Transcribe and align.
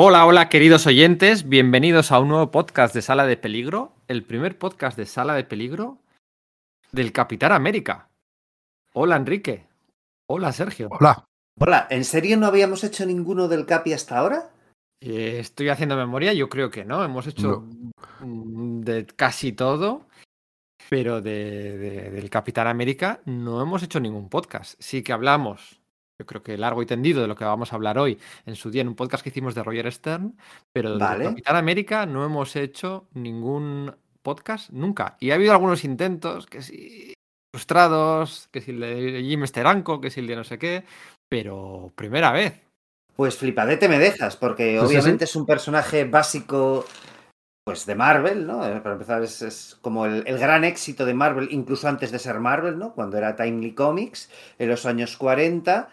Hola, 0.00 0.26
hola 0.26 0.48
queridos 0.48 0.86
oyentes, 0.86 1.48
bienvenidos 1.48 2.12
a 2.12 2.20
un 2.20 2.28
nuevo 2.28 2.52
podcast 2.52 2.94
de 2.94 3.02
Sala 3.02 3.26
de 3.26 3.36
Peligro, 3.36 3.96
el 4.06 4.22
primer 4.22 4.56
podcast 4.56 4.96
de 4.96 5.06
Sala 5.06 5.34
de 5.34 5.42
Peligro 5.42 5.98
del 6.92 7.10
Capitán 7.10 7.50
América. 7.50 8.08
Hola 8.92 9.16
Enrique. 9.16 9.66
Hola 10.28 10.52
Sergio. 10.52 10.88
Hola. 10.92 11.24
Hola, 11.58 11.88
¿en 11.90 12.04
serio 12.04 12.36
no 12.36 12.46
habíamos 12.46 12.84
hecho 12.84 13.04
ninguno 13.06 13.48
del 13.48 13.66
Capi 13.66 13.92
hasta 13.92 14.18
ahora? 14.18 14.52
Eh, 15.00 15.38
estoy 15.40 15.68
haciendo 15.68 15.96
memoria, 15.96 16.32
yo 16.32 16.48
creo 16.48 16.70
que 16.70 16.84
no, 16.84 17.02
hemos 17.02 17.26
hecho 17.26 17.66
no. 18.20 18.80
de 18.84 19.04
casi 19.04 19.50
todo, 19.50 20.06
pero 20.88 21.20
de, 21.20 21.76
de, 21.76 22.10
del 22.12 22.30
Capitán 22.30 22.68
América 22.68 23.20
no 23.24 23.60
hemos 23.60 23.82
hecho 23.82 23.98
ningún 23.98 24.28
podcast. 24.28 24.80
Sí 24.80 25.02
que 25.02 25.12
hablamos 25.12 25.80
yo 26.18 26.26
creo 26.26 26.42
que 26.42 26.58
largo 26.58 26.82
y 26.82 26.86
tendido 26.86 27.22
de 27.22 27.28
lo 27.28 27.36
que 27.36 27.44
vamos 27.44 27.72
a 27.72 27.76
hablar 27.76 27.98
hoy 27.98 28.18
en 28.44 28.56
su 28.56 28.70
día 28.70 28.82
en 28.82 28.88
un 28.88 28.96
podcast 28.96 29.22
que 29.22 29.30
hicimos 29.30 29.54
de 29.54 29.62
Roger 29.62 29.90
Stern, 29.92 30.36
pero 30.72 30.98
Vale. 30.98 31.24
de 31.24 31.30
Capitán 31.30 31.56
América 31.56 32.06
no 32.06 32.24
hemos 32.24 32.56
hecho 32.56 33.06
ningún 33.14 33.94
podcast 34.22 34.70
nunca. 34.70 35.16
Y 35.20 35.30
ha 35.30 35.36
habido 35.36 35.52
algunos 35.52 35.84
intentos, 35.84 36.46
que 36.46 36.62
si 36.62 37.14
frustrados, 37.54 38.48
que 38.50 38.60
si 38.60 38.72
el 38.72 38.80
de 38.80 39.22
Jim 39.22 39.46
Steranko, 39.46 40.00
que 40.00 40.10
si 40.10 40.20
el 40.20 40.26
de 40.26 40.36
no 40.36 40.44
sé 40.44 40.58
qué, 40.58 40.84
pero 41.28 41.92
primera 41.94 42.32
vez. 42.32 42.60
Pues 43.14 43.36
flipadete 43.36 43.88
me 43.88 43.98
dejas, 43.98 44.36
porque 44.36 44.76
Pues 44.78 44.90
obviamente 44.90 45.26
sí. 45.26 45.30
es 45.30 45.36
un 45.36 45.46
personaje 45.46 46.04
básico 46.04 46.84
pues 47.64 47.84
de 47.84 47.94
Marvel, 47.94 48.46
¿no? 48.46 48.66
Eh, 48.66 48.80
Para 48.80 48.94
empezar 48.94 49.22
es, 49.22 49.42
es 49.42 49.76
como 49.82 50.06
el, 50.06 50.24
el, 50.26 50.38
gran 50.38 50.64
éxito 50.64 51.04
de 51.04 51.14
Marvel, 51.14 51.48
incluso 51.50 51.86
antes 51.86 52.10
de 52.10 52.18
ser 52.18 52.40
Marvel, 52.40 52.78
¿no? 52.78 52.94
Cuando 52.94 53.18
era 53.18 53.36
Timely 53.36 53.74
Comics, 53.74 54.30
en 54.58 54.68
los 54.68 54.86
años 54.86 55.16
40. 55.16 55.90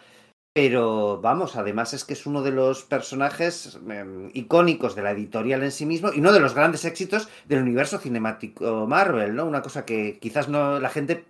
Pero 0.55 1.19
vamos, 1.19 1.57
además 1.57 1.93
es 1.93 2.05
que 2.05 2.13
es 2.13 2.25
uno 2.25 2.41
de 2.41 2.51
los 2.51 2.83
personajes 2.83 3.77
eh, 3.89 4.29
icónicos 4.33 4.95
de 4.95 5.01
la 5.01 5.11
editorial 5.11 5.63
en 5.63 5.71
sí 5.73 5.85
mismo 5.85 6.13
y 6.13 6.19
uno 6.19 6.31
de 6.31 6.39
los 6.39 6.55
grandes 6.55 6.85
éxitos 6.85 7.27
del 7.45 7.61
universo 7.61 7.99
cinemático 7.99 8.87
Marvel, 8.87 9.35
¿no? 9.35 9.43
Una 9.45 9.61
cosa 9.61 9.85
que 9.85 10.17
quizás 10.17 10.47
no 10.47 10.79
la 10.79 10.87
gente 10.87 11.25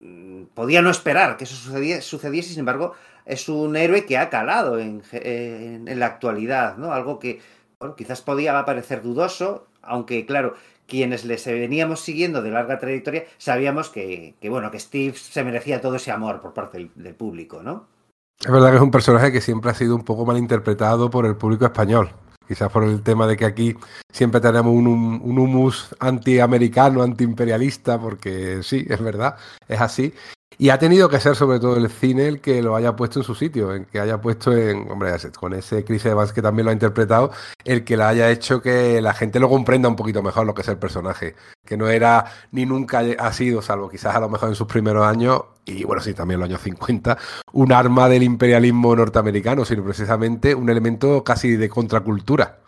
mm, 0.00 0.44
podía 0.54 0.82
no 0.82 0.90
esperar 0.90 1.38
que 1.38 1.44
eso 1.44 1.56
sucediese, 1.56 2.50
sin 2.50 2.58
embargo, 2.58 2.92
es 3.24 3.48
un 3.48 3.76
héroe 3.76 4.04
que 4.04 4.18
ha 4.18 4.28
calado 4.28 4.78
en, 4.78 5.02
en, 5.12 5.88
en 5.88 5.98
la 5.98 6.04
actualidad, 6.06 6.76
¿no? 6.76 6.92
Algo 6.92 7.18
que, 7.18 7.40
bueno, 7.80 7.96
quizás 7.96 8.20
podía 8.20 8.62
parecer 8.66 9.00
dudoso, 9.00 9.68
aunque 9.80 10.26
claro, 10.26 10.54
quienes 10.86 11.24
les 11.24 11.46
veníamos 11.46 12.00
siguiendo 12.02 12.42
de 12.42 12.50
larga 12.50 12.78
trayectoria 12.78 13.24
sabíamos 13.38 13.88
que, 13.88 14.34
que 14.38 14.50
bueno, 14.50 14.70
que 14.70 14.80
Steve 14.80 15.16
se 15.16 15.44
merecía 15.44 15.80
todo 15.80 15.96
ese 15.96 16.10
amor 16.12 16.42
por 16.42 16.52
parte 16.52 16.90
del 16.94 17.14
público, 17.14 17.62
¿no? 17.62 17.93
Es 18.40 18.50
verdad 18.50 18.70
que 18.70 18.76
es 18.76 18.82
un 18.82 18.90
personaje 18.90 19.32
que 19.32 19.40
siempre 19.40 19.70
ha 19.70 19.74
sido 19.74 19.94
un 19.94 20.04
poco 20.04 20.26
mal 20.26 20.38
interpretado 20.38 21.10
por 21.10 21.26
el 21.26 21.36
público 21.36 21.64
español. 21.64 22.10
Quizás 22.46 22.70
por 22.70 22.84
el 22.84 23.02
tema 23.02 23.26
de 23.26 23.36
que 23.36 23.46
aquí 23.46 23.74
siempre 24.12 24.40
tenemos 24.40 24.72
un, 24.74 24.86
un 24.86 25.38
humus 25.38 25.94
antiamericano, 25.98 27.02
antiimperialista, 27.02 27.98
porque 27.98 28.62
sí, 28.62 28.84
es 28.88 29.00
verdad, 29.00 29.36
es 29.66 29.80
así. 29.80 30.12
Y 30.58 30.68
ha 30.68 30.78
tenido 30.78 31.08
que 31.08 31.20
ser 31.20 31.34
sobre 31.34 31.58
todo 31.58 31.76
el 31.76 31.88
cine 31.90 32.28
el 32.28 32.40
que 32.40 32.62
lo 32.62 32.76
haya 32.76 32.94
puesto 32.94 33.20
en 33.20 33.24
su 33.24 33.34
sitio, 33.34 33.74
en 33.74 33.86
que 33.86 33.98
haya 33.98 34.20
puesto 34.20 34.52
en, 34.52 34.90
hombre, 34.90 35.10
con 35.38 35.52
ese 35.54 35.84
Chris 35.84 36.04
Evans 36.06 36.32
que 36.32 36.42
también 36.42 36.64
lo 36.66 36.70
ha 36.70 36.72
interpretado, 36.72 37.32
el 37.64 37.84
que 37.84 37.96
la 37.96 38.08
haya 38.08 38.30
hecho 38.30 38.60
que 38.60 39.00
la 39.00 39.14
gente 39.14 39.40
lo 39.40 39.48
comprenda 39.48 39.88
un 39.88 39.96
poquito 39.96 40.22
mejor 40.22 40.46
lo 40.46 40.54
que 40.54 40.62
es 40.62 40.68
el 40.68 40.78
personaje, 40.78 41.34
que 41.64 41.76
no 41.76 41.88
era 41.88 42.24
ni 42.52 42.66
nunca 42.66 43.02
ha 43.18 43.32
sido, 43.32 43.62
salvo 43.62 43.88
quizás 43.88 44.14
a 44.14 44.20
lo 44.20 44.28
mejor 44.28 44.48
en 44.48 44.54
sus 44.54 44.66
primeros 44.66 45.06
años, 45.06 45.42
y 45.64 45.84
bueno, 45.84 46.02
sí, 46.02 46.14
también 46.14 46.36
en 46.36 46.40
los 46.40 46.50
años 46.50 46.62
50, 46.62 47.18
un 47.52 47.72
arma 47.72 48.08
del 48.08 48.22
imperialismo 48.22 48.94
norteamericano, 48.94 49.64
sino 49.64 49.82
precisamente 49.82 50.54
un 50.54 50.68
elemento 50.70 51.24
casi 51.24 51.56
de 51.56 51.68
contracultura. 51.68 52.63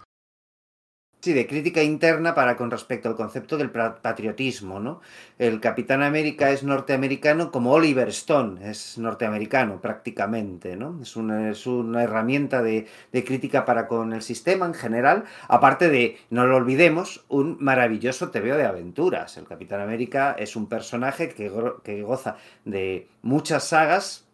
Sí, 1.27 1.33
de 1.33 1.49
crítica 1.49 1.83
interna 1.83 2.37
para 2.37 2.57
con 2.57 2.71
respecto 2.71 3.09
al 3.09 3.17
concepto 3.17 3.57
del 3.57 3.73
patriotismo, 3.73 4.79
¿no? 4.79 5.01
El 5.41 5.59
Capitán 5.59 6.05
América 6.05 6.53
es 6.53 6.63
norteamericano 6.63 7.51
como 7.51 7.73
Oliver 7.73 8.11
Stone 8.11 8.71
es 8.71 8.97
norteamericano 8.97 9.81
prácticamente, 9.81 10.77
¿no? 10.77 11.01
Es 11.03 11.17
una, 11.17 11.51
es 11.51 11.67
una 11.67 12.05
herramienta 12.05 12.63
de, 12.63 12.87
de, 13.11 13.25
crítica 13.25 13.65
para 13.65 13.89
con 13.89 14.13
el 14.13 14.23
sistema 14.23 14.67
en 14.67 14.75
general, 14.75 15.25
aparte 15.49 15.89
de, 15.89 16.17
no 16.31 16.47
lo 16.47 16.59
olvidemos, 16.59 17.25
un 17.27 17.57
maravilloso 17.59 18.31
TVO 18.31 18.57
de 18.57 18.67
aventuras. 18.67 19.37
El 19.37 19.49
Capitán 19.49 19.81
América 19.81 20.37
es 20.39 20.55
un 20.55 20.69
personaje 20.69 21.31
que, 21.31 21.51
que 21.83 22.03
goza 22.03 22.37
de 22.65 23.09
muchas 23.23 23.65
sagas, 23.65 24.26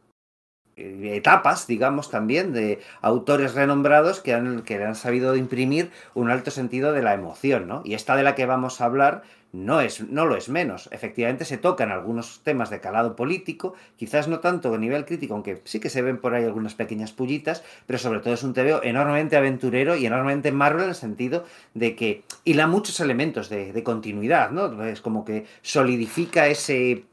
etapas, 0.77 1.67
digamos, 1.67 2.11
también 2.11 2.53
de 2.53 2.81
autores 3.01 3.55
renombrados 3.55 4.21
que, 4.21 4.35
han, 4.35 4.63
que 4.63 4.83
han 4.83 4.95
sabido 4.95 5.37
imprimir 5.37 5.91
un 6.15 6.31
alto 6.31 6.51
sentido 6.51 6.93
de 6.93 7.03
la 7.03 7.15
emoción, 7.15 7.69
¿no? 7.69 7.83
Y 7.85 7.95
esta 7.95 8.17
de 8.17 8.23
la 8.23 8.35
que 8.35 8.47
vamos 8.47 8.81
a 8.81 8.87
hablar 8.87 9.23
no, 9.53 9.83
es, 9.83 10.09
no 10.09 10.25
lo 10.25 10.37
es 10.37 10.49
menos. 10.49 10.89
Efectivamente 10.93 11.45
se 11.45 11.59
tocan 11.59 11.91
algunos 11.91 12.41
temas 12.43 12.71
de 12.71 12.81
calado 12.81 13.15
político, 13.15 13.75
quizás 13.97 14.27
no 14.27 14.41
tanto 14.41 14.75
a 14.75 14.79
nivel 14.79 15.05
crítico, 15.05 15.35
aunque 15.35 15.61
sí 15.65 15.79
que 15.79 15.91
se 15.91 16.01
ven 16.01 16.19
por 16.19 16.35
ahí 16.35 16.45
algunas 16.45 16.75
pequeñas 16.75 17.13
pullitas, 17.13 17.63
pero 17.87 17.99
sobre 17.99 18.21
todo 18.21 18.33
es 18.33 18.43
un 18.43 18.55
TVO 18.55 18.83
enormemente 18.83 19.37
aventurero 19.37 19.97
y 19.97 20.07
enormemente 20.07 20.53
Marvel 20.53 20.85
en 20.85 20.89
el 20.91 20.95
sentido 20.95 21.45
de 21.75 21.95
que 21.95 22.25
hila 22.45 22.67
muchos 22.67 22.99
elementos 23.01 23.51
de, 23.51 23.73
de 23.73 23.83
continuidad, 23.83 24.51
¿no? 24.51 24.83
Es 24.85 25.03
como 25.03 25.25
que 25.25 25.45
solidifica 25.61 26.47
ese 26.47 27.05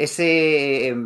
ese, 0.00 0.96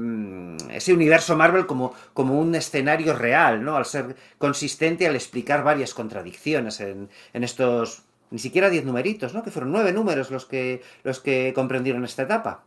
ese 0.71 0.95
universo 0.95 1.37
Marvel 1.37 1.67
como, 1.67 1.95
como, 2.13 2.39
un 2.39 2.55
escenario 2.55 3.13
real, 3.13 3.65
¿no? 3.65 3.77
Al 3.77 3.85
ser 3.85 4.15
consistente, 4.39 5.07
al 5.07 5.17
explicar 5.17 5.65
varias 5.65 5.95
contradicciones 5.95 6.81
en, 6.81 7.11
en 7.33 7.45
estos, 7.45 8.05
ni 8.31 8.39
siquiera 8.39 8.71
diez 8.71 8.85
numeritos, 8.85 9.35
¿no? 9.35 9.43
Que 9.43 9.51
fueron 9.51 9.73
nueve 9.73 9.93
números 9.93 10.31
los 10.31 10.47
que, 10.47 10.81
los 11.03 11.19
que 11.19 11.53
comprendieron 11.53 12.05
esta 12.05 12.23
etapa. 12.23 12.63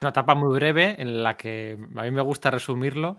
Una 0.00 0.10
etapa 0.10 0.34
muy 0.34 0.52
breve 0.54 0.96
en 1.00 1.22
la 1.22 1.36
que 1.36 1.78
a 1.96 2.02
mí 2.02 2.10
me 2.10 2.22
gusta 2.22 2.50
resumirlo. 2.50 3.16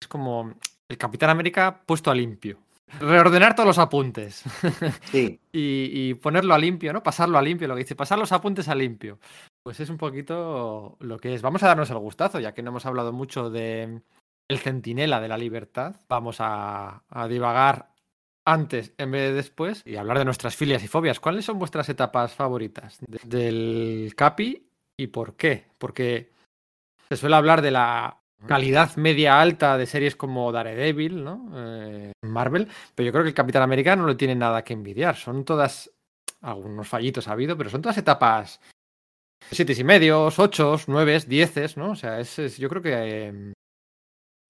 Es 0.00 0.08
como 0.08 0.54
el 0.88 0.96
Capitán 0.96 1.28
América 1.28 1.82
puesto 1.84 2.10
a 2.10 2.14
limpio. 2.14 2.58
Reordenar 2.98 3.54
todos 3.54 3.66
los 3.66 3.78
apuntes. 3.78 4.42
Sí. 5.10 5.38
y, 5.52 5.90
y, 5.92 6.14
ponerlo 6.14 6.54
a 6.54 6.58
limpio, 6.58 6.94
¿no? 6.94 7.02
Pasarlo 7.02 7.36
a 7.36 7.42
limpio, 7.42 7.68
lo 7.68 7.74
que 7.74 7.82
dice, 7.82 7.94
pasar 7.94 8.18
los 8.18 8.32
apuntes 8.32 8.68
a 8.68 8.74
limpio. 8.74 9.18
Pues 9.64 9.80
es 9.80 9.88
un 9.88 9.96
poquito 9.96 10.98
lo 11.00 11.18
que 11.18 11.34
es. 11.34 11.40
Vamos 11.40 11.62
a 11.62 11.68
darnos 11.68 11.88
el 11.88 11.98
gustazo, 11.98 12.38
ya 12.38 12.52
que 12.52 12.62
no 12.62 12.68
hemos 12.70 12.84
hablado 12.84 13.14
mucho 13.14 13.48
de 13.48 14.02
el 14.46 14.58
centinela 14.58 15.22
de 15.22 15.28
la 15.28 15.38
libertad. 15.38 15.96
Vamos 16.06 16.36
a, 16.40 17.02
a 17.08 17.28
divagar 17.28 17.88
antes 18.44 18.92
en 18.98 19.10
vez 19.10 19.30
de 19.30 19.32
después 19.32 19.82
y 19.86 19.96
hablar 19.96 20.18
de 20.18 20.26
nuestras 20.26 20.54
filias 20.54 20.84
y 20.84 20.88
fobias. 20.88 21.18
¿Cuáles 21.18 21.46
son 21.46 21.58
vuestras 21.58 21.88
etapas 21.88 22.34
favoritas 22.34 22.98
de, 23.00 23.18
del 23.24 24.14
Capi 24.14 24.68
y 24.98 25.06
por 25.06 25.34
qué? 25.34 25.64
Porque 25.78 26.30
se 27.08 27.16
suele 27.16 27.36
hablar 27.36 27.62
de 27.62 27.70
la 27.70 28.18
calidad 28.46 28.94
media 28.96 29.40
alta 29.40 29.78
de 29.78 29.86
series 29.86 30.14
como 30.14 30.52
Daredevil, 30.52 31.24
¿no? 31.24 31.50
Eh, 31.54 32.12
Marvel, 32.22 32.68
pero 32.94 33.06
yo 33.06 33.12
creo 33.12 33.24
que 33.24 33.30
el 33.30 33.34
Capitán 33.34 33.62
América 33.62 33.96
no 33.96 34.06
le 34.06 34.14
tiene 34.14 34.34
nada 34.34 34.62
que 34.62 34.74
envidiar. 34.74 35.16
Son 35.16 35.42
todas, 35.46 35.90
algunos 36.42 36.86
fallitos 36.86 37.28
ha 37.28 37.32
habido, 37.32 37.56
pero 37.56 37.70
son 37.70 37.80
todas 37.80 37.96
etapas 37.96 38.60
siete 39.50 39.74
y 39.78 39.84
medios, 39.84 40.38
ocho, 40.38 40.76
nueve, 40.86 41.18
dieces, 41.26 41.76
¿no? 41.76 41.92
O 41.92 41.96
sea, 41.96 42.20
es, 42.20 42.38
es 42.38 42.58
yo 42.58 42.68
creo 42.68 42.82
que, 42.82 42.92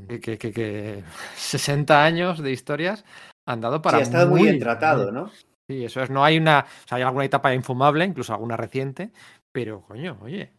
eh, 0.09 0.21
que, 0.21 0.39
que, 0.39 0.53
que, 0.53 1.05
60 1.37 2.05
años 2.05 2.43
de 2.43 2.53
historias 2.53 3.05
han 3.47 3.61
dado 3.61 3.83
para. 3.83 3.99
Sí, 3.99 4.03
ha 4.03 4.05
estado 4.05 4.29
muy, 4.29 4.41
muy 4.41 4.49
bien 4.49 4.61
tratado, 4.61 5.13
¿no? 5.13 5.31
Sí, 5.69 5.85
eso 5.85 6.03
es. 6.03 6.11
No 6.11 6.25
hay 6.25 6.39
una. 6.39 6.61
O 6.85 6.89
sea, 6.89 6.97
hay 6.97 7.03
alguna 7.03 7.25
etapa 7.25 7.55
infumable, 7.55 8.05
incluso 8.05 8.33
alguna 8.33 8.57
reciente, 8.57 9.11
pero 9.53 9.83
coño, 9.83 10.19
oye, 10.23 10.53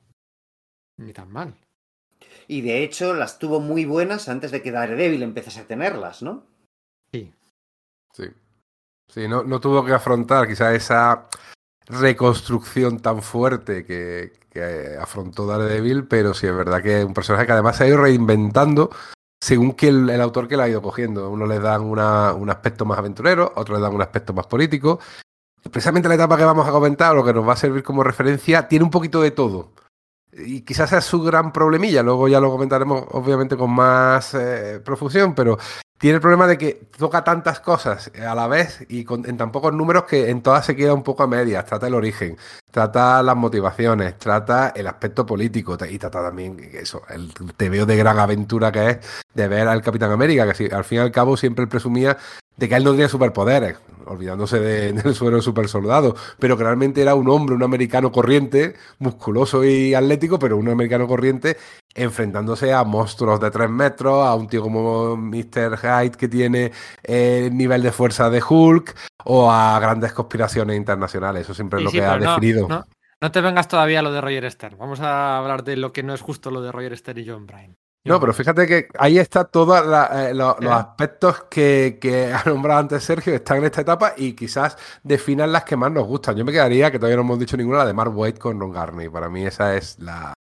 ni 0.98 1.14
tan 1.14 1.32
mal. 1.32 1.56
Y 2.48 2.62
de 2.62 2.84
hecho 2.84 3.14
las 3.14 3.40
tuvo 3.40 3.60
muy 3.60 3.86
buenas 3.86 4.30
antes 4.30 4.52
de 4.52 4.62
que 4.62 4.72
Daredevil 4.72 5.24
empezase 5.24 5.62
a 5.62 5.68
tenerlas, 5.68 6.22
¿no? 6.22 6.46
Sí. 7.12 7.34
Sí. 8.14 8.26
Sí, 9.08 9.28
no, 9.28 9.44
no 9.44 9.60
tuvo 9.60 9.86
que 9.86 9.94
afrontar 9.94 10.48
quizá 10.48 10.74
esa 10.74 11.28
reconstrucción 11.88 13.00
tan 13.00 13.22
fuerte 13.22 13.86
que, 13.86 14.34
que, 14.50 14.98
afrontó 15.00 15.46
Daredevil, 15.46 16.08
pero 16.08 16.34
sí 16.34 16.48
es 16.48 16.56
verdad 16.56 16.82
que 16.82 17.00
es 17.00 17.06
un 17.06 17.14
personaje 17.14 17.46
que 17.46 17.52
además 17.52 17.78
se 17.78 17.84
ha 17.84 17.88
ido 17.88 17.98
reinventando 17.98 18.90
según 19.40 19.74
que 19.74 19.90
el, 19.90 20.22
autor 20.22 20.48
que 20.48 20.58
la 20.58 20.64
ha 20.64 20.70
ido 20.70 20.82
cogiendo. 20.82 21.30
Uno 21.30 21.46
le 21.46 21.60
dan 21.60 21.82
una, 21.82 22.34
un 22.34 22.50
aspecto 22.50 22.86
más 22.86 22.98
aventurero, 22.98 23.54
otro 23.56 23.76
le 23.76 23.82
dan 23.82 23.94
un 23.94 24.02
aspecto 24.02 24.34
más 24.34 24.48
político. 24.48 25.00
Precisamente 25.72 26.10
la 26.10 26.16
etapa 26.16 26.38
que 26.38 26.46
vamos 26.46 26.68
a 26.68 26.72
comentar, 26.72 27.16
lo 27.16 27.24
que 27.24 27.34
nos 27.34 27.48
va 27.48 27.54
a 27.54 27.58
servir 27.58 27.84
como 27.84 28.04
referencia, 28.04 28.68
tiene 28.68 28.86
un 28.86 28.92
poquito 28.92 29.22
de 29.22 29.32
todo. 29.32 29.72
Y 30.38 30.62
quizás 30.62 30.90
sea 30.90 31.02
su 31.02 31.22
gran 31.22 31.54
problemilla, 31.54 32.04
luego 32.04 32.28
ya 32.28 32.42
lo 32.42 32.52
comentaremos 32.52 33.06
obviamente 33.12 33.56
con 33.56 33.72
más 33.72 34.34
eh, 34.34 34.82
profusión, 34.84 35.34
pero 35.34 35.58
tiene 35.98 36.16
el 36.16 36.22
problema 36.22 36.46
de 36.46 36.58
que 36.58 36.90
toca 36.98 37.24
tantas 37.24 37.62
cosas 37.62 38.12
a 38.16 38.36
la 38.36 38.48
vez 38.48 38.86
y 38.90 39.06
con, 39.06 39.26
en 39.26 39.38
tan 39.38 39.52
pocos 39.52 39.74
números 39.74 40.04
que 40.04 40.30
en 40.30 40.42
todas 40.42 40.66
se 40.66 40.76
queda 40.76 40.94
un 40.94 41.04
poco 41.04 41.24
a 41.24 41.28
medias. 41.28 41.66
Trata 41.66 41.88
el 41.88 41.94
origen, 41.94 42.38
trata 42.70 43.24
las 43.24 43.36
motivaciones, 43.38 44.18
trata 44.18 44.74
el 44.76 44.88
aspecto 44.88 45.26
político 45.26 45.78
y 45.90 45.98
trata 45.98 46.22
también 46.22 46.60
eso, 46.74 47.02
el 47.10 47.32
veo 47.58 47.86
de 47.86 47.96
gran 47.96 48.20
aventura 48.20 48.74
que 48.74 48.90
es 48.90 48.98
de 49.34 49.48
ver 49.48 49.70
al 49.70 49.82
Capitán 49.82 50.12
América, 50.12 50.46
que 50.48 50.54
si, 50.54 50.66
al 50.66 50.84
fin 50.84 50.98
y 50.98 51.02
al 51.02 51.12
cabo 51.12 51.38
siempre 51.38 51.66
presumía 51.66 52.18
de 52.58 52.70
que 52.70 52.76
él 52.76 52.84
no 52.84 52.92
tenía 52.92 53.10
superpoderes. 53.10 53.78
Olvidándose 54.08 54.60
de, 54.60 54.94
del 55.04 55.16
suero 55.16 55.42
super 55.42 55.68
soldado, 55.68 56.16
pero 56.40 56.58
que 56.58 56.64
realmente 56.64 57.02
era 57.02 57.16
un 57.16 57.30
hombre, 57.30 57.56
un 57.56 57.64
americano 57.64 58.12
corriente, 58.12 58.76
musculoso 59.00 59.64
y 59.64 59.94
atlético, 59.94 60.40
pero 60.40 60.58
un 60.58 60.70
americano 60.70 61.08
corriente 61.08 61.58
enfrentándose 61.94 62.74
a 62.74 62.84
monstruos 62.84 63.40
de 63.40 63.50
3 63.50 63.70
metros, 63.70 64.26
a 64.26 64.36
un 64.36 64.48
tío 64.48 64.62
como 64.62 65.16
Mr. 65.16 65.78
Hyde 65.78 66.18
que 66.18 66.28
tiene 66.28 66.72
el 67.04 67.56
nivel 67.56 67.82
de 67.82 67.92
fuerza 67.92 68.30
de 68.30 68.44
Hulk, 68.48 68.96
o 69.24 69.52
a 69.52 69.80
grandes 69.80 70.14
conspiraciones 70.14 70.76
internacionales. 70.76 71.44
Eso 71.44 71.54
siempre 71.54 71.80
es 71.80 71.86
lo 71.86 71.92
que 71.92 72.04
ha 72.04 72.18
definido. 72.18 72.68
No, 73.22 73.32
te 73.32 73.42
vengas 73.42 73.68
todavía 73.68 74.00
a 74.00 74.02
lo 74.04 74.12
de 74.12 74.22
Roger 74.22 74.52
Stern. 74.52 74.78
Vamos 74.78 75.00
a 75.00 75.38
hablar 75.38 75.64
de 75.64 75.78
lo 75.78 75.94
que 75.94 76.04
no 76.04 76.14
es 76.14 76.22
justo 76.22 76.52
lo 76.52 76.62
de 76.62 76.72
Roger 76.72 76.96
Stern 76.98 77.20
y 77.20 77.28
John 77.28 77.48
Bryan. 77.48 77.76
No, 78.06 78.20
pero 78.20 78.34
fíjate 78.34 78.68
que 78.68 78.88
ahí 79.00 79.18
está 79.18 79.46
todos 79.46 79.80
eh, 80.14 80.32
los 80.36 80.56
aspectos 80.62 81.46
que, 81.50 81.98
que, 82.00 82.32
ha 82.32 82.44
nombrado 82.46 82.82
antes 82.82 83.04
Sergio, 83.04 83.34
están 83.34 83.58
en 83.58 83.66
esta 83.66 83.82
etapa 83.82 84.14
y 84.16 84.34
quizás 84.34 84.78
definan 85.02 85.52
las 85.52 85.64
que 85.64 85.76
más 85.76 85.92
nos 85.92 86.06
gustan. 86.06 86.36
Yo 86.36 86.46
me 86.46 86.52
quedaría, 86.52 86.92
que 86.92 87.00
todavía 87.00 87.16
no 87.16 87.24
hemos 87.24 87.40
dicho 87.40 87.58
ninguna, 87.58 87.80
la 87.80 87.88
de 87.88 87.94
Mark 87.94 88.16
Waite 88.16 88.40
con 88.40 88.60
Ron 88.60 88.72
Garney. 88.72 89.10
Para 89.10 89.28
mí 89.28 89.44
esa 89.44 89.76
es 89.76 89.98
la, 89.98 90.36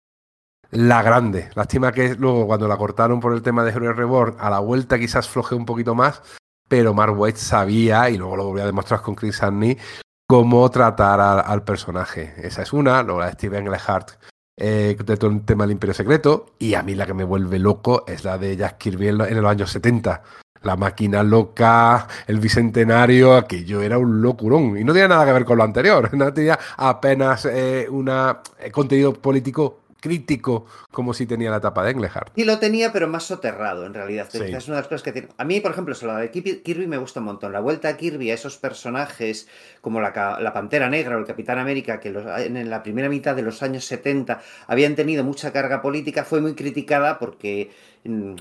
la 0.70 1.02
grande. 1.02 1.50
Lástima 1.56 1.92
que 1.92 2.14
luego 2.14 2.46
cuando 2.46 2.68
la 2.68 2.78
cortaron 2.78 3.20
por 3.20 3.34
el 3.34 3.42
tema 3.42 3.64
de 3.64 3.72
Hero 3.72 3.94
Reborn, 3.94 4.36
a 4.40 4.52
la 4.52 4.60
vuelta 4.60 5.00
quizás 5.00 5.28
floje 5.28 5.56
un 5.56 5.66
poquito 5.66 5.96
más, 5.96 6.22
pero 6.70 6.94
Mark 6.94 7.18
Waite 7.18 7.40
sabía, 7.40 8.12
y 8.12 8.18
luego 8.18 8.38
lo 8.38 8.46
volví 8.46 8.62
a 8.62 8.68
demostrar 8.68 9.02
con 9.02 9.16
Chris 9.16 9.42
Annie, 9.42 9.80
cómo 10.28 10.70
tratar 10.70 11.20
al, 11.20 11.64
personaje. 11.64 12.36
Esa 12.38 12.62
es 12.62 12.74
una, 12.74 13.02
luego 13.02 13.22
la 13.22 13.28
de 13.28 13.34
Steven 13.34 13.66
Englehart 13.66 14.12
eh, 14.58 14.96
de 15.04 15.18
todo 15.18 15.32
el 15.32 15.44
tema 15.44 15.66
del 15.66 15.72
Imperio 15.72 15.94
Secreto, 15.94 16.54
y 16.60 16.76
a 16.76 16.84
mí 16.84 16.96
la 16.96 17.06
que 17.06 17.14
me 17.14 17.24
vuelve 17.24 17.60
loco 17.60 18.06
es 18.08 18.24
la 18.24 18.38
de 18.38 18.56
Jack 18.56 18.78
Kirby 18.78 19.10
en, 19.10 19.18
los 19.18 19.46
años 19.46 19.70
70. 19.72 20.24
La 20.62 20.76
máquina 20.76 21.22
loca, 21.22 22.08
el 22.26 22.40
bicentenario, 22.40 23.36
aquello 23.36 23.82
era 23.82 23.98
un 24.00 24.22
locurón. 24.22 24.78
Y 24.78 24.84
no 24.84 24.94
tenía 24.94 25.08
nada 25.08 25.26
que 25.26 25.34
ver 25.34 25.46
con 25.46 25.58
lo 25.58 25.64
anterior, 25.64 26.10
no 26.18 26.34
tenía 26.34 26.58
apenas 26.78 27.46
eh, 27.46 27.88
un 27.90 28.10
eh, 28.10 28.72
contenido 28.72 29.14
político 29.14 29.85
crítico 30.06 30.68
como 30.92 31.16
si 31.16 31.26
tenía 31.26 31.50
la 31.50 31.60
tapa 31.60 31.84
de 31.84 31.90
Englehart. 31.90 32.32
Sí 32.36 32.46
lo 32.46 32.60
tenía, 32.60 32.94
pero 32.94 33.08
más 33.08 33.24
soterrado 33.24 33.88
en 33.88 33.96
realidad. 33.96 34.28
Es 34.32 34.68
una 34.68 34.76
de 34.78 34.82
las 34.82 34.88
cosas 34.88 35.02
que 35.02 35.12
tiene. 35.12 35.30
A 35.36 35.44
mí, 35.44 35.60
por 35.62 35.72
ejemplo, 35.72 35.96
la 36.04 36.18
de 36.18 36.30
Kirby 36.30 36.86
me 36.86 36.98
gusta 36.98 37.22
un 37.22 37.26
montón. 37.26 37.52
La 37.52 37.60
vuelta 37.60 37.90
a 37.90 37.98
Kirby 37.98 38.30
a 38.30 38.36
esos 38.36 38.58
personajes 38.58 39.48
como 39.82 40.00
la, 40.00 40.14
Pantera 40.54 40.90
Negra 40.90 41.16
o 41.16 41.20
el 41.20 41.26
Capitán 41.26 41.58
América, 41.58 42.00
que 42.00 42.10
en 42.10 42.70
la 42.70 42.84
primera 42.84 43.10
mitad 43.10 43.36
de 43.36 43.42
los 43.42 43.64
años 43.64 43.86
70 43.86 44.42
habían 44.68 44.96
tenido 44.96 45.24
mucha 45.24 45.52
carga 45.52 45.82
política, 45.82 46.24
fue 46.24 46.40
muy 46.40 46.54
criticada 46.54 47.18
porque 47.18 47.72
mm, 48.04 48.36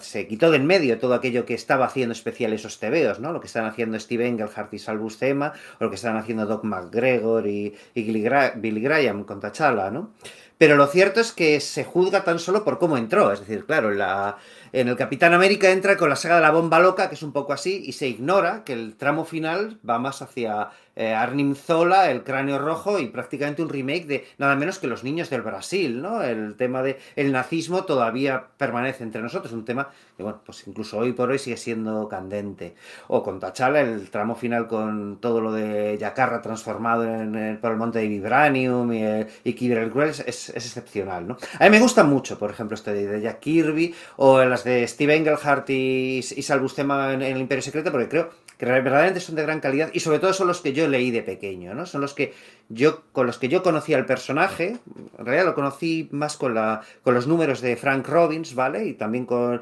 se 0.00 0.26
quitó 0.26 0.50
del 0.50 0.64
medio 0.64 0.98
todo 0.98 1.14
aquello 1.14 1.46
que 1.46 1.54
estaba 1.54 1.86
haciendo 1.86 2.12
especial 2.12 2.52
esos 2.52 2.78
tebeos, 2.78 3.20
¿no? 3.20 3.32
Lo 3.32 3.40
que 3.40 3.46
están 3.46 3.64
haciendo 3.64 3.98
Steve 3.98 4.28
Englehart 4.28 4.72
y 4.74 4.78
Salvus 4.78 5.18
Thema, 5.18 5.54
o 5.80 5.84
lo 5.84 5.88
que 5.88 5.96
están 5.96 6.18
haciendo 6.18 6.44
Doc 6.44 6.62
McGregor 6.64 7.46
y, 7.46 7.74
y 7.94 8.02
Billy 8.02 8.80
Graham 8.82 9.24
con 9.24 9.40
T'Challa, 9.40 9.90
¿no? 9.90 10.12
Pero 10.58 10.76
lo 10.76 10.86
cierto 10.86 11.20
es 11.20 11.32
que 11.32 11.60
se 11.60 11.84
juzga 11.84 12.24
tan 12.24 12.38
solo 12.38 12.64
por 12.64 12.78
cómo 12.78 12.96
entró. 12.96 13.32
Es 13.32 13.40
decir, 13.40 13.64
claro, 13.66 13.90
la, 13.90 14.38
en 14.74 14.88
el 14.88 14.96
Capitán 14.96 15.32
América 15.32 15.70
entra 15.70 15.96
con 15.96 16.08
la 16.08 16.16
saga 16.16 16.34
de 16.34 16.40
la 16.40 16.50
bomba 16.50 16.80
loca, 16.80 17.08
que 17.08 17.14
es 17.14 17.22
un 17.22 17.32
poco 17.32 17.52
así, 17.52 17.84
y 17.86 17.92
se 17.92 18.08
ignora 18.08 18.64
que 18.64 18.72
el 18.72 18.96
tramo 18.96 19.24
final 19.24 19.78
va 19.88 20.00
más 20.00 20.20
hacia 20.20 20.70
eh, 20.96 21.12
Arnim 21.12 21.54
Zola, 21.54 22.10
El 22.10 22.22
cráneo 22.22 22.58
rojo 22.58 22.98
y 22.98 23.06
prácticamente 23.06 23.62
un 23.62 23.68
remake 23.68 24.06
de 24.06 24.26
nada 24.38 24.54
menos 24.56 24.78
que 24.78 24.86
Los 24.86 25.04
niños 25.04 25.30
del 25.30 25.42
Brasil, 25.42 26.02
¿no? 26.02 26.22
El 26.22 26.56
tema 26.56 26.82
del 26.82 26.96
el 27.16 27.32
nazismo 27.32 27.84
todavía 27.84 28.44
permanece 28.56 29.02
entre 29.04 29.22
nosotros, 29.22 29.52
un 29.52 29.64
tema 29.64 29.90
que, 30.16 30.22
bueno, 30.22 30.40
pues 30.44 30.66
incluso 30.66 30.98
hoy 30.98 31.12
por 31.12 31.30
hoy 31.30 31.38
sigue 31.38 31.56
siendo 31.56 32.08
candente. 32.08 32.74
O 33.08 33.22
con 33.22 33.40
Tachala, 33.40 33.80
el 33.80 34.10
tramo 34.10 34.34
final 34.34 34.66
con 34.66 35.18
todo 35.20 35.40
lo 35.40 35.52
de 35.52 35.96
Yakarra 35.98 36.40
transformado 36.42 37.04
en, 37.04 37.58
por 37.60 37.72
el 37.72 37.76
monte 37.76 38.00
de 38.00 38.08
Vibranium 38.08 38.92
y, 38.92 39.04
eh, 39.04 39.26
y 39.44 39.72
el 39.72 39.90
Cruel 39.90 40.10
es, 40.10 40.20
es, 40.20 40.50
excepcional, 40.50 41.26
¿no? 41.26 41.36
A 41.58 41.64
mí 41.64 41.70
me 41.70 41.80
gusta 41.80 42.04
mucho, 42.04 42.38
por 42.38 42.50
ejemplo, 42.50 42.74
este 42.74 42.92
de 42.92 43.20
Jack 43.20 43.40
Kirby 43.40 43.94
o 44.16 44.44
las 44.44 44.63
de 44.64 44.86
Steve 44.88 45.16
Englehart 45.16 45.68
y, 45.70 46.18
y 46.18 46.42
Salvus 46.42 46.78
en 46.78 46.90
el 47.22 47.38
Imperio 47.38 47.62
Secreto, 47.62 47.92
porque 47.92 48.08
creo 48.08 48.30
que 48.58 48.66
verdaderamente 48.66 49.20
son 49.20 49.34
de 49.34 49.42
gran 49.42 49.60
calidad 49.60 49.90
y 49.92 50.00
sobre 50.00 50.18
todo 50.18 50.32
son 50.32 50.48
los 50.48 50.60
que 50.60 50.72
yo 50.72 50.88
leí 50.88 51.10
de 51.10 51.22
pequeño, 51.22 51.74
¿no? 51.74 51.86
Son 51.86 52.00
los 52.00 52.14
que 52.14 52.32
yo 52.68 53.02
con 53.12 53.26
los 53.26 53.38
que 53.38 53.48
yo 53.48 53.62
conocí 53.62 53.94
al 53.94 54.06
personaje, 54.06 54.78
en 55.18 55.24
realidad 55.24 55.46
lo 55.46 55.54
conocí 55.54 56.08
más 56.12 56.36
con 56.36 56.54
la 56.54 56.82
con 57.02 57.14
los 57.14 57.26
números 57.26 57.60
de 57.60 57.76
Frank 57.76 58.06
Robbins, 58.08 58.54
¿vale? 58.54 58.86
Y 58.86 58.94
también 58.94 59.26
con 59.26 59.60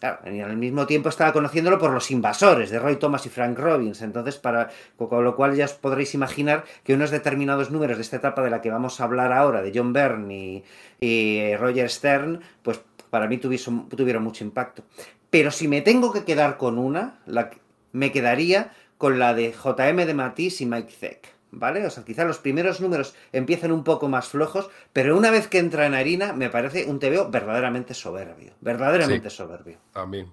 Claro, 0.00 0.18
y 0.30 0.40
al 0.40 0.56
mismo 0.58 0.86
tiempo 0.86 1.08
estaba 1.08 1.32
conociéndolo 1.32 1.78
por 1.78 1.90
los 1.90 2.10
invasores 2.10 2.68
de 2.68 2.78
Roy 2.78 2.96
Thomas 2.96 3.24
y 3.24 3.30
Frank 3.30 3.58
Robbins. 3.58 4.02
Entonces, 4.02 4.36
para, 4.36 4.68
con 4.98 5.24
lo 5.24 5.34
cual 5.34 5.54
ya 5.54 5.64
os 5.64 5.72
podréis 5.72 6.12
imaginar 6.14 6.64
que 6.82 6.92
unos 6.92 7.10
determinados 7.10 7.70
números 7.70 7.96
de 7.96 8.02
esta 8.02 8.16
etapa 8.16 8.42
de 8.42 8.50
la 8.50 8.60
que 8.60 8.70
vamos 8.70 9.00
a 9.00 9.04
hablar 9.04 9.32
ahora, 9.32 9.62
de 9.62 9.72
John 9.74 9.94
Byrne 9.94 10.34
y, 10.34 10.64
y 11.00 11.56
Roger 11.56 11.88
Stern, 11.88 12.40
pues 12.62 12.82
para 13.14 13.28
mí 13.28 13.38
tuvieron, 13.38 13.88
tuvieron 13.90 14.24
mucho 14.24 14.42
impacto. 14.42 14.82
Pero 15.30 15.52
si 15.52 15.68
me 15.68 15.82
tengo 15.82 16.12
que 16.12 16.24
quedar 16.24 16.56
con 16.56 16.78
una, 16.78 17.20
la, 17.26 17.48
me 17.92 18.10
quedaría 18.10 18.72
con 18.98 19.20
la 19.20 19.34
de 19.34 19.52
JM 19.52 20.04
de 20.04 20.14
Matisse 20.14 20.62
y 20.62 20.66
Mike 20.66 20.90
Zeck. 20.90 21.28
¿Vale? 21.52 21.86
O 21.86 21.90
sea, 21.90 22.04
quizá 22.04 22.24
los 22.24 22.38
primeros 22.38 22.80
números 22.80 23.14
empiezan 23.30 23.70
un 23.70 23.84
poco 23.84 24.08
más 24.08 24.26
flojos, 24.26 24.68
pero 24.92 25.16
una 25.16 25.30
vez 25.30 25.46
que 25.46 25.58
entra 25.58 25.86
en 25.86 25.94
harina, 25.94 26.32
me 26.32 26.50
parece 26.50 26.86
un 26.86 26.98
TVO 26.98 27.30
verdaderamente 27.30 27.94
soberbio. 27.94 28.54
Verdaderamente 28.60 29.30
soberbio. 29.30 29.78
También. 29.92 30.32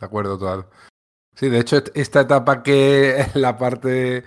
De 0.00 0.04
acuerdo, 0.04 0.36
total. 0.36 0.66
Sí, 1.36 1.50
de 1.50 1.60
hecho, 1.60 1.84
esta 1.94 2.22
etapa 2.22 2.64
que 2.64 3.20
es 3.20 3.36
la 3.36 3.56
parte 3.56 4.16
eh, 4.16 4.24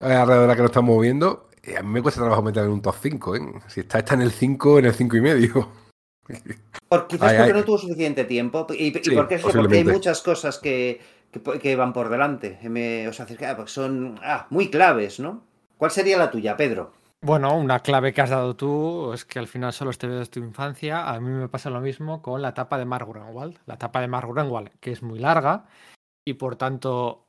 alrededor 0.00 0.44
de 0.44 0.46
la 0.46 0.56
que 0.56 0.62
nos 0.62 0.70
estamos 0.70 0.96
moviendo, 0.96 1.50
eh, 1.62 1.76
a 1.76 1.82
mí 1.82 1.90
me 1.90 2.00
cuesta 2.00 2.22
trabajo 2.22 2.40
meter 2.40 2.64
en 2.64 2.70
un 2.70 2.80
top 2.80 2.96
5, 2.98 3.36
¿eh? 3.36 3.40
Si 3.66 3.80
está, 3.80 3.98
está 3.98 4.14
en 4.14 4.22
el 4.22 4.30
5, 4.30 4.78
en 4.78 4.86
el 4.86 4.94
5 4.94 5.14
y 5.14 5.20
medio. 5.20 5.87
Por, 6.88 7.06
quizás 7.06 7.34
porque 7.34 7.52
no 7.52 7.64
tuvo 7.64 7.78
suficiente 7.78 8.24
tiempo 8.24 8.66
y, 8.70 8.90
porque, 9.14 9.36
eso, 9.36 9.50
porque 9.50 9.78
hay 9.78 9.84
muchas 9.84 10.22
cosas 10.22 10.58
que, 10.58 11.00
que, 11.60 11.76
van 11.76 11.92
por 11.92 12.08
delante. 12.08 12.58
o 13.08 13.12
sea, 13.12 13.26
pues 13.56 13.70
son 13.70 14.18
ah, 14.22 14.46
muy 14.50 14.70
claves, 14.70 15.20
¿no? 15.20 15.42
¿Cuál 15.76 15.90
sería 15.90 16.18
la 16.18 16.30
tuya, 16.30 16.56
Pedro? 16.56 16.92
Bueno, 17.20 17.56
una 17.56 17.80
clave 17.80 18.12
que 18.12 18.20
has 18.20 18.30
dado 18.30 18.54
tú 18.54 19.12
es 19.12 19.24
que 19.24 19.38
al 19.38 19.48
final 19.48 19.72
solo 19.72 19.92
te 19.92 20.08
de 20.08 20.24
tu 20.26 20.40
infancia. 20.40 21.08
A 21.08 21.20
mí 21.20 21.30
me 21.30 21.48
pasa 21.48 21.68
lo 21.68 21.80
mismo 21.80 22.22
con 22.22 22.42
la 22.42 22.50
etapa 22.50 22.78
de 22.78 22.84
Mark 22.84 23.08
Grunwald. 23.08 23.58
La 23.66 23.74
etapa 23.74 24.00
de 24.00 24.08
Mark 24.08 24.28
Grunwald, 24.28 24.70
que 24.80 24.92
es 24.92 25.02
muy 25.02 25.18
larga 25.18 25.66
y 26.24 26.34
por 26.34 26.56
tanto 26.56 27.26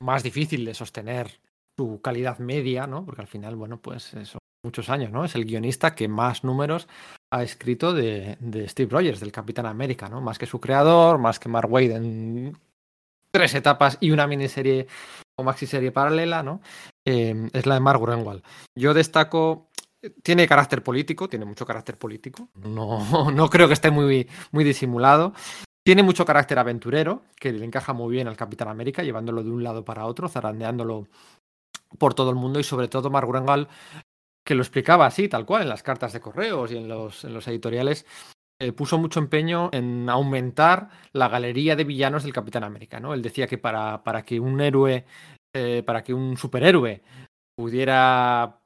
más 0.00 0.22
difícil 0.22 0.64
de 0.64 0.74
sostener 0.74 1.40
su 1.78 2.00
calidad 2.02 2.38
media, 2.38 2.86
¿no? 2.86 3.04
Porque 3.04 3.22
al 3.22 3.28
final, 3.28 3.56
bueno, 3.56 3.80
pues 3.80 4.14
son 4.24 4.40
muchos 4.62 4.90
años, 4.90 5.10
¿no? 5.10 5.24
Es 5.24 5.34
el 5.34 5.44
guionista 5.44 5.94
que 5.94 6.08
más 6.08 6.44
números 6.44 6.88
ha 7.30 7.42
escrito 7.42 7.92
de, 7.92 8.36
Steve 8.68 8.90
Rogers, 8.90 9.20
del 9.20 9.32
Capitán 9.32 9.66
América, 9.66 10.08
¿no? 10.08 10.20
Más 10.20 10.38
que 10.38 10.46
su 10.46 10.60
creador, 10.60 11.18
más 11.18 11.38
que 11.38 11.48
Mark 11.48 11.70
Wade 11.70 11.96
en 11.96 12.58
tres 13.30 13.54
etapas 13.54 13.98
y 14.00 14.10
una 14.10 14.26
miniserie 14.26 14.86
o 15.36 15.44
maxi 15.44 15.66
serie 15.66 15.92
paralela, 15.92 16.42
¿no? 16.42 16.60
Em, 17.04 17.50
es 17.52 17.66
la 17.66 17.74
de 17.74 17.80
Mark 17.80 18.00
Grunwald. 18.00 18.42
Yo 18.74 18.94
destaco, 18.94 19.68
tiene 20.22 20.48
carácter 20.48 20.82
político, 20.82 21.28
tiene 21.28 21.44
mucho 21.44 21.66
carácter 21.66 21.98
político, 21.98 22.48
no, 22.54 22.98
no 23.30 23.50
creo 23.50 23.68
que 23.68 23.74
esté 23.74 23.90
muy, 23.90 24.28
muy 24.50 24.64
disimulado. 24.64 25.34
Tiene 25.84 26.02
mucho 26.02 26.26
carácter 26.26 26.58
aventurero, 26.58 27.22
que 27.36 27.52
le 27.52 27.64
encaja 27.64 27.94
muy 27.94 28.12
bien 28.12 28.28
al 28.28 28.36
Capitán 28.36 28.68
América, 28.68 29.02
llevándolo 29.02 29.42
de 29.42 29.50
un 29.50 29.62
lado 29.64 29.84
para 29.84 30.04
otro, 30.04 30.28
zarandeándolo 30.28 31.08
por 31.96 32.12
todo 32.12 32.30
el 32.30 32.36
mundo 32.36 32.60
y 32.60 32.64
sobre 32.64 32.88
todo 32.88 33.08
Mark 33.08 33.26
Grunwald, 33.26 33.68
que 34.48 34.54
lo 34.54 34.62
explicaba 34.62 35.04
así, 35.04 35.28
tal 35.28 35.44
cual, 35.44 35.64
en 35.64 35.68
las 35.68 35.82
cartas 35.82 36.14
de 36.14 36.20
correos 36.20 36.72
y 36.72 36.78
en 36.78 36.88
los, 36.88 37.22
en 37.22 37.34
los 37.34 37.46
editoriales, 37.48 38.06
eh, 38.58 38.72
puso 38.72 38.96
mucho 38.96 39.20
empeño 39.20 39.68
en 39.74 40.08
aumentar 40.08 40.88
la 41.12 41.28
galería 41.28 41.76
de 41.76 41.84
villanos 41.84 42.22
del 42.22 42.32
Capitán 42.32 42.64
América. 42.64 42.98
¿no? 42.98 43.12
Él 43.12 43.20
decía 43.20 43.46
que 43.46 43.58
para, 43.58 44.02
para 44.02 44.22
que 44.24 44.40
un 44.40 44.58
héroe, 44.62 45.04
eh, 45.54 45.82
para 45.84 46.02
que 46.02 46.14
un 46.14 46.38
superhéroe 46.38 47.02
pudiera 47.54 48.57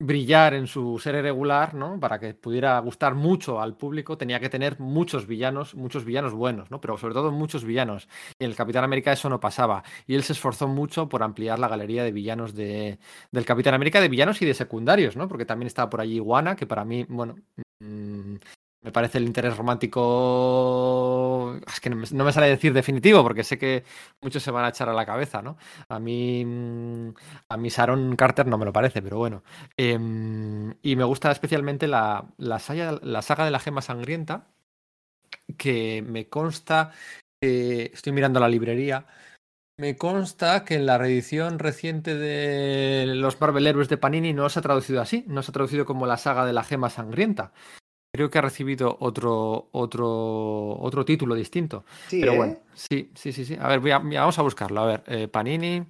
brillar 0.00 0.54
en 0.54 0.66
su 0.66 0.98
ser 0.98 1.20
regular, 1.22 1.74
¿no? 1.74 1.98
Para 1.98 2.18
que 2.20 2.34
pudiera 2.34 2.78
gustar 2.80 3.14
mucho 3.14 3.60
al 3.60 3.76
público, 3.76 4.16
tenía 4.16 4.38
que 4.40 4.48
tener 4.48 4.78
muchos 4.78 5.26
villanos, 5.26 5.74
muchos 5.74 6.04
villanos 6.04 6.32
buenos, 6.34 6.70
¿no? 6.70 6.80
Pero 6.80 6.96
sobre 6.98 7.14
todo 7.14 7.32
muchos 7.32 7.64
villanos. 7.64 8.08
Y 8.38 8.44
en 8.44 8.50
el 8.50 8.56
Capitán 8.56 8.84
América 8.84 9.12
eso 9.12 9.28
no 9.28 9.40
pasaba. 9.40 9.82
Y 10.06 10.14
él 10.14 10.22
se 10.22 10.34
esforzó 10.34 10.68
mucho 10.68 11.08
por 11.08 11.22
ampliar 11.22 11.58
la 11.58 11.68
galería 11.68 12.04
de 12.04 12.12
villanos 12.12 12.54
de, 12.54 12.98
del 13.32 13.44
Capitán 13.44 13.74
América, 13.74 14.00
de 14.00 14.08
villanos 14.08 14.40
y 14.42 14.46
de 14.46 14.54
secundarios, 14.54 15.16
¿no? 15.16 15.26
Porque 15.28 15.44
también 15.44 15.66
estaba 15.66 15.90
por 15.90 16.00
allí 16.00 16.16
Iguana, 16.16 16.56
que 16.56 16.66
para 16.66 16.84
mí, 16.84 17.04
bueno, 17.08 17.36
mm, 17.80 18.36
me 18.82 18.92
parece 18.92 19.18
el 19.18 19.24
interés 19.24 19.56
romántico. 19.56 21.58
Es 21.66 21.80
que 21.80 21.90
no 21.90 22.24
me, 22.24 22.32
sale 22.32 22.48
decir 22.48 22.72
definitivo, 22.72 23.22
porque 23.22 23.44
sé 23.44 23.58
que 23.58 23.84
muchos 24.20 24.42
se 24.42 24.50
van 24.50 24.64
a 24.64 24.68
echar 24.68 24.88
a 24.88 24.92
la 24.92 25.06
cabeza, 25.06 25.42
¿no? 25.42 25.56
A 25.88 25.98
mí. 25.98 26.44
Mm, 26.44 27.10
a 27.48 27.56
mí 27.56 27.68
Sharon 27.68 28.16
Carter 28.16 28.46
no 28.46 28.58
me 28.58 28.64
lo 28.64 28.72
parece, 28.72 29.02
pero 29.02 29.18
bueno. 29.18 29.42
Em, 29.76 30.74
y 30.82 30.96
me 30.96 31.04
gusta 31.04 31.30
especialmente 31.32 31.88
la, 31.88 32.24
la, 32.38 32.58
saga, 32.60 32.92
de 32.92 33.50
la 33.50 33.60
gema 33.60 33.82
sangrienta, 33.82 34.46
que 35.56 36.02
me 36.06 36.28
consta 36.28 36.92
que 37.40 37.90
estoy 37.94 38.12
mirando 38.12 38.40
la 38.40 38.48
librería. 38.48 39.06
Me 39.78 39.96
consta 39.96 40.64
que 40.64 40.74
en 40.74 40.86
la 40.86 40.98
reedición 40.98 41.58
reciente 41.60 42.16
de 42.16 43.06
los 43.06 43.40
Marvel 43.40 43.66
Héroes 43.66 43.88
de 43.88 43.96
Panini 43.96 44.32
no 44.32 44.48
se 44.48 44.58
ha 44.58 44.62
traducido 44.62 45.00
así, 45.00 45.24
no 45.28 45.42
se 45.42 45.52
ha 45.52 45.54
traducido 45.54 45.86
como 45.86 46.06
la 46.06 46.16
saga 46.16 46.44
de 46.46 46.52
la 46.52 46.64
gema 46.64 46.90
sangrienta. 46.90 47.52
Creo 48.14 48.30
que 48.30 48.38
ha 48.38 48.42
recibido 48.42 48.96
otro, 49.00 49.68
otro, 49.72 50.78
otro 50.80 51.04
título 51.04 51.34
distinto. 51.34 51.84
Sí, 52.08 52.20
Pero 52.20 52.32
¿eh? 52.32 52.36
bueno, 52.36 52.56
sí, 52.74 53.10
sí, 53.14 53.32
sí, 53.32 53.44
sí. 53.44 53.56
A 53.60 53.68
ver, 53.68 53.80
voy 53.80 53.90
a- 53.90 53.98
mira, 54.00 54.20
vamos 54.22 54.38
a 54.38 54.42
buscarlo. 54.42 54.80
A 54.80 54.86
ver, 54.86 55.04
eh, 55.06 55.28
Panini, 55.28 55.84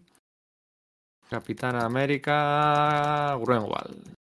Capitán 1.28 1.76
América, 1.76 3.36
Grunwald. 3.40 4.14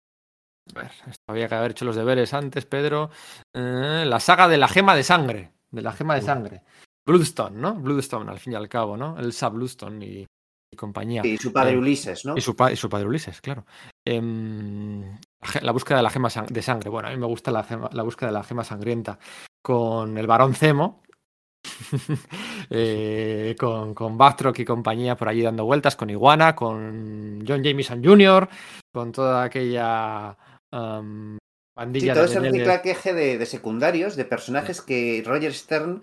A 0.74 0.80
ver, 0.80 0.90
esto 1.06 1.22
había 1.28 1.48
que 1.48 1.54
haber 1.54 1.70
hecho 1.70 1.84
los 1.84 1.96
deberes 1.96 2.34
antes, 2.34 2.66
Pedro. 2.66 3.10
Eh, 3.54 4.04
la 4.06 4.20
saga 4.20 4.48
de 4.48 4.58
la 4.58 4.68
gema 4.68 4.94
de 4.96 5.02
sangre. 5.04 5.52
De 5.70 5.80
la 5.82 5.92
gema 5.92 6.16
de 6.16 6.22
sangre. 6.22 6.62
Bloodstone, 7.06 7.56
¿no? 7.58 7.74
Bloodstone, 7.74 8.30
al 8.30 8.40
fin 8.40 8.54
y 8.54 8.56
al 8.56 8.68
cabo, 8.68 8.96
¿no? 8.96 9.16
Elsa 9.18 9.48
Bloodstone 9.48 10.04
y, 10.04 10.26
y 10.72 10.76
compañía. 10.76 11.24
Y 11.24 11.38
su 11.38 11.52
padre 11.52 11.74
Eh, 11.74 11.78
Ulises, 11.78 12.24
¿no? 12.24 12.36
Y 12.36 12.40
su, 12.40 12.56
y 12.72 12.76
su 12.76 12.90
padre 12.90 13.06
Ulises, 13.06 13.40
claro. 13.40 13.64
Em, 14.04 15.16
la 15.62 15.72
búsqueda 15.72 15.98
de 15.98 16.02
la 16.02 16.10
gema 16.10 16.28
de 16.48 16.62
sangre. 16.62 16.90
Bueno, 16.90 17.08
a 17.08 17.10
mí 17.10 17.16
me 17.16 17.26
gusta 17.26 17.50
la, 17.50 17.64
gema- 17.64 17.90
la 17.92 18.02
búsqueda 18.02 18.28
de 18.28 18.34
la 18.34 18.44
gema 18.44 18.64
sangrienta 18.64 19.18
con 19.62 20.16
el 20.18 20.26
varón 20.26 20.54
Zemo. 20.54 21.02
eh, 22.70 23.56
con, 23.58 23.94
con 23.94 24.16
y 24.56 24.64
compañía 24.64 25.16
por 25.16 25.28
allí 25.28 25.42
dando 25.42 25.64
vueltas, 25.64 25.96
con 25.96 26.10
Iguana, 26.10 26.54
con 26.54 27.44
John 27.46 27.62
Jameson 27.62 28.04
Jr., 28.04 28.48
con 28.92 29.12
toda 29.12 29.42
aquella 29.42 30.36
am, 30.72 31.38
Sí, 31.92 32.06
todo 32.08 32.20
de 32.20 32.24
ese 32.24 32.40
reciclaje 32.40 33.12
de, 33.12 33.38
de 33.38 33.46
secundarios, 33.46 34.16
de 34.16 34.24
personajes 34.24 34.80
que 34.80 35.22
Roger 35.26 35.52
Stern 35.52 36.02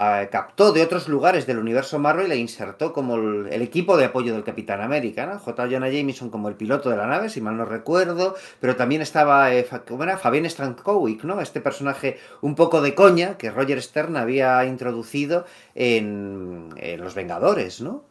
eh, 0.00 0.28
captó 0.28 0.72
de 0.72 0.82
otros 0.82 1.08
lugares 1.08 1.46
del 1.46 1.58
universo 1.58 2.00
Marvel 2.00 2.32
e 2.32 2.36
insertó 2.36 2.92
como 2.92 3.14
el, 3.14 3.62
equipo 3.62 3.96
de 3.96 4.06
apoyo 4.06 4.32
del 4.32 4.42
Capitán 4.42 4.80
América, 4.80 5.24
¿no? 5.24 5.38
J. 5.38 5.68
Jonah 5.70 5.88
Jameson 5.88 6.30
como 6.30 6.48
el 6.48 6.56
piloto 6.56 6.90
de 6.90 6.96
la 6.96 7.06
nave, 7.06 7.28
si 7.28 7.40
mal 7.40 7.56
no 7.56 7.64
recuerdo, 7.64 8.34
pero 8.58 8.74
también 8.74 9.02
estaba, 9.02 9.54
eh, 9.54 9.64
¿cómo 9.86 10.02
era? 10.02 10.18
Fabián 10.18 10.50
Strankovic, 10.50 11.22
¿no? 11.22 11.40
Este 11.40 11.60
personaje 11.60 12.18
un 12.40 12.56
poco 12.56 12.82
de 12.82 12.96
coña 12.96 13.38
que 13.38 13.52
Roger 13.52 13.80
Stern 13.80 14.16
había 14.16 14.64
introducido 14.64 15.46
en, 15.76 16.70
Los 16.98 17.14
Vengadores, 17.14 17.80
¿no? 17.80 18.04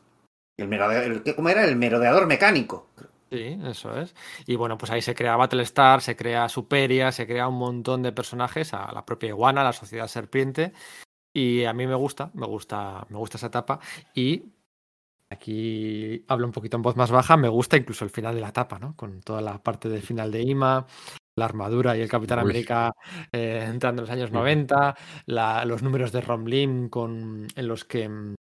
El 0.58 0.72
el, 0.72 1.36
¿Cómo 1.36 1.50
era? 1.50 1.66
El 1.66 1.76
merodeador 1.76 2.28
mecánico. 2.28 2.88
Sí, 3.30 3.60
eso 3.66 4.00
es. 4.00 4.16
Y 4.46 4.56
bueno, 4.56 4.78
pues 4.78 4.92
ahí 4.92 5.02
se 5.02 5.16
crea 5.16 5.36
Battlestar, 5.36 6.02
se 6.02 6.16
crea 6.16 6.48
Superia, 6.48 7.12
se 7.12 7.28
crea 7.28 7.48
un 7.50 7.58
montón 7.58 8.04
de 8.04 8.12
personajes, 8.14 8.74
a 8.74 8.92
la 8.94 9.06
propia 9.06 9.30
Iguana, 9.30 9.64
la 9.64 9.74
Sociedad 9.74 10.08
Serpiente. 10.08 10.72
Y 11.34 11.66
a 11.66 11.74
mí 11.74 11.88
me 11.88 11.96
gusta, 11.96 12.30
me 12.36 12.46
gusta, 12.46 13.06
me 13.10 13.18
gusta 13.18 13.38
esa 13.38 13.48
etapa. 13.48 13.80
Y 14.14 14.44
aquí 15.30 16.24
hablo 16.28 16.46
un 16.46 16.52
poquito 16.54 16.78
en 16.78 16.84
voz 16.84 16.96
más 16.96 17.12
baja, 17.12 17.38
me 17.38 17.50
gusta 17.50 17.76
incluso 17.78 18.06
el 18.06 18.12
final 18.12 18.36
de 18.36 18.42
la 18.42 18.50
etapa, 18.50 18.78
¿no? 18.80 18.96
Con 18.96 19.22
toda 19.22 19.42
la 19.42 19.62
parte 19.62 19.90
del 19.90 20.02
final 20.04 20.32
de 20.32 20.42
Ima, 20.44 20.86
la 21.36 21.46
armadura 21.46 21.98
y 21.98 22.02
el 22.02 22.10
Capitán 22.10 22.38
Uy. 22.40 22.44
América 22.44 22.94
eh, 23.32 23.66
entrando 23.68 24.02
en 24.02 24.08
los 24.08 24.12
años 24.14 24.30
Ujú. 24.30 24.40
90, 24.40 24.96
la- 25.26 25.66
los 25.66 25.82
números 25.82 26.12
de 26.12 26.22
Rom 26.22 26.46
Lim 26.46 26.90
con, 26.90 27.48
en 27.56 27.68
los 27.68 27.84
que 27.84 28.08
mm, 28.08 28.36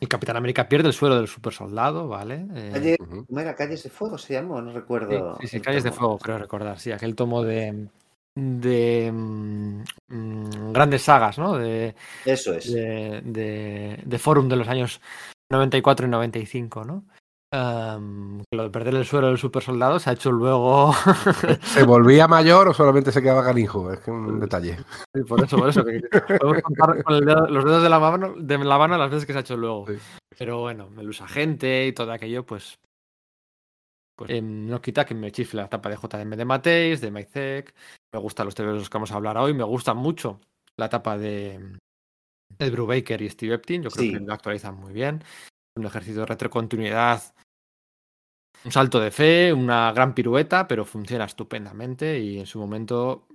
el 0.00 0.08
Capitán 0.08 0.36
América 0.36 0.68
pierde 0.68 0.88
el 0.88 0.94
suelo 0.94 1.16
del 1.16 1.26
super 1.26 1.52
soldado, 1.52 2.06
¿vale? 2.06 2.46
Eh, 2.54 2.70
Calle-. 2.72 2.96
¿Cómo 2.98 3.40
era? 3.40 3.56
¿Calles 3.56 3.82
de 3.82 3.90
Fuego 3.90 4.16
se 4.16 4.34
llamó? 4.34 4.62
No 4.62 4.72
recuerdo. 4.72 5.36
sí, 5.40 5.48
sí, 5.48 5.60
Calles 5.60 5.82
de. 5.82 5.90
Fuego, 5.90 6.18
creo 6.18 6.38
recordar, 6.38 6.78
sí, 6.78 6.92
aquel 6.92 7.16
tomo 7.16 7.42
de, 7.42 7.88
de 8.34 9.10
mm, 9.12 9.82
mm, 10.08 10.72
grandes 10.72 11.02
sagas, 11.02 11.38
¿no? 11.38 11.56
De, 11.58 11.94
Eso 12.24 12.54
es. 12.54 12.72
de, 12.72 13.20
de, 13.22 14.00
de 14.04 14.18
Forum 14.18 14.48
de 14.48 14.56
los 14.56 14.68
años 14.68 15.00
94 15.50 16.06
y 16.06 16.10
95, 16.10 16.84
¿no? 16.84 17.04
Que 17.52 18.56
lo 18.56 18.62
de 18.62 18.70
perder 18.70 18.94
el 18.94 19.04
suelo 19.04 19.26
del 19.26 19.36
super 19.36 19.62
soldado 19.62 19.98
se 19.98 20.08
ha 20.08 20.14
hecho 20.14 20.32
luego. 20.32 20.94
¿Se 21.62 21.82
volvía 21.82 22.26
mayor 22.26 22.68
o 22.68 22.72
solamente 22.72 23.12
se 23.12 23.20
quedaba 23.20 23.44
canijo? 23.44 23.92
Es 23.92 24.00
que 24.00 24.10
un 24.10 24.40
detalle. 24.40 24.78
Sí, 25.14 25.22
por 25.28 25.44
eso, 25.44 25.58
por 25.58 25.68
eso. 25.68 25.84
que 25.84 26.00
podemos 26.38 26.62
contar 26.62 27.04
con 27.04 27.20
dedo- 27.20 27.48
los 27.50 27.64
dedos 27.66 27.82
de 27.82 27.90
la, 27.90 27.98
mano, 27.98 28.34
de 28.38 28.56
la 28.56 28.78
mano 28.78 28.96
las 28.96 29.10
veces 29.10 29.26
que 29.26 29.32
se 29.34 29.38
ha 29.38 29.42
hecho 29.42 29.58
luego. 29.58 29.86
Sí. 29.86 29.98
Pero 30.38 30.60
bueno, 30.60 30.88
el 30.98 31.10
usagente 31.10 31.86
y 31.86 31.92
todo 31.92 32.10
aquello, 32.12 32.46
pues. 32.46 32.78
pues 34.16 34.30
em, 34.30 34.66
no 34.66 34.80
quita 34.80 35.04
que 35.04 35.14
me 35.14 35.30
chifle 35.30 35.60
la 35.60 35.66
etapa 35.66 35.90
de 35.90 35.96
JM 35.96 36.30
de 36.34 36.44
Mateis, 36.46 37.02
de 37.02 37.10
Maizek. 37.10 37.74
Me 38.12 38.18
gustan 38.20 38.46
los 38.46 38.58
los 38.58 38.90
que 38.90 38.94
vamos 38.94 39.12
a 39.12 39.16
hablar 39.16 39.38
hoy. 39.38 39.54
Me 39.54 39.64
gusta 39.64 39.94
mucho 39.94 40.40
la 40.76 40.86
etapa 40.86 41.16
de 41.16 41.78
Ed 42.58 42.72
Brubaker 42.72 43.22
y 43.22 43.30
Steve 43.30 43.54
Epstein. 43.54 43.82
Yo 43.82 43.90
creo 43.90 44.04
Sí. 44.04 44.12
que 44.12 44.20
lo 44.20 44.32
actualizan 44.32 44.76
muy 44.76 44.92
bien. 44.92 45.22
Un 45.76 45.86
ejercicio 45.86 46.20
de 46.20 46.26
retrocontinuidad. 46.26 47.22
Un 48.64 48.70
salto 48.70 49.00
de 49.00 49.10
fe, 49.10 49.52
una 49.52 49.90
gran 49.92 50.14
pirueta, 50.14 50.68
pero 50.68 50.84
funciona 50.84 51.24
estupendamente 51.24 52.20
y 52.20 52.38
en 52.38 52.46
su 52.46 52.60
momento 52.60 53.26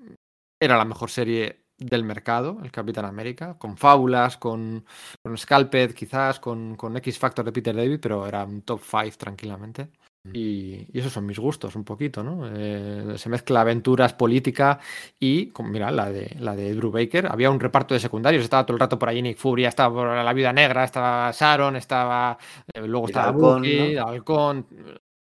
era 0.61 0.77
la 0.77 0.85
mejor 0.85 1.09
serie 1.09 1.63
del 1.77 2.03
mercado, 2.03 2.57
el 2.63 2.71
Capitán 2.71 3.05
América, 3.05 3.57
con 3.57 3.77
fábulas, 3.77 4.37
con, 4.37 4.85
con 5.23 5.37
Scalped 5.37 5.93
quizás, 5.93 6.39
con, 6.39 6.75
con 6.75 6.95
X 6.97 7.19
Factor 7.19 7.43
de 7.45 7.51
Peter 7.51 7.75
David, 7.75 7.99
pero 8.01 8.25
era 8.25 8.45
un 8.45 8.61
top 8.61 8.81
5 8.81 9.17
tranquilamente. 9.17 9.89
Y, 10.33 10.87
y 10.91 10.99
esos 10.99 11.11
son 11.13 11.25
mis 11.25 11.39
gustos 11.39 11.75
un 11.75 11.83
poquito, 11.83 12.23
¿no? 12.23 12.47
Eh, 12.53 13.13
se 13.17 13.29
mezcla 13.29 13.61
aventuras, 13.61 14.13
política 14.13 14.79
y, 15.19 15.47
como, 15.47 15.69
mira, 15.69 15.91
la 15.91 16.11
de, 16.11 16.35
la 16.39 16.55
de 16.55 16.73
Drew 16.73 16.91
Baker. 16.91 17.27
Había 17.31 17.49
un 17.49 17.59
reparto 17.59 17.93
de 17.93 17.99
secundarios, 17.99 18.43
estaba 18.43 18.65
todo 18.65 18.75
el 18.75 18.79
rato 18.79 18.99
por 18.99 19.09
ahí 19.09 19.21
Nick 19.21 19.37
Fury, 19.37 19.65
estaba 19.65 19.93
por 19.93 20.07
la 20.07 20.33
Viuda 20.33 20.53
Negra, 20.53 20.83
estaba 20.83 21.31
Sharon, 21.31 21.75
estaba... 21.75 22.37
eh, 22.73 22.87
luego 22.87 23.07
estaba 23.07 23.27
Halcón, 23.27 23.61
Bucky, 23.61 23.95
¿no? 23.95 24.07
Halcón. 24.07 24.67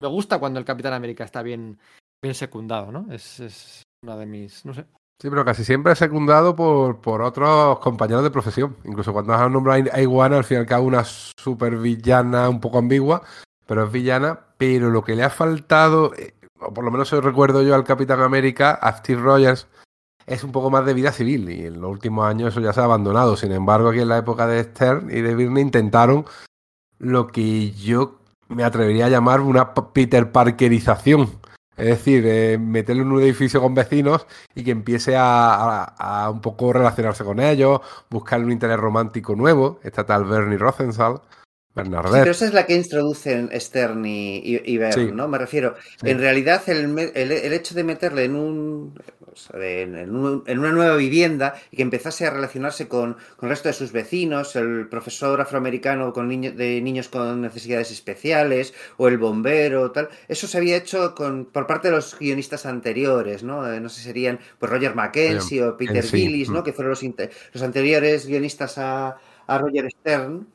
Me 0.02 0.08
gusta 0.08 0.40
cuando 0.40 0.60
el 0.60 0.66
Capitán 0.66 0.94
América 0.94 1.24
está 1.24 1.42
bien, 1.42 1.80
bien 2.22 2.36
secundado, 2.36 2.92
¿no? 2.92 3.08
Es, 3.12 3.40
es 3.40 3.84
una 4.04 4.16
de 4.16 4.26
mis, 4.26 4.64
no 4.64 4.74
sé, 4.74 4.86
Sí, 5.20 5.32
pero 5.32 5.44
casi 5.44 5.66
siempre 5.66 5.94
es 5.94 5.98
secundado 5.98 6.56
por, 6.56 7.02
por 7.02 7.24
otros 7.24 7.80
compañeros 7.80 8.24
de 8.24 8.30
profesión. 8.30 8.78
Incluso 8.84 9.12
cuando 9.14 9.34
has 9.34 9.50
nombrado 9.50 9.84
a 9.92 10.00
Iguana, 10.00 10.38
al 10.38 10.44
fin 10.44 10.58
y 10.58 10.60
al 10.60 10.68
cabo 10.68 10.86
una 10.86 11.04
super 11.04 11.76
villana 11.78 12.48
un 12.50 12.60
poco 12.60 12.78
ambigua, 12.78 13.24
pero 13.66 13.86
es 13.86 13.92
villana. 13.92 14.42
Pero 14.58 14.90
lo 14.90 15.04
que 15.04 15.16
le 15.16 15.24
ha 15.24 15.30
faltado, 15.30 16.14
eh, 16.16 16.34
o 16.60 16.74
por 16.74 16.84
lo 16.84 16.92
menos 16.92 17.12
recuerdo 17.12 17.62
yo 17.62 17.76
al 17.76 17.84
Capitán 17.84 18.22
América, 18.22 18.72
a 18.72 18.98
Steve 18.98 19.22
Rogers, 19.22 19.68
es 20.26 20.44
un 20.44 20.52
poco 20.52 20.70
más 20.70 20.86
de 20.86 20.94
vida 20.94 21.12
civil. 21.12 21.50
Y 21.50 21.66
en 21.66 21.82
los 21.82 21.90
últimos 21.90 22.28
años 22.28 22.54
eso 22.54 22.62
ya 22.62 22.74
se 22.74 22.82
ha 22.82 22.84
abandonado. 22.84 23.38
Sin 23.38 23.52
embargo, 23.52 23.90
aquí 23.90 24.02
en 24.02 24.10
la 24.10 24.18
época 24.18 24.48
de 24.48 24.64
Stern 24.64 25.10
y 25.10 25.22
de 25.22 25.36
Birney 25.36 25.64
intentaron 25.64 26.26
lo 27.00 27.28
que 27.28 27.72
yo 27.72 28.20
me 28.50 28.64
atrevería 28.64 29.06
a 29.08 29.10
llamar 29.10 29.42
una 29.42 29.74
Peter 29.74 30.32
Parkerización. 30.32 31.30
Es 31.78 31.86
decir, 31.86 32.24
eh, 32.26 32.58
meterlo 32.58 33.04
en 33.04 33.12
un 33.12 33.22
edificio 33.22 33.62
con 33.62 33.76
vecinos 33.76 34.26
y 34.56 34.64
que 34.64 34.72
empiece 34.72 35.16
a 35.16 36.30
un 36.34 36.42
poco 36.42 36.74
relacionarse 36.74 37.24
con 37.24 37.40
ellos, 37.40 37.82
buscarle 38.10 38.48
un 38.48 38.52
interés 38.52 38.78
romántico 38.78 39.36
nuevo. 39.36 39.80
Está 39.84 40.04
tal 40.04 40.26
Bernie 40.26 40.58
Rosenthal, 40.58 41.22
Sí, 41.84 41.92
pero 42.20 42.32
esa 42.32 42.46
es 42.46 42.54
la 42.54 42.66
que 42.66 42.76
introducen 42.76 43.50
Stern 43.54 44.06
y, 44.06 44.38
y, 44.40 44.80
Sí. 44.92 45.12
¿no? 45.14 45.28
Me 45.28 45.38
refiero, 45.38 45.76
Sí. 46.02 46.10
en 46.10 46.20
realidad 46.20 46.62
el, 46.68 46.98
el- 47.14 47.32
el 47.32 47.54
hecho 47.54 47.76
de 47.76 47.84
meterle 47.84 48.24
en 48.26 48.36
un, 48.36 48.94
en, 49.54 50.16
un- 50.16 50.44
en 50.48 50.60
una 50.60 50.72
nueva 50.72 50.96
vivienda 50.96 51.54
y 51.72 51.78
que 51.78 51.84
empezase 51.84 52.26
a 52.26 52.32
relacionarse 52.32 52.88
con, 52.88 53.14
con 53.36 53.48
el 53.48 53.50
resto 53.50 53.70
de 53.70 53.74
sus 53.74 53.92
vecinos, 53.92 54.56
el 54.56 54.88
profesor 54.90 55.40
afroamericano 55.42 56.12
con 56.14 56.28
niños 56.28 56.56
de 56.56 56.82
niños 56.82 57.08
con 57.10 57.42
necesidades 57.42 57.92
especiales 57.92 58.74
o 58.98 59.08
el 59.08 59.18
bombero, 59.18 59.92
tal, 59.92 60.10
eso 60.28 60.48
se 60.48 60.58
había 60.58 60.78
hecho 60.78 61.14
con, 61.16 61.46
por 61.46 61.68
parte 61.68 61.90
de 61.90 61.96
los 61.96 62.18
guionistas 62.18 62.66
anteriores, 62.66 63.44
¿no? 63.44 63.72
Eh, 63.72 63.80
no 63.80 63.90
sé, 63.90 64.02
serían 64.02 64.40
pues 64.60 64.72
Roger 64.72 64.96
Mackenzie 64.96 65.64
o 65.64 65.78
Peter 65.78 66.04
Gillis, 66.04 66.50
¿no? 66.50 66.62
mm. 66.62 66.64
Que 66.64 66.74
fueron 66.74 66.92
los, 66.92 67.04
los 67.54 67.64
anteriores 67.64 68.26
guionistas 68.26 68.78
a, 68.78 69.18
a 69.48 69.58
Roger 69.60 69.88
Stern. 69.92 70.48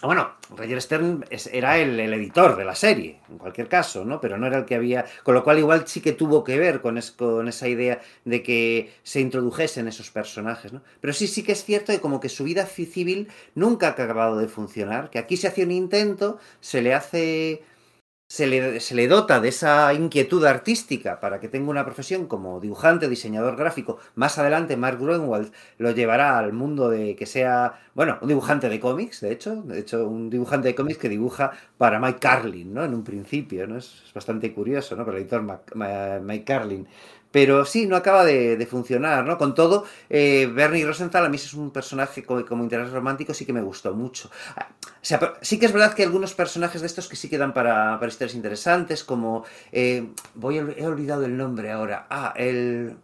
Ah, 0.00 0.06
Bueno, 0.06 0.30
Roger 0.56 0.80
Stern 0.80 1.24
era 1.52 1.76
el, 1.78 1.98
el 1.98 2.14
editor 2.14 2.56
de 2.56 2.64
la 2.64 2.76
serie, 2.76 3.20
en 3.28 3.36
cualquier 3.38 3.68
caso, 3.68 4.04
¿no? 4.04 4.20
Pero 4.20 4.38
no 4.38 4.46
era 4.46 4.58
el 4.58 4.64
que 4.64 4.76
había. 4.76 5.04
Con 5.24 5.34
lo 5.34 5.42
cual, 5.42 5.58
igual 5.58 5.88
sí 5.88 6.00
que 6.00 6.12
tuvo 6.12 6.44
que 6.44 6.56
ver 6.56 6.80
con, 6.80 6.98
es- 6.98 7.10
con 7.10 7.48
esa 7.48 7.66
idea 7.66 8.00
de 8.24 8.42
que 8.44 8.92
se 9.02 9.20
introdujesen 9.20 9.88
esos 9.88 10.10
personajes, 10.12 10.72
¿no? 10.72 10.82
Pero 11.00 11.12
sí, 11.12 11.26
sí 11.26 11.42
que 11.42 11.52
es 11.52 11.64
cierto 11.64 11.92
que 11.92 12.00
como 12.00 12.20
que 12.20 12.28
su 12.28 12.44
vida 12.44 12.64
ci- 12.68 12.86
civil 12.88 13.28
nunca 13.56 13.88
ha 13.88 13.90
acabado 13.90 14.36
de 14.38 14.46
funcionar. 14.48 15.10
Que 15.10 15.18
aquí 15.18 15.36
se 15.36 15.48
hace 15.48 15.64
un 15.64 15.72
intento, 15.72 16.38
se 16.60 16.80
le 16.82 16.94
hace. 16.94 17.62
Se 18.30 18.46
le, 18.46 18.78
se 18.80 18.94
le 18.94 19.08
dota 19.08 19.40
de 19.40 19.48
esa 19.48 19.94
inquietud 19.94 20.44
artística 20.44 21.18
para 21.18 21.40
que 21.40 21.48
tenga 21.48 21.70
una 21.70 21.86
profesión 21.86 22.26
como 22.26 22.60
dibujante, 22.60 23.08
diseñador 23.08 23.56
gráfico. 23.56 23.98
Más 24.16 24.36
adelante, 24.38 24.76
Mark 24.76 24.98
Gruenwald 25.00 25.50
lo 25.78 25.92
llevará 25.92 26.38
al 26.38 26.52
mundo 26.52 26.90
de 26.90 27.16
que 27.16 27.24
sea, 27.24 27.80
bueno, 27.94 28.18
un 28.20 28.28
dibujante 28.28 28.68
de 28.68 28.80
cómics, 28.80 29.22
de 29.22 29.32
hecho, 29.32 29.62
de 29.62 29.80
hecho, 29.80 30.06
un 30.06 30.28
dibujante 30.28 30.68
de 30.68 30.74
cómics 30.74 30.98
que 30.98 31.08
dibuja 31.08 31.52
para 31.78 31.98
Mike 31.98 32.18
Carlin, 32.18 32.74
¿no? 32.74 32.84
En 32.84 32.92
un 32.92 33.02
principio, 33.02 33.66
¿no? 33.66 33.78
Es, 33.78 34.02
bastante 34.14 34.52
curioso, 34.52 34.94
¿no? 34.94 35.06
Para 35.06 35.16
el 35.16 35.22
editor 35.22 35.42
Mike 36.22 36.44
Carlin. 36.44 36.86
Pero 37.30 37.64
sí, 37.64 37.86
no 37.86 37.96
acaba 37.96 38.24
de, 38.24 38.66
funcionar, 38.68 39.24
¿no? 39.24 39.36
Con 39.38 39.54
todo, 39.54 39.84
eh, 40.08 40.50
Bernie 40.52 40.84
Rosenthal 40.84 41.26
a 41.26 41.28
mí 41.28 41.36
es 41.36 41.52
un 41.54 41.70
personaje 41.70 42.24
como, 42.24 42.62
interés 42.62 42.90
romántico, 42.90 43.34
sí 43.34 43.44
que 43.44 43.52
me 43.52 43.60
gustó 43.60 43.94
mucho. 43.94 44.30
O 44.58 45.04
sea, 45.08 45.34
sí 45.40 45.58
que 45.58 45.66
es 45.66 45.72
verdad 45.72 45.94
que 45.94 46.04
algunos 46.04 46.34
personajes 46.34 46.80
de 46.80 46.86
estos 46.86 47.08
que 47.08 47.16
sí 47.16 47.28
quedan 47.28 47.52
para, 47.52 47.98
para 47.98 48.08
historias 48.08 48.34
interesantes, 48.34 49.04
como... 49.04 49.44
Eh, 49.72 50.08
voy, 50.34 50.58
he 50.58 50.86
olvidado 50.86 51.24
el 51.24 51.36
nombre 51.36 51.70
ahora. 51.70 52.06
Ah, 52.10 52.32
el... 52.36 52.96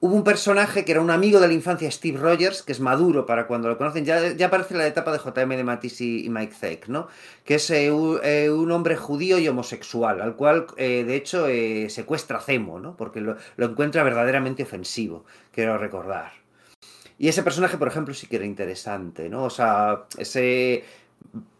Hubo 0.00 0.14
un 0.14 0.22
personaje 0.22 0.84
que 0.84 0.92
era 0.92 1.00
un 1.00 1.10
amigo 1.10 1.40
de 1.40 1.48
la 1.48 1.54
infancia, 1.54 1.90
Steve 1.90 2.18
Rogers, 2.18 2.62
que 2.62 2.70
es 2.70 2.78
maduro 2.78 3.26
para 3.26 3.48
cuando 3.48 3.68
lo 3.68 3.76
conocen. 3.76 4.04
Ya, 4.04 4.32
ya 4.32 4.46
aparece 4.46 4.76
la 4.76 4.86
etapa 4.86 5.10
de 5.10 5.18
JM 5.18 5.48
de 5.56 5.64
Matisse 5.64 6.02
y, 6.02 6.28
Mike 6.28 6.54
Zeck, 6.54 6.86
¿no? 6.86 7.08
Que 7.44 7.56
es 7.56 7.68
eh, 7.70 7.90
eh, 8.22 8.48
un, 8.48 8.70
hombre 8.70 8.94
judío 8.96 9.40
y 9.40 9.48
homosexual, 9.48 10.20
al 10.20 10.36
cual, 10.36 10.66
eh, 10.76 11.02
de 11.04 11.16
hecho, 11.16 11.46
secuestra 11.88 12.40
Zemo, 12.40 12.78
¿no? 12.78 12.96
Porque 12.96 13.20
lo, 13.20 13.36
lo, 13.56 13.66
encuentra 13.66 14.04
verdaderamente 14.04 14.62
ofensivo, 14.62 15.24
quiero 15.50 15.76
recordar. 15.78 16.30
Y 17.18 17.26
ese 17.26 17.42
personaje, 17.42 17.76
por 17.76 17.88
ejemplo, 17.88 18.14
sí 18.14 18.28
que 18.28 18.36
era 18.36 18.44
interesante, 18.44 19.28
¿no? 19.28 19.42
O 19.42 19.50
sea, 19.50 20.04
ese 20.16 20.84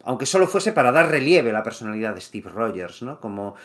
aunque 0.09 0.25
solo 0.25 0.47
fuese 0.47 0.73
para 0.73 0.91
dar 0.91 1.11
relieve 1.11 1.50
a 1.50 1.53
la 1.53 1.62
personalidad 1.62 2.15
de 2.15 2.23
Steve 2.23 2.49
Rogers, 2.49 3.03
¿no? 3.03 3.21
Como, 3.21 3.57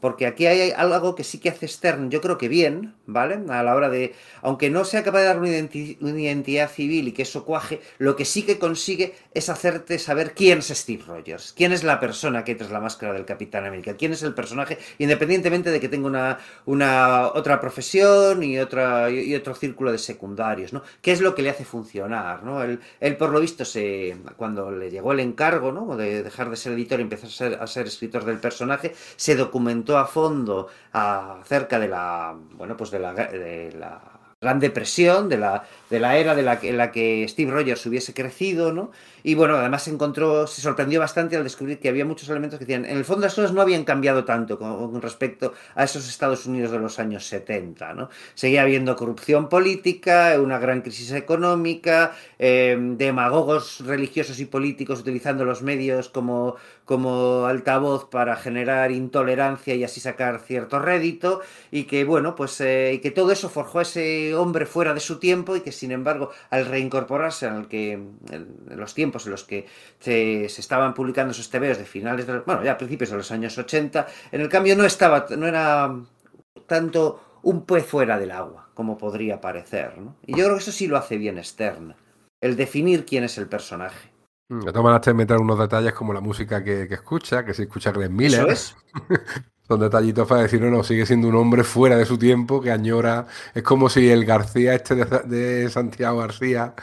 porque 0.00 0.24
aquí 0.24 0.46
hay 0.46 0.70
algo 0.70 1.16
que 1.16 1.24
sí 1.24 1.40
que 1.40 1.48
hace 1.48 1.66
Stern, 1.66 2.12
yo 2.12 2.20
creo 2.20 2.38
que 2.38 2.46
bien, 2.46 2.94
¿vale? 3.06 3.40
A 3.48 3.64
la 3.64 3.74
hora 3.74 3.88
de, 3.88 4.14
aunque 4.40 4.70
no 4.70 4.84
sea 4.84 5.02
capaz 5.02 5.18
de 5.18 5.24
dar 5.24 5.40
una, 5.40 5.48
identidad 5.50 6.70
civil 6.70 7.08
y 7.08 7.12
que 7.12 7.22
eso 7.22 7.44
cuaje, 7.44 7.80
lo 7.98 8.14
que 8.14 8.24
sí 8.24 8.44
que 8.44 8.60
consigue 8.60 9.16
es 9.34 9.48
hacerte 9.48 9.98
saber 9.98 10.32
quién 10.32 10.58
es 10.58 10.68
Steve 10.68 11.02
Rogers, 11.04 11.54
quién 11.56 11.72
es 11.72 11.82
la 11.82 11.98
persona 11.98 12.44
que 12.44 12.54
tras 12.54 12.70
la 12.70 12.78
máscara 12.78 13.12
del 13.12 13.24
Capitán 13.24 13.66
América, 13.66 13.96
quién 13.96 14.12
es 14.12 14.22
el 14.22 14.32
personaje, 14.32 14.78
independientemente 14.98 15.72
de 15.72 15.80
que 15.80 15.88
tenga 15.88 16.38
una, 16.66 17.26
otra 17.34 17.60
profesión 17.60 18.44
y, 18.44 18.60
otra, 18.60 19.10
y 19.10 19.34
otro 19.34 19.56
círculo 19.56 19.90
de 19.90 19.98
secundarios, 19.98 20.72
¿no? 20.72 20.84
¿Qué 21.02 21.10
es 21.10 21.20
lo 21.20 21.34
que 21.34 21.42
le 21.42 21.50
hace 21.50 21.64
funcionar, 21.64 22.44
¿no? 22.44 22.62
Él, 22.62 22.78
él 23.00 23.16
por 23.16 23.30
lo 23.30 23.40
visto, 23.40 23.64
se, 23.64 24.16
cuando 24.36 24.70
le 24.70 24.88
llegó 24.88 25.10
el 25.10 25.18
encargo, 25.18 25.72
¿no? 25.72 25.79
De 25.96 26.22
dejar 26.22 26.50
de 26.50 26.56
ser 26.56 26.72
editor 26.72 27.00
y 27.00 27.02
empezar 27.02 27.28
a 27.28 27.32
ser, 27.32 27.58
a 27.62 27.66
ser 27.66 27.86
escritor 27.86 28.24
del 28.24 28.38
personaje, 28.38 28.94
se 29.16 29.36
documentó 29.36 29.98
a 29.98 30.06
fondo 30.06 30.68
acerca 30.92 31.78
de 31.78 31.88
la, 31.88 32.36
bueno, 32.52 32.76
pues 32.76 32.90
de 32.90 32.98
la, 32.98 33.14
de 33.14 33.72
la 33.78 34.00
Gran 34.40 34.58
Depresión, 34.58 35.28
de 35.28 35.36
la, 35.36 35.64
de 35.90 36.00
la 36.00 36.16
era 36.16 36.34
de 36.34 36.42
la, 36.42 36.58
en 36.62 36.78
la 36.78 36.90
que 36.90 37.26
Steve 37.28 37.50
Rogers 37.50 37.84
hubiese 37.84 38.14
crecido, 38.14 38.72
¿no? 38.72 38.90
Y 39.22 39.34
bueno, 39.34 39.56
además 39.56 39.84
se 39.84 39.90
encontró, 39.90 40.46
se 40.46 40.60
sorprendió 40.60 41.00
bastante 41.00 41.36
al 41.36 41.44
descubrir 41.44 41.78
que 41.78 41.88
había 41.88 42.04
muchos 42.04 42.28
elementos 42.28 42.58
que 42.58 42.64
decían, 42.64 42.84
en 42.84 42.96
el 42.96 43.04
fondo 43.04 43.26
las 43.26 43.34
cosas 43.34 43.52
no 43.52 43.60
habían 43.60 43.84
cambiado 43.84 44.24
tanto 44.24 44.58
con, 44.58 45.00
respecto 45.02 45.52
a 45.74 45.84
esos 45.84 46.08
Estados 46.08 46.46
Unidos 46.46 46.70
de 46.70 46.78
los 46.78 46.98
años 46.98 47.26
70, 47.26 47.94
¿no? 47.94 48.10
Seguía 48.34 48.62
habiendo 48.62 48.96
corrupción 48.96 49.48
política, 49.48 50.34
una 50.40 50.58
gran 50.58 50.82
crisis 50.82 51.12
económica, 51.12 52.12
eh, 52.38 52.76
demagogos 52.96 53.80
religiosos 53.84 54.40
y 54.40 54.46
políticos 54.46 55.00
utilizando 55.00 55.44
los 55.44 55.62
medios 55.62 56.08
como, 56.08 56.56
como 56.84 57.46
altavoz 57.46 58.08
para 58.08 58.36
generar 58.36 58.90
intolerancia 58.90 59.74
y 59.74 59.84
así 59.84 60.00
sacar 60.00 60.40
cierto 60.40 60.78
rédito, 60.78 61.40
y 61.70 61.84
que 61.84 62.04
bueno, 62.04 62.34
pues 62.34 62.60
eh, 62.60 62.92
y 62.94 62.98
que 62.98 63.10
todo 63.10 63.32
eso 63.32 63.48
forjó 63.48 63.80
a 63.80 63.82
ese 63.82 64.34
hombre 64.34 64.66
fuera 64.66 64.94
de 64.94 65.00
su 65.00 65.18
tiempo 65.18 65.56
y 65.56 65.60
que 65.60 65.72
sin 65.72 65.92
embargo 65.92 66.30
al 66.50 66.66
reincorporarse 66.66 67.46
el 67.46 67.68
que, 67.68 67.92
en 67.92 68.48
los 68.76 68.94
tiempos 68.94 69.09
en 69.18 69.30
los 69.30 69.44
que 69.44 69.66
se, 69.98 70.44
estaban 70.44 70.94
publicando 70.94 71.32
esos 71.32 71.50
TVOs 71.50 71.78
de 71.78 71.84
finales 71.84 72.26
de, 72.26 72.40
bueno, 72.40 72.62
ya 72.62 72.72
a 72.72 72.78
principios 72.78 73.10
de 73.10 73.16
los 73.16 73.30
años 73.30 73.56
80, 73.56 74.06
en 74.32 74.40
el 74.40 74.48
cambio 74.48 74.76
no 74.76 74.84
estaba, 74.84 75.26
no 75.36 75.46
era 75.46 75.94
tanto 76.66 77.38
un 77.42 77.64
pez 77.64 77.86
fuera 77.86 78.18
del 78.18 78.30
agua, 78.30 78.68
como 78.74 78.98
podría 78.98 79.40
parecer, 79.40 79.98
¿no? 79.98 80.16
Y 80.26 80.36
yo 80.36 80.44
creo 80.44 80.56
que 80.56 80.62
eso 80.62 80.72
sí 80.72 80.86
lo 80.86 80.96
hace 80.96 81.16
bien 81.16 81.42
Stern, 81.42 81.94
el 82.40 82.56
definir 82.56 83.04
quién 83.04 83.24
es 83.24 83.38
el 83.38 83.48
personaje. 83.48 84.10
Mm, 84.50 84.60
de 84.60 84.72
todas 84.72 84.84
maneras, 84.84 85.14
meter 85.14 85.36
unos 85.38 85.58
detalles 85.58 85.92
como 85.92 86.12
la 86.12 86.20
música 86.20 86.62
que, 86.62 86.82
escucha, 86.82 87.44
que 87.44 87.54
se 87.54 87.62
escucha 87.62 87.92
Glenn 87.92 88.14
Miller. 88.14 88.48
es. 88.48 88.76
Son 89.68 89.78
detallitos 89.78 90.26
para 90.26 90.42
decir, 90.42 90.60
no, 90.60 90.68
no, 90.68 90.82
sigue 90.82 91.06
siendo 91.06 91.28
un 91.28 91.36
hombre 91.36 91.62
fuera 91.62 91.96
de 91.96 92.04
su 92.04 92.18
tiempo, 92.18 92.60
que 92.60 92.72
añora. 92.72 93.26
Es 93.54 93.62
como 93.62 93.88
si 93.88 94.10
el 94.10 94.24
García 94.24 94.74
este 94.74 94.96
de 94.96 95.70
Santiago 95.70 96.18
García 96.18 96.74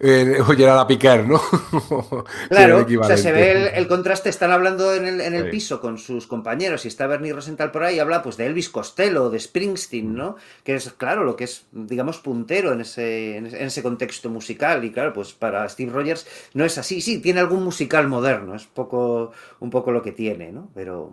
eh, 0.00 0.40
oyera 0.46 0.76
la 0.76 0.86
picar, 0.86 1.26
¿no? 1.26 1.40
claro, 2.48 2.86
o 3.00 3.04
sea, 3.04 3.16
se 3.16 3.32
ve 3.32 3.72
el, 3.74 3.88
contraste, 3.88 4.28
están 4.28 4.50
hablando 4.50 4.94
en 4.94 5.06
el, 5.06 5.20
en 5.20 5.34
el 5.34 5.50
piso 5.50 5.80
con 5.80 5.98
sus 5.98 6.26
compañeros 6.26 6.84
y 6.84 6.88
está 6.88 7.06
Bernie 7.06 7.32
Rosenthal 7.32 7.70
por 7.70 7.82
ahí 7.82 7.96
y 7.96 7.98
habla 7.98 8.22
pues 8.22 8.36
de 8.36 8.46
Elvis 8.46 8.68
Costello, 8.68 9.30
de 9.30 9.40
Springsteen, 9.40 10.14
¿no? 10.14 10.36
Que 10.62 10.74
es, 10.74 10.92
claro, 10.92 11.24
lo 11.24 11.36
que 11.36 11.44
es, 11.44 11.66
digamos, 11.72 12.18
puntero 12.18 12.72
en 12.72 12.82
ese, 12.82 13.36
en 13.36 13.46
ese 13.46 13.82
contexto 13.82 14.30
musical 14.30 14.84
y 14.84 14.92
claro, 14.92 15.12
pues 15.12 15.32
para 15.32 15.68
Steve 15.68 15.92
Rogers 15.92 16.26
no 16.54 16.64
es 16.64 16.78
así, 16.78 17.00
sí, 17.00 17.18
tiene 17.18 17.40
algún 17.40 17.64
musical 17.64 18.08
moderno, 18.08 18.54
es 18.54 18.66
poco, 18.66 19.32
un 19.60 19.70
poco 19.70 19.90
lo 19.92 20.02
que 20.02 20.12
tiene, 20.12 20.52
¿no? 20.52 20.70
Pero... 20.74 21.12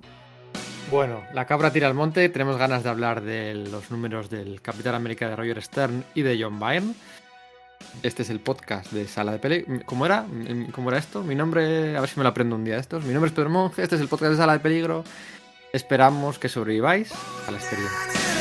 Bueno, 0.92 1.24
la 1.34 1.48
cabra 1.48 1.72
tira 1.72 1.88
al 1.88 1.96
monte, 1.96 2.30
tenemos 2.30 2.58
ganas 2.58 2.84
de 2.84 2.90
hablar 2.90 3.22
de 3.22 3.56
los 3.56 3.90
números 3.90 4.30
del 4.30 4.62
Capitán 4.62 4.94
América 4.94 5.28
de 5.28 5.36
Roger 5.36 5.62
Stern 5.62 6.06
y 6.14 6.22
de 6.22 6.40
John 6.40 6.60
Byrne. 6.60 6.94
Este 8.04 8.24
es 8.24 8.30
el 8.30 8.40
podcast 8.40 8.92
de 8.92 9.08
Sala 9.08 9.32
de 9.32 9.40
Peligro. 9.40 9.80
¿Cómo 9.86 10.06
era? 10.06 10.26
¿Cómo 10.72 10.90
era 10.90 11.00
esto? 11.00 11.24
Mi 11.24 11.36
nombre, 11.36 11.98
a 11.98 12.02
ver 12.02 12.10
si 12.10 12.20
me 12.20 12.24
lo 12.24 12.30
aprendo 12.30 12.56
un 12.56 12.64
día 12.64 12.78
estos. 12.78 13.04
Mi 13.04 13.14
nombre 13.14 13.30
es 13.30 13.36
Pedro 13.36 13.50
Monge, 13.50 13.82
este 13.82 13.96
es 13.96 14.02
el 14.02 14.08
podcast 14.08 14.32
de 14.32 14.38
Sala 14.38 14.54
de 14.54 14.60
Peligro. 14.60 15.04
Esperamos 15.74 16.40
que 16.40 16.50
sobreviváis 16.50 17.12
a 17.48 17.52
la 17.52 17.58
experiencia. 17.58 18.35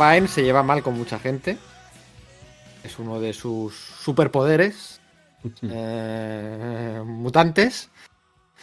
Byrne 0.00 0.28
se 0.28 0.42
lleva 0.42 0.62
mal 0.62 0.82
con 0.82 0.96
mucha 0.96 1.18
gente. 1.18 1.58
Es 2.82 2.98
uno 2.98 3.20
de 3.20 3.34
sus 3.34 3.74
superpoderes 3.74 4.98
eh, 5.60 7.02
mutantes. 7.04 7.90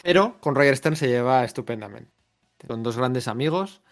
Pero 0.01 0.37
con 0.39 0.55
Roger 0.55 0.75
Stern 0.75 0.95
se 0.95 1.07
lleva 1.07 1.43
estupendamente. 1.43 2.11
Son 2.65 2.81
dos 2.81 2.97
grandes 2.97 3.27
amigos 3.27 3.83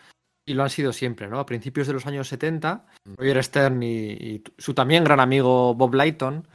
y 0.43 0.55
lo 0.55 0.63
han 0.63 0.71
sido 0.71 0.91
siempre, 0.91 1.27
¿no? 1.27 1.39
A 1.39 1.45
principios 1.45 1.85
de 1.85 1.93
los 1.93 2.07
años 2.07 2.27
70, 2.29 2.83
Roger 3.15 3.43
Stern 3.43 3.83
y, 3.83 4.43
su 4.57 4.73
también 4.73 5.03
gran 5.03 5.19
amigo 5.19 5.75
Bob 5.75 5.93
Lighton 5.93 6.47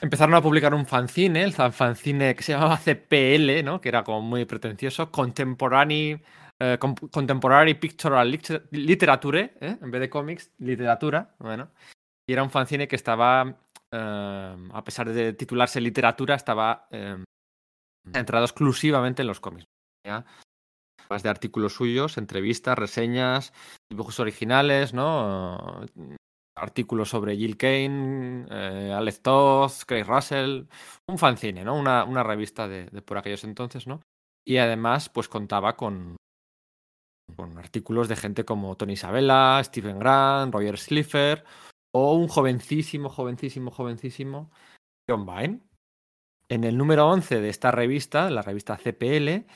empezaron 0.00 0.34
a 0.34 0.42
publicar 0.42 0.74
un 0.74 0.86
fanzine, 0.86 1.44
el 1.44 1.52
fanzine 1.52 2.34
que 2.34 2.42
se 2.42 2.52
llamaba 2.52 2.78
CPL, 2.78 3.64
¿no? 3.64 3.80
Que 3.80 3.88
era 3.88 4.02
como 4.02 4.20
muy 4.20 4.44
pretencioso, 4.46 5.12
Contemporary 5.12 6.20
eh, 6.58 6.78
contemporary 6.78 7.74
Pictorial 7.74 8.30
Literature, 8.70 9.56
¿eh? 9.60 9.78
en 9.80 9.90
vez 9.90 10.00
de 10.00 10.08
cómics, 10.08 10.52
literatura, 10.58 11.34
bueno. 11.38 11.70
Y 12.26 12.32
era 12.32 12.42
un 12.42 12.50
fanzine 12.50 12.88
que 12.88 12.96
estaba, 12.96 13.58
eh, 13.92 14.68
a 14.72 14.84
pesar 14.84 15.12
de 15.12 15.34
titularse 15.34 15.80
literatura, 15.80 16.34
estaba 16.34 16.88
centrado 18.10 18.44
exclusivamente 18.44 19.22
en 19.22 19.28
los 19.28 19.40
cómics. 19.40 19.66
Más 21.10 21.22
de 21.22 21.28
artículos 21.28 21.74
suyos, 21.74 22.16
entrevistas, 22.16 22.78
reseñas, 22.78 23.52
dibujos 23.90 24.18
originales, 24.18 24.94
¿no? 24.94 25.84
artículos 26.58 27.10
sobre 27.10 27.36
Jill 27.36 27.58
Kane, 27.58 28.46
Alex 28.94 29.20
Toth, 29.20 29.84
Craig 29.86 30.04
Russell, 30.04 30.64
un 31.06 31.18
fanzine, 31.18 31.64
¿no? 31.64 31.76
Una, 31.76 32.04
una 32.04 32.22
revista 32.22 32.66
de, 32.66 32.86
de, 32.86 33.02
por 33.02 33.18
aquellos 33.18 33.44
entonces, 33.44 33.86
¿no? 33.86 34.00
Y 34.44 34.56
además, 34.56 35.10
pues 35.10 35.28
contaba 35.28 35.76
con, 35.76 36.16
con 37.34 37.58
artículos 37.58 38.08
de 38.08 38.16
gente 38.16 38.44
como 38.44 38.76
Tony 38.76 38.92
Isabella, 38.92 39.62
Stephen 39.64 39.98
Grant, 39.98 40.54
Roger 40.54 40.78
Slipher 40.78 41.44
o 41.92 42.14
un 42.14 42.28
jovencísimo, 42.28 43.08
jovencísimo, 43.08 43.70
jovencísimo 43.70 44.50
John 45.08 45.26
Vine. 45.26 45.60
en 46.48 46.64
el 46.64 46.76
número 46.76 47.08
11 47.08 47.40
de 47.40 47.48
esta 47.48 47.70
revista, 47.70 48.30
la 48.30 48.42
revista 48.42 48.76
CPL, 48.76 49.46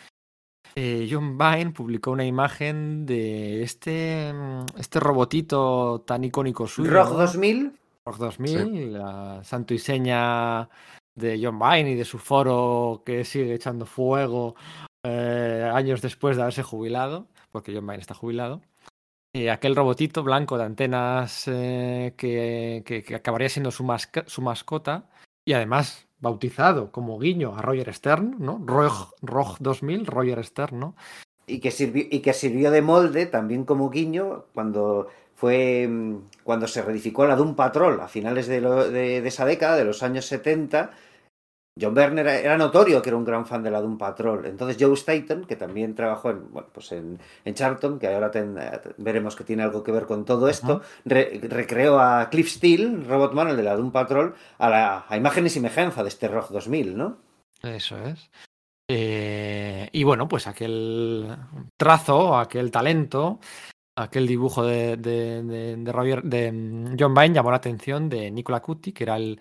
eh, 0.75 1.09
John 1.11 1.37
Vine 1.37 1.73
publicó 1.73 2.13
una 2.13 2.25
imagen 2.25 3.07
de 3.07 3.63
este, 3.63 4.33
este 4.79 5.01
robotito 5.01 6.03
tan 6.07 6.25
icónico 6.25 6.67
suyo. 6.67 6.91
¿Rock 6.91 7.11
2000? 7.11 7.73
Rock 8.07 8.19
2000, 8.19 8.93
la 8.93 9.45
santo 9.45 9.75
y 9.75 9.79
seña 9.79 10.69
de 11.15 11.41
John 11.43 11.59
Vine 11.59 11.93
y 11.93 11.95
de 11.95 12.05
su 12.05 12.19
foro 12.19 13.03
que 13.05 13.25
sigue 13.25 13.55
echando 13.55 13.85
fuego 13.85 14.55
eh, 15.05 15.71
años 15.73 16.01
después 16.03 16.37
de 16.37 16.43
haberse 16.43 16.63
jubilado, 16.63 17.29
porque 17.51 17.75
John 17.75 17.87
Vine 17.87 18.01
está 18.01 18.15
jubilado. 18.15 18.63
Y 19.33 19.49
aquel 19.49 19.77
robotito 19.77 20.25
blanco 20.25 20.59
de 20.59 20.65
antenas 20.65 21.45
eh, 21.47 22.15
que, 22.17 22.83
que, 22.85 23.15
acabaría 23.15 23.49
siendo 23.49 23.71
su, 23.71 23.85
mascota 23.85 25.05
y 25.45 25.53
además 25.53 26.09
bautizado 26.19 26.91
como 26.91 27.19
guiño 27.19 27.55
a 27.57 27.63
Roger 27.63 27.95
Stern, 27.95 28.37
¿no? 28.41 28.61
Rog, 28.65 29.15
Rog 29.23 29.59
2000, 29.61 30.07
Roger 30.07 30.45
Stern, 30.45 30.81
¿no? 30.81 30.97
Y 31.47 31.61
que, 31.61 31.71
sirvió, 31.71 32.05
y 32.11 32.21
que 32.21 32.33
sirvió 32.33 32.71
de 32.71 32.83
molde 32.83 33.27
también 33.27 33.65
como 33.65 33.89
guiño 33.89 34.47
cuando 34.53 35.09
fue 35.37 35.89
cuando 36.43 36.67
se 36.67 36.83
reedificó 36.83 37.25
la 37.25 37.37
Doom 37.37 37.55
Patrol 37.55 38.01
a 38.01 38.09
finales 38.09 38.47
de, 38.47 38.61
de 38.61 39.27
esa 39.27 39.45
década, 39.45 39.77
de 39.77 39.85
los 39.85 40.03
años 40.03 40.27
70, 40.27 40.91
John 41.79 41.97
Werner 41.97 42.27
era, 42.27 42.57
notorio 42.57 43.01
que 43.01 43.11
era 43.11 43.17
un 43.17 43.25
gran 43.25 43.47
fan 43.47 43.63
de 43.63 43.71
la 43.71 43.81
Doom 43.81 43.97
Patrol. 43.97 44.47
Entonces 44.47 44.77
Joe 44.79 44.97
Staten, 44.97 45.45
que 45.45 45.57
también 45.57 45.95
trabajó 45.95 46.31
en, 46.31 46.51
bueno, 46.53 46.69
pues 46.73 46.93
en, 46.93 47.19
en 47.45 47.55
Charlton, 47.55 47.99
que 47.99 48.09
ahora 48.09 48.31
ten, 48.31 48.59
veremos 48.99 49.37
que 49.37 49.45
tiene 49.45 49.63
algo 49.63 49.83
que 49.83 49.93
ver 49.93 50.07
con 50.07 50.25
todo 50.25 50.49
esto, 50.49 50.75
uh 50.75 50.79
-huh. 50.79 51.03
re, 51.05 51.41
recreó 51.49 52.01
a 52.01 52.29
Cliff 52.31 52.49
Steele, 52.49 53.05
Robotman, 53.05 53.49
el 53.49 53.57
de 53.57 53.63
la 53.63 53.77
Doom 53.77 53.93
Patrol, 53.93 54.35
a, 54.59 54.69
la, 54.69 55.05
a 55.09 55.17
imagen 55.17 55.47
y 55.47 55.51
semejanza 55.51 56.03
de 56.03 56.09
este 56.09 56.29
ROG 56.29 56.51
2000, 56.51 56.97
¿no? 56.97 57.19
Eso 57.63 57.99
es. 57.99 58.31
Eh, 58.93 59.89
y 59.93 60.03
bueno, 60.03 60.27
pues 60.27 60.49
aquel 60.49 61.37
trazo, 61.77 62.37
aquel 62.37 62.73
talento, 62.73 63.39
aquel 63.97 64.27
dibujo 64.27 64.65
de, 64.65 64.97
de, 64.97 65.45
de, 65.45 65.77
de, 65.77 65.93
Roger, 65.93 66.23
de 66.25 66.97
John 66.99 67.15
Vine 67.15 67.35
llamó 67.35 67.51
la 67.53 67.59
atención 67.59 68.09
de 68.09 68.33
Nicola 68.33 68.61
Cutti, 68.61 68.93
que 68.93 69.05
era 69.05 69.17
el 69.17 69.41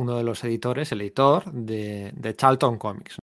uno 0.00 0.16
de 0.16 0.24
los 0.24 0.42
editores, 0.44 0.90
el 0.92 1.02
editor 1.02 1.50
de, 1.52 2.34
Charlton 2.36 2.78
Comics. 2.78 3.18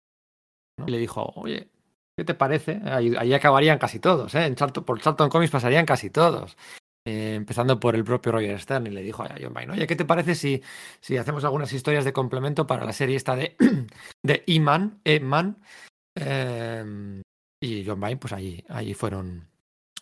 ¿no? 0.80 0.88
Y 0.88 0.92
le 0.92 0.98
dijo, 0.98 1.32
oye, 1.36 1.70
¿qué 2.18 2.24
te 2.26 2.34
parece? 2.34 2.82
Ahí, 2.86 3.34
acabarían 3.34 3.78
casi 3.78 4.00
todos, 4.00 4.34
¿eh? 4.36 4.46
En 4.46 4.56
Charlton, 4.56 4.84
por 4.84 5.00
Charlton 5.00 5.30
Comics 5.30 5.52
pasarían 5.52 5.86
casi 5.86 6.10
todos. 6.10 6.58
Eh, 7.06 7.36
empezando 7.36 7.80
por 7.80 7.96
el 7.96 8.04
propio 8.04 8.32
Roger 8.32 8.60
Stern, 8.60 8.88
y 8.88 8.90
le 8.90 9.04
dijo 9.04 9.24
a 9.24 9.36
John 9.40 9.54
Vine, 9.54 9.74
oye, 9.74 9.88
¿qué 9.88 9.96
te 9.96 10.06
parece 10.06 10.36
si, 10.36 10.64
si 11.02 11.18
hacemos 11.18 11.44
algunas 11.44 11.72
historias 11.74 12.06
de 12.06 12.14
complemento 12.14 12.66
para 12.66 12.86
la 12.86 12.94
serie 12.94 13.18
esta 13.18 13.36
de, 13.36 13.56
de 14.24 14.44
E-Man? 14.48 15.02
E-Man. 15.04 15.58
Eh, 16.16 17.22
y 17.62 17.86
John 17.86 18.00
Vine, 18.00 18.18
pues 18.18 18.34
allí, 18.34 18.64
allí 18.70 18.94
fueron, 18.94 19.50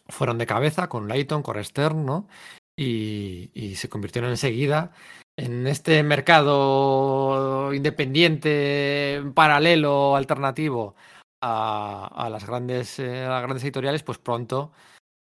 fueron 0.07 0.37
de 0.37 0.45
cabeza 0.45 0.89
con 0.89 1.07
Layton, 1.07 1.43
con 1.43 1.63
Stern, 1.63 2.05
¿no? 2.05 2.27
Y, 2.75 3.75
se 3.75 3.89
convirtieron 3.89 4.31
enseguida 4.31 4.91
en 5.37 5.67
este 5.67 6.03
mercado 6.03 7.73
independiente, 7.73 9.23
paralelo, 9.33 10.15
alternativo 10.15 10.95
a, 11.41 12.27
las, 12.31 12.45
grandes, 12.45 12.99
eh, 12.99 13.25
a 13.25 13.29
las 13.29 13.43
grandes 13.43 13.63
editoriales, 13.63 14.03
pues 14.03 14.17
pronto 14.17 14.71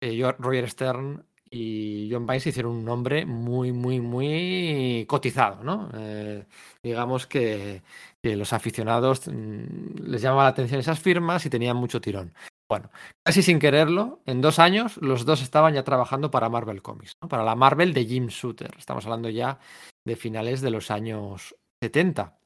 eh, 0.02 0.34
Roger 0.40 0.70
Stern 0.70 1.26
y 1.52 2.10
John 2.12 2.28
se 2.40 2.50
hicieron 2.50 2.74
un 2.74 2.86
nombre 2.86 3.26
muy, 3.26 3.72
muy, 3.72 4.00
muy 4.00 5.06
cotizado, 5.08 5.64
¿no? 5.64 5.90
Eh, 5.96 6.46
digamos 6.84 7.26
que, 7.26 7.82
que, 8.22 8.36
los 8.36 8.54
aficionados 8.54 9.28
mmm, 9.28 9.96
les 10.06 10.22
llamaba 10.22 10.44
la 10.44 10.50
atención 10.50 10.80
esas 10.80 11.00
firmas 11.00 11.46
y 11.46 11.50
tenían 11.50 11.78
mucho 11.78 12.02
tirón. 12.02 12.34
Bueno, 12.70 12.92
casi 13.26 13.42
sin 13.42 13.58
quererlo, 13.58 14.22
en 14.28 14.42
dos 14.42 14.60
años 14.60 14.98
los 14.98 15.26
dos 15.26 15.42
estaban 15.42 15.74
ya 15.74 15.84
trabajando 15.84 16.30
para 16.30 16.50
Marvel 16.50 16.84
Comics, 16.84 17.14
¿no? 17.20 17.28
para 17.28 17.44
la 17.44 17.56
Marvel 17.56 17.94
de 17.96 18.06
Jim 18.06 18.28
Shooter. 18.28 18.76
Estamos 18.78 19.06
hablando 19.06 19.28
ya 19.30 19.58
de 20.06 20.16
finales 20.16 20.62
de 20.62 20.70
los 20.70 20.92
años 20.92 21.56
70. 21.82 22.38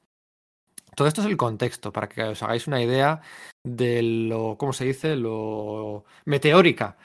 Todo 0.96 1.08
esto 1.08 1.20
es 1.20 1.26
el 1.26 1.36
contexto, 1.36 1.92
para 1.92 2.08
que 2.08 2.22
os 2.22 2.42
hagáis 2.42 2.66
una 2.66 2.80
idea 2.82 3.20
de 3.64 4.02
lo, 4.02 4.56
¿cómo 4.56 4.72
se 4.72 4.86
dice?, 4.86 5.14
lo 5.14 6.04
meteórica 6.24 6.96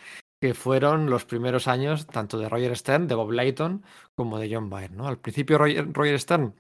que 0.41 0.53
fueron 0.53 1.09
los 1.09 1.25
primeros 1.25 1.67
años 1.67 2.07
tanto 2.07 2.37
de 2.39 2.47
Roger 2.47 2.77
Stern, 2.77 3.07
de 3.07 3.15
Bob 3.15 3.31
Layton, 3.31 3.83
como 4.15 4.39
de 4.39 4.49
John 4.53 4.69
Byrne. 4.69 4.95
¿no? 4.95 5.07
Al 5.09 5.19
principio 5.19 5.57
Roger, 5.57 5.91
Roger 5.91 6.17
Stern 6.17 6.55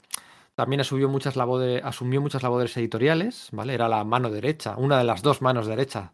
también 0.55 0.81
asumió 0.81 1.07
muchas, 1.07 1.37
labores, 1.37 1.81
asumió 1.85 2.19
muchas 2.19 2.43
labores 2.43 2.75
editoriales, 2.75 3.47
¿vale? 3.53 3.75
Era 3.75 3.87
la 3.87 4.03
mano 4.03 4.29
derecha, 4.29 4.75
una 4.75 4.97
de 4.97 5.05
las 5.05 5.21
dos 5.21 5.41
manos 5.41 5.67
derechas 5.67 6.11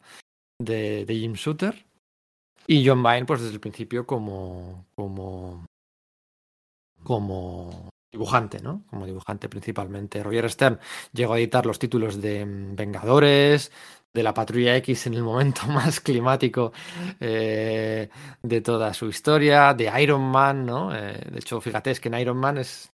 de, 0.59 1.05
de 1.05 1.15
Jim 1.15 1.33
Shooter. 1.33 1.85
Y 2.67 2.87
John 2.87 3.03
Byrne, 3.03 3.25
pues 3.25 3.41
desde 3.41 3.53
el 3.53 3.59
principio 3.59 4.07
como, 4.07 4.87
como, 4.95 5.65
como 7.03 7.89
dibujante, 8.11 8.59
¿no? 8.59 8.83
Como 8.89 9.05
dibujante 9.05 9.49
principalmente. 9.49 10.23
Roger 10.23 10.49
Stern 10.49 10.79
llegó 11.13 11.33
a 11.33 11.37
editar 11.37 11.65
los 11.65 11.77
títulos 11.77 12.21
de 12.21 12.43
Vengadores, 12.47 13.71
de 14.13 14.23
la 14.23 14.33
Patrulla 14.33 14.75
X 14.77 15.07
en 15.07 15.13
el 15.15 15.23
momento 15.23 15.61
más 15.67 15.99
climático 15.99 16.71
eh, 17.19 18.09
de 18.41 18.61
toda 18.61 18.93
su 18.93 19.09
historia, 19.09 19.73
de 19.73 19.91
Iron 20.01 20.21
Man, 20.21 20.65
¿no? 20.65 20.95
Eh, 20.95 21.21
de 21.29 21.39
hecho, 21.39 21.59
fíjate, 21.61 21.91
es 21.91 21.99
que 21.99 22.07
en 22.07 22.19
Iron 22.19 22.37
Man 22.37 22.57
es 22.57 22.91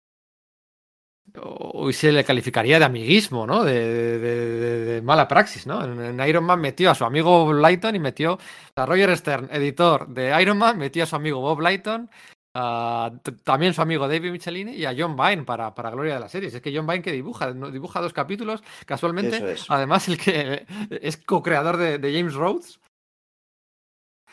hoy 1.41 1.93
se 1.93 2.13
le 2.13 2.25
calificaría 2.25 2.79
de 2.79 2.85
amiguismo, 2.85 3.47
¿no? 3.47 3.65
De, 3.65 3.75
de, 3.75 4.19
de, 4.19 4.85
de 4.85 5.03
mala 5.03 5.29
praxis, 5.29 5.67
¿no? 5.67 5.85
En, 5.85 6.01
en, 6.01 6.29
Iron 6.29 6.45
Man 6.45 6.61
metió 6.61 6.91
a 6.91 6.95
su 6.95 7.05
amigo 7.05 7.45
Bob 7.45 7.55
Lighton 7.55 7.95
y 7.95 7.99
metió 7.99 8.39
a 8.77 8.87
Roger 8.87 9.17
Stern, 9.17 9.49
editor 9.53 10.09
de 10.09 10.41
Iron 10.41 10.59
Man, 10.59 10.79
metió 10.79 11.05
a 11.05 11.07
su 11.07 11.17
amigo 11.17 11.41
Bob 11.41 11.61
Lighton, 11.61 12.11
a, 12.55 13.13
también 13.45 13.75
su 13.75 13.83
amigo 13.83 14.09
David 14.09 14.33
Michelini 14.33 14.73
y 14.73 14.85
a 14.85 14.95
John 14.97 15.17
Vine 15.17 15.45
para, 15.45 15.75
para 15.75 15.91
gloria 15.91 16.15
de 16.15 16.21
la 16.21 16.29
serie. 16.29 16.49
Es 16.49 16.61
que 16.61 16.75
John 16.75 16.87
Vine 16.87 17.03
que 17.03 17.13
dibuja, 17.13 17.53
dibuja 17.53 18.01
dos 18.01 18.13
capítulos, 18.13 18.63
casualmente, 18.87 19.53
es. 19.53 19.67
además 19.69 20.09
el 20.09 20.19
que 20.19 20.67
es 20.91 21.17
co-creador 21.19 21.77
de, 21.77 22.13
James 22.13 22.35
Rhodes 22.35 22.81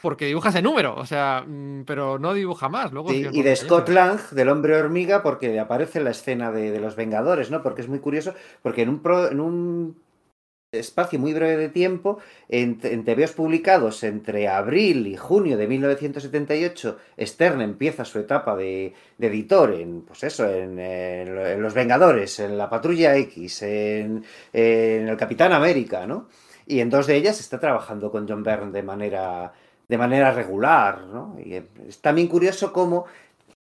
porque 0.06 0.28
dibuja 0.28 0.50
ese 0.50 0.62
número, 0.62 0.94
o 0.96 1.06
sea, 1.08 1.44
mm, 1.48 1.82
pero 1.84 2.20
no 2.20 2.36
dibuja 2.36 2.70
más. 2.70 2.92
Luego 2.92 3.10
sí, 3.10 3.26
y 3.32 3.42
de 3.42 3.56
Scott 3.56 3.90
Lang, 3.90 4.20
del 4.30 4.50
hombre 4.50 4.78
hormiga, 4.78 5.24
porque 5.24 5.60
aparece 5.60 5.98
en 5.98 6.04
la 6.04 6.12
escena 6.12 6.52
de, 6.52 6.70
de, 6.70 6.80
los 6.80 6.96
Vengadores, 6.96 7.50
¿no? 7.50 7.64
Porque 7.64 7.82
es 7.82 7.88
muy 7.88 7.98
curioso, 7.98 8.36
porque 8.62 8.84
en 8.84 8.90
un, 8.90 9.00
pro, 9.00 9.32
en 9.32 9.40
un 9.40 9.98
espacio 10.72 11.18
muy 11.18 11.34
breve 11.34 11.58
de 11.58 11.70
tiempo, 11.70 12.20
en, 12.50 12.80
en 12.84 13.04
TVOs 13.04 13.32
publicados 13.32 14.04
entre 14.04 14.48
abril 14.48 15.08
y 15.08 15.18
junio 15.18 15.58
de 15.58 15.66
1978, 15.66 17.00
Stern 17.20 17.62
empieza 17.62 18.06
su 18.06 18.20
etapa 18.20 18.56
de, 18.56 18.94
de 19.18 19.28
editor 19.28 19.74
en, 19.74 20.02
pues 20.02 20.24
eso, 20.24 20.48
en, 20.48 20.78
en, 20.78 21.36
en, 21.36 21.62
Los 21.64 21.74
Vengadores, 21.74 22.40
en 22.40 22.60
La 22.60 22.70
Patrulla 22.70 23.18
X, 23.18 23.64
en, 23.64 24.24
en 24.54 25.10
El 25.10 25.18
Capitán 25.18 25.52
América, 25.52 26.06
¿no? 26.06 26.28
Y 26.68 26.80
en 26.80 26.92
dos 26.92 27.08
de 27.08 27.16
ellas 27.16 27.40
está 27.40 27.60
trabajando 27.60 28.12
con 28.12 28.28
John 28.28 28.44
Byrne 28.44 28.72
de 28.72 28.84
manera 28.84 29.54
de 29.88 29.98
manera 29.98 30.32
regular, 30.32 31.02
¿no? 31.08 31.38
Y 31.44 31.56
es 31.88 32.02
también 32.02 32.28
curioso 32.28 32.74
cómo 32.74 33.06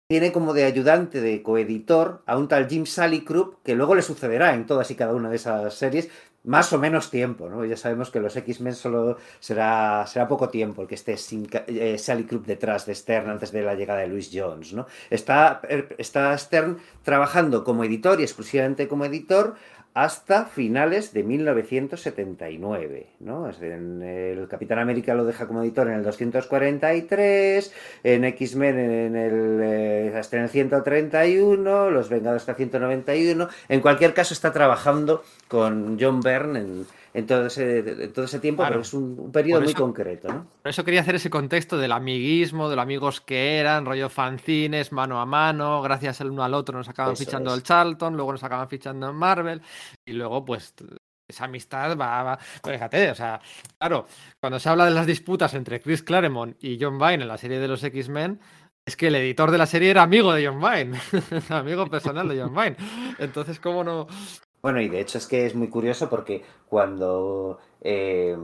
tiene 0.07 0.33
como 0.33 0.53
de 0.53 0.65
ayudante, 0.65 1.21
de 1.21 1.43
coeditor, 1.43 2.23
a 2.27 2.37
un 2.37 2.47
tal 2.47 2.69
Jim 2.69 2.87
Salicrup, 2.87 3.63
que 3.63 3.75
luego 3.75 3.95
le 3.95 4.03
sucederá 4.03 4.55
en 4.55 4.67
todas 4.67 4.91
y 4.91 4.95
cada 4.95 5.15
una 5.15 5.31
de 5.31 5.37
esas 5.37 5.75
series, 5.75 6.11
más 6.45 6.73
o 6.75 6.79
menos 6.79 7.11
tiempo, 7.11 7.49
¿no? 7.49 7.65
Ya 7.65 7.77
sabemos 7.77 8.11
que 8.11 8.21
los 8.21 8.37
X-Men 8.37 8.75
solo 8.75 9.17
será, 9.41 10.07
será 10.07 10.29
poco 10.29 10.51
tiempo 10.51 10.83
el 10.83 10.89
que 10.89 10.95
esté 10.95 11.17
sin, 11.17 11.49
eh, 11.67 11.97
Salicrup 11.97 12.45
detrás 12.45 12.85
de 12.85 12.95
Stern 12.95 13.31
antes 13.31 13.51
de 13.51 13.63
la 13.63 13.75
llegada 13.75 14.01
de 14.01 14.09
Louis 14.09 14.31
Jones, 14.33 14.75
¿no? 14.75 14.87
Está, 15.09 15.63
está 15.97 16.37
Stern 16.37 16.79
trabajando 17.03 17.65
como 17.65 17.83
editor 17.83 18.21
y 18.21 18.25
exclusivamente 18.25 18.89
como 18.89 19.07
editor 19.07 19.55
hasta 19.95 20.47
finales 20.47 21.13
de 21.13 21.23
1979. 21.23 23.07
¿no? 23.21 23.49
El 23.49 24.49
Capitán 24.49 24.81
América 24.81 25.15
lo 25.15 25.25
deja 25.25 25.47
como 25.47 25.63
editor 25.63 25.87
en 25.89 25.95
el 25.95 26.03
243, 26.03 27.73
en 28.03 28.25
X-Men 28.25 28.79
en 28.79 29.17
el, 29.17 29.61
eh, 29.63 30.13
hasta 30.17 30.37
en 30.37 30.43
el 30.43 30.49
131, 30.49 31.91
Los 31.91 32.09
Vengadores 32.09 32.43
hasta 32.43 32.55
191. 32.55 33.49
En 33.69 33.81
cualquier 33.81 34.15
caso 34.15 34.35
está 34.35 34.53
trabajando 34.53 35.23
con 35.47 35.97
John 36.01 36.21
Byrne 36.21 36.59
en, 36.59 36.87
en 37.15 37.27
todo 37.27 37.47
ese, 37.47 37.79
en 37.79 38.13
todo 38.13 38.25
ese 38.25 38.41
tiempo, 38.41 38.63
claro. 38.63 38.73
pero 38.73 38.83
es 38.83 38.93
un, 38.93 39.17
un 39.19 39.31
periodo 39.31 39.61
eso, 39.61 39.67
muy 39.67 39.75
concreto. 39.75 40.29
¿no? 40.29 40.47
Por 40.63 40.71
eso 40.71 40.85
quería 40.85 41.01
hacer 41.01 41.15
ese 41.15 41.31
contexto 41.31 41.79
del 41.79 41.93
amiguismo, 41.93 42.69
de 42.69 42.75
los 42.75 42.83
amigos 42.83 43.21
que 43.21 43.59
eran, 43.59 43.87
rollo 43.87 44.09
fanzines, 44.09 44.91
mano 44.91 45.21
a 45.21 45.25
mano, 45.25 45.81
gracias 45.81 46.21
el 46.21 46.31
uno 46.31 46.43
al 46.43 46.55
otro 46.55 46.77
nos 46.77 46.89
acaban 46.89 47.13
eso 47.13 47.25
fichando 47.25 47.55
el 47.55 47.63
Charlton, 47.63 48.17
luego 48.17 48.33
nos 48.33 48.43
acaban 48.43 48.69
fichando 48.69 49.09
en 49.09 49.15
Marvel, 49.15 49.63
y 50.05 50.13
luego 50.13 50.45
pues 50.45 50.75
esa 51.29 51.45
amistad 51.45 51.97
va, 51.97 52.23
va, 52.25 52.37
fíjate, 52.37 53.13
o 53.13 53.15
sea, 53.15 53.41
claro, 53.79 54.07
cuando 54.41 54.59
se 54.59 54.69
habla 54.69 54.85
de 54.85 54.91
las 54.91 55.07
disputas 55.07 55.55
entre 55.55 55.81
Chris 55.81 56.03
Claremont 56.03 56.63
y 56.63 56.79
John 56.81 56.99
Vine 56.99 57.23
en 57.23 57.29
la 57.29 57.39
serie 57.39 57.61
de 57.61 57.69
los 57.69 57.83
X-Men, 57.85 58.41
es 58.85 58.97
que 58.97 59.07
el 59.07 59.15
editor 59.15 59.53
de 59.53 59.59
la 59.59 59.67
serie 59.67 59.91
era 59.91 60.03
amigo 60.03 60.33
de 60.35 60.47
John 60.47 60.61
Vine, 60.61 60.99
amigo 61.49 61.87
personal 61.87 62.29
de 62.29 62.43
John 62.43 62.55
Vine. 62.55 62.77
Entonces, 63.19 63.59
¿cómo 63.59 63.83
no, 63.83 64.09
Bueno, 64.65 64.81
y 64.81 64.89
de 64.89 64.99
hecho 64.99 65.19
es 65.19 65.27
que 65.27 65.45
es 65.45 65.55
muy 65.55 65.69
curioso 65.69 66.09
porque 66.09 66.43
cuando 66.71 67.59
eh, 67.83 68.35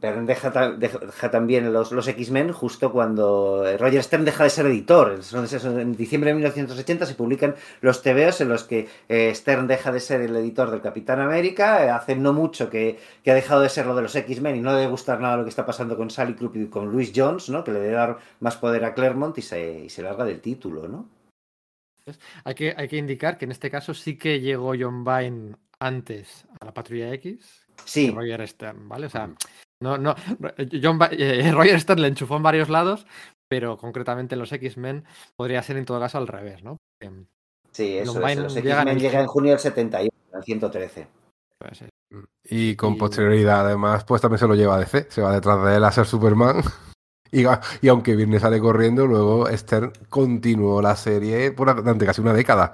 deja, 0.00 0.72
deja, 0.72 1.30
también 1.30 1.72
los, 1.72 2.08
X-Men, 2.08 2.50
justo 2.50 2.90
cuando 2.90 3.62
Roger 3.78 4.02
Stern 4.02 4.24
deja 4.24 4.42
de 4.42 4.50
ser 4.50 4.66
editor. 4.66 5.20
En 5.32 5.94
diciembre 5.94 6.30
de 6.30 6.34
1980 6.34 7.06
se 7.06 7.14
publican 7.14 7.54
los 7.82 8.02
TVOs 8.02 8.40
en 8.40 8.48
los 8.48 8.64
que 8.64 8.88
eh, 9.08 9.32
Stern 9.32 9.68
deja 9.68 9.92
de 9.92 10.00
ser 10.00 10.22
el 10.22 10.34
editor 10.34 10.72
del 10.72 10.80
Capitán 10.80 11.20
América. 11.20 11.86
Eh, 11.86 11.90
hace 11.90 12.16
no 12.16 12.32
mucho 12.32 12.68
que, 12.68 12.98
ha 13.24 13.34
dejado 13.34 13.60
de 13.60 13.68
ser 13.68 13.86
lo 13.86 13.94
de 13.94 14.02
los 14.02 14.16
X-Men 14.16 14.56
y 14.56 14.60
no 14.60 14.74
debe 14.74 14.90
gustar 14.90 15.20
nada 15.20 15.36
lo 15.36 15.44
que 15.44 15.50
está 15.50 15.64
pasando 15.64 15.96
con 15.96 16.10
Sally 16.10 16.34
Club 16.34 16.56
y 16.56 16.66
con 16.66 16.90
Louis 16.90 17.12
Jones, 17.14 17.48
¿no? 17.48 17.62
que 17.62 17.70
le 17.70 17.78
debe 17.78 17.94
dar 17.94 18.18
más 18.40 18.56
poder 18.56 18.84
a 18.84 18.92
Claremont 18.92 19.38
y 19.38 19.42
se, 19.42 19.84
y 19.84 19.88
se 19.88 20.02
larga 20.02 20.24
del 20.24 20.40
título. 20.40 20.88
¿no? 20.88 21.19
Hay 22.44 22.54
que, 22.54 22.74
hay 22.76 22.88
que 22.88 22.96
indicar 22.96 23.38
que 23.38 23.44
en 23.44 23.52
este 23.52 23.70
caso 23.70 23.94
sí 23.94 24.16
que 24.16 24.40
llegó 24.40 24.72
John 24.78 25.04
Vine 25.04 25.56
antes 25.78 26.46
a 26.60 26.66
la 26.66 26.74
Patrulla 26.74 27.12
X 27.14 27.66
sí. 27.84 28.08
que 28.08 28.14
Roger 28.14 28.48
Stern, 28.48 28.88
¿vale? 28.88 29.06
O 29.06 29.10
sea, 29.10 29.30
no, 29.82 29.98
no, 29.98 30.14
John, 30.82 30.98
eh, 31.12 31.50
Roger 31.52 31.80
Stern 31.80 32.02
le 32.02 32.08
enchufó 32.08 32.36
en 32.36 32.42
varios 32.42 32.68
lados, 32.68 33.06
pero 33.48 33.76
concretamente 33.76 34.34
en 34.34 34.40
los 34.40 34.52
X-Men 34.52 35.04
podría 35.36 35.62
ser 35.62 35.76
en 35.76 35.84
todo 35.84 36.00
caso 36.00 36.18
al 36.18 36.28
revés, 36.28 36.62
¿no? 36.62 36.76
sí, 37.72 37.98
eso 37.98 38.26
es, 38.26 38.38
los 38.38 38.56
X-Men 38.56 38.98
llega 38.98 39.20
en 39.20 39.26
junio 39.26 39.52
del 39.52 39.60
71, 39.60 40.10
en 40.34 40.42
113. 40.42 41.06
Pues, 41.58 41.84
y 42.44 42.74
con 42.76 42.98
posterioridad, 42.98 43.66
además, 43.66 44.04
pues 44.04 44.20
también 44.20 44.38
se 44.38 44.48
lo 44.48 44.54
lleva 44.54 44.76
a 44.76 44.80
DC, 44.80 45.06
se 45.10 45.22
va 45.22 45.32
detrás 45.32 45.62
de 45.64 45.76
él 45.76 45.84
a 45.84 45.92
ser 45.92 46.06
Superman. 46.06 46.62
Y, 47.32 47.88
aunque 47.88 48.16
Virne 48.16 48.40
sale 48.40 48.60
corriendo, 48.60 49.06
luego 49.06 49.46
Stern 49.48 49.92
continuó 50.08 50.82
la 50.82 50.96
serie 50.96 51.52
por 51.52 51.74
durante 51.74 52.06
casi 52.06 52.20
una 52.20 52.32
década. 52.32 52.72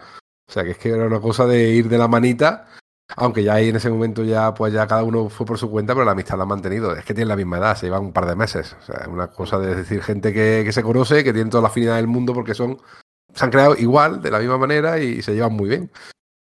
O 0.48 0.52
sea 0.52 0.64
que 0.64 0.70
es 0.70 0.78
que 0.78 0.90
era 0.90 1.06
una 1.06 1.20
cosa 1.20 1.46
de 1.46 1.70
ir 1.70 1.88
de 1.88 1.98
la 1.98 2.08
manita, 2.08 2.68
aunque 3.16 3.42
ya 3.42 3.54
ahí 3.54 3.68
en 3.68 3.76
ese 3.76 3.90
momento 3.90 4.24
ya 4.24 4.54
pues 4.54 4.72
ya 4.72 4.86
cada 4.86 5.02
uno 5.02 5.28
fue 5.28 5.44
por 5.44 5.58
su 5.58 5.70
cuenta, 5.70 5.94
pero 5.94 6.04
la 6.04 6.12
amistad 6.12 6.36
la 6.36 6.44
han 6.44 6.48
mantenido. 6.48 6.94
Es 6.96 7.04
que 7.04 7.14
tienen 7.14 7.28
la 7.28 7.36
misma 7.36 7.58
edad, 7.58 7.76
se 7.76 7.86
llevan 7.86 8.04
un 8.04 8.12
par 8.12 8.26
de 8.26 8.36
meses. 8.36 8.76
O 8.80 8.84
sea, 8.84 9.02
es 9.02 9.08
una 9.08 9.28
cosa 9.28 9.58
de 9.58 9.74
decir 9.74 10.02
gente 10.02 10.32
que, 10.32 10.62
que 10.64 10.72
se 10.72 10.82
conoce, 10.82 11.24
que 11.24 11.32
tienen 11.32 11.50
toda 11.50 11.62
la 11.62 11.68
afinidad 11.68 11.96
del 11.96 12.06
mundo 12.06 12.32
porque 12.32 12.54
son 12.54 12.78
se 13.36 13.44
han 13.44 13.50
creado 13.50 13.76
igual, 13.76 14.22
de 14.22 14.30
la 14.30 14.38
misma 14.38 14.56
manera 14.56 14.98
y 14.98 15.22
se 15.22 15.34
llevan 15.34 15.52
muy 15.52 15.68
bien. 15.68 15.90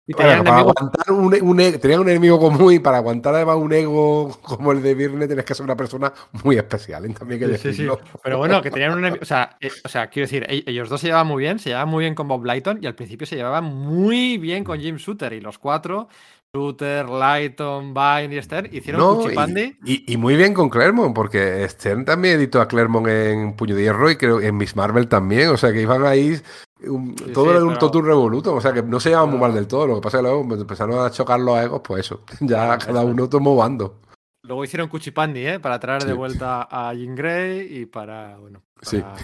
Y 0.09 0.13
para 0.15 0.39
aguantar 0.39 1.11
un, 1.11 1.37
un, 1.39 1.59
e, 1.59 1.73
tenían 1.73 1.99
un 1.99 2.09
enemigo 2.09 2.39
común 2.39 2.73
y 2.73 2.79
para 2.79 2.97
aguantar 2.97 3.35
además 3.35 3.57
un 3.57 3.71
ego 3.71 4.35
como 4.41 4.71
el 4.71 4.81
de 4.81 4.95
Virne 4.95 5.27
tienes 5.27 5.45
que 5.45 5.53
ser 5.53 5.63
una 5.63 5.75
persona 5.75 6.11
muy 6.43 6.57
especial. 6.57 7.05
¿eh? 7.05 7.13
También 7.13 7.39
que 7.39 7.57
sí, 7.59 7.71
sí, 7.71 7.85
sí. 7.85 7.89
Pero 8.23 8.39
bueno, 8.39 8.59
que 8.59 8.71
tenían 8.71 8.93
un 8.93 8.99
enemigo. 8.99 9.21
O 9.21 9.25
sea, 9.25 9.55
eh, 9.61 9.69
o 9.83 9.87
sea, 9.87 10.07
quiero 10.07 10.25
decir, 10.25 10.47
ellos 10.49 10.89
dos 10.89 10.99
se 10.99 11.07
llevaban 11.07 11.27
muy 11.27 11.43
bien, 11.43 11.59
se 11.59 11.69
llevaban 11.69 11.89
muy 11.89 12.05
bien 12.05 12.15
con 12.15 12.27
Bob 12.27 12.43
Lighton 12.43 12.79
y 12.81 12.87
al 12.87 12.95
principio 12.95 13.27
se 13.27 13.35
llevaban 13.35 13.65
muy 13.65 14.39
bien 14.39 14.63
con 14.63 14.79
Jim 14.79 14.95
Shooter 14.95 15.31
y 15.33 15.41
los 15.41 15.59
cuatro 15.59 16.07
Shooter, 16.51 17.07
Lighton, 17.07 17.93
Vine 17.93 18.35
y 18.35 18.41
Stern 18.41 18.69
hicieron 18.71 19.01
no, 19.01 19.15
Cuchipandi. 19.17 19.77
Y, 19.85 20.11
y, 20.11 20.17
muy 20.17 20.35
bien 20.35 20.55
con 20.55 20.69
Claremont, 20.69 21.13
porque 21.13 21.69
Stern 21.69 22.05
también 22.05 22.39
editó 22.39 22.59
a 22.59 22.67
Claremont 22.67 23.07
en 23.07 23.53
Puño 23.53 23.75
de 23.75 23.83
Hierro 23.83 24.09
y 24.09 24.15
creo 24.15 24.41
en 24.41 24.57
Miss 24.57 24.75
Marvel 24.75 25.07
también. 25.07 25.49
O 25.49 25.57
sea 25.57 25.71
que 25.71 25.83
iban 25.83 26.03
ahí 26.03 26.41
un, 26.87 27.15
sí, 27.17 27.31
todo 27.33 27.45
sí, 27.45 27.51
era 27.51 27.61
un 27.61 27.69
pero... 27.69 27.79
totum 27.79 28.05
revoluto, 28.05 28.55
o 28.55 28.61
sea 28.61 28.73
que 28.73 28.81
no 28.83 28.99
se 28.99 29.09
llevaban 29.09 29.31
muy 29.31 29.39
mal 29.39 29.53
del 29.53 29.67
todo. 29.67 29.87
Lo 29.87 29.95
que 29.95 30.01
pasa 30.01 30.17
es 30.17 30.23
que 30.23 30.29
luego 30.29 30.55
empezaron 30.55 31.05
a 31.05 31.11
chocar 31.11 31.39
los 31.39 31.59
egos, 31.59 31.81
pues 31.83 32.05
eso, 32.05 32.23
ya 32.41 32.77
cada 32.77 33.03
uno 33.03 33.29
tomó 33.29 33.55
bando. 33.55 33.99
Luego 34.43 34.63
hicieron 34.63 34.87
Cuchipandi, 34.87 35.45
¿eh? 35.45 35.59
Para 35.59 35.79
traer 35.79 36.05
de 36.05 36.13
vuelta 36.13 36.67
a 36.71 36.93
Jean 36.93 37.15
Grey 37.15 37.81
y 37.81 37.85
para, 37.85 38.37
bueno, 38.37 38.63
para, 38.81 39.15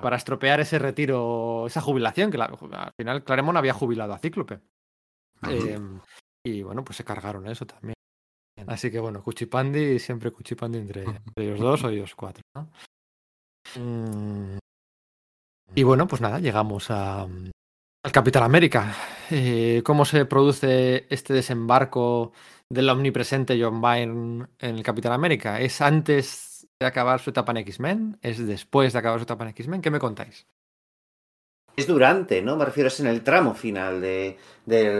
para 0.00 0.16
estropear 0.16 0.60
ese 0.60 0.78
retiro, 0.78 1.66
esa 1.66 1.80
jubilación, 1.80 2.30
que 2.30 2.38
la, 2.38 2.46
al 2.46 2.92
final 2.98 3.24
Claremont 3.24 3.56
había 3.56 3.72
jubilado 3.72 4.12
a 4.12 4.18
Cíclope. 4.18 4.60
Eh, 5.48 5.78
y 6.44 6.62
bueno, 6.62 6.84
pues 6.84 6.96
se 6.96 7.04
cargaron 7.04 7.46
eso 7.46 7.66
también. 7.66 7.94
Así 8.66 8.90
que 8.90 9.00
bueno, 9.00 9.22
Cuchipandi, 9.22 9.98
siempre 9.98 10.30
Cuchipandi 10.30 10.78
entre, 10.78 11.04
entre 11.04 11.44
ellos 11.44 11.60
dos 11.60 11.84
o 11.84 11.88
ellos 11.88 12.14
cuatro, 12.14 12.42
¿no? 12.54 12.68
Mm. 13.78 14.58
Y 15.74 15.84
bueno, 15.84 16.06
pues 16.06 16.20
nada, 16.20 16.38
llegamos 16.38 16.90
a, 16.90 17.22
al 17.22 18.12
Capitán 18.12 18.42
América. 18.42 18.94
Eh, 19.30 19.80
¿Cómo 19.84 20.04
se 20.04 20.26
produce 20.26 21.06
este 21.08 21.32
desembarco 21.32 22.32
del 22.68 22.90
omnipresente 22.90 23.58
John 23.58 23.80
Byrne 23.80 24.48
en 24.58 24.76
el 24.76 24.82
Capitán 24.82 25.12
América? 25.12 25.60
¿Es 25.60 25.80
antes 25.80 26.68
de 26.78 26.86
acabar 26.86 27.20
su 27.20 27.30
etapa 27.30 27.52
en 27.52 27.58
X-Men? 27.58 28.18
¿Es 28.20 28.46
después 28.46 28.92
de 28.92 28.98
acabar 28.98 29.18
su 29.18 29.24
etapa 29.24 29.44
en 29.44 29.50
X-Men? 29.50 29.80
¿Qué 29.80 29.90
me 29.90 29.98
contáis? 29.98 30.46
Es 31.74 31.86
durante, 31.86 32.42
¿no? 32.42 32.56
Me 32.56 32.66
refiero, 32.66 32.88
es 32.88 33.00
en 33.00 33.06
el 33.06 33.22
tramo 33.22 33.54
final 33.54 33.98
de, 34.02 34.36
de, 34.66 34.90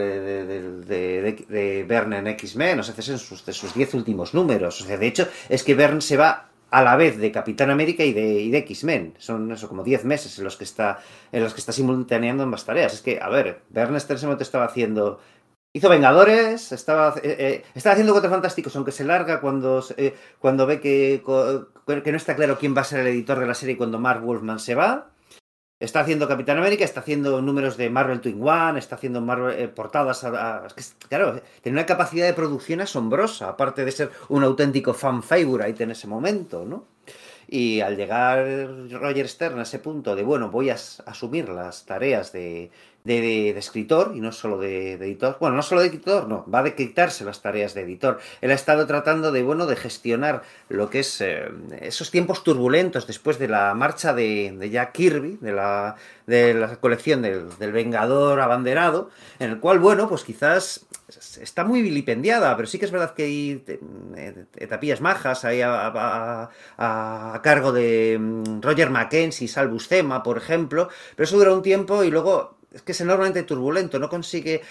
de, 0.87 1.45
de, 1.47 2.17
en 2.17 2.27
X-Men, 2.27 2.79
o 2.79 2.83
sea, 2.83 2.95
es 2.97 3.09
en 3.09 3.19
sus, 3.19 3.45
de 3.45 3.53
sus 3.53 3.75
diez 3.75 3.93
últimos 3.93 4.33
números. 4.33 4.81
O 4.81 4.85
sea, 4.85 4.97
de 4.97 5.05
hecho, 5.05 5.27
es 5.49 5.63
que 5.63 5.75
Byrne 5.75 6.01
se 6.01 6.17
va 6.17 6.49
a 6.73 6.81
la 6.81 6.95
vez 6.95 7.19
de 7.19 7.31
Capitán 7.31 7.69
América 7.69 8.03
y 8.03 8.13
de, 8.13 8.49
de 8.49 8.57
X-Men. 8.57 9.13
Son 9.19 9.51
eso, 9.51 9.69
como 9.69 9.83
10 9.83 10.05
meses 10.05 10.39
en 10.39 10.43
los 10.43 10.57
que 10.57 10.63
está 10.63 10.99
en 11.31 11.43
los 11.43 11.53
que 11.53 11.59
está 11.59 11.71
simultaneando 11.71 12.41
ambas 12.41 12.65
tareas. 12.65 12.93
Es 12.95 13.01
que, 13.01 13.19
a 13.21 13.29
ver, 13.29 13.61
Bernstein 13.69 14.17
se 14.17 14.43
estaba 14.43 14.65
haciendo. 14.65 15.19
Hizo 15.71 15.87
Vengadores, 15.87 16.71
estaba, 16.71 17.13
eh, 17.21 17.35
eh, 17.39 17.63
estaba 17.75 17.93
haciendo 17.93 18.13
Cuatro 18.13 18.31
Fantásticos, 18.31 18.75
aunque 18.75 18.91
se 18.91 19.03
larga 19.03 19.39
cuando, 19.39 19.83
eh, 19.97 20.15
cuando 20.39 20.65
ve 20.65 20.79
que, 20.79 21.21
que 22.03 22.11
no 22.11 22.17
está 22.17 22.35
claro 22.35 22.57
quién 22.57 22.75
va 22.75 22.81
a 22.81 22.85
ser 22.85 23.01
el 23.01 23.07
editor 23.07 23.39
de 23.39 23.47
la 23.47 23.53
serie 23.53 23.77
cuando 23.77 23.99
Mark 23.99 24.23
Wolfman 24.23 24.59
se 24.59 24.73
va. 24.73 25.12
Está 25.83 25.99
haciendo 25.99 26.29
Capitán 26.29 26.57
América, 26.57 26.85
está 26.85 27.01
haciendo 27.01 27.41
números 27.41 27.75
de 27.75 27.89
Marvel 27.89 28.21
Twin 28.21 28.41
One, 28.41 28.79
está 28.79 28.95
haciendo 28.95 29.19
Marvel, 29.19 29.59
eh, 29.59 29.67
portadas. 29.67 30.23
A, 30.23 30.65
claro, 31.09 31.41
tiene 31.61 31.77
una 31.77 31.85
capacidad 31.85 32.25
de 32.25 32.33
producción 32.33 32.79
asombrosa, 32.79 33.49
aparte 33.49 33.83
de 33.83 33.91
ser 33.91 34.09
un 34.29 34.45
auténtico 34.45 34.93
fan 34.93 35.21
favorite 35.21 35.83
en 35.83 35.91
ese 35.91 36.07
momento, 36.07 36.63
¿no? 36.63 36.85
Y 37.49 37.81
al 37.81 37.97
llegar 37.97 38.47
Roger 38.91 39.27
Stern 39.27 39.59
a 39.59 39.63
ese 39.63 39.79
punto 39.79 40.15
de, 40.15 40.23
bueno, 40.23 40.49
voy 40.49 40.69
a 40.69 40.75
asumir 40.75 41.49
las 41.49 41.85
tareas 41.85 42.31
de, 42.31 42.71
de, 43.03 43.49
escritor 43.57 44.13
y 44.15 44.21
no 44.21 44.31
solo 44.31 44.57
de, 44.57 44.93
editor. 44.93 45.37
Bueno, 45.39 45.55
no 45.55 45.61
solo 45.61 45.81
de 45.81 45.87
editor, 45.87 46.27
no, 46.27 46.45
va 46.53 46.59
a 46.59 46.75
quitarse 46.75 47.25
las 47.25 47.41
tareas 47.41 47.73
de 47.73 47.81
editor. 47.81 48.19
Él 48.41 48.51
ha 48.51 48.55
estado 48.55 48.85
tratando 48.87 49.31
de, 49.31 49.43
bueno, 49.43 49.65
de 49.65 49.75
gestionar 49.75 50.43
lo 50.69 50.89
que 50.89 50.99
es 50.99 51.21
eh, 51.21 51.49
esos 51.81 52.11
tiempos 52.11 52.43
turbulentos 52.43 53.07
después 53.07 53.39
de 53.39 53.47
la 53.47 53.73
marcha 53.73 54.13
de, 54.13 54.69
Jack 54.71 54.93
Kirby, 54.93 55.37
de 55.41 55.51
la, 55.51 55.95
de 56.27 56.53
la 56.53 56.75
colección 56.77 57.21
del, 57.21 57.49
del, 57.57 57.71
Vengador 57.71 58.39
abanderado, 58.39 59.09
en 59.39 59.51
el 59.51 59.59
cual, 59.59 59.79
bueno, 59.79 60.07
pues 60.07 60.23
quizás 60.23 60.85
está 61.41 61.63
muy 61.63 61.81
vilipendiada, 61.81 62.55
pero 62.55 62.67
sí 62.67 62.79
que 62.79 62.85
es 62.85 62.91
verdad 62.91 63.13
que 63.13 63.23
hay 63.23 63.63
eh, 63.67 64.45
etapillas 64.55 65.01
majas 65.01 65.43
ahí 65.45 65.61
a, 65.61 65.87
a, 65.87 66.51
a, 66.77 67.35
a 67.35 67.41
cargo 67.41 67.71
de 67.71 68.17
mm, 68.19 68.61
Roger 68.61 68.89
Mackenzie, 68.89 69.47
Salvus 69.47 69.89
Thema, 69.89 70.23
por 70.23 70.37
ejemplo, 70.37 70.89
pero 71.15 71.25
eso 71.25 71.37
dura 71.37 71.53
un 71.53 71.61
tiempo 71.61 72.03
y 72.03 72.09
luego 72.09 72.57
es 72.73 72.81
que 72.81 72.91
es 72.91 73.01
enormemente 73.01 73.43
turbulento, 73.43 73.99
no 73.99 74.09
consigue 74.09 74.61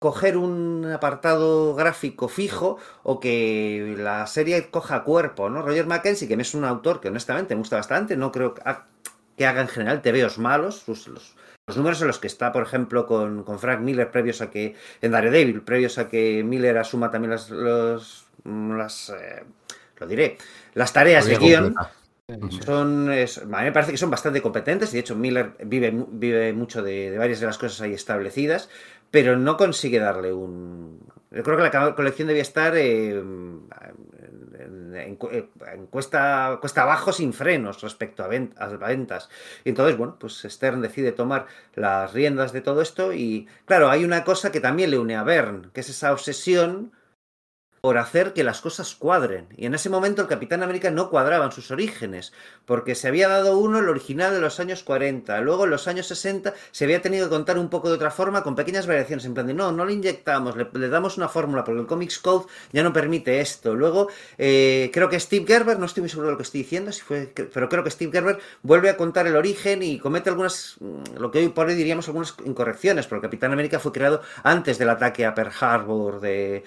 coger 0.00 0.38
un 0.38 0.90
apartado 0.90 1.74
gráfico 1.74 2.28
fijo 2.28 2.78
o 3.02 3.20
que 3.20 3.94
la 3.98 4.26
serie 4.26 4.70
coja 4.70 5.04
cuerpo, 5.04 5.50
¿no? 5.50 5.60
Roger 5.60 5.86
Mackenzie, 5.86 6.26
que 6.26 6.34
es 6.34 6.54
un 6.54 6.64
autor 6.64 7.00
que 7.00 7.08
honestamente 7.08 7.54
me 7.54 7.60
gusta 7.60 7.76
bastante, 7.76 8.16
no 8.16 8.32
creo 8.32 8.54
que 8.54 9.46
haga 9.46 9.60
en 9.60 9.68
general 9.68 10.00
tebeos 10.00 10.38
malos, 10.38 10.76
sus, 10.76 11.06
los, 11.06 11.36
los, 11.66 11.76
números 11.76 12.00
en 12.00 12.06
los 12.06 12.18
que 12.18 12.28
está, 12.28 12.50
por 12.50 12.62
ejemplo, 12.62 13.06
con, 13.06 13.44
con, 13.44 13.58
Frank 13.58 13.80
Miller, 13.80 14.10
previos 14.10 14.40
a 14.40 14.50
que, 14.50 14.74
en 15.02 15.12
Daredevil, 15.12 15.60
previos 15.60 15.98
a 15.98 16.08
que 16.08 16.42
Miller 16.44 16.78
asuma 16.78 17.10
también 17.10 17.32
las, 17.32 17.50
los, 17.50 18.24
las 18.44 19.10
eh, 19.10 19.44
lo 19.98 20.06
diré, 20.06 20.38
las 20.72 20.94
tareas 20.94 21.26
de 21.26 21.36
guion. 21.36 21.74
Son, 22.64 23.12
es, 23.12 23.38
a 23.38 23.44
mí 23.44 23.64
me 23.64 23.72
parece 23.72 23.92
que 23.92 23.98
son 23.98 24.10
bastante 24.10 24.42
competentes. 24.42 24.92
De 24.92 24.98
hecho, 24.98 25.16
Miller 25.16 25.52
vive, 25.64 25.92
vive 26.10 26.52
mucho 26.52 26.82
de, 26.82 27.16
varias 27.16 27.40
de 27.40 27.46
las 27.46 27.58
cosas 27.58 27.80
ahí 27.80 27.92
establecidas, 27.92 28.68
pero 29.10 29.36
no 29.36 29.56
consigue 29.56 29.98
darle 29.98 30.32
un. 30.32 31.00
Yo 31.30 31.42
creo 31.42 31.56
que 31.56 31.62
la 31.62 31.94
colección 31.94 32.28
debía 32.28 32.42
estar 32.42 32.76
eh, 32.76 33.10
en, 33.10 34.94
en, 34.94 34.94
en, 34.96 35.86
cuesta, 35.86 36.58
cuesta 36.60 36.82
abajo 36.82 37.12
sin 37.12 37.32
frenos 37.32 37.80
respecto 37.82 38.24
a, 38.24 38.26
a 38.26 38.76
ventas. 38.76 39.28
Y 39.64 39.70
entonces, 39.70 39.96
bueno, 39.96 40.16
pues 40.18 40.44
Stern 40.48 40.80
decide 40.80 41.12
tomar 41.12 41.46
las 41.74 42.12
riendas 42.12 42.52
de 42.52 42.60
todo 42.60 42.82
esto. 42.82 43.12
Y 43.12 43.46
claro, 43.64 43.90
hay 43.90 44.04
una 44.04 44.24
cosa 44.24 44.50
que 44.50 44.60
también 44.60 44.90
le 44.90 44.98
une 44.98 45.16
a 45.16 45.22
Bern, 45.22 45.70
que 45.72 45.80
es 45.80 45.88
esa 45.88 46.12
obsesión 46.12 46.92
por 47.80 47.96
hacer 47.98 48.32
que 48.32 48.44
las 48.44 48.60
cosas 48.60 48.94
cuadren. 48.94 49.46
Y 49.56 49.66
en 49.66 49.74
ese 49.74 49.88
momento 49.88 50.22
el 50.22 50.28
Capitán 50.28 50.62
América 50.62 50.90
no 50.90 51.08
cuadraba 51.10 51.46
en 51.46 51.52
sus 51.52 51.70
orígenes, 51.70 52.32
porque 52.66 52.94
se 52.94 53.08
había 53.08 53.28
dado 53.28 53.58
uno 53.58 53.78
el 53.78 53.88
original 53.88 54.32
de 54.32 54.40
los 54.40 54.60
años 54.60 54.82
40, 54.82 55.40
luego 55.40 55.64
en 55.64 55.70
los 55.70 55.88
años 55.88 56.06
60 56.06 56.52
se 56.70 56.84
había 56.84 57.00
tenido 57.00 57.26
que 57.26 57.30
contar 57.30 57.58
un 57.58 57.70
poco 57.70 57.88
de 57.88 57.94
otra 57.94 58.10
forma 58.10 58.42
con 58.42 58.54
pequeñas 58.54 58.86
variaciones, 58.86 59.24
en 59.24 59.34
plan 59.34 59.46
de 59.46 59.54
no, 59.54 59.72
no 59.72 59.84
le 59.84 59.94
inyectamos, 59.94 60.56
le, 60.56 60.88
damos 60.88 61.16
una 61.16 61.28
fórmula, 61.28 61.64
porque 61.64 61.80
el 61.80 61.86
Comics 61.86 62.18
Code 62.18 62.46
ya 62.72 62.82
no 62.82 62.92
permite 62.92 63.40
esto. 63.40 63.74
Luego, 63.74 64.08
eh, 64.36 64.90
creo 64.92 65.08
que 65.08 65.18
Steve 65.18 65.46
Gerber, 65.46 65.78
no 65.78 65.86
estoy 65.86 66.02
muy 66.02 66.10
seguro 66.10 66.28
de 66.28 66.32
lo 66.32 66.38
que 66.38 66.42
estoy 66.42 66.62
diciendo, 66.62 66.92
si 66.92 67.00
fue, 67.00 67.32
pero 67.34 67.68
creo 67.68 67.82
que 67.82 67.90
Steve 67.90 68.12
Gerber 68.12 68.38
vuelve 68.62 68.90
a 68.90 68.96
contar 68.96 69.26
el 69.26 69.36
origen 69.36 69.82
y 69.82 69.98
comete 69.98 70.28
algunas, 70.28 70.76
mm, 70.80 71.18
lo 71.18 71.30
que 71.30 71.38
hoy 71.38 71.48
por 71.48 71.66
hoy 71.66 71.74
diríamos 71.74 72.08
algunas 72.08 72.34
incorrecciones, 72.44 73.06
porque 73.06 73.26
el 73.26 73.30
Capitán 73.30 73.52
América 73.52 73.78
fue 73.78 73.92
creado 73.92 74.20
antes 74.42 74.78
del 74.78 74.90
ataque 74.90 75.24
a 75.24 75.34
Pearl 75.34 75.52
Harbor 75.60 76.20
de, 76.20 76.64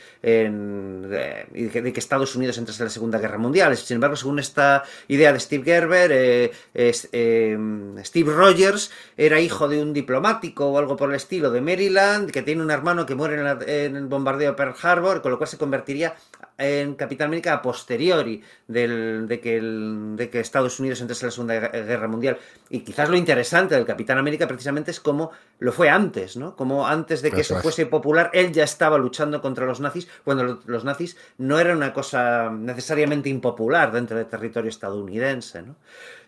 de, 1.10 1.92
que 1.94 2.00
Estados 2.00 2.36
Unidos 2.36 2.58
entrase 2.58 2.82
en 2.82 2.88
la 2.88 2.92
Segunda 2.92 3.20
Guerra 3.20 3.38
Mundial. 3.38 3.76
Sin 3.78 3.96
embargo, 3.96 4.16
según 4.16 4.40
esta 4.40 4.84
idea 5.08 5.32
de 5.34 5.40
Steve 5.40 5.64
Gerber, 5.64 6.12
eh, 6.12 6.52
eh, 6.74 7.58
Steve 8.04 8.34
Rogers 8.34 8.92
era 9.18 9.40
hijo 9.40 9.68
de 9.68 9.82
un 9.82 9.94
diplomático 9.94 10.68
o 10.68 10.78
algo 10.78 10.96
por 10.96 11.10
el 11.10 11.16
estilo 11.16 11.52
de 11.52 11.62
Maryland, 11.62 12.32
que 12.32 12.42
tiene 12.42 12.62
un 12.62 12.72
hermano 12.72 13.06
que 13.06 13.16
muere 13.16 13.40
en, 13.40 13.96
el 13.96 14.06
bombardeo 14.08 14.52
de 14.52 14.58
Pearl 14.58 14.76
Harbor, 14.82 15.22
con 15.22 15.32
lo 15.32 15.38
cual 15.38 15.50
se 15.50 15.58
convertiría 15.58 16.16
en 16.58 16.96
Capitán 16.96 17.28
América 17.28 17.54
a 17.54 17.62
posteriori 17.62 18.42
de, 18.68 19.40
que 19.42 19.62
de 19.62 20.30
que 20.30 20.40
Estados 20.40 20.80
Unidos 20.80 21.02
entrase 21.02 21.26
en 21.26 21.28
la 21.28 21.32
Segunda 21.32 21.60
Guerra 21.60 22.08
Mundial. 22.08 22.38
Y 22.70 22.82
quizás 22.82 23.10
lo 23.10 23.18
interesante 23.18 23.76
del 23.76 23.86
Capitán 23.86 24.18
América 24.18 24.48
precisamente 24.48 24.92
es 24.92 25.00
cómo 25.00 25.32
lo 25.60 25.72
fue 25.72 25.90
antes, 25.90 26.38
¿no? 26.38 26.56
Como 26.56 26.88
antes 26.88 27.22
de 27.22 27.32
que 27.32 27.42
eso, 27.42 27.60
fuese 27.62 27.86
popular, 27.86 28.30
él 28.34 28.52
ya 28.52 28.64
estaba 28.64 28.98
luchando 28.98 29.42
contra 29.42 29.66
los 29.66 29.80
nazis, 29.80 30.08
cuando 30.24 30.62
los 30.66 30.84
nazis 30.84 31.18
no 31.38 31.60
eran 31.60 31.78
una 31.78 31.94
cosa 31.94 32.50
necesariamente 32.52 33.30
impopular 33.30 33.92
dentro 33.92 34.18
del 34.18 34.28
territorio 34.28 34.70
estadounidense, 34.70 35.62
¿no? 35.62 35.76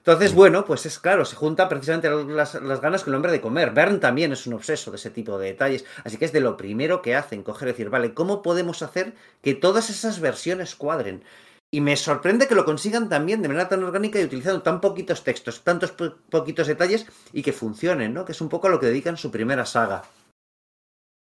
Entonces, 0.07 0.35
bueno, 0.35 0.65
pues 0.65 0.85
es 0.85 0.99
claro, 0.99 1.25
se 1.25 1.35
juntan 1.35 1.67
precisamente 1.67 2.11
las, 2.11 2.53
ganas 2.79 3.03
con 3.03 3.11
el 3.11 3.15
hombre 3.15 3.31
de 3.31 3.41
comer. 3.41 3.71
Bern 3.71 3.99
también 3.99 4.31
es 4.31 4.45
un 4.45 4.53
obseso 4.53 4.91
de 4.91 4.97
ese 4.97 5.09
tipo 5.09 5.39
de 5.39 5.47
detalles, 5.47 5.83
así 6.03 6.17
que 6.17 6.25
es 6.25 6.31
de 6.31 6.41
lo 6.41 6.57
primero 6.57 7.01
que 7.01 7.15
hacen, 7.15 7.41
coger 7.41 7.69
y 7.69 7.71
decir, 7.71 7.89
vale, 7.89 8.13
¿cómo 8.13 8.43
podemos 8.43 8.83
hacer 8.83 9.15
que 9.41 9.55
todas 9.55 9.89
esas 9.89 10.19
versiones 10.19 10.75
cuadren? 10.75 11.23
Y 11.71 11.81
me 11.81 11.97
sorprende 11.97 12.47
que 12.47 12.53
lo 12.53 12.65
consigan 12.65 13.09
también 13.09 13.41
de 13.41 13.47
manera 13.47 13.67
tan 13.67 13.83
orgánica 13.83 14.21
y 14.21 14.25
utilizando 14.25 14.61
tan 14.61 14.79
poquitos 14.79 15.23
textos, 15.23 15.63
tantos 15.63 15.91
poquitos 16.29 16.67
detalles 16.67 17.07
y 17.33 17.41
que 17.41 17.51
funcionen, 17.51 18.13
¿no? 18.13 18.25
Que 18.25 18.33
es 18.33 18.41
un 18.41 18.49
poco 18.49 18.67
a 18.67 18.69
lo 18.69 18.79
que 18.79 18.85
dedican 18.85 19.17
su 19.17 19.31
primera 19.31 19.65
saga. 19.65 20.03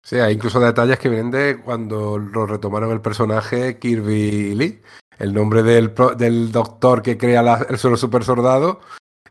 Sí, 0.03 0.17
hay 0.17 0.33
incluso 0.33 0.59
detalles 0.59 0.99
que 0.99 1.07
vienen 1.07 1.31
de 1.31 1.61
cuando 1.63 2.17
lo 2.17 2.45
retomaron 2.45 2.91
el 2.91 3.01
personaje 3.01 3.79
Kirby 3.79 4.53
Lee. 4.53 4.81
El 5.17 5.33
nombre 5.33 5.63
del, 5.63 5.93
del 6.17 6.51
doctor 6.51 7.01
que 7.01 7.17
crea 7.17 7.65
el 7.69 7.77
solo 7.77 7.97
super 7.97 8.23
soldado 8.23 8.79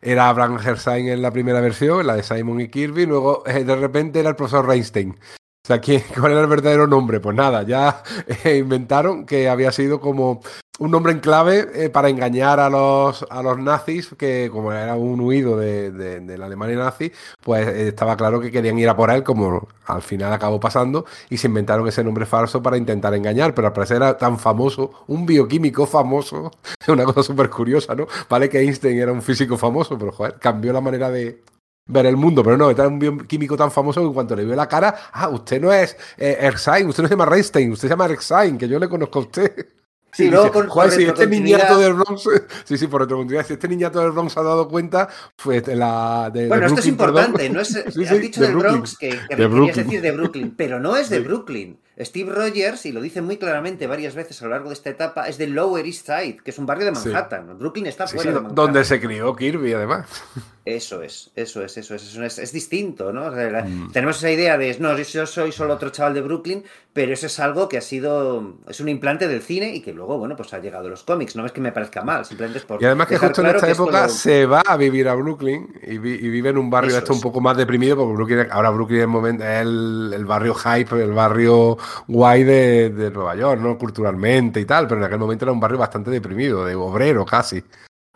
era 0.00 0.28
Abraham 0.28 0.58
Hersain 0.64 1.08
en 1.08 1.22
la 1.22 1.30
primera 1.30 1.60
versión, 1.60 2.06
la 2.06 2.16
de 2.16 2.22
Simon 2.22 2.60
y 2.60 2.68
Kirby, 2.68 3.06
luego 3.06 3.42
eh, 3.46 3.64
de 3.64 3.76
repente 3.76 4.20
era 4.20 4.30
el 4.30 4.36
profesor 4.36 4.66
Reinstein. 4.66 5.10
O 5.12 5.66
sea, 5.66 5.80
¿cuál 6.20 6.32
era 6.32 6.42
el 6.42 6.46
verdadero 6.46 6.86
nombre? 6.86 7.20
Pues 7.20 7.34
nada, 7.34 7.62
ya 7.62 8.02
eh, 8.44 8.58
inventaron 8.58 9.24
que 9.24 9.48
había 9.48 9.72
sido 9.72 10.00
como 10.00 10.42
un 10.78 10.90
nombre 10.90 11.12
en 11.12 11.20
clave 11.20 11.68
eh, 11.74 11.88
para 11.88 12.08
engañar 12.08 12.58
a 12.58 12.68
los, 12.68 13.24
a 13.30 13.42
los 13.42 13.58
nazis, 13.58 14.10
que 14.18 14.50
como 14.50 14.72
era 14.72 14.96
un 14.96 15.20
huido 15.20 15.56
de, 15.56 15.92
de, 15.92 16.38
la 16.38 16.46
Alemania 16.46 16.76
nazi, 16.76 17.12
pues 17.40 17.66
eh, 17.68 17.88
estaba 17.88 18.16
claro 18.16 18.40
que 18.40 18.50
querían 18.50 18.78
ir 18.78 18.88
a 18.88 18.96
por 18.96 19.10
él, 19.10 19.22
como 19.22 19.68
al 19.86 20.02
final 20.02 20.32
acabó 20.32 20.58
pasando, 20.58 21.06
y 21.30 21.36
se 21.36 21.46
inventaron 21.46 21.86
ese 21.86 22.02
nombre 22.02 22.26
falso 22.26 22.60
para 22.60 22.76
intentar 22.76 23.14
engañar, 23.14 23.54
pero 23.54 23.68
al 23.68 23.72
parecer 23.72 23.98
era 23.98 24.18
tan 24.18 24.38
famoso, 24.38 25.04
un 25.06 25.24
bioquímico 25.26 25.86
famoso, 25.86 26.50
es 26.80 26.88
una 26.88 27.04
cosa 27.04 27.22
súper 27.22 27.50
curiosa, 27.50 27.94
¿no? 27.94 28.08
Vale 28.28 28.48
que 28.48 28.58
Einstein 28.58 28.98
era 28.98 29.12
un 29.12 29.22
físico 29.22 29.56
famoso, 29.56 29.96
pero 29.96 30.10
joder, 30.10 30.38
cambió 30.40 30.72
la 30.72 30.80
manera 30.80 31.08
de, 31.08 31.40
ver 31.86 32.06
el 32.06 32.16
mundo, 32.16 32.42
pero 32.42 32.56
no, 32.56 32.70
era 32.70 32.88
un 32.88 32.98
bioquímico 32.98 33.56
tan 33.56 33.70
famoso 33.70 34.00
que 34.00 34.06
en 34.08 34.14
cuanto 34.14 34.34
le 34.34 34.44
vio 34.44 34.56
la 34.56 34.66
cara, 34.66 34.92
ah, 35.12 35.28
usted 35.28 35.60
no 35.60 35.72
es 35.72 35.96
eh, 36.16 36.50
usted 36.52 37.02
no 37.02 37.08
se 37.08 37.14
llama 37.14 37.26
Reinstein, 37.26 37.72
usted 37.72 37.88
se 37.88 37.92
llama 37.92 38.06
Erskine, 38.06 38.58
que 38.58 38.66
yo 38.66 38.80
le 38.80 38.88
conozco 38.88 39.20
a 39.20 39.22
usted. 39.22 39.83
Sí, 40.14 40.30
luego 40.30 40.52
con, 40.52 40.68
Juan, 40.68 40.90
si 40.92 41.04
este 41.04 41.26
niñato 41.26 41.76
del 41.78 41.94
Bronx, 41.94 42.28
sí, 42.64 42.78
sí, 42.78 42.86
por 42.86 43.00
retrocontinuidad, 43.00 43.46
si 43.46 43.54
este 43.54 43.68
niñato 43.68 44.00
del 44.00 44.12
Bronx 44.12 44.36
ha 44.36 44.42
dado 44.42 44.68
cuenta, 44.68 45.08
fue 45.36 45.60
de 45.60 45.74
la. 45.74 46.30
De, 46.32 46.46
bueno, 46.46 46.66
esto 46.66 46.80
es 46.80 46.86
importante, 46.86 47.50
no 47.50 47.60
es, 47.60 47.68
sí, 47.94 48.04
has 48.04 48.20
dicho 48.20 48.40
del 48.40 48.56
Bronx, 48.56 48.96
que, 48.96 49.10
que 49.28 49.36
querías 49.36 49.76
decir 49.76 50.00
de 50.00 50.12
Brooklyn, 50.12 50.54
pero 50.56 50.78
no 50.78 50.96
es 50.96 51.10
de 51.10 51.20
Brooklyn. 51.20 51.80
Steve 51.98 52.32
Rogers, 52.32 52.86
y 52.86 52.92
lo 52.92 53.00
dice 53.00 53.22
muy 53.22 53.36
claramente 53.36 53.86
varias 53.86 54.14
veces 54.14 54.40
a 54.42 54.46
lo 54.46 54.50
largo 54.50 54.68
de 54.68 54.74
esta 54.74 54.90
etapa, 54.90 55.28
es 55.28 55.38
de 55.38 55.46
Lower 55.46 55.86
East 55.86 56.06
Side, 56.06 56.38
que 56.44 56.50
es 56.50 56.58
un 56.58 56.66
barrio 56.66 56.86
de 56.86 56.92
Manhattan. 56.92 57.58
Brooklyn 57.58 57.86
está 57.86 58.06
fuera 58.06 58.30
de 58.30 58.36
Manhattan. 58.36 58.54
Donde 58.54 58.84
se 58.84 59.00
crió 59.00 59.34
Kirby, 59.36 59.72
además. 59.72 60.06
Eso 60.64 61.02
es, 61.02 61.30
eso 61.34 61.62
es, 61.62 61.76
eso 61.76 61.94
es, 61.94 62.16
es, 62.16 62.38
es 62.38 62.52
distinto, 62.52 63.12
¿no? 63.12 63.30
Mm. 63.30 63.92
Tenemos 63.92 64.16
esa 64.16 64.30
idea 64.30 64.56
de, 64.56 64.74
no, 64.80 64.96
yo 64.96 65.26
soy 65.26 65.52
solo 65.52 65.74
otro 65.74 65.90
chaval 65.90 66.14
de 66.14 66.22
Brooklyn, 66.22 66.64
pero 66.94 67.12
eso 67.12 67.26
es 67.26 67.38
algo 67.38 67.68
que 67.68 67.76
ha 67.76 67.82
sido, 67.82 68.54
es 68.66 68.80
un 68.80 68.88
implante 68.88 69.28
del 69.28 69.42
cine 69.42 69.74
y 69.74 69.82
que 69.82 69.92
luego, 69.92 70.16
bueno, 70.16 70.36
pues 70.36 70.54
ha 70.54 70.60
llegado 70.60 70.86
a 70.86 70.88
los 70.88 71.02
cómics, 71.02 71.36
no 71.36 71.44
es 71.44 71.52
que 71.52 71.60
me 71.60 71.70
parezca 71.70 72.02
mal, 72.02 72.24
simplemente 72.24 72.60
es 72.60 72.64
por... 72.64 72.80
Y 72.80 72.86
además 72.86 73.08
que 73.08 73.18
justo 73.18 73.42
en 73.42 73.48
esta 73.48 73.70
época 73.70 74.08
se 74.08 74.46
va 74.46 74.62
a 74.66 74.78
vivir 74.78 75.06
a 75.06 75.14
Brooklyn 75.14 75.68
y, 75.82 75.98
vive 75.98 76.48
en 76.48 76.56
un 76.56 76.70
barrio 76.70 76.96
esto 76.96 77.12
un 77.12 77.20
poco 77.20 77.42
más 77.42 77.58
deprimido, 77.58 77.96
porque 77.96 78.14
Brooklyn, 78.14 78.46
ahora 78.50 78.70
Brooklyn 78.70 79.00
es, 79.02 79.08
momento, 79.08 79.44
es 79.44 79.60
el, 79.60 80.24
barrio 80.24 80.54
hype, 80.54 81.02
el 81.02 81.12
barrio 81.12 81.76
guay 82.06 82.44
de, 82.44 82.90
de 82.90 83.10
Nueva 83.10 83.36
York, 83.36 83.60
¿no? 83.60 83.78
Culturalmente 83.78 84.60
y 84.60 84.64
tal, 84.64 84.86
pero 84.86 85.00
en 85.00 85.06
aquel 85.06 85.18
momento 85.18 85.44
era 85.44 85.52
un 85.52 85.60
barrio 85.60 85.78
bastante 85.78 86.10
deprimido, 86.10 86.64
de 86.64 86.74
obrero 86.74 87.24
casi 87.24 87.62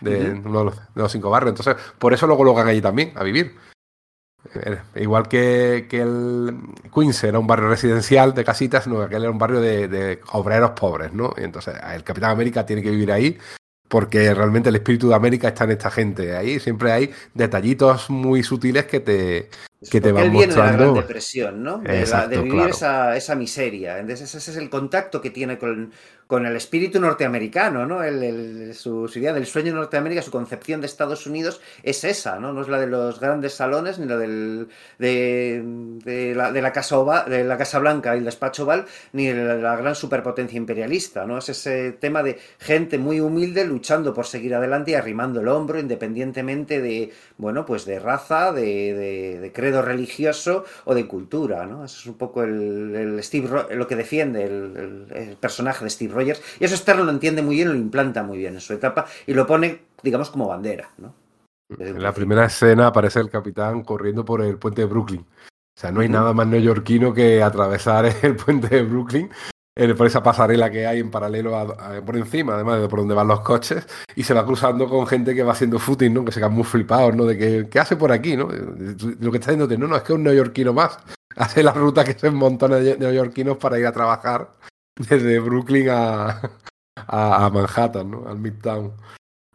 de 0.00 0.30
uno 0.44 0.64
de 0.64 0.72
los, 0.94 1.12
cinco 1.12 1.30
barrios. 1.30 1.58
Entonces, 1.58 1.76
por 1.98 2.12
eso 2.12 2.26
lo 2.26 2.36
colocan 2.36 2.68
allí 2.68 2.80
también, 2.80 3.12
a 3.16 3.22
vivir. 3.22 3.56
Eh, 4.54 4.78
igual 4.96 5.28
que, 5.28 5.86
que, 5.90 6.00
el 6.00 6.56
Queens 6.94 7.24
era 7.24 7.38
un 7.38 7.46
barrio 7.46 7.68
residencial 7.68 8.34
de 8.34 8.44
casitas, 8.44 8.86
no, 8.86 9.02
aquel 9.02 9.22
era 9.22 9.30
un 9.30 9.38
barrio 9.38 9.60
de, 9.60 9.88
de, 9.88 10.20
obreros 10.32 10.70
pobres, 10.70 11.12
¿no? 11.12 11.34
Y 11.36 11.42
entonces 11.42 11.74
el 11.92 12.04
Capitán 12.04 12.30
América 12.30 12.64
tiene 12.64 12.82
que 12.82 12.90
vivir 12.90 13.10
ahí 13.10 13.38
porque 13.88 14.32
realmente 14.34 14.68
el 14.68 14.76
espíritu 14.76 15.08
de 15.08 15.14
América 15.14 15.48
está 15.48 15.64
en 15.64 15.72
esta 15.72 15.90
gente. 15.90 16.36
Ahí 16.36 16.60
siempre 16.60 16.92
hay 16.92 17.10
detallitos 17.34 18.10
muy 18.10 18.42
sutiles 18.42 18.84
que 18.84 19.00
te, 19.00 19.50
que 19.90 20.00
te 20.00 20.10
van 20.10 20.32
mostrando. 20.32 20.62
de 20.62 20.70
la 20.70 20.76
Gran 20.76 20.94
Depresión, 20.94 21.62
¿no? 21.62 21.78
De, 21.78 22.42
vivir 22.42 22.68
esa, 22.70 23.16
esa, 23.16 23.36
miseria. 23.36 23.98
Entonces 23.98 24.34
ese 24.34 24.50
es 24.50 24.56
el 24.56 24.68
contacto 24.70 25.20
que 25.20 25.30
tiene 25.30 25.56
con, 25.56 25.92
con 26.26 26.44
el 26.46 26.56
espíritu 26.56 27.00
norteamericano, 27.00 27.86
¿no? 27.86 28.02
El, 28.02 28.74
su, 28.74 29.10
idea 29.14 29.32
del 29.32 29.46
sueño 29.46 29.72
de 29.72 29.78
Norteamérica, 29.78 30.20
su 30.20 30.32
concepción 30.32 30.80
de 30.80 30.86
Estados 30.86 31.26
Unidos 31.26 31.60
es 31.84 32.02
esa, 32.02 32.40
¿no? 32.40 32.52
No 32.52 32.62
es 32.62 32.68
la 32.68 32.80
de 32.80 32.88
los 32.88 33.20
grandes 33.20 33.54
salones 33.54 34.00
ni 34.00 34.06
la 34.06 34.16
del, 34.16 34.68
de, 34.98 36.34
la, 36.34 36.50
de, 36.50 36.60
la 36.60 36.72
casa 36.72 36.96
de 37.28 37.44
la 37.44 37.56
Casa 37.56 37.78
Blanca 37.78 38.14
y 38.14 38.18
el 38.18 38.24
despacho 38.24 38.64
Oval, 38.64 38.86
ni 39.12 39.32
la, 39.32 39.54
la, 39.54 39.76
gran 39.76 39.94
superpotencia 39.94 40.56
imperialista, 40.56 41.24
¿no? 41.24 41.38
Es 41.38 41.50
ese 41.50 41.92
tema 41.92 42.24
de 42.24 42.38
gente 42.58 42.98
muy 42.98 43.20
humilde 43.20 43.64
luchando 43.64 44.12
por 44.12 44.26
seguir 44.26 44.56
adelante 44.56 44.90
y 44.90 44.94
arrimando 44.94 45.40
el 45.40 45.48
hombro 45.48 45.78
independientemente 45.78 46.82
de, 46.82 47.12
bueno, 47.36 47.64
pues 47.64 47.84
de 47.84 48.00
raza, 48.00 48.52
de, 48.52 49.38
de 49.40 49.52
credo 49.68 49.82
religioso 49.82 50.64
o 50.84 50.94
de 50.94 51.06
cultura, 51.06 51.66
¿no? 51.66 51.84
Eso 51.84 52.00
es 52.00 52.06
un 52.06 52.14
poco 52.14 52.42
el, 52.42 53.18
Steve, 53.22 53.48
lo 53.74 53.86
que 53.86 53.96
defiende 53.96 54.44
el, 54.44 55.06
el 55.14 55.36
personaje 55.36 55.84
de 55.84 55.90
Steve 55.90 56.14
Rogers. 56.14 56.42
Y 56.58 56.64
eso 56.64 56.76
Stern 56.76 57.04
lo 57.04 57.10
entiende 57.10 57.42
muy 57.42 57.56
bien, 57.56 57.68
lo 57.68 57.74
implanta 57.74 58.22
muy 58.22 58.38
bien 58.38 58.54
en 58.54 58.60
su 58.60 58.72
etapa 58.72 59.06
y 59.26 59.34
lo 59.34 59.46
pone, 59.46 59.82
digamos, 60.02 60.30
como 60.30 60.48
bandera. 60.48 60.88
¿no? 60.98 61.14
En 61.78 62.02
la 62.02 62.12
primera 62.12 62.46
escena 62.46 62.86
aparece 62.86 63.20
el 63.20 63.28
capitán 63.28 63.82
corriendo 63.82 64.24
por 64.24 64.40
el 64.40 64.56
puente 64.56 64.82
de 64.82 64.86
Brooklyn. 64.86 65.20
O 65.20 65.80
sea, 65.80 65.92
no 65.92 66.00
hay 66.00 66.08
nada 66.08 66.32
más 66.32 66.46
neoyorquino 66.46 67.12
que 67.12 67.42
atravesar 67.42 68.06
el 68.22 68.36
puente 68.36 68.68
de 68.68 68.82
Brooklyn 68.82 69.30
por 69.96 70.06
esa 70.08 70.22
pasarela 70.22 70.70
que 70.70 70.86
hay 70.86 70.98
en 70.98 71.10
paralelo 71.10 71.76
por 72.04 72.16
encima, 72.16 72.54
además 72.54 72.80
de 72.80 72.88
por 72.88 72.98
donde 72.98 73.14
van 73.14 73.28
los 73.28 73.40
coches, 73.40 73.86
y 74.16 74.24
se 74.24 74.34
va 74.34 74.44
cruzando 74.44 74.88
con 74.88 75.06
gente 75.06 75.34
que 75.34 75.44
va 75.44 75.52
haciendo 75.52 75.78
footing, 75.78 76.12
¿no? 76.12 76.24
Que 76.24 76.32
se 76.32 76.40
quedan 76.40 76.52
muy 76.52 76.64
flipados, 76.64 77.14
¿no? 77.14 77.24
De 77.24 77.38
que, 77.38 77.68
¿qué 77.70 77.78
hace 77.78 77.96
por 77.96 78.10
aquí, 78.10 78.36
no? 78.36 78.48
Lo 78.48 79.30
que 79.30 79.38
está 79.38 79.52
diciendo, 79.52 79.68
no, 79.78 79.86
no, 79.86 79.96
es 79.96 80.02
que 80.02 80.12
es 80.12 80.16
un 80.16 80.24
neoyorquino 80.24 80.72
más. 80.72 80.98
Hace 81.36 81.62
la 81.62 81.72
ruta 81.72 82.04
que 82.04 82.18
se 82.18 82.30
montones 82.30 82.82
de 82.82 82.98
neoyorquinos 82.98 83.58
para 83.58 83.78
ir 83.78 83.86
a 83.86 83.92
trabajar 83.92 84.50
desde 84.96 85.38
Brooklyn 85.38 85.88
a, 85.90 86.40
a, 87.06 87.48
Manhattan, 87.50 88.10
¿no? 88.10 88.28
al 88.28 88.38
Midtown. 88.38 88.92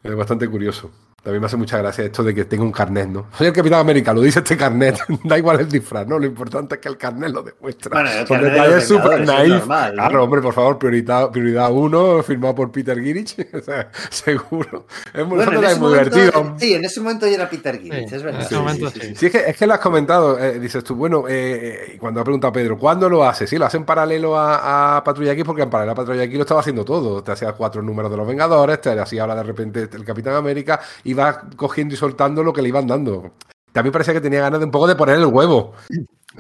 Es 0.02 0.16
bastante 0.16 0.48
curioso. 0.48 0.90
También 1.24 1.40
me 1.40 1.46
hace 1.46 1.56
mucha 1.56 1.78
gracia 1.78 2.04
esto 2.04 2.22
de 2.22 2.36
que 2.36 2.44
tenga 2.44 2.64
un 2.64 2.72
carnet, 2.74 3.08
¿no? 3.08 3.28
Soy 3.38 3.48
el 3.48 3.54
Capitán 3.54 3.80
América, 3.80 4.14
lo 4.14 4.20
dice 4.20 4.40
este 4.40 4.58
carnet. 4.58 5.00
da 5.24 5.38
igual 5.38 5.58
el 5.62 5.70
disfraz, 5.70 6.06
¿no? 6.06 6.20
Lo 6.20 6.26
importante 6.26 6.76
es 6.76 6.82
que 6.82 6.90
el 6.90 6.98
carnet 6.98 7.32
lo 7.32 7.42
demuestra. 7.42 7.92
Bueno, 7.94 8.10
el 8.10 8.28
carnet 8.28 8.52
de 8.52 8.78
es 8.78 8.88
súper 8.90 9.26
naif. 9.26 9.64
Claro, 9.64 10.26
hombre, 10.26 10.42
por 10.42 10.54
favor, 10.54 10.78
prioridad, 10.78 11.32
prioridad 11.32 11.72
uno, 11.72 12.22
firmado 12.24 12.56
por 12.56 12.74
Peter 12.74 13.02
Girich. 13.02 13.38
o 13.54 13.62
sea, 13.62 13.90
seguro. 14.10 14.86
Es 15.14 15.26
muy, 15.26 15.38
bueno, 15.38 15.62
muy 15.80 15.94
divertido. 15.94 16.56
Sí, 16.58 16.74
en 16.74 16.84
ese 16.84 17.00
momento 17.00 17.26
ya 17.26 17.36
era 17.36 17.50
Peter 17.50 17.80
Girich, 17.80 18.12
es 18.12 18.22
verdad. 18.22 18.46
Sí, 18.46 18.56
sí, 19.00 19.16
sí, 19.16 19.26
es, 19.28 19.32
que, 19.32 19.44
es 19.48 19.56
que 19.56 19.66
lo 19.66 19.76
has 19.76 19.80
comentado. 19.80 20.38
Eh, 20.38 20.60
dices 20.60 20.84
tú, 20.84 20.96
bueno, 20.96 21.24
eh, 21.30 21.96
cuando 22.02 22.20
ha 22.20 22.26
preguntado 22.26 22.52
Pedro, 22.52 22.78
¿cuándo 22.78 23.08
lo 23.08 23.24
hace? 23.24 23.48
Sí, 23.48 23.58
lo 23.58 23.66
hace 23.66 23.78
en 23.78 23.86
paralelo 23.86 24.38
a, 24.38 24.98
a 24.98 25.04
Patrulla 25.06 25.32
X, 25.32 25.46
porque 25.46 25.62
en 25.62 25.70
paralelo 25.70 25.94
a 25.94 25.96
Patrulla 25.96 26.24
X 26.24 26.36
lo 26.36 26.42
estaba 26.42 26.60
haciendo 26.60 26.84
todo. 26.84 27.24
Te 27.24 27.32
hacía 27.32 27.54
cuatro 27.54 27.82
números 27.82 28.12
de 28.12 28.18
los 28.18 28.28
Vengadores, 28.28 28.82
te 28.82 28.90
hacía 28.90 29.22
ahora 29.22 29.36
de 29.36 29.44
repente 29.44 29.88
el 29.90 30.04
Capitán 30.04 30.34
América, 30.34 30.82
y 31.06 31.13
va 31.14 31.42
cogiendo 31.56 31.94
y 31.94 31.98
soltando 31.98 32.44
lo 32.44 32.54
que 32.54 32.62
le 32.62 32.70
iban 32.70 32.88
dando. 32.88 33.34
También 33.72 33.92
parecía 33.92 34.14
que 34.14 34.22
tenía 34.22 34.42
ganas 34.42 34.60
de 34.60 34.66
un 34.66 34.72
poco 34.72 34.88
de 34.88 34.96
poner 34.96 35.16
el 35.16 35.26
huevo. 35.26 35.74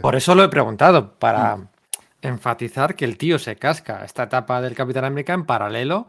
Por 0.02 0.16
eso 0.16 0.36
lo 0.36 0.44
he 0.44 0.50
preguntado, 0.50 1.14
para 1.18 1.70
enfatizar 2.22 2.96
que 2.96 3.06
el 3.06 3.18
tío 3.18 3.38
se 3.38 3.56
casca 3.56 4.06
esta 4.06 4.24
etapa 4.24 4.62
del 4.62 4.76
Capitán 4.76 5.06
América 5.06 5.34
en 5.34 5.46
paralelo 5.46 6.08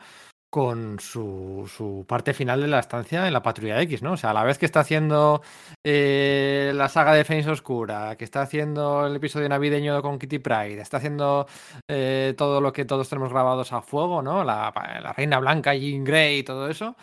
con 0.54 1.00
su, 1.00 2.04
parte 2.06 2.32
final 2.32 2.60
de 2.60 2.68
la 2.68 2.78
estancia 2.78 3.26
en 3.26 3.32
la 3.32 3.42
Patrulla 3.42 3.82
X, 3.82 4.02
¿no? 4.02 4.12
O 4.12 4.16
sea, 4.16 4.30
a 4.30 4.34
la 4.34 4.44
vez 4.44 4.56
que 4.56 4.66
está 4.66 4.78
haciendo 4.78 5.42
eh, 5.84 6.70
la 6.76 6.88
saga 6.88 7.12
de 7.12 7.24
Fénix 7.24 7.48
Oscura, 7.48 8.14
que 8.14 8.22
está 8.22 8.42
haciendo 8.42 9.04
el 9.04 9.16
episodio 9.16 9.48
navideño 9.48 10.00
con 10.00 10.16
Kitty 10.16 10.38
Pride, 10.38 10.80
está 10.80 10.98
haciendo 10.98 11.48
eh, 11.90 12.34
todo 12.38 12.60
lo 12.60 12.72
que 12.72 12.84
todos 12.84 13.08
tenemos 13.08 13.32
grabados 13.32 13.72
a 13.72 13.82
fuego, 13.82 14.22
¿no? 14.22 14.44
La, 14.44 14.72
Reina 15.16 15.40
Blanca, 15.40 15.74
Jean 15.74 16.04
Grey 16.04 16.38
y 16.38 16.44
todo 16.44 16.68
eso. 16.68 16.94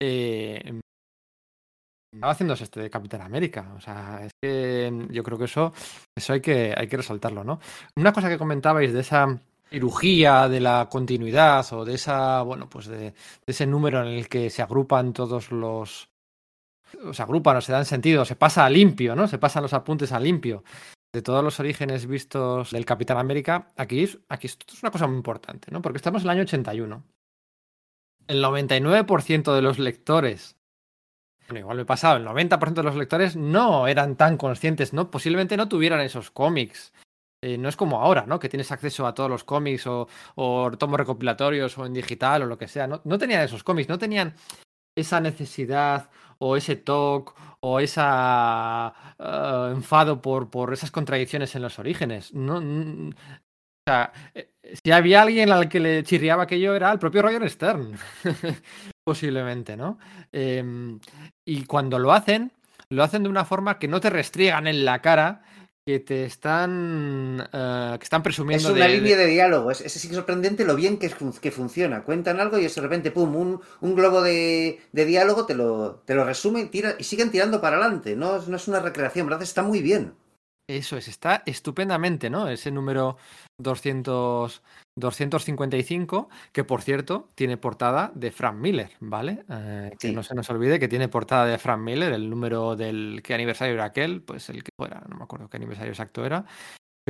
Eh, 0.00 0.80
estaba 2.20 2.32
haciéndose 2.34 2.64
este 2.64 2.80
de 2.80 2.90
Capitán 2.90 3.22
América. 3.22 3.72
O 3.74 3.80
sea, 3.80 4.20
es 4.22 4.32
que 4.42 4.92
yo 5.10 5.22
creo 5.22 5.38
que 5.38 5.46
eso, 5.46 5.72
eso 6.14 6.34
hay 6.34 6.42
que, 6.42 6.74
hay 6.76 6.86
que 6.86 6.98
resaltarlo, 6.98 7.42
¿no? 7.42 7.60
Una 7.96 8.12
cosa 8.12 8.28
que 8.28 8.36
comentabais 8.36 8.92
de 8.92 9.00
esa 9.00 9.40
cirugía 9.70 10.46
de 10.46 10.60
la 10.60 10.86
continuidad 10.90 11.64
o 11.72 11.86
de 11.86 11.94
esa, 11.94 12.42
bueno, 12.42 12.68
pues 12.68 12.88
de, 12.88 13.14
ese 13.46 13.66
número 13.66 14.02
en 14.02 14.08
el 14.08 14.28
que 14.28 14.50
se 14.50 14.60
agrupan 14.60 15.14
todos 15.14 15.50
los. 15.50 16.10
O 17.06 17.14
se 17.14 17.22
agrupan 17.22 17.56
o 17.56 17.60
se 17.62 17.72
dan 17.72 17.86
sentido, 17.86 18.26
se 18.26 18.36
pasa 18.36 18.66
a 18.66 18.70
limpio, 18.70 19.16
¿no? 19.16 19.26
Se 19.26 19.38
pasan 19.38 19.62
los 19.62 19.72
apuntes 19.72 20.12
a 20.12 20.20
limpio. 20.20 20.62
De 21.14 21.22
todos 21.22 21.42
los 21.42 21.58
orígenes 21.58 22.06
vistos 22.06 22.72
del 22.72 22.84
Capitán 22.84 23.16
América, 23.16 23.72
aquí, 23.76 24.06
aquí 24.28 24.46
esto 24.46 24.66
es 24.74 24.82
una 24.82 24.92
cosa 24.92 25.06
muy 25.06 25.16
importante, 25.16 25.70
¿no? 25.70 25.80
Porque 25.80 25.96
estamos 25.96 26.22
en 26.22 26.26
el 26.26 26.30
año 26.30 26.42
81. 26.42 27.02
El 28.28 28.44
99% 28.44 29.54
de 29.54 29.62
los 29.62 29.78
lectores 29.78 30.59
bueno, 31.50 31.60
igual 31.60 31.76
me 31.78 31.82
he 31.82 31.86
pasado, 31.86 32.16
el 32.16 32.24
90% 32.24 32.74
de 32.74 32.82
los 32.84 32.94
lectores 32.94 33.34
no 33.34 33.88
eran 33.88 34.14
tan 34.14 34.36
conscientes, 34.36 34.92
¿no? 34.92 35.10
Posiblemente 35.10 35.56
no 35.56 35.68
tuvieran 35.68 36.00
esos 36.00 36.30
cómics. 36.30 36.92
Eh, 37.42 37.58
no 37.58 37.68
es 37.68 37.76
como 37.76 38.00
ahora, 38.00 38.24
¿no? 38.26 38.38
Que 38.38 38.48
tienes 38.48 38.70
acceso 38.70 39.06
a 39.06 39.14
todos 39.14 39.28
los 39.28 39.42
cómics 39.42 39.86
o, 39.86 40.06
tomos 40.78 40.98
recopilatorios 40.98 41.76
o 41.78 41.86
en 41.86 41.94
digital 41.94 42.42
o 42.42 42.46
lo 42.46 42.56
que 42.56 42.68
sea. 42.68 42.86
No, 42.86 43.00
no 43.04 43.18
tenían 43.18 43.42
esos 43.42 43.64
cómics, 43.64 43.88
no 43.88 43.98
tenían 43.98 44.34
esa 44.96 45.20
necesidad 45.20 46.08
o 46.38 46.56
ese 46.56 46.76
toque 46.76 47.32
o 47.60 47.80
esa 47.80 48.94
eh, 49.18 49.72
enfado 49.72 50.22
por, 50.22 50.50
por 50.50 50.72
esas 50.72 50.92
contradicciones 50.92 51.54
en 51.56 51.62
los 51.62 51.78
orígenes. 51.80 52.32
No, 52.32 52.58
o 52.58 53.12
sea, 53.90 54.12
eh, 54.34 54.50
si 54.82 54.90
había 54.92 55.22
alguien 55.22 55.50
al 55.50 55.68
que 55.68 55.80
le 55.80 56.02
chirriaba 56.02 56.44
aquello 56.44 56.74
era 56.74 56.92
el 56.92 56.98
propio 56.98 57.22
Roger 57.22 57.48
Stern. 57.48 57.92
Posiblemente, 59.04 59.76
¿no? 59.76 59.98
Em, 60.30 61.00
y 61.44 61.64
cuando 61.64 61.98
lo 61.98 62.12
hacen, 62.12 62.52
lo 62.90 63.02
hacen 63.02 63.22
de 63.22 63.28
una 63.28 63.44
forma 63.44 63.78
que 63.78 63.88
no 63.88 64.00
te 64.00 64.10
restriegan 64.10 64.66
en 64.66 64.84
la 64.84 65.00
cara, 65.00 65.42
que 65.84 65.98
te 65.98 66.24
están, 66.24 67.48
eh, 67.52 67.96
que 67.98 68.04
están 68.04 68.22
presumiendo. 68.22 68.68
Es 68.68 68.74
una 68.74 68.86
línea 68.86 69.16
de 69.16 69.26
diálogo, 69.26 69.70
es, 69.70 69.80
es, 69.80 69.92
sorprendente 69.92 70.64
lo 70.64 70.76
bien 70.76 70.98
que, 70.98 71.10
que, 71.40 71.50
funciona. 71.50 72.04
Cuentan 72.04 72.38
algo 72.38 72.58
y 72.58 72.66
de 72.66 72.80
repente, 72.80 73.10
pum, 73.10 73.34
un, 73.34 73.60
un 73.80 73.94
globo 73.94 74.22
de, 74.22 74.80
de, 74.92 75.04
diálogo 75.06 75.46
te 75.46 75.54
lo, 75.54 76.02
te 76.04 76.14
lo 76.14 76.24
resume 76.24 76.60
y, 76.60 76.66
tira, 76.66 76.94
y 76.98 77.04
siguen 77.04 77.30
tirando 77.30 77.60
para 77.60 77.78
adelante. 77.78 78.14
No, 78.14 78.40
no 78.46 78.56
es 78.56 78.68
una 78.68 78.80
recreación, 78.80 79.26
¿verdad? 79.26 79.42
Está 79.42 79.62
muy 79.62 79.80
bien. 79.80 80.14
Eso 80.76 80.96
es, 80.96 81.08
está 81.08 81.42
estupendamente, 81.46 82.30
¿no? 82.30 82.48
Ese 82.48 82.70
número 82.70 83.16
200, 83.58 84.62
255, 84.96 86.28
que 86.52 86.62
por 86.62 86.82
cierto 86.82 87.28
tiene 87.34 87.56
portada 87.56 88.12
de 88.14 88.30
Frank 88.30 88.56
Miller, 88.56 88.92
¿vale? 89.00 89.44
Eh, 89.48 89.90
que 89.98 90.12
no 90.12 90.22
se 90.22 90.36
nos 90.36 90.48
olvide 90.48 90.78
que 90.78 90.86
tiene 90.86 91.08
portada 91.08 91.46
de 91.46 91.58
Frank 91.58 91.80
Miller, 91.80 92.12
el 92.12 92.30
número 92.30 92.76
del 92.76 93.20
qué 93.24 93.34
aniversario 93.34 93.74
era 93.74 93.86
aquel, 93.86 94.22
pues 94.22 94.48
el 94.48 94.62
que 94.62 94.70
fuera, 94.78 95.02
no 95.08 95.16
me 95.16 95.24
acuerdo 95.24 95.48
qué 95.48 95.56
aniversario 95.56 95.90
exacto 95.90 96.24
era, 96.24 96.44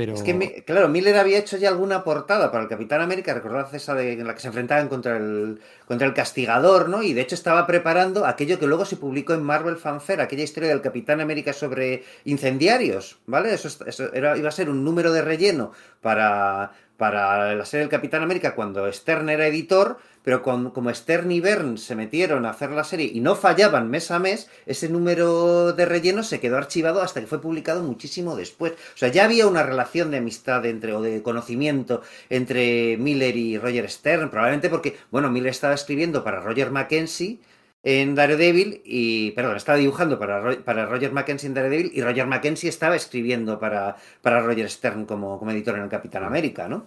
es 0.08 0.22
que, 0.22 0.64
claro, 0.64 0.88
Miller 0.88 1.16
había 1.16 1.38
hecho 1.38 1.56
ya 1.56 1.68
alguna 1.68 2.04
portada 2.04 2.50
para 2.50 2.62
el 2.64 2.68
Capitán 2.68 3.00
América, 3.00 3.34
recordad 3.34 3.74
esa 3.74 3.94
de, 3.94 4.12
en 4.12 4.26
la 4.26 4.34
que 4.34 4.40
se 4.40 4.48
enfrentaban 4.48 4.88
contra 4.88 5.16
el, 5.16 5.60
contra 5.86 6.06
el 6.06 6.14
Castigador, 6.14 6.88
¿no? 6.88 7.02
Y 7.02 7.12
de 7.12 7.20
hecho 7.20 7.34
estaba 7.34 7.66
preparando 7.66 8.26
aquello 8.26 8.58
que 8.58 8.66
luego 8.66 8.84
se 8.84 8.96
publicó 8.96 9.34
en 9.34 9.42
Marvel 9.42 9.76
Fanfare, 9.76 10.22
aquella 10.22 10.44
historia 10.44 10.68
del 10.68 10.80
Capitán 10.80 11.20
América 11.20 11.52
sobre 11.52 12.04
incendiarios, 12.24 13.18
¿vale? 13.26 13.52
Eso, 13.54 13.68
era, 14.12 14.36
iba 14.36 14.48
a 14.48 14.52
ser 14.52 14.70
un 14.70 14.84
número 14.84 15.12
de 15.12 15.22
relleno 15.22 15.72
para, 16.00 16.72
para 17.00 17.54
la 17.54 17.64
serie 17.64 17.84
del 17.84 17.90
Capitán 17.90 18.22
América 18.22 18.54
cuando 18.54 18.92
Stern 18.92 19.30
era 19.30 19.46
editor, 19.46 19.96
pero 20.22 20.42
como 20.42 20.94
Stern 20.94 21.32
y 21.32 21.40
Bern 21.40 21.78
se 21.78 21.96
metieron 21.96 22.44
a 22.44 22.50
hacer 22.50 22.72
la 22.72 22.84
serie 22.84 23.10
y 23.10 23.20
no 23.20 23.36
fallaban 23.36 23.88
mes 23.88 24.10
a 24.10 24.18
mes, 24.18 24.50
ese 24.66 24.90
número 24.90 25.72
de 25.72 25.86
relleno 25.86 26.22
se 26.22 26.40
quedó 26.40 26.58
archivado 26.58 27.00
hasta 27.00 27.22
que 27.22 27.26
fue 27.26 27.40
publicado 27.40 27.82
muchísimo 27.82 28.36
después. 28.36 28.72
O 28.72 28.98
sea, 28.98 29.08
ya 29.08 29.24
había 29.24 29.46
una 29.46 29.62
relación 29.62 30.10
de 30.10 30.18
amistad 30.18 30.66
entre, 30.66 30.92
o 30.92 31.00
de 31.00 31.22
conocimiento 31.22 32.02
entre 32.28 32.98
Miller 32.98 33.34
y 33.34 33.56
Roger 33.56 33.90
Stern, 33.90 34.28
probablemente 34.28 34.68
porque, 34.68 34.98
bueno, 35.10 35.30
Miller 35.30 35.52
estaba 35.52 35.72
escribiendo 35.72 36.22
para 36.22 36.40
Roger 36.40 36.70
Mackenzie 36.70 37.40
en 37.82 38.14
Daredevil 38.14 38.82
y, 38.84 39.30
perdón, 39.32 39.56
estaba 39.56 39.78
dibujando 39.78 40.18
para, 40.18 40.62
para 40.62 40.86
Roger 40.86 41.12
Mackenzie 41.12 41.48
en 41.48 41.54
Daredevil 41.54 41.90
y 41.94 42.02
Roger 42.02 42.26
Mackenzie 42.26 42.68
estaba 42.68 42.96
escribiendo 42.96 43.58
para, 43.58 43.96
para 44.20 44.40
Roger 44.40 44.68
Stern 44.68 45.06
como, 45.06 45.38
como 45.38 45.50
editor 45.50 45.76
en 45.76 45.84
el 45.84 45.88
Capitán 45.88 46.24
América, 46.24 46.68
¿no? 46.68 46.86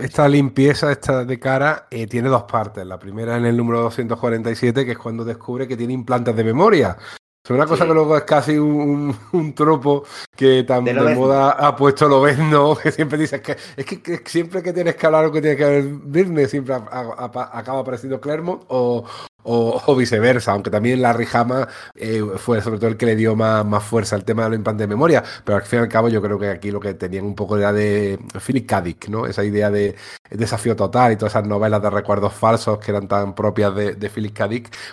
Esta, 0.00 0.28
limpieza 0.28 0.90
esta 0.90 1.24
de 1.24 1.38
cara 1.38 1.86
eh, 1.88 2.08
tiene 2.08 2.28
dos 2.28 2.42
partes. 2.44 2.84
La 2.84 2.98
primera 2.98 3.36
en 3.36 3.46
el 3.46 3.56
número 3.56 3.80
247, 3.82 4.84
que 4.84 4.92
es 4.92 4.98
cuando 4.98 5.24
descubre 5.24 5.68
que 5.68 5.76
tiene 5.76 5.92
implantes 5.92 6.34
de 6.34 6.42
memoria. 6.42 6.96
Es 7.44 7.50
una 7.50 7.64
cosa 7.64 7.86
que 7.86 7.94
luego 7.94 8.16
es 8.16 8.24
casi 8.24 8.58
un, 8.58 9.16
un, 9.30 9.54
tropo 9.54 10.02
que 10.34 10.64
tan 10.64 10.82
de, 10.82 10.94
moda 10.94 11.52
ha 11.52 11.76
puesto 11.76 12.08
lo 12.08 12.26
¿no? 12.26 12.74
que 12.82 12.90
siempre 12.90 13.16
dices 13.16 13.40
que 13.40 13.56
es 13.76 13.86
que, 13.86 14.20
siempre 14.24 14.64
que 14.64 14.72
tienes 14.72 14.96
que 14.96 15.06
hablar 15.06 15.26
o 15.26 15.30
que 15.30 15.40
tiene 15.40 15.56
que 15.56 15.64
ver 15.64 15.84
Virne, 15.84 16.48
siempre 16.48 16.74
acaba 16.74 17.78
apareciendo 17.78 18.20
Clermont 18.20 18.64
o, 18.66 19.04
o, 19.46 19.96
viceversa, 19.96 20.52
aunque 20.52 20.70
también 20.70 21.00
la 21.00 21.12
Rijama 21.12 21.68
eh, 21.94 22.22
fue 22.36 22.60
sobre 22.60 22.78
todo 22.78 22.88
el 22.88 22.96
que 22.96 23.06
le 23.06 23.16
dio 23.16 23.36
más, 23.36 23.64
más 23.64 23.84
fuerza 23.84 24.16
al 24.16 24.24
tema 24.24 24.44
de 24.44 24.50
los 24.50 24.56
implantes 24.58 24.84
de 24.84 24.88
memoria, 24.88 25.22
pero 25.44 25.56
al 25.56 25.62
fin 25.62 25.78
y 25.78 25.82
al 25.82 25.88
cabo 25.88 26.08
yo 26.08 26.20
creo 26.20 26.38
que 26.38 26.48
aquí 26.50 26.70
lo 26.70 26.80
que 26.80 26.94
tenían 26.94 27.24
un 27.24 27.34
poco 27.34 27.56
era 27.56 27.72
de 27.72 28.18
Philip 28.44 28.66
K. 28.66 28.84
¿no? 29.08 29.26
Esa 29.26 29.44
idea 29.44 29.70
de 29.70 29.94
desafío 30.30 30.74
total 30.76 31.12
y 31.12 31.16
todas 31.16 31.32
esas 31.32 31.46
novelas 31.46 31.80
de 31.80 31.90
recuerdos 31.90 32.32
falsos 32.34 32.78
que 32.78 32.90
eran 32.90 33.08
tan 33.08 33.34
propias 33.34 33.74
de, 33.74 33.94
de 33.94 34.10
Philip 34.10 34.34
K. 34.34 34.48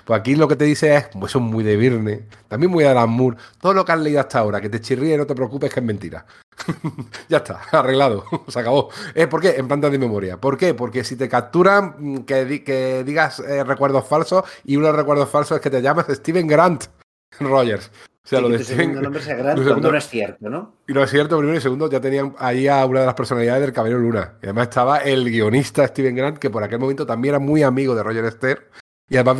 Pues 0.06 0.20
aquí 0.20 0.36
lo 0.36 0.47
que 0.47 0.56
te 0.56 0.66
dice 0.66 0.95
es, 0.95 1.08
pues 1.20 1.32
son 1.32 1.43
muy 1.43 1.64
de 1.64 1.76
Virne, 1.76 2.28
también 2.47 2.72
muy 2.72 2.84
de 2.84 2.91
Alan 2.91 3.10
Moore, 3.10 3.38
todo 3.60 3.74
lo 3.74 3.86
que 3.86 3.91
has 3.91 3.99
leído 3.99 4.20
hasta 4.20 4.39
ahora, 4.39 4.62
que 4.62 4.70
te 4.70 4.80
chirríe, 4.82 5.18
no 5.18 5.26
te 5.26 5.36
preocupes 5.36 5.74
que 5.74 5.80
es 5.80 5.86
mentira. 5.86 6.26
ya 7.30 7.38
está, 7.38 7.62
arreglado, 7.72 8.26
se 8.47 8.60
acabó. 8.60 8.89
Eh, 9.16 9.28
¿Por 9.28 9.41
qué? 9.41 9.56
En 9.58 9.68
plantas 9.68 9.91
de 9.91 9.99
memoria. 9.99 10.38
¿Por 10.38 10.58
qué? 10.58 10.74
Porque 10.74 11.04
si 11.04 11.16
te 11.16 11.30
capturan 11.30 11.95
mm, 11.97 12.18
que, 12.20 12.64
que 12.64 13.04
digas 13.04 13.39
eh, 13.39 13.64
recuerdos 13.64 14.08
falsos 14.08 14.43
y 14.64 14.76
uno 14.76 14.88
de 14.88 14.93
los 14.93 14.99
recuerdos 14.99 15.30
falsos 15.30 15.58
es 15.58 15.62
que 15.62 15.70
te 15.70 15.82
llamas 15.82 16.08
Steven 16.10 16.47
Grant 16.47 16.86
Rogers. 17.39 17.91
O 18.26 18.28
sea, 18.28 18.39
lo 18.39 18.47
de 18.47 18.64
Steven 18.64 19.01
nombre 19.01 19.22
sea 19.22 19.36
Grant 19.36 19.62
segundo, 19.62 19.91
no 19.91 19.97
es 19.97 20.08
cierto, 20.08 20.49
¿no? 20.49 20.76
Y 20.88 20.93
no 20.93 21.04
es 21.04 21.10
cierto, 21.10 21.38
primero 21.38 21.58
y 21.58 21.62
segundo, 21.62 21.89
ya 21.89 21.99
tenían 21.99 22.34
ahí 22.39 22.70
a 22.70 22.86
una 22.86 23.01
de 23.01 23.06
las 23.06 23.16
personalidades 23.16 23.64
del 23.64 23.74
Caballero 23.74 23.99
Luna. 23.99 24.36
Y 24.41 24.45
además 24.45 24.70
estaba 24.70 24.99
el 24.99 25.26
guionista 25.30 25.86
Steven 25.86 26.16
Grant, 26.16 26.38
que 26.38 26.49
por 26.49 26.64
aquel 26.64 26.80
momento 26.80 27.06
también 27.06 27.34
era 27.34 27.39
muy 27.39 27.64
amigo 27.64 27.93
de 27.95 28.01
Roger 28.01 28.24
Esther 28.24 28.70
y 29.14 29.18
además 29.18 29.38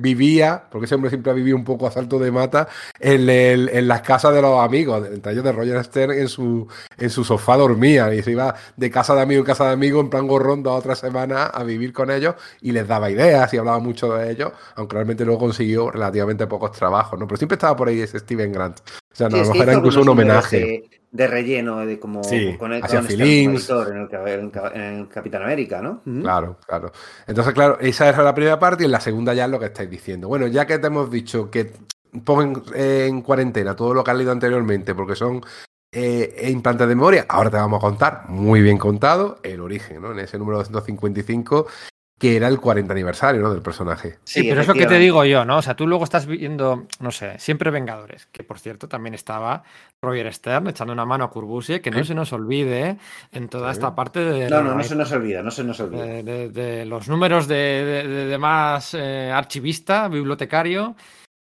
vivía, 0.00 0.64
porque 0.68 0.86
ese 0.86 0.96
hombre 0.96 1.10
siempre 1.10 1.30
ha 1.30 1.34
vivido 1.34 1.56
un 1.56 1.62
poco 1.62 1.86
a 1.86 1.92
salto 1.92 2.18
de 2.18 2.32
mata, 2.32 2.66
en, 2.98 3.28
en 3.28 3.86
las 3.86 4.02
casas 4.02 4.34
de 4.34 4.42
los 4.42 4.58
amigos, 4.58 5.06
entre 5.06 5.30
ellos 5.30 5.44
de 5.44 5.52
Roger 5.52 5.84
Stern, 5.84 6.12
en 6.12 6.28
su, 6.28 6.66
en 6.98 7.08
su 7.08 7.22
sofá 7.22 7.56
dormía 7.56 8.12
y 8.12 8.20
se 8.20 8.32
iba 8.32 8.52
de 8.76 8.90
casa 8.90 9.14
de 9.14 9.22
amigo 9.22 9.38
en 9.38 9.46
casa 9.46 9.66
de 9.66 9.74
amigo 9.74 10.00
en 10.00 10.10
plan 10.10 10.26
gorrón 10.26 10.64
dos 10.64 10.76
o 10.76 10.82
tres 10.82 10.98
semanas 10.98 11.50
a 11.54 11.62
vivir 11.62 11.92
con 11.92 12.10
ellos 12.10 12.34
y 12.60 12.72
les 12.72 12.88
daba 12.88 13.10
ideas 13.10 13.54
y 13.54 13.58
hablaba 13.58 13.78
mucho 13.78 14.12
de 14.12 14.32
ellos, 14.32 14.50
aunque 14.74 14.94
realmente 14.94 15.24
luego 15.24 15.38
consiguió 15.40 15.92
relativamente 15.92 16.48
pocos 16.48 16.72
trabajos, 16.72 17.16
¿no? 17.16 17.28
Pero 17.28 17.36
siempre 17.36 17.54
estaba 17.54 17.76
por 17.76 17.88
ahí 17.88 18.00
ese 18.00 18.18
Steven 18.18 18.50
Grant. 18.50 18.80
O 18.80 19.14
sea, 19.14 19.28
a 19.28 19.30
lo 19.30 19.36
mejor 19.36 19.56
era 19.56 19.74
incluso 19.74 20.00
un 20.02 20.08
homenaje. 20.08 20.58
de 20.58 21.01
relleno, 21.12 21.84
de 21.84 21.98
como 21.98 22.24
Sí, 22.24 22.56
con 22.58 22.72
el, 22.72 22.80
con 22.80 22.90
editor 22.90 23.88
en 23.88 24.08
el, 24.10 24.50
en 24.74 24.82
el 25.00 25.08
Capitán 25.08 25.42
América, 25.42 25.82
¿no? 25.82 26.02
Claro, 26.22 26.58
claro. 26.66 26.92
Entonces, 27.26 27.52
claro, 27.52 27.78
esa 27.80 28.08
era 28.08 28.22
la 28.22 28.34
primera 28.34 28.58
parte 28.58 28.84
y 28.84 28.86
en 28.86 28.92
la 28.92 29.00
segunda 29.00 29.34
ya 29.34 29.44
es 29.44 29.50
lo 29.50 29.58
que 29.58 29.66
estáis 29.66 29.90
diciendo. 29.90 30.28
Bueno, 30.28 30.46
ya 30.46 30.66
que 30.66 30.78
te 30.78 30.86
hemos 30.86 31.10
dicho 31.10 31.50
que 31.50 31.72
pongan 32.24 32.62
en 32.74 33.22
cuarentena 33.22 33.76
todo 33.76 33.94
lo 33.94 34.02
que 34.02 34.10
has 34.10 34.16
leído 34.16 34.32
anteriormente 34.32 34.94
porque 34.94 35.14
son 35.14 35.42
eh, 35.94 36.48
implantes 36.50 36.88
de 36.88 36.94
memoria, 36.94 37.26
ahora 37.28 37.50
te 37.50 37.56
vamos 37.58 37.78
a 37.78 37.86
contar, 37.86 38.24
muy 38.28 38.62
bien 38.62 38.78
contado, 38.78 39.38
el 39.42 39.60
origen, 39.60 40.00
¿no? 40.00 40.12
En 40.12 40.20
ese 40.20 40.38
número 40.38 40.58
255, 40.58 41.66
que 42.22 42.36
era 42.36 42.46
el 42.46 42.60
40 42.60 42.92
aniversario, 42.92 43.40
¿no? 43.42 43.50
Del 43.52 43.62
personaje. 43.62 44.18
Sí, 44.22 44.44
pero 44.44 44.60
es 44.60 44.68
lo 44.68 44.74
que 44.74 44.86
te 44.86 44.96
digo 45.00 45.24
yo, 45.24 45.44
¿no? 45.44 45.56
O 45.56 45.62
sea, 45.62 45.74
tú 45.74 45.88
luego 45.88 46.04
estás 46.04 46.24
viendo, 46.26 46.86
no 47.00 47.10
sé, 47.10 47.36
siempre 47.40 47.72
Vengadores, 47.72 48.26
que 48.26 48.44
por 48.44 48.60
cierto 48.60 48.86
también 48.86 49.14
estaba 49.14 49.64
Roger 50.00 50.32
Stern 50.32 50.68
echando 50.68 50.92
una 50.92 51.04
mano 51.04 51.24
a 51.24 51.30
Curbusier, 51.30 51.82
que 51.82 51.90
no 51.90 52.04
se 52.04 52.14
nos 52.14 52.32
olvide 52.32 52.96
en 53.32 53.48
toda 53.48 53.72
esta 53.72 53.96
parte 53.96 54.20
de, 54.20 54.48
No, 54.48 54.62
no, 54.62 54.76
no 54.76 54.84
se 54.84 54.94
nos 54.94 55.10
olvida, 55.10 55.42
no 55.42 55.50
se 55.50 55.64
nos 55.64 55.80
olvida. 55.80 56.04
de, 56.04 56.22
de- 56.22 56.48
de 56.50 56.84
los 56.86 57.08
números 57.08 57.48
de, 57.48 57.56
de- 57.56 58.06
de- 58.08 58.26
de 58.26 58.38
más 58.38 58.94
eh, 58.94 59.32
archivista, 59.34 60.06
bibliotecario, 60.06 60.94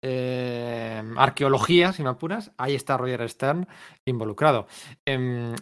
eh, 0.00 1.02
arqueología, 1.16 1.92
si 1.92 2.04
me 2.04 2.10
apuras, 2.10 2.52
ahí 2.56 2.76
está 2.76 2.96
Roger 2.96 3.28
Stern 3.28 3.66
involucrado. 4.04 4.68
Em, 5.04 5.54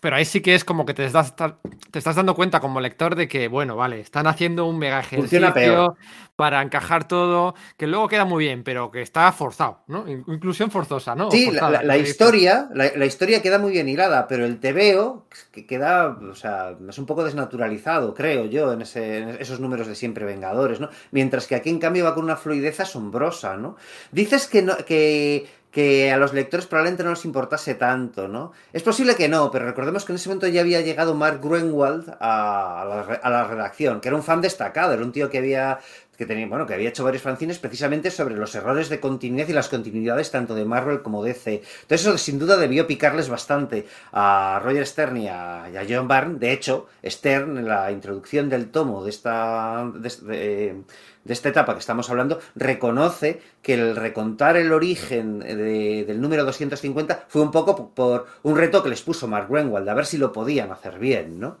pero 0.00 0.16
ahí 0.16 0.24
sí 0.24 0.40
que 0.40 0.54
es 0.54 0.64
como 0.64 0.84
que 0.86 0.94
te 0.94 1.04
estás, 1.04 1.34
te 1.36 1.98
estás 1.98 2.16
dando 2.16 2.34
cuenta 2.34 2.60
como 2.60 2.80
lector 2.80 3.14
de 3.16 3.28
que, 3.28 3.48
bueno, 3.48 3.76
vale, 3.76 4.00
están 4.00 4.26
haciendo 4.26 4.66
un 4.66 4.78
mega 4.78 5.00
ejercicio 5.00 5.96
para 6.36 6.60
encajar 6.62 7.08
todo, 7.08 7.54
que 7.78 7.86
luego 7.86 8.08
queda 8.08 8.24
muy 8.24 8.44
bien, 8.44 8.62
pero 8.62 8.90
que 8.90 9.00
está 9.02 9.32
forzado, 9.32 9.82
¿no? 9.86 10.06
In- 10.08 10.24
Inclusión 10.28 10.70
forzosa, 10.70 11.14
¿no? 11.14 11.30
Sí, 11.30 11.46
la, 11.50 11.50
forzada, 11.52 11.70
la- 11.70 11.78
como 11.78 11.88
la 11.88 11.94
dices. 11.94 12.10
historia, 12.10 12.68
la, 12.74 12.90
la 12.94 13.06
historia 13.06 13.40
queda 13.42 13.58
muy 13.58 13.72
bien 13.72 13.88
hilada, 13.88 14.28
pero 14.28 14.44
el 14.44 14.60
TVO 14.60 15.26
que 15.50 15.66
queda, 15.66 16.08
o 16.08 16.34
sea, 16.34 16.76
es 16.88 16.98
un 16.98 17.06
poco 17.06 17.24
desnaturalizado, 17.24 18.12
creo 18.14 18.44
yo, 18.46 18.72
en, 18.72 18.82
ese- 18.82 19.18
en 19.18 19.28
esos 19.40 19.60
números 19.60 19.86
de 19.86 19.94
siempre 19.94 20.26
Vengadores, 20.26 20.78
¿no? 20.80 20.90
Mientras 21.10 21.46
que 21.46 21.54
aquí 21.54 21.70
en 21.70 21.78
cambio 21.78 22.04
va 22.04 22.14
con 22.14 22.24
una 22.24 22.36
fluidez 22.36 22.80
asombrosa, 22.80 23.56
¿no? 23.56 23.76
Dices 24.12 24.46
que 24.46 24.60
no, 24.62 24.76
que, 24.86 25.46
que 25.76 26.10
a 26.10 26.16
los 26.16 26.32
lectores 26.32 26.64
probablemente 26.64 27.04
no 27.04 27.10
les 27.10 27.26
importase 27.26 27.74
tanto, 27.74 28.28
¿no? 28.28 28.52
Es 28.72 28.82
posible 28.82 29.14
que 29.14 29.28
no, 29.28 29.50
pero 29.50 29.66
recordemos 29.66 30.06
que 30.06 30.12
en 30.12 30.16
ese 30.16 30.30
momento 30.30 30.48
ya 30.48 30.62
había 30.62 30.80
llegado 30.80 31.14
Mark 31.14 31.38
Gruenwald 31.42 32.16
a, 32.18 32.80
a 32.80 32.84
la, 32.86 33.00
a 33.22 33.28
la 33.28 33.44
redacción, 33.44 34.00
que 34.00 34.08
era 34.08 34.16
un 34.16 34.22
fan 34.22 34.40
destacado, 34.40 34.94
era 34.94 35.02
un 35.02 35.12
tío 35.12 35.28
que 35.28 35.36
había 35.36 35.78
que 36.16 36.26
tenía, 36.26 36.46
bueno, 36.46 36.66
que 36.66 36.74
había 36.74 36.88
hecho 36.88 37.04
varios 37.04 37.22
fanzines 37.22 37.58
precisamente 37.58 38.10
sobre 38.10 38.36
los 38.36 38.54
errores 38.54 38.88
de 38.88 39.00
continuidad 39.00 39.48
y 39.48 39.52
las 39.52 39.68
continuidades 39.68 40.30
tanto 40.30 40.54
de 40.54 40.64
Marvel 40.64 41.02
como 41.02 41.22
DC. 41.22 41.62
Entonces 41.82 42.06
eso 42.06 42.18
sin 42.18 42.38
duda 42.38 42.56
debió 42.56 42.86
picarles 42.86 43.28
bastante 43.28 43.86
a 44.12 44.60
Roger 44.62 44.86
Stern 44.86 45.16
y 45.18 45.28
a, 45.28 45.70
John 45.88 46.08
Byrne. 46.08 46.38
De 46.38 46.52
hecho, 46.52 46.86
Stern 47.04 47.58
en 47.58 47.68
la 47.68 47.90
introducción 47.92 48.48
del 48.48 48.70
tomo 48.70 49.04
de 49.04 49.10
esta, 49.10 49.90
de, 49.94 50.08
de- 50.26 50.82
de 51.24 51.32
esta 51.32 51.48
etapa 51.48 51.72
que 51.74 51.80
estamos 51.80 52.08
hablando, 52.08 52.38
reconoce 52.54 53.40
que 53.60 53.74
el 53.74 53.96
recontar 53.96 54.56
el 54.56 54.72
origen 54.72 55.40
de- 55.40 56.04
del 56.06 56.20
número 56.20 56.44
250 56.44 57.24
fue 57.28 57.42
un 57.42 57.50
poco 57.50 57.90
por 57.94 58.26
un 58.44 58.56
reto 58.56 58.80
que 58.82 58.90
les 58.90 59.02
puso 59.02 59.26
Mark 59.26 59.48
Greenwald, 59.50 59.88
a 59.88 59.94
ver 59.94 60.06
si 60.06 60.18
lo 60.18 60.32
podían 60.32 60.70
hacer 60.70 61.00
bien, 61.00 61.40
¿no? 61.40 61.58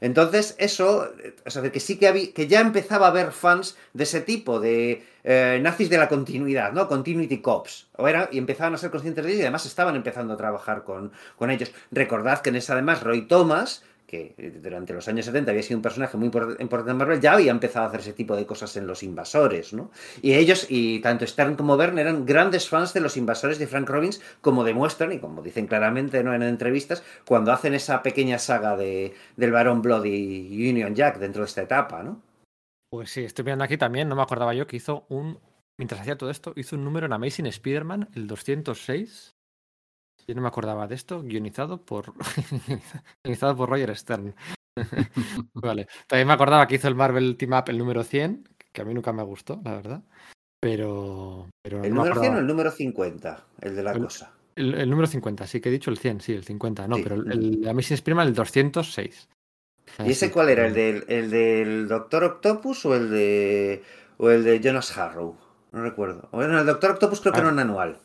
Entonces, 0.00 0.54
eso, 0.58 1.12
o 1.46 1.50
sea, 1.50 1.70
que 1.70 1.80
sí 1.80 1.98
que, 1.98 2.08
había, 2.08 2.32
que 2.32 2.46
ya 2.46 2.60
empezaba 2.60 3.06
a 3.06 3.10
haber 3.10 3.32
fans 3.32 3.76
de 3.92 4.04
ese 4.04 4.20
tipo, 4.20 4.60
de 4.60 5.04
eh, 5.24 5.58
nazis 5.62 5.90
de 5.90 5.98
la 5.98 6.08
continuidad, 6.08 6.72
¿no? 6.72 6.88
Continuity 6.88 7.40
Cops. 7.40 7.88
O 7.96 8.08
era, 8.08 8.28
y 8.32 8.38
empezaban 8.38 8.74
a 8.74 8.78
ser 8.78 8.90
conscientes 8.90 9.24
de 9.24 9.30
ello 9.32 9.40
y 9.40 9.42
además 9.42 9.66
estaban 9.66 9.96
empezando 9.96 10.34
a 10.34 10.36
trabajar 10.36 10.84
con, 10.84 11.12
con 11.36 11.50
ellos. 11.50 11.72
Recordad 11.90 12.40
que 12.40 12.50
en 12.50 12.56
esa 12.56 12.74
además 12.74 13.02
Roy 13.02 13.22
Thomas, 13.22 13.82
que 14.08 14.34
durante 14.62 14.94
los 14.94 15.06
años 15.06 15.26
70 15.26 15.50
había 15.50 15.62
sido 15.62 15.76
un 15.76 15.82
personaje 15.82 16.16
muy 16.16 16.30
import- 16.30 16.60
importante 16.60 16.92
en 16.92 16.96
Marvel, 16.96 17.20
ya 17.20 17.34
había 17.34 17.50
empezado 17.52 17.84
a 17.84 17.88
hacer 17.88 18.00
ese 18.00 18.14
tipo 18.14 18.34
de 18.34 18.46
cosas 18.46 18.74
en 18.78 18.86
Los 18.86 19.02
Invasores, 19.02 19.74
¿no? 19.74 19.90
Y 20.22 20.32
ellos, 20.32 20.66
y 20.70 21.00
tanto 21.00 21.26
Stern 21.26 21.56
como 21.56 21.76
Byrne, 21.76 22.00
eran 22.00 22.24
grandes 22.24 22.70
fans 22.70 22.94
de 22.94 23.00
Los 23.00 23.18
Invasores 23.18 23.58
de 23.58 23.66
Frank 23.66 23.88
Robbins, 23.88 24.22
como 24.40 24.64
demuestran 24.64 25.12
y 25.12 25.18
como 25.18 25.42
dicen 25.42 25.66
claramente 25.66 26.18
en 26.18 26.42
entrevistas, 26.42 27.04
cuando 27.26 27.52
hacen 27.52 27.74
esa 27.74 28.02
pequeña 28.02 28.38
saga 28.38 28.76
de, 28.76 29.14
del 29.36 29.52
Barón 29.52 29.82
Bloody 29.82 30.48
y 30.50 30.70
Union 30.70 30.94
Jack 30.94 31.18
dentro 31.18 31.42
de 31.42 31.46
esta 31.46 31.62
etapa, 31.62 32.02
¿no? 32.02 32.22
Pues 32.90 33.10
sí, 33.10 33.24
estoy 33.24 33.44
viendo 33.44 33.64
aquí 33.64 33.76
también, 33.76 34.08
no 34.08 34.16
me 34.16 34.22
acordaba 34.22 34.54
yo 34.54 34.66
que 34.66 34.76
hizo 34.76 35.04
un, 35.10 35.38
mientras 35.78 36.00
hacía 36.00 36.16
todo 36.16 36.30
esto, 36.30 36.54
hizo 36.56 36.76
un 36.76 36.84
número 36.84 37.04
en 37.04 37.12
Amazing 37.12 37.46
Spider-Man, 37.46 38.08
el 38.14 38.26
206. 38.26 39.34
Yo 40.28 40.34
no 40.34 40.42
me 40.42 40.48
acordaba 40.48 40.86
de 40.86 40.94
esto, 40.94 41.22
guionizado 41.22 41.80
por 41.84 42.12
guionizado 43.24 43.56
por 43.56 43.70
Roger 43.70 43.96
Stern. 43.96 44.34
vale. 45.54 45.88
También 46.06 46.28
me 46.28 46.34
acordaba 46.34 46.66
que 46.68 46.74
hizo 46.74 46.86
el 46.88 46.94
Marvel 46.94 47.36
Team 47.36 47.52
Up 47.54 47.64
el 47.68 47.78
número 47.78 48.04
100, 48.04 48.46
que 48.72 48.82
a 48.82 48.84
mí 48.84 48.92
nunca 48.92 49.12
me 49.12 49.22
gustó, 49.22 49.60
la 49.64 49.72
verdad. 49.74 50.02
Pero, 50.60 51.48
pero 51.62 51.82
¿El 51.82 51.94
no 51.94 52.02
número 52.04 52.20
100 52.20 52.34
o 52.34 52.38
el 52.38 52.46
número 52.46 52.70
50? 52.70 53.44
El 53.62 53.76
de 53.76 53.82
la 53.82 53.92
El- 53.92 54.02
cosa. 54.02 54.32
El, 54.54 54.74
el 54.74 54.90
número 54.90 55.06
50, 55.06 55.46
sí 55.46 55.60
que 55.60 55.68
he 55.68 55.72
dicho 55.72 55.90
el 55.90 55.98
100, 55.98 56.20
sí, 56.20 56.32
el 56.32 56.44
50, 56.44 56.88
no, 56.88 56.96
Sí. 56.96 57.02
pero 57.04 57.14
el, 57.14 57.60
el 57.62 57.68
Amazing 57.68 57.94
Spider-Man 57.94 58.26
el 58.28 58.34
206. 58.34 59.28
¿Y 60.04 60.10
ese 60.10 60.30
cuál 60.32 60.48
era? 60.50 60.66
¿El 60.66 60.74
del, 60.74 61.04
el 61.08 61.30
del 61.30 61.88
Doctor 61.88 62.24
Octopus 62.24 62.84
o 62.84 62.94
el 62.96 63.08
de 63.08 63.82
o 64.18 64.28
el 64.30 64.42
de 64.44 64.60
Jonas 64.60 64.96
Harrow? 64.98 65.36
No 65.72 65.80
recuerdo. 65.82 66.28
Bueno, 66.32 66.58
el 66.58 66.66
Doctor 66.66 66.90
Octopus 66.90 67.20
creo 67.20 67.32
que 67.32 67.38
Ah. 67.38 67.42
era 67.44 67.52
un 67.52 67.58
anual. 67.60 67.98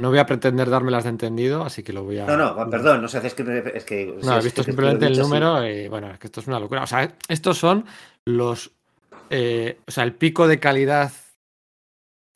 No 0.00 0.08
voy 0.10 0.18
a 0.18 0.26
pretender 0.26 0.68
dármelas 0.70 1.04
de 1.04 1.10
entendido, 1.10 1.62
así 1.64 1.82
que 1.84 1.92
lo 1.92 2.02
voy 2.02 2.18
a. 2.18 2.26
No, 2.26 2.36
no, 2.36 2.68
perdón, 2.68 3.00
no 3.00 3.06
sé, 3.08 3.24
es 3.24 3.34
que... 3.34 3.72
Es 3.74 3.84
que 3.84 4.18
No, 4.22 4.34
he 4.34 4.38
es 4.38 4.44
visto 4.44 4.62
que 4.62 4.72
simplemente 4.72 5.06
el 5.06 5.12
así. 5.12 5.20
número 5.20 5.64
y 5.68 5.86
bueno, 5.88 6.10
es 6.10 6.18
que 6.18 6.26
esto 6.26 6.40
es 6.40 6.48
una 6.48 6.58
locura. 6.58 6.82
O 6.82 6.86
sea, 6.86 7.16
estos 7.28 7.58
son 7.58 7.86
los. 8.26 8.72
eh, 9.30 9.78
o 9.86 9.90
sea, 9.92 10.02
el 10.04 10.14
pico 10.14 10.48
de 10.48 10.58
calidad 10.58 11.12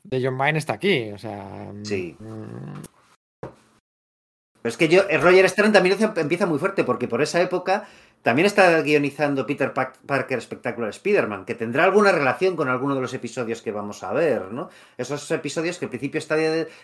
de 0.03 0.23
John 0.25 0.37
Byrne 0.37 0.59
está 0.59 0.73
aquí. 0.73 1.11
O 1.11 1.17
sea. 1.17 1.69
Sí. 1.83 2.15
mm, 2.19 2.81
Pero 3.41 4.69
es 4.71 4.77
que 4.77 4.87
yo, 4.87 5.01
eh, 5.09 5.17
Roger 5.17 5.47
Stern 5.49 5.73
también 5.73 5.97
empieza 6.15 6.45
muy 6.45 6.59
fuerte, 6.59 6.85
porque 6.85 7.09
por 7.09 7.21
esa 7.21 7.41
época 7.41 7.87
también 8.21 8.45
está 8.45 8.81
guionizando 8.81 9.45
Peter 9.45 9.73
Parker 9.73 10.41
Spectacular 10.41 10.89
Spider-Man, 10.89 11.45
que 11.45 11.55
tendrá 11.55 11.85
alguna 11.85 12.11
relación 12.11 12.55
con 12.55 12.67
alguno 12.67 12.93
de 12.95 13.01
los 13.01 13.13
episodios 13.13 13.61
que 13.61 13.71
vamos 13.71 14.03
a 14.03 14.11
ver, 14.11 14.51
¿no? 14.51 14.69
Esos 14.97 15.29
episodios 15.31 15.77
que 15.77 15.85
al 15.85 15.89
principio 15.89 16.19
está- 16.19 16.37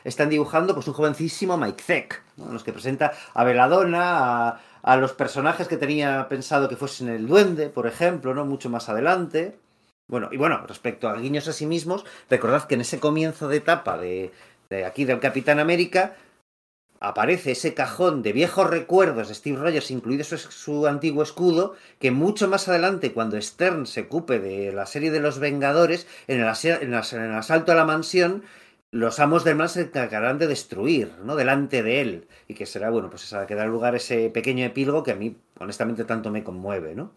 están 0.03 0.29
dibujando 0.29 0.73
pues 0.73 0.87
un 0.87 0.93
jovencísimo 0.93 1.57
Mike 1.57 1.83
Zeck, 1.83 2.21
¿no? 2.37 2.51
Los 2.53 2.63
que 2.63 2.71
presenta 2.71 3.11
a 3.33 3.43
Veladona, 3.43 4.59
a, 4.81 4.97
los 4.97 5.13
personajes 5.13 5.67
que 5.67 5.77
tenía 5.77 6.27
pensado 6.29 6.69
que 6.69 6.77
fuesen 6.77 7.09
el 7.09 7.27
duende, 7.27 7.69
por 7.69 7.85
ejemplo, 7.87 8.33
¿no? 8.33 8.45
Mucho 8.45 8.69
más 8.69 8.87
adelante. 8.87 9.57
Bueno, 10.07 10.29
y 10.31 10.37
bueno, 10.37 10.63
respecto 10.67 11.09
a 11.09 11.15
guiños 11.15 11.47
a 11.47 11.53
sí 11.53 11.65
mismos, 11.65 12.05
recordad 12.29 12.63
que 12.65 12.75
en 12.75 12.81
ese 12.81 12.99
comienzo 12.99 13.47
de 13.49 13.57
etapa 13.57 13.97
de 13.97 14.31
aquí 14.85 15.05
del 15.05 15.19
Capitán 15.19 15.59
América, 15.59 16.15
aparece 17.07 17.51
ese 17.51 17.73
cajón 17.73 18.21
de 18.23 18.33
viejos 18.33 18.69
recuerdos 18.69 19.27
de 19.27 19.35
Steve 19.35 19.57
Rogers, 19.57 19.91
incluido 19.91 20.23
su, 20.23 20.37
su 20.37 20.87
antiguo 20.87 21.23
escudo, 21.23 21.75
que 21.99 22.11
mucho 22.11 22.47
más 22.47 22.67
adelante, 22.67 23.13
cuando 23.13 23.39
Stern 23.41 23.85
se 23.85 24.01
ocupe 24.01 24.39
de 24.39 24.71
la 24.73 24.85
serie 24.85 25.11
de 25.11 25.19
los 25.19 25.39
Vengadores, 25.39 26.07
en 26.27 26.41
el, 26.41 26.47
ase- 26.47 26.81
en 26.81 26.91
las- 26.91 27.13
en 27.13 27.21
el 27.23 27.33
asalto 27.33 27.71
a 27.71 27.75
la 27.75 27.85
mansión, 27.85 28.43
los 28.91 29.19
amos 29.19 29.43
del 29.43 29.55
mal 29.57 29.67
se 29.69 29.81
encargarán 29.81 30.37
de 30.39 30.47
destruir, 30.47 31.11
¿no? 31.23 31.35
Delante 31.35 31.83
de 31.83 32.01
él. 32.01 32.27
Y 32.47 32.53
que 32.53 32.65
será, 32.65 32.89
bueno, 32.89 33.09
pues 33.09 33.23
esa, 33.23 33.45
que 33.45 33.55
da 33.55 33.65
lugar 33.65 33.93
a 33.93 33.97
ese 33.97 34.29
pequeño 34.29 34.65
epílogo 34.65 35.03
que 35.03 35.11
a 35.11 35.15
mí, 35.15 35.35
honestamente, 35.59 36.05
tanto 36.05 36.31
me 36.31 36.43
conmueve, 36.43 36.95
¿no? 36.95 37.11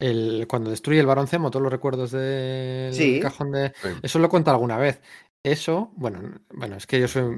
el, 0.00 0.46
cuando 0.48 0.70
destruye 0.70 1.00
el 1.00 1.06
Barón 1.06 1.28
Zemo, 1.28 1.50
todos 1.50 1.62
los 1.62 1.72
recuerdos 1.72 2.10
del 2.10 2.92
Sí. 2.92 3.20
cajón 3.20 3.52
de. 3.52 3.72
Sí. 3.80 3.88
Eso 4.02 4.18
lo 4.18 4.26
he 4.26 4.28
contado 4.28 4.56
alguna 4.56 4.76
vez. 4.76 5.00
Eso, 5.44 5.92
bueno, 5.96 6.20
bueno, 6.54 6.76
es 6.76 6.86
que 6.86 6.98
yo 7.00 7.06
soy. 7.06 7.36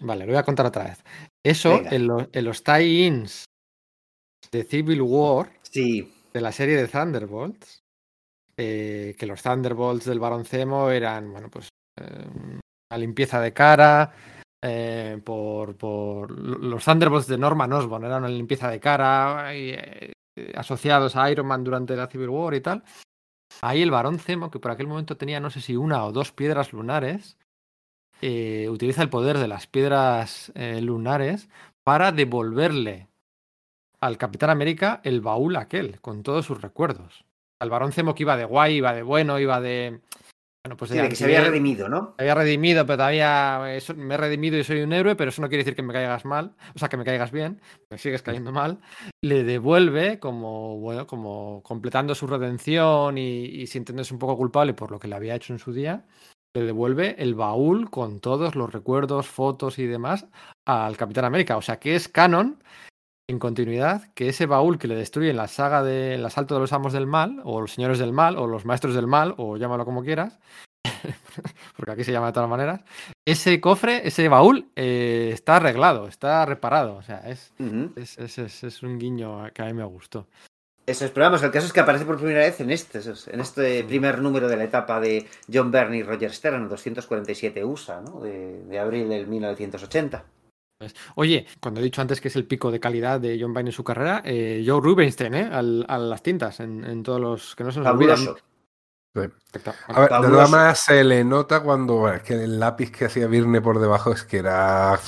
Vale, 0.00 0.24
lo 0.24 0.32
voy 0.32 0.38
a 0.38 0.42
contar 0.44 0.66
otra 0.66 0.84
vez. 0.84 1.04
Eso 1.44 1.70
Venga. 1.76 1.90
en, 1.90 2.06
lo- 2.06 2.28
en 2.32 2.44
los 2.44 2.64
tie-ins 2.64 3.44
de 4.50 4.64
Civil 4.64 5.02
War. 5.02 5.52
Sí, 5.62 6.10
de 6.32 6.40
la 6.40 6.50
serie 6.50 6.76
de 6.76 6.88
Thunderbolts, 6.88 7.80
eh, 8.56 9.14
que 9.18 9.26
los 9.26 9.42
Thunderbolts 9.42 10.06
del 10.06 10.18
Barón 10.20 10.44
Zemo 10.46 10.90
eran, 10.90 11.30
bueno, 11.30 11.50
pues 11.50 11.68
eh, 12.00 12.26
una 12.90 12.98
limpieza 12.98 13.38
de 13.40 13.52
cara, 13.52 14.12
eh, 14.64 15.20
por, 15.22 15.76
por 15.76 16.30
los 16.30 16.84
Thunderbolts 16.84 17.26
de 17.26 17.36
Norman 17.38 17.72
Osborn 17.72 18.04
eran 18.06 18.24
una 18.24 18.30
limpieza 18.32 18.70
de 18.70 18.80
cara 18.80 19.54
y, 19.54 19.70
eh, 19.74 20.12
asociados 20.54 21.16
a 21.16 21.30
Iron 21.30 21.46
Man 21.46 21.64
durante 21.64 21.96
la 21.96 22.06
Civil 22.06 22.30
War 22.30 22.54
y 22.54 22.62
tal. 22.62 22.82
Ahí 23.60 23.82
el 23.82 23.90
Barón 23.90 24.18
Zemo, 24.18 24.50
que 24.50 24.58
por 24.58 24.70
aquel 24.70 24.86
momento 24.86 25.18
tenía 25.18 25.38
no 25.38 25.50
sé 25.50 25.60
si 25.60 25.76
una 25.76 26.04
o 26.06 26.12
dos 26.12 26.32
piedras 26.32 26.72
lunares, 26.72 27.36
eh, 28.22 28.68
utiliza 28.70 29.02
el 29.02 29.10
poder 29.10 29.36
de 29.38 29.48
las 29.48 29.66
piedras 29.66 30.50
eh, 30.54 30.80
lunares 30.80 31.48
para 31.84 32.12
devolverle 32.12 33.08
al 34.00 34.18
Capitán 34.18 34.50
América 34.50 35.00
el 35.04 35.20
baúl 35.20 35.56
aquel, 35.56 36.00
con 36.00 36.22
todos 36.22 36.46
sus 36.46 36.60
recuerdos. 36.60 37.24
Al 37.60 37.70
Barón 37.70 37.92
Zemo 37.92 38.14
que 38.14 38.22
iba 38.24 38.36
de 38.36 38.44
guay, 38.44 38.76
iba 38.76 38.92
de 38.94 39.02
bueno, 39.02 39.38
iba 39.38 39.60
de. 39.60 40.00
Bueno, 40.64 40.76
pues 40.76 40.92
Sí, 40.92 40.96
de 40.98 41.08
que 41.08 41.16
se 41.16 41.24
había 41.24 41.40
redimido, 41.40 41.88
¿no? 41.88 42.14
Me 42.18 42.22
había 42.24 42.34
redimido, 42.36 42.86
pero 42.86 42.96
todavía 42.98 43.74
eso- 43.74 43.94
me 43.94 44.14
he 44.14 44.16
redimido 44.16 44.56
y 44.58 44.62
soy 44.64 44.82
un 44.82 44.92
héroe, 44.92 45.16
pero 45.16 45.30
eso 45.30 45.42
no 45.42 45.48
quiere 45.48 45.64
decir 45.64 45.74
que 45.74 45.82
me 45.82 45.92
caigas 45.92 46.24
mal, 46.24 46.54
o 46.74 46.78
sea, 46.78 46.88
que 46.88 46.96
me 46.96 47.04
caigas 47.04 47.32
bien, 47.32 47.60
me 47.90 47.98
sigues 47.98 48.22
cayendo 48.22 48.52
mal. 48.52 48.78
Le 49.24 49.42
devuelve 49.42 50.20
como, 50.20 50.78
bueno, 50.78 51.06
como 51.08 51.62
completando 51.64 52.14
su 52.14 52.28
redención 52.28 53.18
y, 53.18 53.44
y 53.46 53.66
sintiéndose 53.66 54.14
un 54.14 54.20
poco 54.20 54.36
culpable 54.36 54.72
por 54.74 54.92
lo 54.92 55.00
que 55.00 55.08
le 55.08 55.16
había 55.16 55.34
hecho 55.34 55.52
en 55.52 55.58
su 55.58 55.72
día, 55.72 56.04
le 56.54 56.64
devuelve 56.64 57.14
el 57.18 57.34
baúl 57.34 57.90
con 57.90 58.20
todos 58.20 58.54
los 58.54 58.72
recuerdos, 58.72 59.26
fotos 59.26 59.78
y 59.78 59.86
demás 59.86 60.26
al 60.66 60.96
Capitán 60.96 61.24
América. 61.24 61.56
O 61.56 61.62
sea, 61.62 61.78
que 61.78 61.94
es 61.94 62.08
canon 62.08 62.62
en 63.28 63.38
continuidad 63.38 64.12
que 64.14 64.28
ese 64.28 64.46
baúl 64.46 64.78
que 64.78 64.88
le 64.88 64.94
destruye 64.96 65.30
en 65.30 65.36
la 65.36 65.48
saga 65.48 65.82
del 65.82 66.24
asalto 66.26 66.54
de 66.54 66.60
los 66.60 66.72
amos 66.72 66.92
del 66.92 67.06
mal, 67.06 67.40
o 67.44 67.60
los 67.62 67.72
señores 67.72 67.98
del 67.98 68.12
mal, 68.12 68.36
o 68.36 68.46
los 68.46 68.64
maestros 68.66 68.94
del 68.94 69.06
mal, 69.06 69.34
o 69.38 69.56
llámalo 69.56 69.84
como 69.86 70.02
quieras, 70.02 70.38
porque 71.76 71.92
aquí 71.92 72.04
se 72.04 72.12
llama 72.12 72.26
de 72.26 72.32
todas 72.34 72.50
maneras, 72.50 72.82
ese 73.26 73.60
cofre, 73.60 74.06
ese 74.06 74.28
baúl, 74.28 74.70
eh, 74.76 75.30
está 75.32 75.56
arreglado, 75.56 76.06
está 76.08 76.44
reparado. 76.44 76.96
O 76.96 77.02
sea, 77.02 77.18
es, 77.30 77.52
es- 77.96 78.38
es- 78.38 78.62
es 78.64 78.82
un 78.82 78.98
guiño 78.98 79.50
que 79.54 79.62
a 79.62 79.66
mí 79.66 79.72
me 79.72 79.84
gustó. 79.84 80.26
Eso 80.84 81.04
es, 81.04 81.10
pero 81.12 81.26
vamos, 81.26 81.42
el 81.44 81.52
caso 81.52 81.66
es 81.66 81.72
que 81.72 81.78
aparece 81.80 82.04
por 82.04 82.16
primera 82.16 82.40
vez 82.40 82.60
en 82.60 82.70
este, 82.70 82.98
eso 82.98 83.12
es, 83.12 83.28
en 83.28 83.40
este 83.40 83.84
primer 83.84 84.20
número 84.20 84.48
de 84.48 84.56
la 84.56 84.64
etapa 84.64 85.00
de 85.00 85.26
John 85.52 85.70
Byrne 85.70 85.98
y 85.98 86.02
Roger 86.02 86.32
Stern, 86.32 86.68
247 86.68 87.64
USA, 87.64 88.00
¿no? 88.00 88.20
De, 88.20 88.64
de 88.64 88.78
abril 88.80 89.08
del 89.08 89.28
1980. 89.28 90.24
Pues, 90.80 90.94
Oye, 91.14 91.46
cuando 91.60 91.80
he 91.80 91.84
dicho 91.84 92.00
antes 92.02 92.20
que 92.20 92.26
es 92.26 92.34
el 92.34 92.46
pico 92.46 92.72
de 92.72 92.80
calidad 92.80 93.20
de 93.20 93.38
John 93.40 93.54
Byrne 93.54 93.70
en 93.70 93.74
su 93.74 93.84
carrera, 93.84 94.22
eh, 94.24 94.64
Joe 94.66 94.80
Rubinstein, 94.80 95.34
¿eh? 95.34 95.48
Al- 95.52 95.86
a 95.88 95.98
las 95.98 96.20
tintas, 96.22 96.58
en, 96.58 96.82
en 96.84 97.04
todos 97.04 97.20
los 97.20 97.54
que 97.54 97.62
no 97.62 97.70
se 97.70 97.78
nos 97.78 97.86
olvidan. 97.94 98.16
Sí. 99.14 99.20
A 99.88 100.00
ver, 100.00 100.08
todas 100.08 100.50
maneras 100.50 100.80
se 100.80 101.04
le 101.04 101.22
nota 101.22 101.62
cuando 101.62 101.96
bueno, 101.96 102.16
es 102.16 102.22
que 102.22 102.32
el 102.32 102.58
lápiz 102.58 102.90
que 102.90 103.04
hacía 103.04 103.26
Virne 103.28 103.60
por 103.60 103.78
debajo 103.78 104.10
es 104.12 104.24
que 104.24 104.38
era 104.38 104.98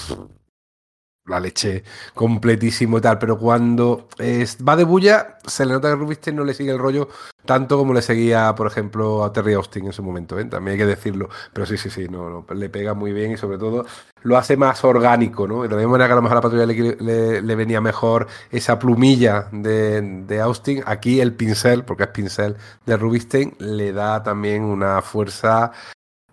la 1.26 1.40
leche 1.40 1.84
completísimo 2.14 2.98
y 2.98 3.00
tal, 3.00 3.18
pero 3.18 3.38
cuando 3.38 4.08
va 4.20 4.76
de 4.76 4.84
bulla 4.84 5.38
se 5.46 5.64
le 5.64 5.72
nota 5.72 5.88
que 5.88 5.96
Rubinstein 5.96 6.36
no 6.36 6.44
le 6.44 6.52
sigue 6.54 6.70
el 6.70 6.78
rollo 6.78 7.08
tanto 7.46 7.76
como 7.78 7.92
le 7.92 8.00
seguía, 8.02 8.54
por 8.54 8.66
ejemplo, 8.66 9.22
a 9.24 9.32
Terry 9.32 9.52
Austin 9.54 9.86
en 9.86 9.92
su 9.92 10.02
momento, 10.02 10.38
¿eh? 10.38 10.44
también 10.46 10.72
hay 10.72 10.78
que 10.78 10.86
decirlo, 10.86 11.28
pero 11.52 11.66
sí, 11.66 11.76
sí, 11.76 11.90
sí, 11.90 12.08
no, 12.08 12.30
no, 12.30 12.54
le 12.54 12.70
pega 12.70 12.94
muy 12.94 13.12
bien 13.12 13.32
y 13.32 13.36
sobre 13.36 13.58
todo 13.58 13.84
lo 14.22 14.36
hace 14.38 14.56
más 14.56 14.82
orgánico, 14.84 15.46
¿no? 15.46 15.62
De 15.62 15.68
la 15.68 15.76
misma 15.76 15.92
manera 15.92 16.08
que 16.08 16.12
a 16.12 16.16
lo 16.16 16.22
mejor 16.22 16.36
a 16.36 16.40
la 16.40 16.42
patrulla 16.42 16.64
le, 16.66 16.96
le- 17.00 17.42
le 17.42 17.54
venía 17.54 17.80
mejor 17.82 18.26
esa 18.50 18.78
plumilla 18.78 19.48
de, 19.52 20.00
de 20.26 20.40
Austin, 20.40 20.82
aquí 20.86 21.20
el 21.20 21.34
pincel, 21.34 21.84
porque 21.84 22.04
es 22.04 22.08
pincel 22.10 22.56
de 22.86 22.96
Rubinstein, 22.96 23.54
le 23.58 23.92
da 23.92 24.22
también 24.22 24.62
una 24.64 25.02
fuerza 25.02 25.72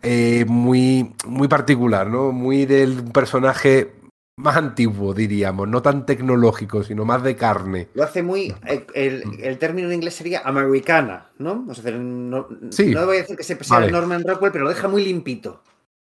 eh, 0.02 0.46
muy, 0.48 1.14
muy 1.28 1.48
particular, 1.48 2.08
¿no? 2.08 2.32
Muy 2.32 2.66
del 2.66 3.04
personaje 3.12 3.94
más 4.42 4.58
antiguo, 4.58 5.14
diríamos, 5.14 5.68
no 5.68 5.82
tan 5.82 6.06
tecnológico, 6.06 6.84
sino 6.84 7.06
más 7.06 7.24
de 7.24 7.36
carne. 7.36 7.90
Lo 7.94 8.04
hace 8.04 8.22
muy. 8.24 8.54
El, 8.66 8.86
el- 8.94 9.24
el 9.44 9.58
término 9.58 9.88
en 9.90 9.96
inglés 9.96 10.16
sería 10.16 10.42
americana, 10.44 11.30
¿no? 11.38 11.66
O 11.70 11.74
sea, 11.76 11.92
no, 11.92 12.48
Sí. 12.70 12.92
no 12.92 13.06
voy 13.06 13.18
a 13.18 13.22
decir 13.22 13.38
que 13.38 13.44
se 13.44 13.62
sea 13.64 13.80
Vale. 13.80 13.92
Norman 13.92 14.24
Rockwell, 14.26 14.52
pero 14.52 14.64
lo 14.66 14.70
deja 14.72 14.88
muy 14.88 15.04
limpito. 15.04 15.62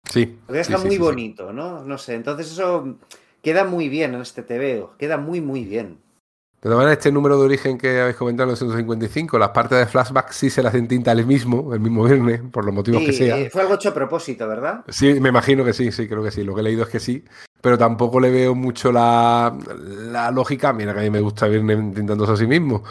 Sí. 0.09 0.37
Lo 0.47 0.53
deja 0.53 0.77
sí, 0.77 0.85
muy 0.85 0.95
sí. 0.95 1.01
bonito, 1.01 1.51
¿no? 1.53 1.83
No 1.83 1.97
sé. 1.97 2.15
Entonces 2.15 2.51
eso 2.51 2.97
queda 3.43 3.63
muy 3.65 3.89
bien 3.89 4.13
en 4.15 4.21
este 4.21 4.43
TVO. 4.43 4.95
Queda 4.97 5.17
muy, 5.17 5.41
muy 5.41 5.63
bien. 5.65 5.97
De 6.61 6.63
todas 6.63 6.77
maneras, 6.77 6.97
este 6.97 7.11
número 7.11 7.37
de 7.37 7.45
origen 7.45 7.77
que 7.77 8.01
habéis 8.01 8.17
comentado 8.17 8.43
en 8.43 8.49
los 8.51 8.59
155, 8.59 9.39
las 9.39 9.49
partes 9.49 9.77
de 9.79 9.85
flashback 9.85 10.31
sí 10.31 10.49
se 10.49 10.61
las 10.61 10.75
entinta 10.75 11.13
el 11.13 11.25
mismo, 11.25 11.73
el 11.73 11.79
mismo 11.79 12.03
viernes, 12.03 12.41
por 12.51 12.65
los 12.65 12.75
motivos 12.75 13.01
que 13.01 13.13
sea. 13.13 13.37
eh, 13.37 13.49
fue 13.49 13.61
algo 13.61 13.75
hecho 13.75 13.89
a 13.89 13.93
propósito, 13.93 14.45
¿verdad? 14.45 14.83
Sí, 14.89 15.21
me 15.21 15.29
imagino 15.29 15.63
que 15.63 15.71
sí, 15.71 15.89
sí, 15.93 16.07
creo 16.09 16.21
que 16.21 16.31
sí. 16.31 16.43
Lo 16.43 16.53
que 16.53 16.59
he 16.59 16.63
leído 16.65 16.83
es 16.83 16.89
que 16.89 16.99
sí, 16.99 17.23
pero 17.61 17.77
tampoco 17.77 18.19
le 18.19 18.29
veo 18.29 18.55
mucho 18.55 18.91
la, 18.91 19.55
la 20.11 20.31
lógica. 20.31 20.73
Mira 20.73 20.93
que 20.93 20.99
a 20.99 21.03
mí 21.03 21.09
me 21.09 21.21
gusta 21.21 21.47
Virne 21.47 21.75
tintándose 21.95 22.33
a 22.33 22.35
sí 22.35 22.45
mismo. 22.45 22.83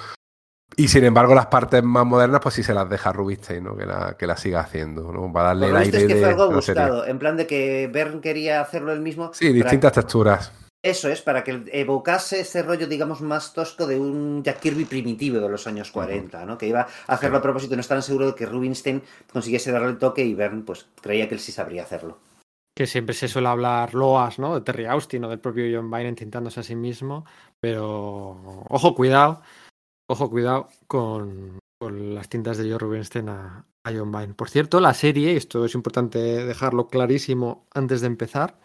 Y 0.77 0.89
sin 0.89 1.05
embargo, 1.05 1.35
las 1.35 1.47
partes 1.47 1.83
más 1.83 2.07
modernas, 2.07 2.41
pues 2.43 2.55
sí 2.55 2.62
se 2.62 2.73
las 2.73 2.89
deja 2.89 3.12
Rubinstein, 3.12 3.64
¿no? 3.64 3.77
Que 3.77 3.85
la, 3.85 4.16
que 4.19 4.27
la 4.27 4.37
siga 4.37 4.61
haciendo, 4.61 5.12
¿no? 5.12 5.31
Para 5.33 5.49
darle 5.49 5.69
el 5.69 5.77
aire 5.77 5.99
es 5.99 6.05
que 6.07 6.14
de 6.14 6.21
fue 6.21 6.29
algo 6.31 6.62
serie. 6.62 6.83
buscado, 6.85 7.07
en 7.07 7.19
plan 7.19 7.37
de 7.37 7.47
que 7.47 7.91
Bern 7.93 8.21
quería 8.23 8.61
hacerlo 8.62 8.93
él 8.93 9.01
mismo. 9.01 9.31
Sí, 9.35 9.53
distintas 9.53 9.93
texturas. 9.93 10.53
Eso 10.83 11.09
es, 11.09 11.22
para 11.22 11.43
que 11.43 11.64
evocase 11.72 12.41
ese 12.41 12.62
rollo, 12.62 12.87
digamos, 12.87 13.20
más 13.20 13.53
tosco 13.53 13.85
de 13.87 13.99
un 13.99 14.45
Jack 14.45 14.61
Kirby 14.61 14.85
primitivo 14.85 15.41
de 15.41 15.49
los 15.49 15.66
años 15.66 15.91
40, 15.91 16.47
¿no? 16.47 16.57
Que 16.57 16.68
iba 16.68 16.83
a 16.83 17.12
hacerlo 17.12 17.39
a 17.39 17.43
propósito 17.43 17.74
no 17.74 17.81
estaban 17.81 18.03
seguros 18.03 18.29
de 18.29 18.35
que 18.37 18.47
Rubinstein 18.47 19.03
consiguiese 19.33 19.72
darle 19.72 19.89
el 19.89 19.99
toque 19.99 20.24
y 20.24 20.35
Bern, 20.35 20.64
pues, 20.64 20.87
creía 21.01 21.29
que 21.29 21.35
él 21.35 21.41
sí 21.41 21.51
sabría 21.51 21.83
hacerlo. 21.83 22.18
Que 22.76 22.87
siempre 22.87 23.14
se 23.14 23.26
suele 23.26 23.49
hablar 23.49 23.95
loas, 23.95 24.39
¿no? 24.39 24.55
De 24.55 24.61
Terry 24.61 24.87
Austin 24.87 25.24
o 25.24 25.29
del 25.29 25.41
propio 25.41 25.64
John 25.76 25.91
Byrne 25.91 26.11
intentándose 26.11 26.61
a 26.61 26.62
sí 26.62 26.76
mismo. 26.76 27.24
Pero 27.59 28.64
ojo, 28.68 28.95
cuidado. 28.95 29.43
Ojo, 30.09 30.31
cuidado 30.31 30.68
con, 30.87 31.59
con 31.81 32.14
las 32.14 32.29
tintas 32.29 32.57
de 32.57 32.70
Joe 32.70 32.79
Rubinstein 32.79 33.29
a, 33.31 33.66
a 33.83 33.93
John 33.93 34.12
Byrne. 34.12 34.35
Por 34.35 34.49
cierto, 34.49 34.79
la 34.79 34.95
serie, 34.95 35.33
y 35.33 35.37
esto 35.37 35.64
es 35.64 35.74
importante 35.74 36.18
dejarlo 36.18 36.87
clarísimo 36.87 37.66
antes 37.74 38.01
de 38.01 38.07
empezar. 38.07 38.61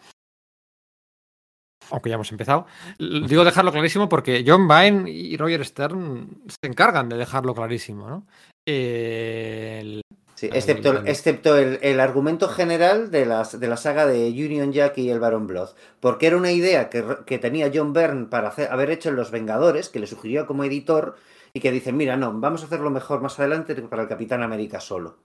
Aunque 1.90 2.08
ya 2.10 2.14
hemos 2.14 2.30
empezado. 2.32 2.66
Digo 2.98 3.44
dejarlo 3.44 3.72
clarísimo 3.72 4.08
porque 4.08 4.44
John 4.46 4.66
Byrne 4.68 5.10
y 5.10 5.36
Roger 5.36 5.64
Stern 5.64 6.42
se 6.48 6.68
encargan 6.68 7.08
de 7.08 7.16
dejarlo 7.16 7.54
clarísimo, 7.54 8.08
¿no? 8.08 8.26
Eh, 8.66 9.78
el- 9.82 10.00
Sí, 10.36 10.50
excepto, 10.52 10.90
el- 10.90 11.06
excepto 11.08 11.56
el, 11.56 11.78
el 11.80 12.00
argumento 12.00 12.48
general 12.48 13.12
de, 13.12 13.24
las, 13.24 13.60
de 13.60 13.68
la 13.68 13.76
saga 13.76 14.04
de 14.04 14.30
Union 14.30 14.72
Jack 14.72 14.98
y 14.98 15.08
el 15.08 15.20
Baron 15.20 15.46
Blood. 15.46 15.68
Porque 16.00 16.26
era 16.26 16.36
una 16.36 16.50
idea 16.50 16.90
que, 16.90 17.04
que 17.24 17.38
tenía 17.38 17.70
John 17.72 17.92
Byrne 17.92 18.26
para 18.26 18.48
hacer- 18.48 18.68
haber 18.72 18.90
hecho 18.90 19.10
en 19.10 19.16
Los 19.16 19.30
Vengadores, 19.30 19.88
que 19.90 20.00
le 20.00 20.08
sugirió 20.08 20.44
como 20.46 20.64
editor, 20.64 21.14
y 21.52 21.60
que 21.60 21.70
dicen, 21.70 21.96
mira, 21.96 22.16
no, 22.16 22.32
vamos 22.40 22.62
a 22.62 22.66
hacerlo 22.66 22.90
mejor 22.90 23.20
más 23.20 23.38
adelante 23.38 23.76
para 23.82 24.02
el 24.02 24.08
Capitán 24.08 24.42
América 24.42 24.80
solo. 24.80 25.18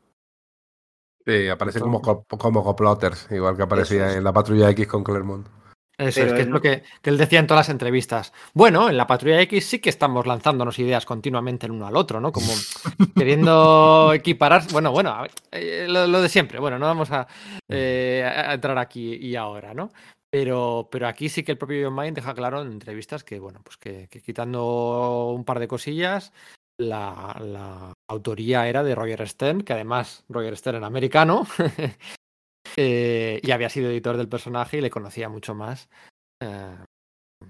Sí, 1.26 1.48
aparece 1.50 1.80
como, 1.80 2.02
co- 2.02 2.24
como 2.38 2.64
coplotters, 2.64 3.28
igual 3.32 3.58
que 3.58 3.64
aparecía 3.64 4.12
es. 4.12 4.16
en 4.18 4.24
la 4.24 4.32
patrulla 4.32 4.70
X 4.70 4.88
con 4.88 5.04
Claremont. 5.04 5.48
Eso 6.00 6.22
Pero 6.22 6.28
es, 6.28 6.34
que 6.34 6.42
es 6.44 6.48
lo 6.48 6.62
que, 6.62 6.84
que 7.02 7.10
él 7.10 7.18
decía 7.18 7.40
en 7.40 7.48
todas 7.48 7.68
las 7.68 7.70
entrevistas. 7.74 8.32
Bueno, 8.54 8.90
en 8.90 8.96
la 8.96 9.06
Patrulla 9.06 9.42
X 9.42 9.66
sí 9.66 9.80
que 9.80 9.90
estamos 9.90 10.26
lanzándonos 10.26 10.80
ideas 10.80 11.06
continuamente 11.06 11.66
el 11.66 11.74
uno 11.74 11.86
al 11.88 11.98
otro, 11.98 12.22
¿no? 12.22 12.32
Como 12.32 12.48
queriendo 13.16 14.12
equiparar. 14.14 14.64
Bueno, 14.72 14.92
bueno, 14.92 15.10
a 15.12 15.24
ver, 15.24 15.32
eh, 15.52 15.86
lo, 15.90 16.08
lo 16.08 16.22
de 16.22 16.30
siempre. 16.30 16.60
Bueno, 16.60 16.80
no 16.80 16.86
vamos 16.86 17.12
a, 17.12 17.28
eh, 17.68 18.24
a- 18.26 18.54
entrar 18.54 18.78
aquí 18.78 19.16
y 19.16 19.36
ahora, 19.36 19.74
¿no? 19.74 19.92
Pero, 20.32 20.88
pero 20.92 21.08
aquí 21.08 21.28
sí 21.28 21.44
que 21.44 21.52
el 21.52 21.58
propio 21.58 21.88
John 21.88 21.96
Byrne 21.96 22.14
deja 22.14 22.34
claro 22.34 22.62
en 22.62 22.72
entrevistas 22.72 23.24
que, 23.24 23.40
bueno, 23.40 23.60
pues 23.64 23.78
que, 23.78 24.08
que 24.10 24.22
quitando 24.22 25.32
un 25.36 25.44
par 25.44 25.60
de 25.60 25.68
cosillas, 25.68 26.32
la, 26.80 27.36
la 27.42 27.94
autoría 28.08 28.70
era 28.70 28.84
de 28.84 28.96
Roger 28.96 29.28
Stern, 29.28 29.64
que 29.64 29.74
además 29.74 30.24
Roger 30.30 30.56
Stern 30.56 30.78
era 30.78 30.88
americano. 30.88 31.46
eh, 32.78 33.40
y 33.44 33.52
había 33.52 33.70
sido 33.70 33.90
editor 33.90 34.18
del 34.18 34.28
personaje 34.30 34.78
y 34.78 34.82
le 34.82 34.90
conocía 34.90 35.30
mucho 35.30 35.54
más 35.56 35.90
eh, 36.42 36.76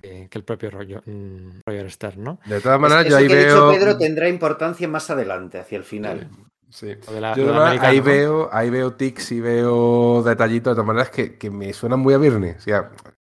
que, 0.02 0.30
el 0.32 0.44
propio 0.44 0.70
Roger, 0.72 1.02
mm, 1.08 1.62
Roger 1.66 1.92
Stern, 1.92 2.24
¿no? 2.24 2.40
De 2.46 2.62
todas 2.62 2.78
Es- 2.78 2.82
maneras, 2.82 3.06
Eso 3.06 3.12
yo 3.12 3.18
ahí 3.18 3.28
que 3.28 3.34
ha 3.34 3.40
dicho 3.40 3.68
veo. 3.70 3.80
Pedro 3.80 3.98
tendrá 3.98 4.30
importancia 4.30 4.88
más 4.88 5.10
adelante, 5.10 5.60
hacia 5.60 5.78
el 5.78 5.84
final. 5.84 6.30
Sí. 6.70 6.96
La- 7.20 7.36
Yo 7.36 7.52
ahí 7.64 8.00
veo, 8.00 8.50
ahí 8.52 8.70
veo 8.70 8.94
tics 8.94 9.32
y 9.32 9.42
veo 9.42 10.22
detallitos 10.22 10.72
de 10.72 10.76
todas 10.76 10.86
maneras 10.88 11.10
que, 11.10 11.36
que 11.38 11.50
me 11.50 11.74
suenan 11.74 12.00
muy 12.00 12.14
a 12.14 12.20
Virne. 12.20 12.56
O 12.58 12.62
sea, 12.62 12.92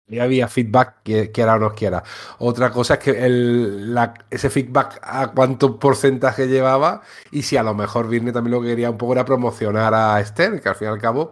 ya 0.07 0.23
había 0.23 0.49
feedback, 0.49 1.01
que- 1.03 1.31
quiera 1.31 1.55
o 1.55 1.59
no 1.59 1.73
quiera. 1.73 2.03
Otra 2.39 2.71
cosa 2.71 2.95
es 2.95 2.99
que 2.99 3.11
el, 3.25 3.93
la- 3.93 4.13
ese 4.29 4.49
feedback 4.49 4.99
a 5.01 5.31
cuánto 5.31 5.79
porcentaje 5.79 6.49
llevaba 6.49 7.01
y 7.31 7.43
si 7.43 7.55
a 7.55 7.63
lo 7.63 7.73
mejor 7.73 8.09
Virne 8.09 8.33
también 8.33 8.51
lo 8.51 8.61
que 8.61 8.67
quería 8.67 8.89
un 8.89 8.97
poco 8.97 9.13
era 9.13 9.23
promocionar 9.23 9.93
a 9.93 10.21
Stern, 10.25 10.59
que 10.59 10.67
al 10.67 10.75
fin 10.75 10.89
y 10.89 10.91
al 10.91 10.99
cabo 10.99 11.31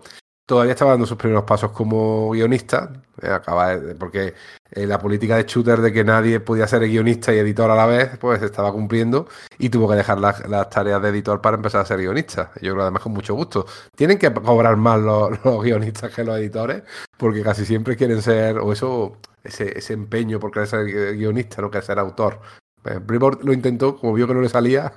todavía 0.50 0.74
estaba 0.74 0.92
dando 0.92 1.06
sus 1.06 1.18
primeros 1.18 1.44
pasos 1.44 1.72
como 1.72 2.32
guionista. 2.32 2.92
eh, 3.22 3.30
acaba 3.30 3.78
porque 4.00 4.34
eh, 4.72 4.88
la 4.88 4.98
política 4.98 5.36
de 5.38 5.44
Shooter 5.44 5.80
de 5.80 5.94
que 5.94 6.04
nadie 6.04 6.40
podía 6.40 6.68
ser 6.68 6.82
guionista 6.88 7.32
y 7.32 7.38
editor 7.38 7.70
a 7.70 7.76
la 7.76 7.86
vez, 7.86 8.18
pues 8.18 8.42
estaba 8.42 8.72
cumpliendo 8.72 9.28
y 9.60 9.70
tuvo 9.70 9.88
que 9.88 9.96
dejar 9.96 10.20
las, 10.20 10.48
las 10.50 10.68
tareas 10.72 11.02
de 11.04 11.10
editor 11.10 11.40
para 11.40 11.58
empezar 11.58 11.82
a 11.82 11.86
ser 11.86 12.00
guionista. 12.00 12.52
Yo 12.64 12.74
creo 12.74 12.82
además 12.82 13.04
con 13.04 13.14
mucho 13.14 13.36
gusto. 13.36 13.68
Tienen 13.96 14.18
que 14.18 14.34
cobrar 14.34 14.76
más 14.76 15.00
los, 15.00 15.30
los 15.46 15.64
guionistas 15.64 16.12
que 16.16 16.24
los 16.24 16.40
editores, 16.40 16.82
porque 17.16 17.44
casi 17.44 17.64
siempre 17.64 17.96
quieren 17.96 18.22
ser, 18.24 18.58
o 18.58 18.74
eso, 18.74 19.18
ese, 19.44 19.78
ese 19.78 19.94
empeño 19.94 20.40
por 20.40 20.52
querer 20.52 20.68
ser 20.68 20.86
guionista, 21.16 21.62
no 21.62 21.70
querer 21.70 21.86
ser 21.86 22.00
autor. 22.00 22.40
Eh, 22.86 23.00
Brevoort 23.00 23.44
lo 23.44 23.54
intentó, 23.54 23.98
como 23.98 24.14
vio 24.14 24.28
que 24.28 24.34
no 24.34 24.42
le 24.42 24.50
salía, 24.50 24.94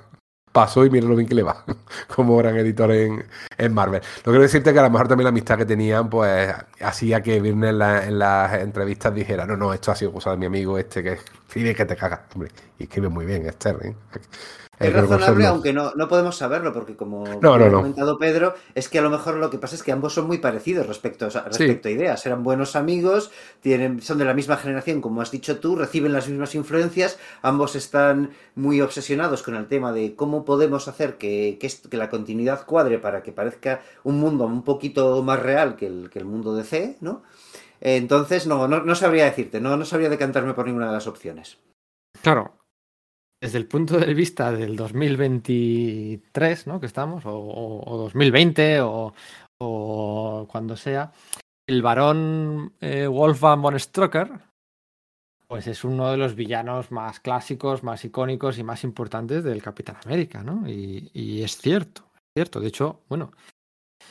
pasó 0.53 0.85
y 0.85 0.89
mira 0.89 1.07
lo 1.07 1.15
bien 1.17 1.27
que 1.27 1.35
le 1.35 1.43
va, 1.43 1.65
como 2.15 2.37
gran 2.37 2.55
editor 2.57 2.91
en, 2.91 3.25
en 3.57 3.73
Marvel. 3.73 4.01
Lo 4.23 4.31
quiero 4.31 4.41
decirte 4.43 4.71
que 4.73 4.79
a 4.79 4.83
lo 4.83 4.89
mejor 4.91 5.07
también 5.09 5.25
la 5.25 5.29
amistad 5.29 5.57
que 5.57 5.65
tenían, 5.65 6.09
pues 6.09 6.53
hacía 6.81 7.21
que 7.21 7.41
Virne 7.41 7.69
en, 7.69 7.79
la- 7.79 8.05
en 8.05 8.19
las 8.19 8.53
entrevistas 8.61 9.13
dijera, 9.13 9.45
no, 9.45 9.57
no, 9.57 9.73
esto 9.73 9.91
ha 9.91 9.95
sido 9.95 10.13
cosa 10.13 10.31
de 10.31 10.37
mi 10.37 10.45
amigo 10.45 10.77
este 10.77 11.03
que 11.03 11.13
escribe 11.13 11.75
que 11.75 11.85
te 11.85 11.95
cagas, 11.95 12.21
y 12.79 12.83
escribe 12.83 13.09
muy 13.09 13.25
bien, 13.25 13.45
¿eh? 13.47 13.95
Es 14.79 14.91
razonable, 14.91 15.45
aunque 15.45 15.71
no, 15.71 15.93
no 15.95 16.07
podemos 16.07 16.35
saberlo, 16.35 16.73
porque 16.73 16.95
como 16.95 17.23
No, 17.41 17.57
no, 17.57 17.65
ha 17.65 17.69
no. 17.69 17.77
comentado 17.77 18.17
Pedro, 18.17 18.55
es 18.75 18.89
que 18.89 18.99
a 18.99 19.01
lo 19.01 19.09
mejor 19.09 19.35
lo 19.35 19.49
que 19.49 19.57
pasa 19.59 19.75
es 19.75 19.83
que 19.83 19.91
ambos 19.91 20.13
son 20.13 20.27
muy 20.27 20.39
parecidos 20.39 20.87
respecto, 20.87 21.25
a- 21.27 21.29
respecto 21.43 21.87
a 21.87 21.91
ideas. 21.91 22.25
Eran 22.25 22.43
buenos 22.43 22.75
amigos, 22.75 23.31
tienen, 23.61 24.01
son 24.01 24.17
de 24.17 24.25
la 24.25 24.33
misma 24.33 24.57
generación, 24.57 24.99
como 24.99 25.21
has 25.21 25.31
dicho 25.31 25.59
tú, 25.59 25.75
reciben 25.75 26.11
las 26.11 26.27
mismas 26.27 26.55
influencias, 26.55 27.17
ambos 27.43 27.75
están 27.75 28.31
muy 28.55 28.81
obsesionados 28.81 29.43
con 29.43 29.55
el 29.55 29.67
tema 29.67 29.93
de 29.93 30.15
cómo 30.15 30.43
podemos 30.43 30.87
hacer 30.87 31.17
que, 31.17 31.57
que, 31.61 31.67
esto- 31.67 31.89
que 31.89 31.97
la 31.97 32.09
continuidad 32.09 32.65
cuadre 32.65 32.97
para 32.99 33.23
que 33.23 33.31
parezca 33.31 33.81
un 34.03 34.19
mundo 34.19 34.45
un 34.45 34.63
poquito 34.63 35.21
más 35.23 35.39
real 35.39 35.75
que 35.75 35.85
el, 35.87 36.09
que 36.09 36.19
el 36.19 36.25
mundo 36.25 36.55
de 36.55 36.63
C, 36.63 36.97
¿no? 36.99 37.21
Entonces, 37.79 38.47
no, 38.47 38.67
no, 38.67 38.81
no 38.83 38.95
sabría 38.95 39.25
decirte, 39.25 39.61
no, 39.61 39.77
no 39.77 39.85
sabría 39.85 40.09
decantarme 40.09 40.53
por 40.53 40.65
ninguna 40.65 40.87
de 40.87 40.93
las 40.93 41.07
opciones. 41.07 41.57
Claro, 42.21 42.53
desde 43.43 43.57
el 43.57 43.67
punto 43.67 43.97
de 43.99 44.13
vista 44.13 44.53
del 44.53 44.77
2023, 44.77 46.65
¿no? 46.65 46.79
Que 46.79 46.85
estamos, 46.85 47.25
o, 47.25 47.31
o- 47.37 47.93
o 47.93 47.97
2020, 47.97 48.79
o, 48.81 49.13
cuando 50.49 50.77
sea, 50.77 51.11
el 51.67 51.81
varón 51.81 52.73
eh, 52.79 53.05
Wolfgang 53.07 53.61
von 53.61 53.77
Strucker, 53.79 54.29
pues 55.47 55.67
es 55.67 55.83
uno 55.83 56.09
de 56.11 56.17
los 56.17 56.35
villanos 56.35 56.91
más 56.91 57.19
clásicos, 57.19 57.83
más 57.83 58.05
icónicos 58.05 58.57
y 58.57 58.63
más 58.63 58.83
importantes 58.85 59.43
del 59.43 59.61
Capitán 59.61 59.97
América, 60.05 60.41
¿no? 60.41 60.67
Y, 60.67 61.11
y 61.13 61.43
es 61.43 61.57
cierto, 61.57 62.03
es 62.15 62.21
cierto. 62.37 62.59
De 62.61 62.67
hecho, 62.69 63.01
bueno, 63.09 63.31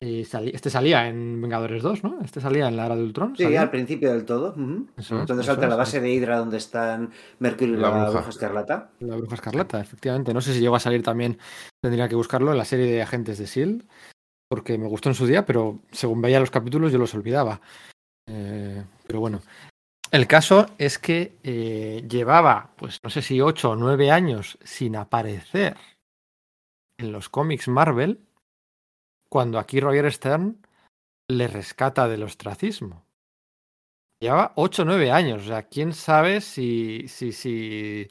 eh, 0.01 0.25
sali- 0.25 0.51
este 0.55 0.71
salía 0.71 1.07
en 1.09 1.41
Vengadores 1.41 1.83
2, 1.83 2.03
¿no? 2.05 2.19
Este 2.25 2.41
salía 2.41 2.69
en 2.69 2.77
la 2.77 2.87
Era 2.87 2.97
de 2.97 3.03
Ultron. 3.03 3.37
Sí, 3.37 3.45
¿salía? 3.45 3.63
al 3.63 3.71
principio 3.71 4.13
del 4.13 4.25
todo. 4.25 4.55
Eso 4.97 5.15
es, 5.17 5.21
Entonces 5.21 5.45
eso 5.45 5.53
salta 5.55 5.67
la 5.69 5.75
es. 5.75 5.79
base 5.79 6.01
de 6.01 6.13
Hydra 6.13 6.39
donde 6.39 6.57
están 6.57 7.11
Mercurio 7.39 7.75
y 7.75 7.79
La 7.79 7.91
la, 7.91 7.97
bruja. 7.97 8.11
bruja 8.13 8.29
escarlata. 8.31 8.91
La 9.01 9.17
Bruja 9.17 9.35
Escarlata, 9.35 9.81
efectivamente. 9.81 10.35
No 10.35 10.41
sé 10.41 10.55
si 10.55 10.61
llegó 10.61 10.77
a 10.77 10.81
salir 10.81 11.03
también, 11.03 11.39
tendría 11.83 12.09
que 12.09 12.15
buscarlo 12.17 12.53
en 12.53 12.59
la 12.59 12.65
serie 12.65 12.87
de 12.87 13.03
Agentes 13.03 13.39
de 13.39 13.45
S.H.I.E.L.D., 13.45 13.85
porque 14.51 14.77
me 14.77 14.87
gustó 14.89 15.09
en 15.09 15.15
su 15.15 15.27
día, 15.27 15.47
pero 15.47 15.81
según 15.93 16.21
veía 16.21 16.39
los 16.41 16.51
capítulos 16.51 16.93
yo 16.93 16.99
los 16.99 17.15
olvidaba. 17.15 17.61
Eh, 18.29 18.85
pero 19.07 19.21
bueno, 19.21 19.41
el 20.11 20.27
caso 20.27 20.67
es 20.77 20.99
que 20.99 21.37
eh, 21.43 22.05
llevaba, 22.09 22.71
pues 22.77 22.99
no 23.03 23.09
sé 23.09 23.23
si 23.23 23.41
ocho 23.41 23.71
o 23.71 23.77
nueve 23.77 24.11
años 24.11 24.59
sin 24.63 24.95
aparecer 24.97 25.77
en 26.99 27.13
los 27.13 27.29
cómics 27.31 27.67
Marvel, 27.69 28.21
cuando 29.33 29.59
aquí 29.59 29.81
Roger 29.81 30.13
Stern 30.13 30.61
le 31.27 31.49
rescata 31.49 32.07
del 32.07 32.23
ostracismo. 32.23 33.07
Llevaba 34.21 34.53
8 34.57 34.83
o 34.83 34.85
9 34.85 35.11
años. 35.11 35.45
O 35.45 35.47
sea, 35.47 35.63
quién 35.71 35.95
sabe 35.95 36.43
si, 36.43 37.09
si, 37.09 37.33
si, 37.33 38.11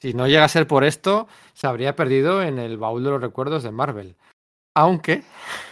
si 0.00 0.14
no 0.14 0.26
llega 0.26 0.44
a 0.44 0.48
ser 0.48 0.66
por 0.66 0.84
esto, 0.84 1.28
se 1.52 1.66
habría 1.66 1.94
perdido 1.94 2.42
en 2.42 2.58
el 2.58 2.78
baúl 2.78 3.04
de 3.04 3.10
los 3.10 3.20
recuerdos 3.20 3.62
de 3.64 3.70
Marvel. 3.70 4.16
Aunque, 4.74 5.24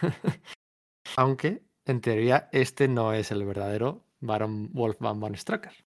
aunque, 1.16 1.62
en 1.86 2.02
teoría, 2.02 2.50
este 2.52 2.88
no 2.88 3.14
es 3.14 3.30
el 3.30 3.42
verdadero 3.46 4.04
Baron 4.20 4.70
Wolfgang 4.74 5.18
von 5.18 5.34
Strucker. 5.34 5.85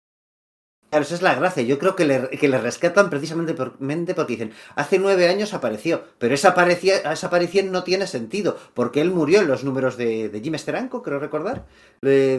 Claro, 0.97 1.05
esa 1.05 1.14
es 1.16 1.20
la 1.20 1.34
gracia. 1.34 1.62
Yo 1.62 1.78
creo 1.78 1.94
que 1.94 2.07
le, 2.07 2.30
que 2.30 2.49
le 2.49 2.57
rescatan 2.59 3.11
precisamente 3.11 3.53
por- 3.53 3.78
porque 4.14 4.32
dicen, 4.32 4.53
hace 4.76 4.99
nueve 4.99 5.28
años 5.28 5.53
apareció, 5.53 6.05
pero 6.16 6.34
esa, 6.34 6.49
aparecia- 6.55 7.12
esa 7.12 7.26
aparición 7.26 7.70
no 7.70 7.84
tiene 7.84 8.07
sentido, 8.07 8.57
porque 8.72 9.03
él 9.03 9.11
murió 9.11 9.40
en 9.42 9.47
los 9.49 9.62
números 9.62 9.99
de, 9.99 10.30
de 10.30 10.40
Jim 10.40 10.57
Steranko, 10.57 11.03
creo 11.03 11.18
recordar, 11.18 11.66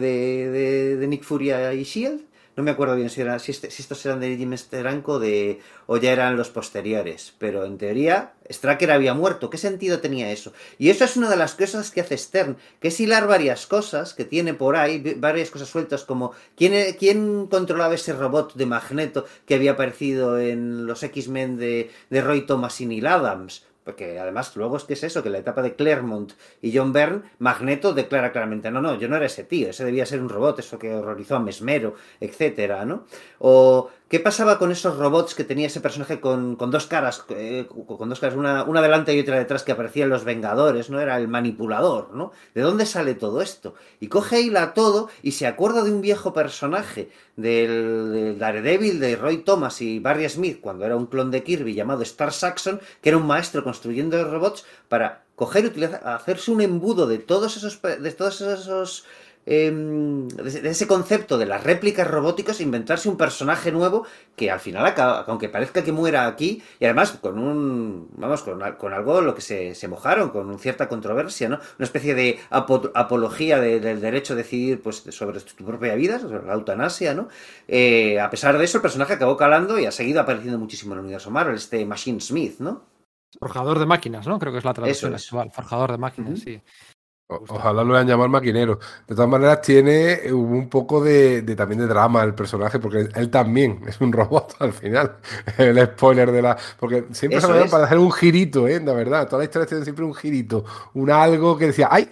de- 0.50 0.96
de 0.96 1.06
Nick 1.06 1.22
Furia 1.22 1.72
y 1.72 1.84
Shield. 1.84 2.22
No 2.58 2.64
me 2.64 2.72
acuerdo 2.72 2.96
bien 2.96 3.08
si, 3.08 3.20
era, 3.20 3.38
si, 3.38 3.52
este- 3.52 3.68
estos 3.68 4.04
eran 4.04 4.18
de 4.18 4.36
Jim 4.36 4.52
Steranko 4.56 5.20
de, 5.20 5.60
o 5.86 5.96
ya 5.96 6.10
eran 6.10 6.36
los 6.36 6.50
posteriores, 6.50 7.32
pero 7.38 7.64
en 7.64 7.78
teoría 7.78 8.32
Stracker 8.50 8.90
había 8.90 9.14
muerto. 9.14 9.48
¿Qué 9.48 9.58
sentido 9.58 10.00
tenía 10.00 10.32
eso? 10.32 10.52
Y 10.76 10.90
eso 10.90 11.04
es 11.04 11.16
una 11.16 11.30
de 11.30 11.36
las 11.36 11.54
cosas 11.54 11.92
que 11.92 12.00
hace 12.00 12.18
Stern, 12.18 12.56
que 12.80 12.88
es 12.88 12.98
hilar 12.98 13.28
varias 13.28 13.68
cosas 13.68 14.12
que 14.12 14.24
tiene 14.24 14.54
por 14.54 14.74
ahí, 14.74 14.98
varias 15.18 15.52
cosas 15.52 15.68
sueltas 15.68 16.02
como 16.02 16.32
¿quién, 16.56 16.96
quién 16.98 17.46
controlaba 17.46 17.94
ese 17.94 18.12
robot 18.12 18.54
de 18.54 18.66
Magneto 18.66 19.24
que 19.46 19.54
había 19.54 19.72
aparecido 19.72 20.40
en 20.40 20.84
los 20.84 21.04
X-Men 21.04 21.58
de, 21.58 21.92
de 22.10 22.20
Roy 22.20 22.44
Thomas 22.44 22.80
y 22.80 22.86
Neil 22.86 23.06
Adams. 23.06 23.62
Porque 23.88 24.18
además 24.18 24.54
luego 24.54 24.76
es 24.76 24.84
que 24.84 24.92
es 24.92 25.02
eso, 25.02 25.22
que 25.22 25.30
en 25.30 25.32
la 25.32 25.38
etapa 25.38 25.62
de 25.62 25.74
Claremont 25.74 26.34
y 26.60 26.76
John 26.76 26.92
Byrne, 26.92 27.22
Magneto 27.38 27.94
declara 27.94 28.32
claramente, 28.32 28.70
no, 28.70 28.82
no, 28.82 28.98
yo 28.98 29.08
no 29.08 29.16
era 29.16 29.24
ese 29.24 29.44
tío, 29.44 29.70
ese 29.70 29.82
debía 29.82 30.04
ser 30.04 30.20
un 30.20 30.28
robot, 30.28 30.58
eso 30.58 30.78
que 30.78 30.92
horrorizó 30.94 31.36
a 31.36 31.40
Mesmero, 31.40 31.94
etcétera, 32.20 32.84
¿no? 32.84 33.06
O 33.38 33.88
qué 34.08 34.20
pasaba 34.20 34.58
con 34.58 34.72
esos 34.72 34.96
robots 34.96 35.34
que 35.34 35.44
tenía 35.44 35.66
ese 35.66 35.80
personaje 35.80 36.20
con, 36.20 36.56
con 36.56 36.70
dos 36.70 36.86
caras, 36.86 37.24
eh, 37.28 37.66
con 37.68 38.08
dos 38.08 38.20
caras, 38.20 38.36
una, 38.36 38.64
una 38.64 38.80
delante 38.80 39.14
y 39.14 39.20
otra 39.20 39.38
detrás 39.38 39.62
que 39.62 39.72
aparecían 39.72 40.08
los 40.08 40.24
Vengadores, 40.24 40.90
¿no? 40.90 41.00
Era 41.00 41.16
el 41.18 41.28
manipulador, 41.28 42.14
¿no? 42.14 42.32
¿De 42.54 42.62
dónde 42.62 42.86
sale 42.86 43.14
todo 43.14 43.42
esto? 43.42 43.74
Y 44.00 44.08
coge 44.08 44.40
hila 44.40 44.72
todo 44.74 45.08
y 45.22 45.32
se 45.32 45.46
acuerda 45.46 45.82
de 45.82 45.92
un 45.92 46.00
viejo 46.00 46.32
personaje 46.32 47.10
del, 47.36 48.36
Daredevil 48.38 48.98
de 48.98 49.16
Roy 49.16 49.38
Thomas 49.38 49.80
y 49.82 49.98
Barry 49.98 50.28
Smith 50.28 50.60
cuando 50.60 50.86
era 50.86 50.96
un 50.96 51.06
clon 51.06 51.30
de 51.30 51.42
Kirby 51.42 51.74
llamado 51.74 52.02
Star 52.02 52.32
Saxon, 52.32 52.80
que 53.02 53.10
era 53.10 53.18
un 53.18 53.26
maestro 53.26 53.62
construyendo 53.62 54.22
robots 54.24 54.64
para 54.88 55.24
coger 55.36 55.64
y 55.64 55.68
utilizar, 55.68 56.06
hacerse 56.06 56.50
un 56.50 56.60
embudo 56.60 57.06
de 57.06 57.18
todos 57.18 57.56
esos, 57.56 57.80
de 57.80 58.12
todos 58.12 58.40
esos 58.40 59.04
em, 59.50 60.28
de 60.28 60.68
ese- 60.70 60.86
concepto 60.86 61.38
de 61.38 61.46
las 61.46 61.64
réplicas 61.64 62.06
robóticas, 62.06 62.60
inventarse 62.60 63.08
un 63.08 63.16
personaje 63.16 63.72
nuevo 63.72 64.04
que 64.36 64.50
al 64.50 64.60
final 64.60 64.84
acaba, 64.84 65.20
aunque 65.26 65.48
parezca 65.48 65.82
que 65.82 65.90
muera 65.92 66.26
aquí, 66.26 66.62
y 66.78 66.84
además 66.84 67.12
con 67.20 67.38
un, 67.38 68.08
vamos, 68.16 68.42
con, 68.42 68.60
con 68.76 68.92
algo 68.92 69.20
lo 69.22 69.34
que 69.34 69.40
se, 69.40 69.74
se 69.74 69.88
mojaron, 69.88 70.30
con 70.30 70.58
cierta 70.58 70.88
controversia, 70.88 71.48
¿no? 71.48 71.56
Una 71.78 71.84
especie 71.84 72.14
de 72.14 72.38
apo- 72.50 72.90
apología 72.94 73.58
de- 73.58 73.80
del 73.80 74.00
derecho 74.00 74.34
a 74.34 74.36
decidir 74.36 74.82
pues, 74.82 74.96
sobre 75.10 75.40
tu 75.40 75.64
propia 75.64 75.94
vida, 75.94 76.18
sobre 76.18 76.44
la 76.44 76.52
eutanasia, 76.52 77.14
¿no? 77.14 77.28
Eh, 77.66 78.20
a 78.20 78.28
pesar 78.30 78.58
de 78.58 78.64
eso, 78.64 78.78
el 78.78 78.82
personaje 78.82 79.14
acabó 79.14 79.36
calando 79.36 79.78
y 79.78 79.86
ha 79.86 79.90
seguido 79.92 80.20
apareciendo 80.20 80.58
muchísimo 80.58 80.92
en 80.92 80.98
el 80.98 81.04
universo 81.06 81.30
Marvel, 81.30 81.54
este 81.56 81.86
Machine 81.86 82.20
Smith, 82.20 82.58
¿no? 82.58 82.82
Forjador 83.38 83.78
de 83.78 83.86
máquinas, 83.86 84.26
¿no? 84.26 84.38
Creo 84.38 84.52
que 84.52 84.58
es 84.58 84.64
la 84.64 84.74
traducción 84.74 85.14
es. 85.14 85.24
actual. 85.24 85.50
Forjador 85.52 85.92
de 85.92 85.98
máquinas, 85.98 86.40
sí. 86.40 86.60
O- 87.30 87.44
Ojalá 87.48 87.84
lo 87.84 87.94
hayan 87.94 88.08
llamado 88.08 88.28
maquinero. 88.30 88.78
De 89.06 89.14
todas 89.14 89.28
maneras, 89.30 89.60
tiene 89.60 90.32
un 90.32 90.68
poco 90.68 91.02
de, 91.02 91.42
de- 91.42 91.54
también 91.56 91.80
de 91.80 91.86
drama 91.86 92.22
el 92.22 92.34
personaje, 92.34 92.78
porque 92.78 93.08
él 93.14 93.30
también 93.30 93.80
es 93.86 94.00
un 94.00 94.12
robot 94.12 94.54
al 94.60 94.72
final. 94.72 95.16
El 95.58 95.78
spoiler 95.86 96.32
de 96.32 96.42
la. 96.42 96.56
Porque 96.78 97.04
siempre 97.12 97.38
Eso 97.38 97.48
se 97.48 97.52
me 97.54 97.64
es. 97.66 97.70
para 97.70 97.84
hacer 97.84 97.98
un 97.98 98.10
girito, 98.12 98.66
¿eh? 98.66 98.80
La 98.84 98.92
verdad. 98.94 99.26
Todas 99.26 99.40
las 99.40 99.48
historias 99.48 99.68
tienen 99.68 99.84
siempre 99.84 100.04
un 100.04 100.14
girito. 100.14 100.64
Un 100.94 101.10
algo 101.10 101.56
que 101.58 101.66
decía, 101.66 101.88
¡ay! 101.90 102.08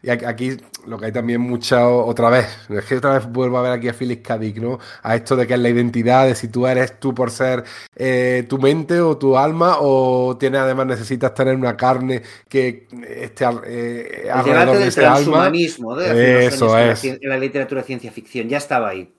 Y 0.00 0.10
aquí- 0.10 0.56
lo 0.86 0.96
que 0.96 1.06
hay 1.06 1.12
también 1.12 1.40
mucha, 1.40 1.88
otra 1.88 2.30
vez, 2.30 2.46
es 2.68 2.84
que 2.84 2.96
otra 2.98 3.14
vez 3.18 3.26
vuelvo 3.26 3.58
a 3.58 3.62
ver 3.62 3.72
aquí 3.72 3.88
a 3.88 3.92
Phyllis 3.92 4.18
Kadik, 4.18 4.58
¿no? 4.58 4.78
A 5.02 5.16
esto 5.16 5.34
de 5.34 5.44
que 5.46 5.54
es 5.54 5.60
la 5.60 5.68
identidad, 5.70 6.24
de 6.26 6.36
si 6.36 6.46
tú 6.48 6.68
eres 6.68 7.00
tú 7.00 7.12
por 7.12 7.32
ser 7.32 7.64
eh, 7.96 8.46
tu 8.48 8.58
mente 8.58 9.00
o 9.00 9.18
tu 9.18 9.36
alma, 9.36 9.78
o 9.80 10.36
tienes 10.38 10.60
además 10.60 10.86
necesitas 10.86 11.34
tener 11.34 11.56
una 11.56 11.76
carne 11.76 12.22
que 12.48 12.86
esté 13.08 13.44
eh, 13.66 14.28
alrededor 14.32 14.44
debate 14.44 14.72
de 14.72 14.78
del 14.78 14.88
ese 14.88 15.04
alma. 15.04 15.50
de 15.50 16.46
Eso 16.46 16.78
es. 16.78 17.04
en 17.04 17.18
la 17.22 17.36
literatura 17.36 17.80
de 17.80 17.86
ciencia 17.88 18.12
ficción, 18.12 18.48
ya 18.48 18.58
estaba 18.58 18.90
ahí. 18.90 19.12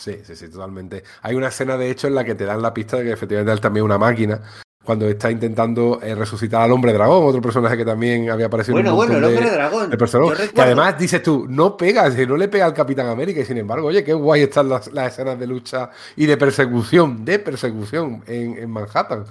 Sí, 0.00 0.16
sí, 0.24 0.34
sí, 0.36 0.48
totalmente. 0.48 1.02
Hay 1.22 1.34
una 1.36 1.48
escena, 1.48 1.76
de 1.76 1.90
hecho, 1.90 2.06
en 2.08 2.14
la 2.16 2.24
que 2.24 2.34
te 2.34 2.44
dan 2.44 2.60
la 2.62 2.74
pista 2.74 2.96
de 2.96 3.04
que 3.04 3.12
efectivamente 3.12 3.52
él 3.52 3.60
también 3.60 3.82
es 3.82 3.86
una 3.86 3.98
máquina, 3.98 4.40
cuando 4.88 5.06
está 5.06 5.30
intentando 5.30 6.00
eh, 6.02 6.14
resucitar 6.14 6.62
al 6.62 6.72
hombre 6.72 6.94
dragón, 6.94 7.26
otro 7.26 7.42
personaje 7.42 7.76
que 7.76 7.84
también 7.84 8.30
había 8.30 8.46
aparecido 8.46 8.78
en 8.78 8.84
Bueno, 8.86 8.92
un 8.92 8.96
bueno, 8.96 9.18
el 9.18 9.24
hombre 9.24 9.50
de, 9.50 9.54
dragón. 9.54 9.90
de 9.90 9.98
personajes. 9.98 10.46
Yo 10.48 10.54
Que 10.54 10.62
además 10.62 10.98
dices 10.98 11.22
tú, 11.22 11.44
no 11.46 11.76
pega, 11.76 12.08
no 12.08 12.36
le 12.38 12.48
pega 12.48 12.64
al 12.64 12.72
Capitán 12.72 13.06
América, 13.06 13.40
y 13.40 13.44
sin 13.44 13.58
embargo, 13.58 13.88
oye, 13.88 14.02
qué 14.02 14.14
guay 14.14 14.44
están 14.44 14.70
las, 14.70 14.90
las 14.90 15.12
escenas 15.12 15.38
de 15.38 15.46
lucha 15.46 15.90
y 16.16 16.24
de 16.24 16.38
persecución, 16.38 17.22
de 17.22 17.38
persecución 17.38 18.22
en, 18.26 18.56
en 18.56 18.70
Manhattan. 18.70 19.26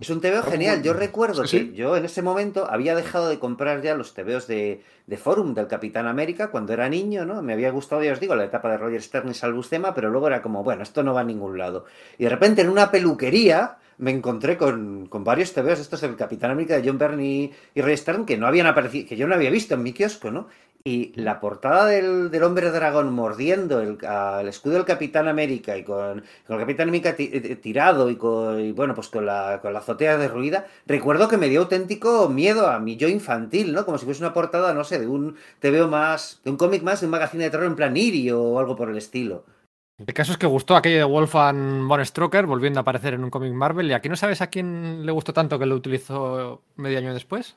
Es 0.00 0.08
un 0.08 0.20
TVO 0.22 0.42
genial. 0.42 0.82
Yo 0.82 0.94
recuerdo 0.94 1.46
Sí, 1.46 1.58
que 1.58 1.64
sí. 1.66 1.72
yo 1.74 1.94
en 1.94 2.06
ese 2.06 2.22
momento 2.22 2.66
había 2.70 2.94
dejado 2.94 3.28
de 3.28 3.38
comprar 3.38 3.82
ya 3.82 3.94
los 3.94 4.14
TVOs 4.14 4.46
de, 4.46 4.82
de 5.06 5.16
Forum 5.18 5.52
del 5.52 5.66
Capitán 5.66 6.06
América 6.06 6.48
cuando 6.50 6.72
era 6.72 6.88
niño, 6.88 7.26
¿no? 7.26 7.42
Me 7.42 7.52
había 7.52 7.70
gustado, 7.70 8.02
ya 8.02 8.12
os 8.12 8.20
digo, 8.20 8.34
la 8.34 8.44
etapa 8.44 8.70
de 8.70 8.78
Roger 8.78 9.02
Stern 9.02 9.28
y 9.30 9.34
Salbustema, 9.34 9.94
pero 9.94 10.08
luego 10.10 10.26
era 10.28 10.40
como, 10.40 10.64
bueno, 10.64 10.82
esto 10.82 11.02
no 11.02 11.12
va 11.12 11.20
a 11.20 11.24
ningún 11.24 11.58
lado. 11.58 11.84
Y 12.18 12.24
de 12.24 12.30
repente 12.30 12.62
en 12.62 12.70
una 12.70 12.90
peluquería 12.90 13.76
me 13.98 14.10
encontré 14.10 14.56
con, 14.56 15.06
con 15.06 15.24
varios 15.24 15.52
TVOs 15.52 15.80
estos 15.80 16.00
del 16.00 16.16
Capitán 16.16 16.50
América 16.50 16.76
de 16.76 16.88
John 16.88 16.98
Byrne 16.98 17.24
y, 17.24 17.52
y 17.74 17.80
Roger 17.80 17.98
Stern 17.98 18.26
que 18.26 18.36
no 18.36 18.46
habían 18.46 18.66
aparecido, 18.66 19.08
que 19.08 19.16
yo 19.16 19.26
no 19.26 19.34
había 19.34 19.50
visto 19.50 19.74
en 19.74 19.82
mi 19.82 19.92
kiosco, 19.92 20.30
¿no? 20.30 20.48
Y 20.84 21.12
la 21.16 21.40
portada 21.40 21.84
del, 21.86 22.30
del 22.30 22.44
hombre 22.44 22.70
dragón 22.70 23.12
mordiendo 23.12 23.80
el, 23.80 23.98
escudo 24.46 24.74
del 24.74 24.84
Capitán 24.84 25.26
América 25.26 25.76
y 25.76 25.82
con, 25.82 26.18
el 26.48 26.58
Capitán 26.58 26.88
América 26.88 27.12
eh, 27.18 27.56
tirado 27.56 28.08
y, 28.08 28.14
con, 28.14 28.60
y, 28.60 28.70
bueno, 28.70 28.94
pues 28.94 29.08
con 29.08 29.26
la, 29.26 29.58
con 29.60 29.72
la 29.72 29.80
azotea 29.80 30.16
derruida, 30.16 30.68
recuerdo 30.86 31.26
que 31.26 31.38
me 31.38 31.48
dio 31.48 31.62
auténtico 31.62 32.28
miedo 32.28 32.68
a 32.68 32.78
mi 32.78 32.96
yo 32.96 33.08
infantil, 33.08 33.72
¿no? 33.72 33.84
Como 33.84 33.98
si 33.98 34.04
fuese 34.04 34.22
una 34.22 34.32
portada, 34.32 34.74
no 34.74 34.84
sé, 34.84 35.00
de 35.00 35.08
un 35.08 35.34
TVO 35.58 35.88
más, 35.88 36.40
de 36.44 36.50
un 36.50 36.56
cómic 36.56 36.84
más, 36.84 37.00
de 37.00 37.06
un 37.06 37.10
magazine 37.10 37.42
de 37.42 37.50
terror 37.50 37.66
en 37.66 37.74
plan 37.74 37.96
Iri 37.96 38.30
o 38.30 38.60
algo 38.60 38.76
por 38.76 38.88
el 38.88 38.96
estilo. 38.96 39.44
El 39.98 40.12
caso 40.12 40.32
es 40.32 40.38
que 40.38 40.46
gustó 40.46 40.76
aquello 40.76 40.98
de 40.98 41.04
Wolfgang 41.04 41.88
von 41.88 42.04
Stroker 42.04 42.46
volviendo 42.46 42.80
a 42.80 42.82
aparecer 42.82 43.14
en 43.14 43.24
un 43.24 43.30
cómic 43.30 43.52
Marvel. 43.54 43.90
¿Y 43.90 43.94
aquí 43.94 44.08
no 44.08 44.16
sabes 44.16 44.42
a 44.42 44.48
quién 44.48 45.06
le 45.06 45.12
gustó 45.12 45.32
tanto 45.32 45.58
que 45.58 45.66
lo 45.66 45.74
utilizó 45.74 46.62
medio 46.76 46.98
año 46.98 47.14
después? 47.14 47.56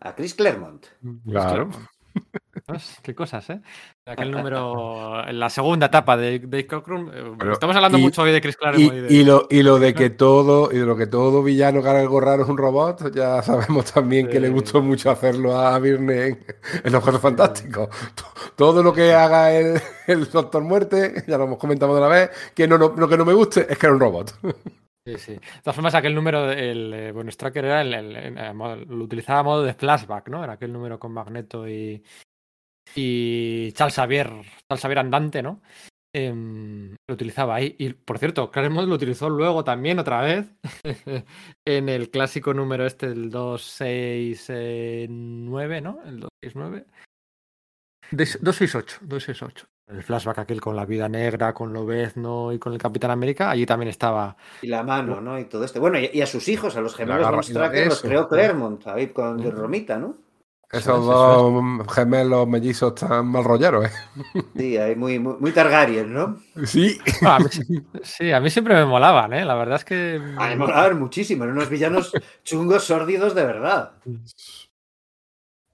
A 0.00 0.14
Chris 0.14 0.34
Claremont. 0.34 0.86
Claro. 1.24 1.70
Qué 3.02 3.14
cosas, 3.14 3.48
¿eh? 3.50 3.60
Aquel 4.06 4.30
número, 4.30 5.22
en 5.28 5.38
la 5.38 5.50
segunda 5.50 5.86
etapa 5.86 6.16
de 6.16 6.38
Dave 6.38 6.66
Cockrum. 6.66 7.08
eh, 7.12 7.32
Pero- 7.38 7.52
Estamos 7.52 7.76
hablando 7.76 7.98
y- 7.98 8.02
mucho 8.02 8.22
hoy 8.22 8.32
de 8.32 8.40
Chris 8.40 8.56
Claremont. 8.56 8.92
y 8.94 9.00
de- 9.00 9.14
y 9.14 9.24
lo, 9.24 9.46
y 9.50 9.62
lo 9.62 9.78
de 9.78 9.92
que 9.94 10.10
todo 10.10 10.70
y 10.72 10.78
de 10.78 10.86
lo 10.86 10.96
que 10.96 11.06
todo 11.06 11.42
villano 11.42 11.82
que 11.82 11.88
haga 11.88 12.00
algo 12.00 12.20
raro 12.20 12.44
es 12.44 12.48
un 12.48 12.56
robot, 12.56 13.14
ya 13.14 13.42
sabemos 13.42 13.92
también 13.92 14.28
que 14.28 14.40
le 14.40 14.48
gustó 14.48 14.80
mucho 14.82 15.10
hacerlo 15.10 15.56
a 15.58 15.78
Virne 15.78 16.26
en, 16.26 16.44
en 16.84 16.92
los 16.92 17.02
Juegos 17.02 17.20
Fantásticos. 17.20 17.88
To- 18.14 18.24
Todo 18.56 18.82
lo 18.82 18.92
que 18.92 19.12
haga 19.12 19.52
el, 19.52 19.80
el 20.06 20.30
Doctor 20.30 20.62
Muerte, 20.62 21.24
ya 21.26 21.36
lo 21.38 21.44
hemos 21.44 21.58
comentado 21.58 21.92
de 21.94 22.00
una 22.00 22.08
vez, 22.08 22.30
que 22.54 22.66
no, 22.68 22.78
no- 22.78 22.94
lo 22.96 23.08
que 23.08 23.16
no 23.18 23.24
me 23.24 23.34
guste 23.34 23.66
es 23.68 23.76
que 23.78 23.86
era 23.86 23.94
un 23.94 24.00
robot. 24.00 24.34
Sí, 25.06 25.18
sí. 25.18 25.32
De 25.34 25.40
todas 25.62 25.76
formas, 25.76 25.94
aquel 25.94 26.14
número, 26.14 26.50
el 26.50 26.94
eh, 26.94 27.12
bonus 27.12 27.36
tracker 27.36 27.66
era 27.66 27.82
eh, 27.82 28.54
lo 28.88 29.04
utilizaba 29.04 29.40
a 29.40 29.42
modo 29.42 29.62
de 29.62 29.74
flashback, 29.74 30.30
¿no? 30.30 30.42
Era 30.42 30.54
aquel 30.54 30.72
número 30.72 30.98
con 30.98 31.12
Magneto 31.12 31.68
y, 31.68 32.02
y 32.94 33.70
Charles 33.72 33.96
Xavier, 33.96 34.28
Charles 34.28 34.80
Xavier 34.82 34.98
andante, 35.00 35.42
¿no? 35.42 35.60
Em, 36.14 36.92
lo 37.08 37.14
utilizaba 37.14 37.56
ahí. 37.56 37.76
Y 37.78 37.92
por 37.92 38.18
cierto, 38.18 38.50
Claremont 38.50 38.88
lo 38.88 38.94
utilizó 38.94 39.28
luego 39.28 39.62
también 39.62 39.98
otra 39.98 40.22
vez 40.22 40.46
en 41.66 41.88
el 41.90 42.10
clásico 42.10 42.54
número 42.54 42.86
este, 42.86 43.04
el 43.06 43.30
269, 43.30 45.80
¿no? 45.82 46.00
El 46.04 46.20
269. 46.20 46.86
Des- 48.10 48.38
268, 48.40 49.00
268. 49.02 49.66
El 49.86 50.02
flashback 50.02 50.38
aquel 50.38 50.60
con 50.62 50.74
la 50.76 50.86
vida 50.86 51.08
negra, 51.08 51.52
con 51.52 51.72
Lobezno 51.72 52.52
y 52.52 52.58
con 52.58 52.72
el 52.72 52.78
Capitán 52.78 53.10
América, 53.10 53.50
allí 53.50 53.66
también 53.66 53.90
estaba 53.90 54.34
Y 54.62 54.68
la 54.68 54.82
mano, 54.82 55.20
¿no? 55.20 55.38
Y 55.38 55.44
todo 55.44 55.64
esto. 55.64 55.78
Bueno, 55.78 55.98
y, 55.98 56.10
y 56.12 56.22
a 56.22 56.26
sus 56.26 56.48
hijos, 56.48 56.74
a 56.76 56.80
los 56.80 56.94
gemelos 56.96 57.46
Stracker, 57.46 57.88
los 57.88 58.00
creó 58.00 58.26
Claremont, 58.26 58.86
ahí 58.86 59.08
con 59.08 59.36
de 59.36 59.52
Mm. 59.52 59.56
Romita, 59.56 59.98
¿no? 59.98 60.16
Esos 60.72 60.98
es, 60.98 61.04
dos 61.06 61.94
gemelos 61.94 62.48
mellizos 62.48 62.94
tan 62.96 63.26
mal 63.26 63.44
rolleros, 63.44 63.84
¿eh? 63.86 63.90
Sí, 64.56 64.76
ahí 64.76 64.96
muy, 64.96 65.20
muy, 65.20 65.36
muy 65.38 65.52
Targaryen, 65.52 66.12
¿no? 66.12 66.38
Sí. 66.64 66.98
Ah, 67.22 67.36
a 67.36 67.38
mí 67.38 67.46
sí- 67.50 67.62
sí, 68.02 68.32
a 68.32 68.40
mí 68.40 68.50
siempre 68.50 68.74
me 68.74 68.84
molaban, 68.86 69.32
¿eh? 69.34 69.44
La 69.44 69.54
verdad 69.54 69.76
es 69.76 69.84
que. 69.84 70.16
A 70.16 70.44
mí 70.48 70.50
me 70.50 70.56
molaban 70.56 70.98
muchísimo, 70.98 71.44
eran 71.44 71.56
unos 71.56 71.68
villanos 71.68 72.10
chungos, 72.42 72.82
sórdidos 72.84 73.34
de 73.36 73.44
verdad. 73.44 73.92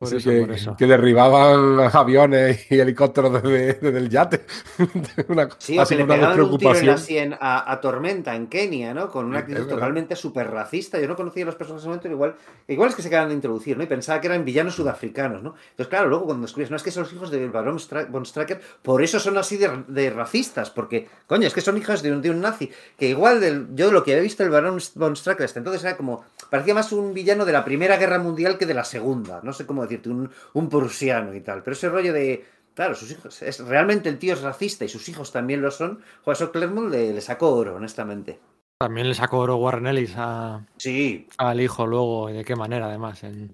Por 0.01 0.09
Sí, 0.09 0.17
eso, 0.17 0.31
que, 0.31 0.41
por 0.41 0.51
eso. 0.53 0.77
que 0.79 0.87
derribaban 0.87 1.79
aviones 1.93 2.67
y 2.73 2.81
helicópteros 2.81 3.43
desde, 3.43 3.75
desde 3.75 3.99
el 3.99 4.09
yate. 4.09 4.47
Una, 5.29 5.51
Sí, 5.59 5.79
o 5.79 5.87
que 5.87 5.95
le 5.97 6.05
una 6.05 6.15
pegaban 6.15 6.41
un 6.41 6.57
tiro 6.59 6.79
en 6.79 6.87
la 6.87 6.97
sien 6.97 7.37
a, 7.39 7.71
a 7.71 7.81
Tormenta 7.83 8.35
en 8.35 8.47
Kenia, 8.47 8.95
¿no? 8.95 9.11
Con 9.11 9.27
una 9.27 9.41
actitud 9.41 9.67
totalmente 9.69 10.17
súper 10.17 10.51
racista. 10.51 10.99
Yo 10.99 11.07
no 11.07 11.17
conocía 11.17 11.43
a 11.43 11.47
los 11.47 11.55
personajes 11.57 11.85
en 11.85 11.89
ese 11.89 11.89
momento, 11.89 12.03
pero 12.05 12.15
igual, 12.15 12.37
igual 12.69 12.89
es 12.89 12.95
que 12.97 13.03
se 13.03 13.09
acaban 13.09 13.29
de 13.29 13.35
introducir, 13.35 13.77
¿no? 13.77 13.85
Y 13.85 13.87
pensaba 13.89 14.21
que 14.23 14.29
eran 14.29 14.45
villanos 14.45 14.75
sudafricanos, 14.75 15.43
¿no? 15.43 15.55
Entonces, 15.73 15.89
claro, 15.89 16.09
luego 16.09 16.25
cuando 16.25 16.47
descubres, 16.47 16.71
no, 16.71 16.77
es 16.77 16.83
que 16.83 16.91
son 16.91 17.03
los 17.03 17.13
hijos 17.13 17.31
de 17.31 17.49
Baron 17.49 17.79
Stra- 17.79 18.07
von 18.11 18.25
Stracker, 18.25 18.61
por 18.83 19.03
eso 19.03 19.21
son 19.21 19.37
así 19.37 19.59
de, 19.59 19.71
de 19.87 20.09
racistas, 20.11 20.71
porque, 20.71 21.09
coño, 21.27 21.47
es 21.47 21.53
que 21.53 21.61
son 21.61 21.77
hijos 21.77 22.03
de 22.03 22.11
un, 22.13 22.23
de 22.23 22.31
un 22.31 22.41
nazi, 22.41 22.71
que 22.99 23.09
igual 23.11 23.39
del, 23.41 23.67
yo 23.75 23.93
lo 23.93 24.03
que 24.03 24.13
había 24.13 24.23
visto 24.23 24.43
el 24.45 24.51
Baron 24.51 24.79
von 24.95 25.15
Stracker 25.15 25.45
hasta 25.45 25.59
entonces 25.59 25.85
era 25.85 25.97
como, 25.99 26.25
parecía 26.49 26.73
más 26.75 26.91
un 26.93 27.13
villano 27.13 27.45
de 27.45 27.53
la 27.53 27.65
Primera 27.67 27.99
Guerra 27.99 28.19
Mundial 28.19 28.57
que 28.57 28.65
de 28.65 28.73
la 28.75 28.85
Segunda, 28.85 29.41
no 29.43 29.53
sé 29.53 29.67
cómo 29.67 29.90
decirte, 29.91 30.09
un, 30.11 30.31
un 30.55 30.69
prusiano 30.69 31.35
y 31.35 31.41
tal, 31.41 31.63
pero 31.63 31.75
ese 31.75 31.89
rollo 31.89 32.13
de... 32.13 32.45
Claro, 32.75 32.95
sus 32.95 33.11
hijos. 33.11 33.43
Es, 33.43 33.59
realmente 33.67 34.09
el 34.09 34.19
tío 34.19 34.33
es 34.33 34.41
racista 34.43 34.85
y 34.85 34.89
sus 34.89 35.07
hijos 35.09 35.33
también 35.33 35.61
lo 35.61 35.71
son. 35.71 36.01
Joder, 36.25 36.37
eso 36.37 36.53
Claremont 36.53 36.91
le, 36.91 37.13
le 37.13 37.21
sacó 37.21 37.51
oro, 37.55 37.75
honestamente. 37.75 38.39
También 38.81 39.09
le 39.09 39.15
sacó 39.15 39.39
oro 39.41 39.57
Warren 39.57 39.89
Ellis 39.89 40.15
a- 40.17 40.65
Sí. 40.79 41.27
al 41.37 41.61
hijo 41.61 41.87
luego, 41.87 42.31
y 42.31 42.33
de 42.35 42.45
qué 42.45 42.57
manera 42.57 42.87
además. 42.87 43.23
En... 43.25 43.53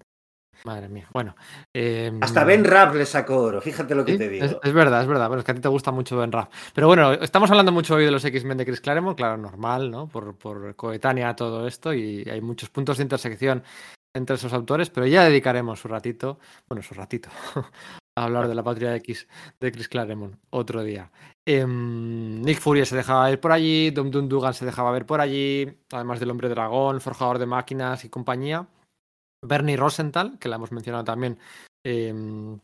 Madre 0.64 0.88
mía. 0.88 1.06
Bueno. 1.12 1.34
em, 1.74 2.22
Hasta 2.22 2.42
Ben 2.44 2.64
Rapp 2.64 2.94
le 2.94 3.04
sacó 3.06 3.38
oro, 3.38 3.60
fíjate 3.60 3.94
lo 3.94 4.04
que 4.04 4.12
sí, 4.12 4.18
te 4.18 4.28
digo. 4.28 4.44
es, 4.44 4.56
es 4.62 4.72
verdad, 4.72 5.02
es 5.02 5.08
verdad. 5.08 5.28
Bueno, 5.28 5.40
es 5.40 5.44
que 5.44 5.52
a 5.52 5.54
ti 5.54 5.60
te 5.60 5.68
gusta 5.68 5.90
mucho 5.90 6.16
Ben 6.16 6.32
Raff. 6.32 6.48
Pero 6.74 6.86
bueno, 6.86 7.12
estamos 7.12 7.50
hablando 7.50 7.72
mucho 7.72 7.94
hoy 7.96 8.04
de 8.04 8.10
los 8.10 8.24
X-Men 8.24 8.58
de 8.58 8.64
Chris 8.66 8.80
Claremont, 8.80 9.16
claro, 9.16 9.36
normal, 9.36 9.90
¿no? 9.90 10.08
Por, 10.08 10.34
por 10.36 10.74
coetánea 10.76 11.34
todo 11.36 11.66
esto 11.66 11.92
y 11.92 12.22
hay 12.30 12.40
muchos 12.40 12.70
puntos 12.70 12.96
de 12.98 13.02
intersección 13.02 13.62
entre 14.16 14.36
esos 14.36 14.52
autores, 14.52 14.90
pero 14.90 15.06
ya 15.06 15.24
dedicaremos 15.24 15.80
su 15.80 15.88
ratito, 15.88 16.38
bueno, 16.68 16.82
su 16.82 16.94
ratito, 16.94 17.28
a 18.16 18.24
hablar 18.24 18.48
de 18.48 18.54
la 18.54 18.62
Patria 18.62 18.96
X 18.96 19.28
de 19.60 19.72
Chris 19.72 19.88
Claremont 19.88 20.36
otro 20.50 20.82
día. 20.82 21.10
Em, 21.46 22.40
Nick 22.42 22.60
Fury 22.60 22.84
se 22.86 22.96
dejaba 22.96 23.28
ver 23.28 23.40
por 23.40 23.52
allí, 23.52 23.90
Dum 23.90 24.10
Dum 24.10 24.28
Dugan 24.28 24.54
se 24.54 24.64
dejaba 24.64 24.90
ver 24.90 25.06
por 25.06 25.20
allí, 25.20 25.78
además 25.92 26.18
del 26.18 26.30
Hombre 26.30 26.48
Dragón, 26.48 27.00
Forjador 27.00 27.38
de 27.38 27.46
Máquinas 27.46 28.04
y 28.04 28.08
compañía. 28.08 28.66
Bernie 29.42 29.76
Rosenthal, 29.76 30.38
que 30.38 30.48
la 30.48 30.56
hemos 30.56 30.72
mencionado 30.72 31.04
también, 31.04 31.38
em, 31.84 32.58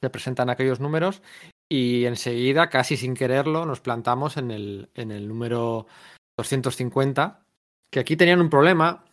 se 0.00 0.10
presentan 0.10 0.50
aquellos 0.50 0.80
números 0.80 1.22
y 1.68 2.06
enseguida, 2.06 2.68
casi 2.68 2.96
sin 2.96 3.14
quererlo, 3.14 3.66
nos 3.66 3.80
plantamos 3.80 4.36
en 4.38 4.50
el, 4.50 4.88
en 4.94 5.12
el 5.12 5.28
número 5.28 5.86
250, 6.36 7.44
que 7.92 8.00
aquí 8.00 8.16
tenían 8.16 8.40
un 8.40 8.50
problema, 8.50 9.04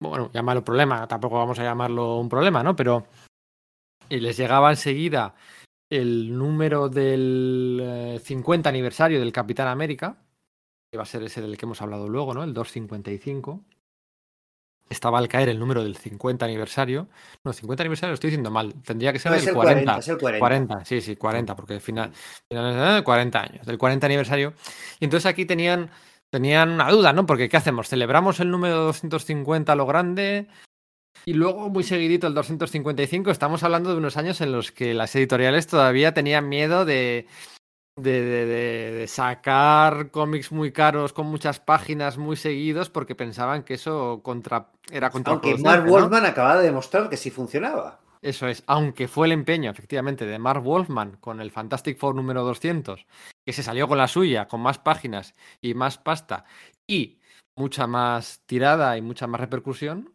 bueno, 0.00 0.30
llamarlo 0.32 0.64
problema, 0.64 1.06
tampoco 1.06 1.38
vamos 1.38 1.58
a 1.58 1.64
llamarlo 1.64 2.18
un 2.18 2.28
problema, 2.28 2.62
¿no? 2.62 2.76
Pero 2.76 3.06
y 4.08 4.20
les 4.20 4.36
llegaba 4.36 4.70
enseguida 4.70 5.34
el 5.90 6.36
número 6.36 6.88
del 6.88 7.80
eh, 7.82 8.20
50 8.22 8.68
aniversario 8.68 9.20
del 9.20 9.32
Capitán 9.32 9.68
América, 9.68 10.16
que 10.90 10.98
va 10.98 11.04
a 11.04 11.06
ser 11.06 11.22
ese 11.22 11.40
del 11.40 11.56
que 11.56 11.66
hemos 11.66 11.82
hablado 11.82 12.08
luego, 12.08 12.34
¿no? 12.34 12.42
El 12.42 12.54
255. 12.54 13.64
Estaba 14.90 15.18
al 15.18 15.28
caer 15.28 15.48
el 15.48 15.58
número 15.58 15.82
del 15.82 15.96
50 15.96 16.44
aniversario. 16.44 17.08
No, 17.42 17.52
50 17.52 17.82
aniversario 17.82 18.10
lo 18.10 18.14
estoy 18.14 18.30
diciendo 18.30 18.50
mal. 18.50 18.74
Tendría 18.82 19.12
que 19.12 19.18
ser 19.18 19.32
No, 19.32 19.36
el 19.36 19.42
es 19.42 19.48
el 19.48 19.54
40. 19.54 19.84
40, 19.84 19.98
es 19.98 20.08
el 20.08 20.18
40. 20.18 20.40
40, 20.40 20.84
sí, 20.84 21.00
sí, 21.00 21.16
40, 21.16 21.56
porque 21.56 21.74
al 21.74 21.80
final, 21.80 22.12
final, 22.50 22.98
eh, 23.00 23.02
40 23.02 23.40
años, 23.40 23.66
del 23.66 23.78
40 23.78 24.06
aniversario. 24.06 24.52
Y 25.00 25.06
entonces 25.06 25.26
aquí 25.26 25.46
tenían, 25.46 25.90
tenían 26.34 26.70
una 26.70 26.90
duda, 26.90 27.12
¿no? 27.12 27.26
Porque 27.26 27.48
¿qué 27.48 27.56
hacemos? 27.56 27.88
¿Celebramos 27.88 28.40
el 28.40 28.50
número 28.50 28.76
250 28.86 29.72
a 29.72 29.76
lo 29.76 29.86
grande? 29.86 30.48
Y 31.26 31.34
luego, 31.34 31.70
muy 31.70 31.84
seguidito, 31.84 32.26
el 32.26 32.34
255, 32.34 33.30
estamos 33.30 33.62
hablando 33.62 33.90
de 33.90 33.98
unos 33.98 34.16
años 34.16 34.40
en 34.40 34.50
los 34.50 34.72
que 34.72 34.94
las 34.94 35.14
editoriales 35.14 35.68
todavía 35.68 36.12
tenían 36.12 36.48
miedo 36.48 36.84
de, 36.84 37.28
de, 37.96 38.20
de- 38.20 38.46
de- 38.46 38.92
de 38.94 39.06
sacar 39.06 40.10
cómics 40.10 40.50
muy 40.50 40.72
caros 40.72 41.12
con 41.12 41.26
muchas 41.26 41.60
páginas 41.60 42.18
muy 42.18 42.34
seguidos 42.34 42.90
porque 42.90 43.14
pensaban 43.14 43.62
que 43.62 43.74
eso 43.74 44.20
contra, 44.24 44.72
era 44.90 45.06
Aunque 45.06 45.12
contraproducente. 45.22 45.62
Mark 45.68 45.84
¿no? 45.84 45.92
Wolfman 45.92 46.26
acaba 46.26 46.56
de 46.56 46.64
demostrar 46.64 47.08
que 47.08 47.16
sí 47.16 47.30
funcionaba. 47.30 48.00
Eso 48.20 48.48
es, 48.48 48.64
aunque 48.66 49.06
fue 49.06 49.26
el 49.28 49.32
empeño, 49.32 49.70
efectivamente, 49.70 50.26
de 50.26 50.38
Mark 50.40 50.64
Wolfman 50.64 51.16
con 51.20 51.40
el 51.40 51.52
Fantastic 51.52 51.96
Four 51.96 52.16
número 52.16 52.42
200, 52.42 53.06
que 53.44 53.52
se 53.52 53.62
salió 53.62 53.88
con 53.88 53.98
la 53.98 54.08
suya, 54.08 54.48
con 54.48 54.60
más 54.60 54.78
páginas 54.78 55.34
y 55.60 55.74
más 55.74 55.98
pasta 55.98 56.44
y 56.86 57.18
mucha 57.56 57.86
más 57.86 58.42
tirada 58.46 58.96
y 58.96 59.02
mucha 59.02 59.26
más 59.26 59.40
repercusión, 59.40 60.14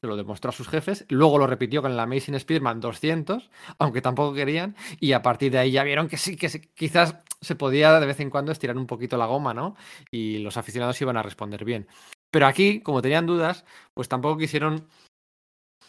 se 0.00 0.06
lo 0.06 0.16
demostró 0.16 0.50
a 0.50 0.52
sus 0.52 0.68
jefes, 0.68 1.06
luego 1.08 1.38
lo 1.38 1.46
repitió 1.46 1.80
con 1.80 1.92
el 1.92 2.00
Amazing 2.00 2.34
Spider-Man 2.34 2.80
200, 2.80 3.50
aunque 3.78 4.02
tampoco 4.02 4.34
querían, 4.34 4.76
y 5.00 5.12
a 5.12 5.22
partir 5.22 5.52
de 5.52 5.58
ahí 5.58 5.70
ya 5.70 5.84
vieron 5.84 6.08
que 6.08 6.18
sí, 6.18 6.36
que 6.36 6.48
quizás 6.74 7.16
se 7.40 7.54
podía 7.56 7.98
de 7.98 8.06
vez 8.06 8.20
en 8.20 8.30
cuando 8.30 8.52
estirar 8.52 8.76
un 8.76 8.86
poquito 8.86 9.16
la 9.16 9.26
goma, 9.26 9.54
¿no? 9.54 9.76
Y 10.10 10.38
los 10.38 10.56
aficionados 10.56 11.00
iban 11.00 11.16
a 11.16 11.22
responder 11.22 11.64
bien. 11.64 11.88
Pero 12.30 12.46
aquí, 12.46 12.80
como 12.80 13.02
tenían 13.02 13.26
dudas, 13.26 13.64
pues 13.94 14.08
tampoco 14.08 14.38
quisieron 14.38 14.86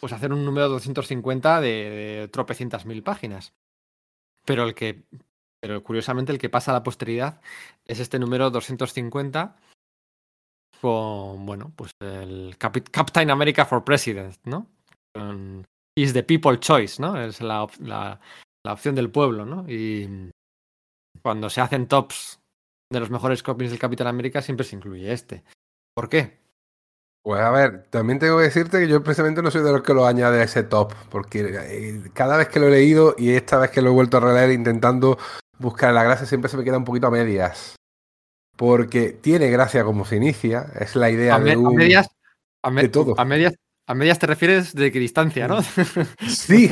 pues 0.00 0.12
hacer 0.12 0.32
un 0.32 0.44
número 0.44 0.68
250 0.68 1.60
de, 1.60 1.68
de 1.68 2.28
tropecientas 2.28 2.86
mil 2.86 3.02
páginas. 3.02 3.52
Pero 4.44 4.64
el 4.64 4.74
que, 4.74 5.04
pero 5.60 5.82
curiosamente 5.82 6.32
el 6.32 6.38
que 6.38 6.48
pasa 6.50 6.70
a 6.70 6.74
la 6.74 6.82
posteridad 6.82 7.40
es 7.86 8.00
este 8.00 8.18
número 8.18 8.50
250 8.50 9.56
con, 10.80 11.44
bueno, 11.46 11.72
pues 11.74 11.90
el 12.00 12.56
Capi- 12.58 12.88
Captain 12.90 13.30
America 13.30 13.64
for 13.64 13.84
President, 13.84 14.36
¿no? 14.44 14.66
Con- 15.14 15.64
is 15.96 16.12
the 16.12 16.22
people 16.22 16.58
choice, 16.60 17.02
¿no? 17.02 17.20
Es 17.20 17.40
la, 17.40 17.66
la, 17.80 18.20
la 18.64 18.72
opción 18.72 18.94
del 18.94 19.10
pueblo, 19.10 19.44
¿no? 19.44 19.68
Y 19.68 20.30
cuando 21.22 21.50
se 21.50 21.60
hacen 21.60 21.88
tops 21.88 22.38
de 22.92 23.00
los 23.00 23.10
mejores 23.10 23.42
cómics 23.42 23.70
del 23.70 23.80
Capitán 23.80 24.06
América 24.06 24.40
siempre 24.40 24.64
se 24.64 24.76
incluye 24.76 25.12
este. 25.12 25.42
¿Por 25.96 26.08
qué? 26.08 26.38
Pues 27.24 27.40
a 27.40 27.50
ver, 27.50 27.82
también 27.90 28.20
tengo 28.20 28.38
que 28.38 28.44
decirte 28.44 28.78
que 28.78 28.88
yo 28.88 29.02
precisamente 29.02 29.42
no 29.42 29.50
soy 29.50 29.62
de 29.62 29.72
los 29.72 29.82
que 29.82 29.92
lo 29.92 30.06
añade 30.06 30.40
a 30.40 30.44
ese 30.44 30.62
top, 30.62 30.94
porque 31.10 31.40
eh, 31.40 32.10
cada 32.14 32.36
vez 32.36 32.48
que 32.48 32.60
lo 32.60 32.68
he 32.68 32.70
leído 32.70 33.16
y 33.18 33.30
esta 33.30 33.58
vez 33.58 33.72
que 33.72 33.82
lo 33.82 33.90
he 33.90 33.92
vuelto 33.92 34.18
a 34.18 34.20
releer 34.20 34.52
intentando 34.52 35.18
buscar 35.58 35.92
la 35.94 36.02
gracia 36.04 36.26
siempre 36.26 36.50
se 36.50 36.56
me 36.56 36.64
queda 36.64 36.78
un 36.78 36.84
poquito 36.84 37.06
a 37.06 37.10
medias. 37.10 37.76
Porque 38.56 39.10
tiene 39.12 39.50
gracia 39.50 39.84
como 39.84 40.04
se 40.04 40.16
inicia, 40.16 40.72
es 40.80 40.96
la 40.96 41.10
idea 41.10 41.36
A, 41.36 41.40
de 41.40 41.52
a 41.52 41.58
un... 41.58 41.76
medias, 41.76 42.08
a, 42.62 42.70
me- 42.70 42.82
de 42.82 42.88
todo. 42.88 43.14
a 43.16 43.24
medias, 43.24 43.54
A 43.88 43.94
medias 43.94 44.18
te 44.18 44.26
refieres 44.26 44.74
de 44.74 44.84
equidistancia, 44.84 45.48
¿no? 45.48 45.60
Sí, 46.28 46.70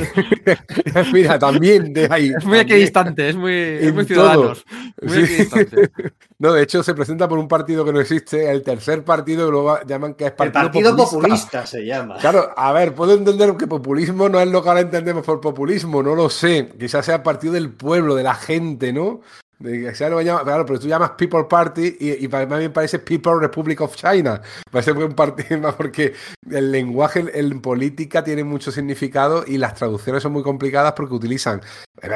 mira, 1.13 1.39
también 1.39 1.91
de 1.91 2.07
ahí. 2.11 2.31
Es 2.37 2.45
muy 2.45 2.59
equidistante, 2.59 3.29
es 3.29 3.35
muy, 3.35 3.53
es 3.53 3.91
muy 3.91 4.05
ciudadanos. 4.05 4.63
Muy. 5.01 5.27
No, 6.39 6.53
de 6.53 6.61
hecho 6.61 6.83
se 6.83 6.93
presenta 6.93 7.27
por 7.27 7.39
un 7.39 7.47
partido 7.47 7.83
que 7.83 7.91
no 7.91 7.99
existe, 7.99 8.51
el 8.51 8.61
tercer 8.61 9.03
partido 9.03 9.47
que 9.47 9.51
luego 9.51 9.79
llaman 9.87 10.13
que 10.13 10.27
es 10.27 10.31
Partido, 10.33 10.65
el 10.65 10.65
partido 10.71 10.95
populista. 10.95 11.15
populista. 11.17 11.65
se 11.65 11.83
llama. 11.83 12.17
Claro, 12.17 12.53
a 12.55 12.71
ver, 12.73 12.93
puedo 12.93 13.15
entender 13.15 13.57
que 13.57 13.65
populismo 13.65 14.29
no 14.29 14.39
es 14.39 14.47
lo 14.47 14.61
que 14.61 14.69
ahora 14.69 14.81
entendemos 14.81 15.25
por 15.25 15.41
populismo, 15.41 16.03
no 16.03 16.13
lo 16.13 16.29
sé. 16.29 16.69
Quizás 16.79 17.07
sea 17.07 17.23
partido 17.23 17.53
del 17.53 17.71
pueblo, 17.71 18.13
de 18.13 18.21
la 18.21 18.35
gente, 18.35 18.93
¿no? 18.93 19.21
Lo 19.59 20.21
llama, 20.21 20.43
claro, 20.43 20.65
pero 20.65 20.79
tú 20.79 20.87
llamas 20.87 21.11
People 21.11 21.45
Party 21.45 21.97
y, 21.99 22.25
y 22.25 22.27
más 22.27 22.59
bien 22.59 22.71
parece 22.71 22.99
People 22.99 23.39
Republic 23.39 23.81
of 23.81 23.95
China. 23.95 24.41
Parece 24.71 24.91
un 24.91 25.13
partido 25.13 25.73
porque 25.77 26.13
el 26.49 26.71
lenguaje 26.71 27.25
en 27.33 27.59
política 27.61 28.23
tiene 28.23 28.43
mucho 28.43 28.71
significado 28.71 29.43
y 29.47 29.57
las 29.57 29.73
traducciones 29.73 30.21
son 30.21 30.33
muy 30.33 30.43
complicadas 30.43 30.93
porque 30.93 31.15
utilizan. 31.15 31.61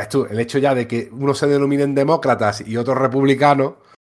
Tú, 0.10 0.28
el 0.30 0.40
hecho 0.40 0.60
ya 0.60 0.76
de 0.76 0.88
que 0.88 1.10
uno 1.12 1.34
se 1.34 1.48
denominen 1.48 1.96
demócratas 1.96 2.62
y 2.62 2.78
otros 2.78 2.98
republicanos 2.98 3.74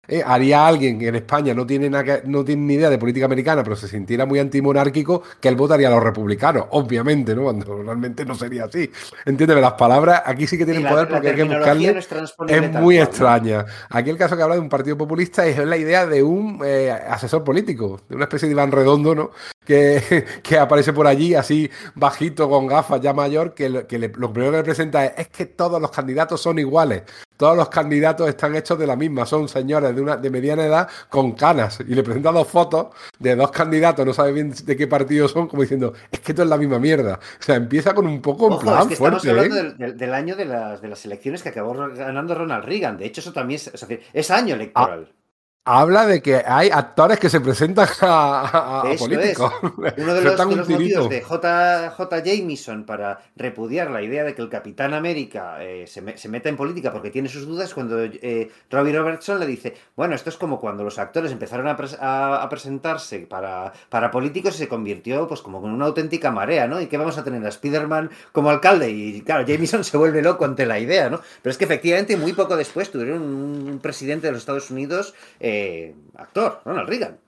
¿eh? 0.09 0.23
haría 0.25 0.67
alguien 0.67 0.99
que 0.99 1.09
en 1.09 1.17
España 1.17 1.55
no 1.55 1.67
tiene, 1.67 1.91
no 1.91 2.45
tiene 2.45 2.63
ni 2.63 2.75
idea 2.75 2.91
de 2.91 2.99
política 2.99 3.27
americana, 3.27 3.63
pero 3.63 3.77
se 3.77 3.89
sintiera 3.89 4.27
muy 4.27 4.39
antimonárquico, 4.39 5.23
que 5.41 5.49
él 5.49 5.57
votaría 5.57 5.89
a 5.89 5.91
los 5.91 6.03
republicanos, 6.03 6.67
obviamente, 6.71 7.35
¿no? 7.35 7.45
Cuando 7.45 7.83
realmente 7.83 8.25
no 8.25 8.35
sería 8.35 8.65
así. 8.65 8.91
Entiéndeme, 9.25 9.61
las 9.61 9.75
palabras 9.75 10.23
aquí 10.25 10.47
sí 10.47 10.59
que 10.59 10.65
tienen 10.65 10.87
poder 10.87 11.09
porque 11.09 11.31
hay 11.31 11.37
que 11.37 11.45
buscarle. 11.45 12.05
es, 12.49 12.73
muy 12.73 12.99
extraña. 12.99 13.65
Aquí 13.91 14.11
el 14.11 14.17
caso 14.19 14.37
que 14.37 14.43
habla 14.43 14.57
de 14.57 14.61
un 14.61 14.69
partido 14.69 14.97
populista 14.97 15.47
es 15.47 15.59
la 15.59 15.77
idea 15.77 16.07
de 16.07 16.23
un 16.23 16.61
eh, 16.65 16.91
asesor 16.91 17.45
político, 17.45 18.01
de 18.09 18.17
una 18.17 18.25
especie 18.25 18.49
de 18.49 18.53
Iván 18.53 18.73
Redondo, 18.73 19.15
¿no? 19.15 19.31
Que, 19.65 20.25
que, 20.43 20.59
aparece 20.59 20.93
por 20.93 21.07
allí 21.07 21.35
así 21.35 21.71
bajito 21.95 22.49
con 22.49 22.67
gafas 22.67 23.01
ya 23.01 23.13
mayor, 23.13 23.55
que, 23.55 23.69
lo, 23.69 23.87
que 23.87 23.99
lo 23.99 24.33
primero 24.33 24.51
que 24.51 24.59
le 24.59 24.65
presenta 24.65 25.05
es, 25.05 25.13
es 25.19 25.29
que 25.29 25.47
todos 25.47 25.81
los 25.81 25.91
candidatos 25.91 26.41
son 26.41 26.59
iguales 26.59 27.03
todos 27.43 27.57
los 27.57 27.71
candidatos 27.71 28.29
están 28.29 28.55
hechos 28.55 28.79
de 28.79 28.87
la 28.87 28.95
misma, 28.95 29.27
son 29.27 29.49
señores 29.49 29.93
de, 29.97 30.01
una, 30.01 30.17
de 30.17 30.31
mediana 30.31 30.65
edad 30.65 30.89
con 31.09 31.33
canas. 31.33 31.81
Y 31.81 31.93
le 31.93 32.05
presenta 32.05 32.31
dos 32.31 32.47
fotos 32.47 32.95
de 33.19 33.35
dos 33.35 33.51
candidatos, 33.51 34.07
no 34.07 34.13
sabe 34.13 34.31
bien 34.31 34.55
de 34.65 34.77
qué 34.77 34.87
partido 34.87 35.27
son, 35.27 35.49
como 35.49 35.63
diciendo, 35.63 35.93
es 36.09 36.21
que 36.21 36.31
esto 36.31 36.45
es 36.45 36.49
la 36.49 36.57
misma 36.57 36.79
mierda. 36.79 37.19
O 37.41 37.43
sea, 37.43 37.57
empieza 37.57 37.95
con 37.95 38.07
un 38.07 38.23
poco 38.23 38.53
en 38.53 38.59
plan 38.61 38.87
es 38.87 38.93
Estamos 38.93 39.27
hablando 39.27 39.59
¿eh? 39.59 39.93
del, 39.93 40.15
año 40.15 40.37
de 40.37 40.45
las, 40.45 40.81
de 40.81 40.87
las 40.87 41.05
elecciones 41.05 41.43
que 41.43 41.49
acabó 41.49 41.75
ganando 41.75 42.33
Ronald 42.33 42.65
Reagan. 42.65 42.97
De 42.97 43.07
hecho, 43.07 43.21
eso 43.21 43.33
también 43.33 43.57
es, 43.57 43.73
es, 44.13 44.31
año 44.31 44.55
electoral. 44.55 45.09
Ah, 45.11 45.22
habla 45.65 46.07
de 46.07 46.21
que 46.21 46.43
hay 46.45 46.71
actores 46.71 47.21
que 47.21 47.31
se 47.31 47.41
presentan 47.41 47.89
a, 48.01 48.83
políticos. 48.99 49.53
Uno 49.63 50.15
de 50.15 50.23
los, 50.23 50.37
de 50.37 50.57
los 50.57 50.69
motivos 50.69 51.09
de 51.09 51.23
J. 51.23 51.91
J. 51.91 52.19
Jameson 52.25 52.85
para 52.85 53.21
repudiar 53.37 53.91
la 53.91 54.03
idea 54.03 54.25
de 54.25 54.35
que 54.35 54.43
el 54.43 54.49
Capitán 54.49 54.93
América 54.93 55.63
eh, 55.63 55.87
se, 55.87 56.03
me, 56.03 56.19
se, 56.19 56.29
meta 56.29 56.49
en 56.49 56.57
política 56.57 56.93
porque 56.93 57.11
tiene 57.11 57.29
sus 57.29 57.47
dudas 57.47 57.73
cuando 57.75 58.03
eh, 58.03 58.51
Robbie 58.71 58.93
Robertson 58.93 59.39
le 59.39 59.47
dice, 59.47 59.75
bueno, 59.95 60.17
esto 60.17 60.31
es 60.31 60.37
como 60.37 60.59
cuando 60.59 60.83
los 60.83 60.99
actores 60.99 61.31
empezaron 61.31 61.69
a, 61.69 61.77
pres 61.77 61.97
a, 62.01 62.47
presentarse 62.51 63.21
para, 63.21 63.73
para 63.89 64.11
políticos 64.11 64.57
y 64.57 64.59
se 64.59 64.69
convirtió 64.69 65.29
pues 65.29 65.43
como 65.43 65.61
con 65.61 65.71
una 65.71 65.87
auténtica 65.87 66.33
marea, 66.33 66.67
¿no? 66.67 66.81
Y 66.81 66.87
que 66.87 66.99
vamos 66.99 67.19
a 67.19 67.25
tener 67.25 67.45
a 67.45 67.49
Spider-Man 67.49 68.11
como 68.33 68.51
alcalde 68.51 68.91
y 68.91 69.21
claro, 69.23 69.47
Jameson 69.47 69.85
se 69.85 69.97
vuelve 69.97 70.23
loco 70.23 70.45
ante 70.45 70.67
la 70.67 70.81
idea, 70.81 71.09
¿no? 71.09 71.21
Pero 71.41 71.53
es 71.53 71.59
que 71.59 71.65
efectivamente 71.65 72.17
muy 72.17 72.33
poco 72.33 72.57
después 72.57 72.91
tuvieron 72.91 73.23
un 73.23 73.79
presidente 73.81 74.27
de 74.27 74.33
los 74.33 74.43
Estados 74.43 74.71
Unidos 74.71 75.15
eh, 75.39 75.52
eh, 75.53 75.95
actor, 76.17 76.63
Ronald 76.65 76.89
Reagan. 76.89 77.21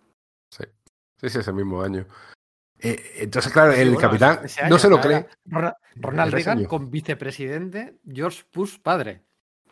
Sí, 0.50 0.64
sí, 1.20 1.28
sí, 1.28 1.38
ese 1.38 1.52
mismo 1.52 1.82
año. 1.82 2.06
Eh, 2.78 3.12
entonces, 3.16 3.52
claro, 3.52 3.72
el 3.72 3.78
sí, 3.78 3.84
bueno, 3.94 4.00
capitán 4.00 4.38
año, 4.38 4.68
no 4.68 4.78
se 4.78 4.90
lo 4.90 5.00
cree. 5.00 5.26
Ronald 5.96 6.32
Reagan 6.32 6.64
con 6.64 6.90
vicepresidente 6.90 7.98
George 8.10 8.42
Bush 8.52 8.78
padre. 8.78 9.22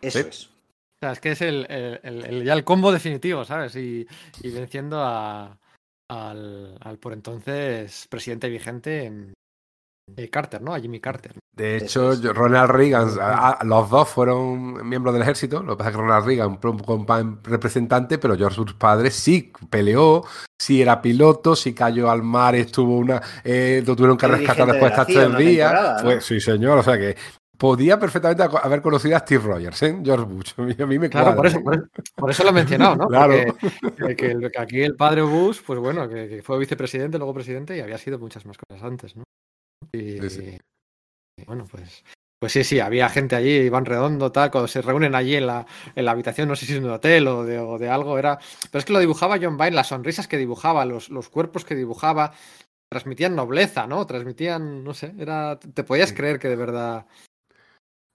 Eso 0.01 0.21
sí. 0.21 0.29
es. 0.29 0.47
O 0.47 1.05
sea, 1.05 1.13
es 1.13 1.21
que 1.21 1.33
es 1.33 1.43
el, 1.43 1.67
el, 1.69 2.25
el, 2.25 2.45
ya 2.45 2.53
el 2.53 2.65
combo 2.65 2.93
definitivo, 2.93 3.45
¿sabes? 3.45 3.75
Y, 3.75 4.07
y 4.41 4.51
venciendo 4.51 5.01
a, 5.03 5.59
al, 6.09 6.79
al, 6.81 6.99
por 6.99 7.13
entonces 7.13 8.07
presidente 8.09 8.49
vigente 8.49 9.33
eh, 10.17 10.29
Carter, 10.29 10.61
¿no? 10.61 10.75
A 10.75 10.81
Jimmy 10.81 11.01
Carter. 11.01 11.33
De 11.55 11.77
hecho, 11.77 12.15
Ronald 12.33 12.71
Reagan, 12.71 13.11
a, 13.21 13.51
a, 13.51 13.65
los 13.65 13.91
dos 13.91 14.09
fueron 14.09 14.89
miembros 14.89 15.15
del 15.15 15.23
ejército. 15.23 15.63
Lo 15.63 15.73
que 15.73 15.79
pasa 15.79 15.91
es 15.91 15.97
que 15.97 16.03
Ronald 16.03 16.27
Reagan 16.27 16.59
un 16.63 17.41
representante, 17.43 18.19
pero 18.19 18.37
George 18.37 18.61
Bush 18.61 18.75
padre 18.75 19.11
sí 19.11 19.53
peleó, 19.69 20.25
sí 20.59 20.81
era 20.81 21.03
piloto, 21.03 21.55
sí 21.55 21.75
cayó 21.75 22.11
al 22.11 22.23
mar, 22.23 22.55
estuvo 22.55 22.97
una. 22.97 23.21
Eh, 23.45 23.83
lo 23.87 23.95
tuvieron 23.95 24.17
que 24.17 24.29
rescatar 24.29 24.67
después 24.67 24.97
de 24.97 25.05
tres 25.05 25.37
días. 25.37 26.03
Fue, 26.03 26.21
sí, 26.21 26.41
señor. 26.41 26.79
O 26.79 26.83
sea 26.83 26.97
que 26.97 27.17
podía 27.59 27.99
perfectamente 27.99 28.43
haber 28.43 28.83
conocido 28.83 29.17
a 29.17 29.21
Steve 29.21 29.45
Rogers, 29.45 29.83
¿eh? 29.83 30.01
George 30.03 30.25
Bush. 30.25 30.53
A 30.59 30.87
mí 30.87 30.99
me 30.99 31.09
claro, 31.09 31.37
por 31.37 31.47
eso, 31.47 31.63
por 31.63 31.75
eso, 31.75 31.85
por 32.17 32.31
eso, 32.31 32.43
lo 32.43 32.49
he 32.49 32.53
mencionado, 32.53 32.97
¿no? 32.97 33.07
claro. 33.07 33.35
Porque, 33.99 34.17
que, 34.17 34.51
que, 34.51 34.59
aquí 34.59 34.81
el 34.81 34.97
padre 34.97 35.23
Bush, 35.23 35.61
pues 35.65 35.79
bueno, 35.79 36.09
que, 36.09 36.29
que, 36.29 36.43
fue 36.43 36.59
vicepresidente, 36.59 37.19
luego 37.19 37.35
presidente 37.35 37.77
y 37.77 37.81
había 37.81 37.99
sido 37.99 38.19
muchas 38.19 38.45
más 38.47 38.57
cosas 38.59 38.83
antes, 38.83 39.15
¿no? 39.17 39.23
Y, 39.93 40.20
sí, 40.20 40.30
sí. 40.30 40.59
y 41.39 41.45
bueno, 41.45 41.66
pues 41.70 42.05
pues 42.43 42.55
sí, 42.55 42.64
sí, 42.64 42.80
había 42.80 43.09
gente 43.09 43.37
allí, 43.37 43.53
Iván 43.53 43.85
Redondo, 43.85 44.33
tal, 44.33 44.51
cuando 44.51 44.66
se 44.66 44.83
reúnen 44.83 45.14
allí 45.14 45.37
en 45.37 45.47
la, 45.47 45.64
en 45.95 46.05
la 46.05 46.11
habitación, 46.11 46.49
no 46.49 46.57
sé 46.57 46.66
si 46.66 46.72
es 46.72 46.80
un 46.80 46.91
hotel 46.91 47.28
o 47.28 47.45
de, 47.45 47.61
o 47.61 47.78
de, 47.78 47.89
algo, 47.89 48.18
era. 48.18 48.37
Pero 48.68 48.80
es 48.80 48.85
que 48.85 48.93
lo 48.93 48.99
dibujaba 48.99 49.39
John 49.41 49.57
Byrne, 49.57 49.76
las 49.76 49.87
sonrisas 49.87 50.26
que 50.26 50.39
dibujaba, 50.39 50.85
los, 50.85 51.09
los 51.09 51.28
cuerpos 51.28 51.64
que 51.64 51.76
dibujaba, 51.76 52.33
transmitían 52.91 53.37
nobleza, 53.37 53.87
¿no? 53.87 54.05
Transmitían, 54.09 54.83
no 54.83 54.93
sé, 54.93 55.14
era. 55.20 55.61
Te 55.61 55.85
podías 55.85 56.12
creer 56.12 56.41
que 56.41 56.49
de 56.49 56.57
verdad. 56.57 57.07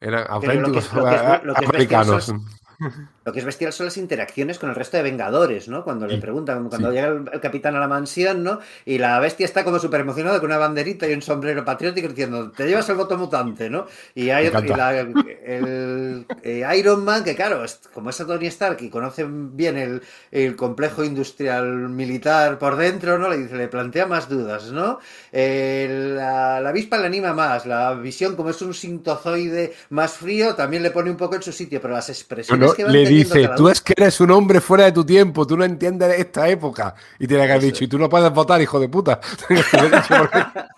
Eran 0.02 0.26
auténticos 0.28 0.92
americanos. 1.56 2.34
Lo 3.26 3.34
que 3.34 3.40
es 3.40 3.46
bestial 3.46 3.74
son 3.74 3.88
las 3.88 3.98
interacciones 3.98 4.60
con 4.60 4.70
el 4.70 4.76
resto 4.76 4.98
de 4.98 5.04
Vengadores, 5.04 5.68
¿no? 5.68 5.84
Cuando 5.84 6.08
le 6.08 6.18
preguntan, 6.18 6.70
cuando 6.70 6.90
sí. 6.90 6.96
llega 6.96 7.08
el, 7.08 7.30
el, 7.34 7.42
capitán 7.42 7.76
a 7.76 7.80
la 7.80 7.88
mansión, 7.88 8.44
¿no? 8.44 8.60
Y 8.86 9.00
la 9.00 9.20
bestia 9.20 9.46
está 9.46 9.64
como 9.64 9.80
súper 9.80 10.02
emocionada 10.02 10.40
con 10.40 10.50
una 10.50 10.58
banderita 10.58 11.08
y 11.08 11.14
un 11.14 11.22
sombrero 11.22 11.66
patriótico 11.66 12.08
diciendo, 12.08 12.52
te 12.52 12.68
llevas 12.68 12.88
el 12.90 12.96
voto 12.96 13.18
mutante, 13.18 13.70
¿no? 13.70 13.88
Y 14.16 14.30
hay 14.30 14.48
otro, 14.48 14.64
y 14.64 14.70
la, 14.70 15.00
el, 15.00 16.26
eh, 16.44 16.66
Iron 16.78 17.04
Man, 17.04 17.24
que 17.24 17.36
claro, 17.36 17.64
como 17.94 18.12
es 18.12 18.22
a 18.22 18.28
Tony 18.28 18.48
Stark 18.48 18.78
y 18.82 18.90
conoce 18.90 19.26
bien 19.28 19.78
el, 19.78 20.02
el, 20.32 20.56
complejo 20.56 21.04
industrial 21.04 21.90
militar 21.90 22.58
por 22.60 22.78
dentro, 22.78 23.18
¿no? 23.18 23.30
Le 23.30 23.38
dice, 23.40 23.56
le 23.56 23.68
plantea 23.68 24.06
más 24.06 24.30
dudas, 24.30 24.72
¿no? 24.72 25.00
Eh, 25.32 26.14
la, 26.16 26.62
la 26.62 26.70
avispa 26.70 26.98
le 26.98 27.08
anima 27.08 27.34
más, 27.34 27.66
la 27.66 27.94
visión, 27.96 28.36
como 28.36 28.52
es 28.52 28.62
un 28.62 28.74
sintozoide 28.74 29.74
más 29.90 30.14
frío, 30.14 30.56
también 30.56 30.84
le 30.84 30.92
pone 30.92 31.10
un 31.10 31.18
poco 31.18 31.36
en 31.36 31.42
su 31.42 31.52
sitio, 31.52 31.82
pero 31.82 31.94
las 31.94 32.10
expresiones 32.10 32.67
bueno, 32.68 32.76
que 32.76 32.84
van 32.84 32.94
le 32.94 33.06
dice, 33.08 33.50
tú 33.56 33.70
es 33.70 33.82
que 33.82 33.94
eres 33.96 34.20
un 34.20 34.32
hombre 34.32 34.62
fuera 34.62 34.86
de 34.86 34.92
tu 34.92 35.06
tiempo, 35.06 35.46
tú 35.46 35.58
no 35.58 35.64
entiendes 35.64 36.20
esta 36.20 36.48
época. 36.48 36.96
Y 37.20 37.28
tiene 37.28 37.46
que 37.46 37.52
haber 37.52 37.64
dicho, 37.64 37.84
y 37.84 37.88
tú 37.88 37.98
no 37.98 38.10
puedes 38.10 38.32
votar, 38.32 38.62
hijo 38.62 38.80
de 38.80 38.90
puta. 38.90 39.20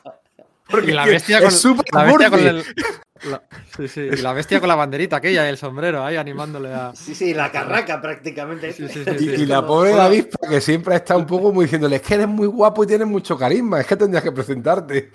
Porque 0.69 0.91
y 0.91 0.93
la 0.95 1.05
bestia 1.05 1.41
con, 1.41 1.51
la 1.91 2.03
bestia 2.03 2.29
con 2.29 2.39
el, 2.39 2.63
la, 3.23 3.41
sí, 3.75 3.87
sí, 3.87 4.01
y 4.01 4.15
la 4.17 4.33
bestia 4.33 4.59
con 4.59 4.69
la 4.69 4.75
banderita 4.75 5.17
aquella 5.17 5.45
y 5.45 5.49
el 5.49 5.57
sombrero 5.57 6.05
ahí 6.05 6.15
animándole 6.15 6.73
a. 6.73 6.93
Sí, 6.95 7.15
sí, 7.15 7.33
la 7.33 7.51
carraca 7.51 8.01
prácticamente. 8.01 8.71
Sí, 8.71 8.87
sí, 8.87 9.03
y, 9.19 9.41
y, 9.41 9.45
la 9.45 9.65
pobre 9.65 9.91
David, 9.91 10.25
que 10.47 10.61
siempre 10.61 10.95
está 10.95 11.17
un 11.17 11.25
poco 11.25 11.51
muy 11.51 11.65
diciéndole, 11.65 11.97
es 11.97 12.01
que 12.01 12.13
eres 12.15 12.27
muy 12.27 12.47
guapo 12.47 12.83
y 12.83 12.87
tienes 12.87 13.07
mucho 13.07 13.37
carisma, 13.37 13.81
es 13.81 13.87
que 13.87 13.97
tendrías 13.97 14.23
que 14.23 14.31
presentarte. 14.31 15.11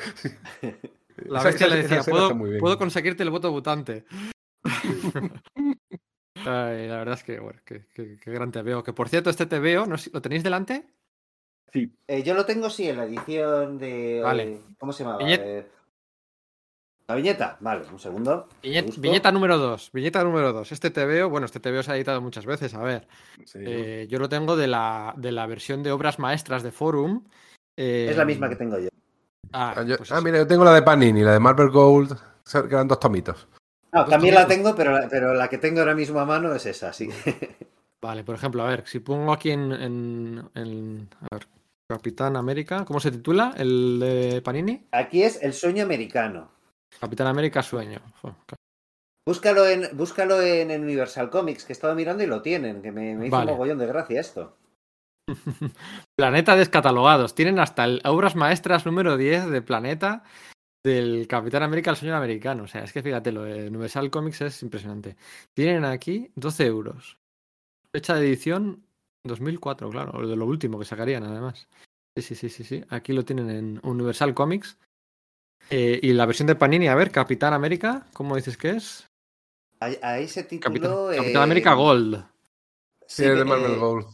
La 1.27 1.43
bestia 1.43 1.66
esa, 1.66 1.77
le 1.77 1.83
decía, 1.83 2.03
¿Puedo, 2.03 2.37
puedo 2.59 2.79
conseguirte 2.79 3.22
el 3.22 3.31
voto 3.31 3.51
votante. 3.51 4.05
Ay, 6.37 6.89
la 6.89 6.99
verdad 6.99 7.14
es 7.14 7.24
que, 7.24 7.39
bueno, 7.39 7.61
que, 7.64 7.87
que, 7.95 8.18
que, 8.18 8.30
gran 8.30 8.51
te 8.51 8.62
veo. 8.62 8.82
Que 8.82 8.93
por 8.93 9.09
cierto, 9.09 9.30
este 9.30 9.47
te 9.47 9.59
veo, 9.59 9.87
¿no, 9.87 9.97
¿lo 10.12 10.22
tenéis 10.22 10.43
delante? 10.43 10.87
Sí. 11.72 11.93
Eh, 12.07 12.22
yo 12.22 12.35
lo 12.35 12.45
tengo, 12.45 12.70
sí, 12.70 12.89
en 12.89 12.97
la 12.97 13.05
edición 13.05 13.78
de. 13.78 14.20
Vale. 14.22 14.61
¿Cómo 14.78 14.93
se 14.93 15.05
llama? 15.05 15.18
Viñet... 15.18 15.41
Eh... 15.45 15.66
La 17.07 17.16
viñeta, 17.16 17.59
vale, 17.61 17.85
un 17.93 17.99
segundo. 17.99 18.49
Viñet, 18.62 18.97
viñeta 18.97 19.30
número 19.30 19.59
2. 19.59 19.91
Viñeta 19.93 20.24
número 20.24 20.53
2. 20.55 20.72
Este 20.72 20.91
te 20.91 21.05
veo, 21.05 21.28
bueno, 21.28 21.45
este 21.45 21.61
te 21.61 21.70
veo 21.70 21.82
se 21.82 21.93
ha 21.93 21.97
editado 21.97 22.22
muchas 22.22 22.47
veces. 22.47 22.72
A 22.74 22.82
ver. 22.82 23.07
Sí, 23.45 23.59
eh, 23.61 24.07
yo 24.09 24.18
lo 24.18 24.28
tengo 24.28 24.57
de 24.57 24.68
la, 24.68 25.12
de 25.16 25.30
la 25.30 25.47
versión 25.47 25.82
de 25.82 25.93
obras 25.93 26.18
maestras 26.18 26.62
de 26.62 26.72
Forum. 26.72 27.24
Eh... 27.76 28.09
Es 28.11 28.16
la 28.16 28.24
misma 28.24 28.49
que 28.49 28.57
tengo 28.57 28.78
yo. 28.78 28.89
Ah, 29.53 29.74
ah, 29.76 29.82
yo, 29.82 29.99
pues 29.99 30.11
ah 30.12 30.20
mira, 30.20 30.39
yo 30.39 30.47
tengo 30.47 30.64
la 30.64 30.74
de 30.74 30.82
Panini, 30.82 31.22
la 31.22 31.32
de 31.32 31.41
Marvel 31.41 31.70
Gold, 31.70 32.16
que 32.51 32.59
eran 32.59 32.89
dos 32.89 32.99
tomitos. 32.99 33.47
No, 33.95 34.05
también 34.05 34.35
la 34.35 34.47
tengo, 34.47 34.75
pero 34.75 34.93
la, 34.93 35.09
pero 35.09 35.35
la 35.35 35.49
que 35.49 35.59
tengo 35.59 35.79
ahora 35.81 35.95
mismo 35.95 36.19
a 36.19 36.25
mano 36.25 36.53
es 36.53 36.67
esa, 36.67 36.93
sí. 36.93 37.09
Vale, 38.03 38.25
por 38.25 38.35
ejemplo, 38.35 38.63
a 38.63 38.69
ver, 38.69 38.87
si 38.87 38.99
pongo 38.99 39.33
aquí 39.33 39.51
en, 39.51 39.73
en, 39.73 40.51
en 40.55 41.09
a 41.21 41.35
ver, 41.35 41.47
Capitán 41.89 42.37
América, 42.37 42.85
¿cómo 42.85 43.01
se 43.01 43.11
titula? 43.11 43.55
¿El 43.57 44.01
de 44.01 44.43
Panini? 44.43 44.87
Aquí 44.91 45.23
es 45.23 45.41
El 45.43 45.53
sueño 45.53 45.85
americano. 45.85 46.51
Capitán 47.01 47.29
América 47.29 47.63
Sueño. 47.63 48.01
Búscalo 49.27 49.67
en, 49.67 49.89
búscalo 49.97 50.43
en 50.43 50.71
Universal 50.83 51.31
Comics, 51.31 51.65
que 51.65 51.73
he 51.73 51.75
estado 51.75 51.95
mirando 51.95 52.23
y 52.23 52.27
lo 52.27 52.43
tienen, 52.43 52.83
que 52.83 52.93
me, 52.93 53.15
me 53.15 53.27
hizo 53.27 53.37
vale. 53.37 53.53
un 53.53 53.59
mogollón 53.59 53.79
de 53.79 53.87
gracia 53.87 54.21
esto. 54.21 54.57
Planeta 56.17 56.57
descatalogados. 56.57 57.35
Tienen 57.35 57.59
hasta 57.59 57.85
el 57.85 58.03
obras 58.05 58.37
maestras 58.37 58.85
número 58.85 59.17
10 59.17 59.51
de 59.51 59.63
Planeta 59.63 60.25
del 60.85 61.26
Capitán 61.26 61.62
América 61.62 61.91
al 61.91 61.97
señor 61.97 62.14
americano. 62.14 62.64
O 62.64 62.68
sea, 62.68 62.85
es 62.85 62.93
que 62.93 63.03
fíjate, 63.03 63.32
lo 63.32 63.43
de 63.43 63.68
Universal 63.68 64.11
Comics 64.11 64.43
es 64.43 64.62
impresionante. 64.62 65.16
Tienen 65.55 65.85
aquí 65.85 66.30
12 66.37 66.66
euros. 66.66 67.18
Fecha 67.91 68.14
de 68.14 68.26
edición 68.26 68.85
2004, 69.24 69.89
claro, 69.91 70.26
de 70.26 70.37
lo 70.37 70.47
último 70.47 70.78
que 70.78 70.85
sacarían 70.85 71.24
además. 71.24 71.66
Sí, 72.16 72.22
sí, 72.22 72.35
sí, 72.35 72.49
sí, 72.51 72.64
sí. 72.64 72.85
Aquí 72.91 73.12
lo 73.12 73.24
tienen 73.24 73.51
en 73.51 73.80
Universal 73.82 74.35
Comics. 74.35 74.76
Eh, 75.70 75.99
y 76.03 76.12
la 76.12 76.26
versión 76.26 76.47
de 76.47 76.57
Panini, 76.57 76.89
a 76.89 76.95
ver, 76.95 77.11
Capitán 77.11 77.55
América, 77.55 78.07
¿cómo 78.12 78.37
dices 78.37 78.59
que 78.59 78.70
es? 78.70 79.09
A, 79.80 79.87
a 80.03 80.18
ese 80.18 80.45
título. 80.45 81.09
Capitán, 81.09 81.16
Capitán 81.16 81.43
América 81.43 81.72
Gold. 81.72 82.24
Sí, 83.07 83.24
de 83.24 83.45
Marvel 83.45 83.72
eh, 83.72 83.76
Gold. 83.76 84.07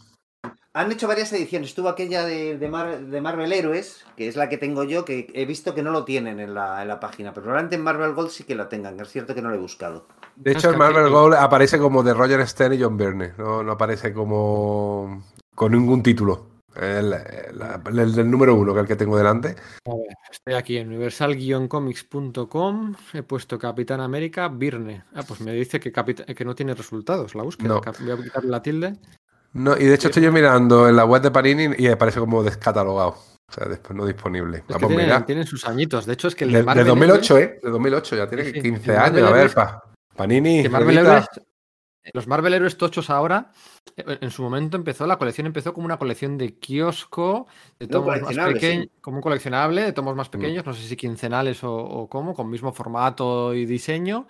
Han 0.72 0.92
hecho 0.92 1.08
varias 1.08 1.32
ediciones. 1.32 1.70
Estuvo 1.70 1.88
aquella 1.88 2.24
de, 2.24 2.56
de, 2.56 2.68
Mar- 2.68 3.00
de 3.00 3.20
Marvel 3.20 3.52
Héroes, 3.52 4.04
que 4.16 4.28
es 4.28 4.36
la 4.36 4.48
que 4.48 4.56
tengo 4.56 4.84
yo, 4.84 5.04
que 5.04 5.28
he 5.34 5.44
visto 5.44 5.74
que 5.74 5.82
no 5.82 5.90
lo 5.90 6.04
tienen 6.04 6.38
en 6.38 6.54
la, 6.54 6.80
en 6.82 6.86
la 6.88 7.00
página. 7.00 7.32
Pero 7.34 7.42
probablemente 7.44 7.74
en 7.76 7.82
Marvel 7.82 8.14
Gold 8.14 8.30
sí 8.30 8.44
que 8.44 8.54
lo 8.54 8.68
tengan. 8.68 8.98
Es 9.00 9.08
cierto 9.08 9.34
que 9.34 9.42
no 9.42 9.48
lo 9.48 9.56
he 9.56 9.58
buscado. 9.58 10.06
De 10.36 10.52
hecho, 10.52 10.70
el 10.70 10.76
Marvel 10.76 11.10
Gold 11.10 11.34
aparece 11.34 11.76
como 11.78 12.04
de 12.04 12.14
Roger 12.14 12.46
Stern 12.46 12.74
y 12.74 12.80
John 12.80 12.96
Byrne. 12.96 13.32
No, 13.36 13.64
no 13.64 13.72
aparece 13.72 14.12
como 14.12 15.24
con 15.56 15.72
ningún 15.72 16.04
título. 16.04 16.46
El, 16.76 17.14
el- 17.14 17.98
el 17.98 18.14
del 18.14 18.30
número 18.30 18.54
uno, 18.54 18.72
que 18.72 18.78
es 18.78 18.82
el 18.84 18.88
que 18.88 18.94
tengo 18.94 19.16
delante. 19.16 19.56
A 19.86 19.90
ver, 19.90 20.06
estoy 20.30 20.54
aquí 20.54 20.76
en 20.76 20.86
universal-comics.com. 20.88 22.94
He 23.12 23.24
puesto 23.24 23.58
Capitán 23.58 24.00
América 24.00 24.46
Virne. 24.48 25.02
Ah, 25.14 25.24
pues 25.26 25.40
me 25.40 25.52
dice 25.52 25.80
que, 25.80 25.90
que 25.92 26.44
no 26.44 26.54
tiene 26.54 26.74
resultados 26.74 27.34
la 27.34 27.42
búsqueda. 27.42 27.68
No. 27.68 27.80
Voy 27.80 28.10
a 28.12 28.16
quitarle 28.22 28.50
la 28.50 28.62
tilde. 28.62 28.96
No, 29.52 29.76
y 29.76 29.84
de 29.84 29.94
hecho 29.94 30.08
estoy 30.08 30.22
yo 30.22 30.32
mirando 30.32 30.88
en 30.88 30.96
la 30.96 31.04
web 31.04 31.22
de 31.22 31.30
Panini 31.30 31.74
y 31.78 31.88
aparece 31.88 32.20
como 32.20 32.42
descatalogado. 32.42 33.10
O 33.48 33.52
sea, 33.52 33.66
después 33.66 33.96
no 33.96 34.06
disponible. 34.06 34.58
Es 34.58 34.64
Vamos, 34.68 34.88
tienen, 34.88 35.06
mira. 35.06 35.26
tienen 35.26 35.46
sus 35.46 35.66
añitos. 35.66 36.06
De 36.06 36.12
hecho, 36.12 36.28
es 36.28 36.36
que 36.36 36.44
el 36.44 36.52
De, 36.52 36.58
de 36.58 36.62
de 36.62 36.66
Marvel 36.66 36.86
2008, 36.86 37.36
Heroes- 37.36 37.42
¿eh? 37.56 37.60
De 37.62 37.70
2008, 37.70 38.16
ya 38.16 38.28
tiene 38.28 38.44
Sí, 38.44 38.52
sí. 38.52 38.62
15 38.62 38.90
El 38.92 38.96
años. 38.98 39.06
Marvel 39.12 39.24
A 39.26 39.30
ver, 39.30 39.40
Heroes- 39.50 39.54
pa. 39.54 39.82
Panini. 40.16 40.62
que 40.62 40.68
Marvel. 40.68 40.98
Heroes- 40.98 41.26
los 42.14 42.26
Marvel 42.26 42.54
Héroes 42.54 42.76
tochos 42.78 43.10
ahora, 43.10 43.52
eh, 43.96 44.18
en 44.22 44.30
su 44.30 44.42
momento 44.42 44.76
empezó, 44.76 45.06
la 45.06 45.18
colección 45.18 45.46
empezó 45.46 45.74
como 45.74 45.84
una 45.84 45.98
colección 45.98 46.38
de 46.38 46.58
kiosco, 46.58 47.46
de 47.78 47.86
No, 47.86 47.92
tomos 48.00 48.20
más 48.22 48.36
pequeños, 48.54 48.84
sí. 48.86 48.92
como 49.02 49.16
un 49.18 49.22
coleccionable, 49.22 49.82
de 49.82 49.92
tomos 49.92 50.16
más 50.16 50.28
Mm. 50.28 50.30
pequeños, 50.30 50.64
no 50.66 50.72
sé 50.72 50.82
si 50.82 50.96
quincenales 50.96 51.62
o, 51.62 51.74
o 51.74 52.08
cómo, 52.08 52.34
con 52.34 52.48
mismo 52.48 52.72
formato 52.72 53.52
y 53.54 53.66
diseño. 53.66 54.26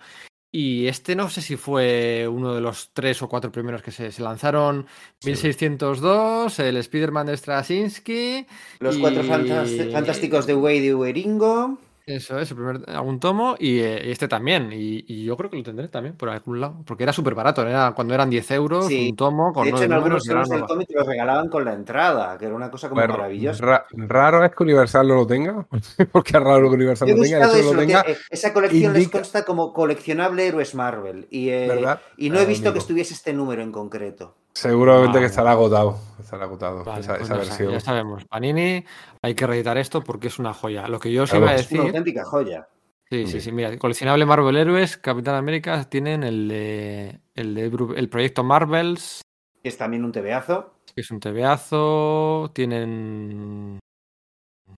Y 0.53 0.87
este 0.87 1.15
no 1.15 1.29
sé 1.29 1.41
si 1.41 1.55
fue 1.55 2.27
uno 2.27 2.53
de 2.53 2.59
los 2.59 2.89
tres 2.93 3.21
o 3.21 3.29
cuatro 3.29 3.51
primeros 3.53 3.81
que 3.81 3.91
se, 3.91 4.11
se 4.11 4.21
lanzaron. 4.21 4.85
Sí. 5.19 5.29
1602, 5.29 6.59
el 6.59 6.77
Spider-Man 6.77 7.27
de 7.27 7.37
Straczynski. 7.37 8.45
Los 8.79 8.97
Y- 8.97 8.99
cuatro 8.99 9.23
fantásticos 9.23 10.45
de 10.47 10.55
Wade 10.55 10.85
y 10.87 10.93
Weringo. 10.93 11.77
Eso 12.05 12.39
es, 12.39 12.49
el 12.51 12.57
primer 12.57 12.81
algún 12.89 13.19
tomo 13.19 13.55
y, 13.59 13.79
eh, 13.79 14.01
y 14.05 14.11
este 14.11 14.27
también. 14.27 14.71
Y, 14.73 15.05
y 15.07 15.23
yo 15.25 15.37
creo 15.37 15.49
que 15.49 15.57
lo 15.57 15.63
tendré 15.63 15.87
también 15.87 16.15
por 16.15 16.29
algún 16.29 16.59
lado. 16.59 16.81
Porque 16.85 17.03
era 17.03 17.13
súper 17.13 17.35
barato, 17.35 17.65
era 17.67 17.91
cuando 17.93 18.13
eran 18.13 18.29
10 18.29 18.49
euros, 18.51 18.87
Sí. 18.87 19.09
un 19.11 19.15
tomo 19.15 19.53
con 19.53 19.63
De 19.65 19.69
hecho, 19.71 19.83
en 19.83 19.93
algunos 19.93 20.25
números. 20.25 20.49
del 20.49 20.57
una- 20.59 20.67
cómic 20.67 20.89
los 20.93 21.05
regalaban 21.07 21.49
con 21.49 21.63
la 21.65 21.73
entrada, 21.73 22.37
que 22.37 22.45
era 22.45 22.55
una 22.55 22.71
cosa 22.71 22.89
como 22.89 22.99
Bueno, 23.01 23.15
maravillosa. 23.17 23.65
ra- 23.65 23.85
raro 23.91 24.43
es 24.43 24.51
que 24.55 24.63
Universal 24.63 25.07
no 25.07 25.15
lo 25.15 25.27
tenga. 25.27 25.65
Porque 26.11 26.37
es 26.37 26.43
raro 26.43 26.69
que 26.69 26.75
Universal 26.75 27.07
Yo 27.07 27.15
no 27.15 27.21
tenga. 27.23 27.45
Eso, 27.45 27.57
lo 27.57 27.73
lo 27.73 27.79
que, 27.81 27.85
tenga. 27.87 28.01
eh, 28.07 28.17
esa 28.29 28.53
colección 28.53 28.93
les 28.93 29.03
indica- 29.03 29.19
consta 29.19 29.45
como 29.45 29.71
coleccionable 29.73 30.47
héroes 30.47 30.75
Marvel. 30.75 31.27
Y, 31.29 31.49
eh, 31.49 31.69
y 32.17 32.29
no 32.29 32.39
he 32.39 32.43
Ah, 32.43 32.45
visto 32.45 32.73
que 32.73 32.79
estuviese 32.79 33.13
este 33.13 33.33
número 33.33 33.61
en 33.61 33.71
concreto. 33.71 34.35
Seguramente 34.53 35.07
Vale. 35.09 35.19
que 35.21 35.25
estará 35.27 35.51
agotado. 35.51 35.97
Estará 36.19 36.43
agotado 36.45 36.83
Vale, 36.83 37.01
esa, 37.01 37.13
pues 37.17 37.23
esa 37.29 37.37
versión. 37.37 37.71
ya 37.71 37.79
sabemos. 37.79 38.25
Panini, 38.25 38.83
hay 39.21 39.33
que 39.35 39.47
reeditar 39.47 39.77
esto 39.77 40.03
porque 40.03 40.27
es 40.27 40.39
una 40.39 40.53
joya. 40.53 40.87
Lo 40.87 40.99
que 40.99 41.11
yo 41.11 41.23
os 41.23 41.29
Claro, 41.29 41.45
iba 41.45 41.51
a 41.53 41.55
Es 41.55 41.71
una 41.71 41.79
decir. 41.81 41.87
auténtica 41.89 42.25
joya. 42.25 42.67
Sí, 43.09 43.27
sí, 43.27 43.41
sí. 43.41 43.51
Mira, 43.51 43.77
coleccionable 43.77 44.25
Marvel 44.25 44.55
Héroes, 44.55 44.97
Capitán 44.97 45.35
América, 45.35 45.83
tienen 45.89 46.23
el 46.23 46.47
de, 46.47 47.19
el 47.35 47.55
de 47.55 47.65
el 47.97 48.09
proyecto 48.09 48.43
Marvels, 48.43 49.21
que 49.61 49.67
Es 49.69 49.77
también 49.77 50.05
un 50.05 50.11
tebeazo. 50.13 50.73
que 50.95 51.01
es 51.01 51.11
un 51.11 51.19
tebeazo. 51.19 52.51
Tienen 52.53 53.79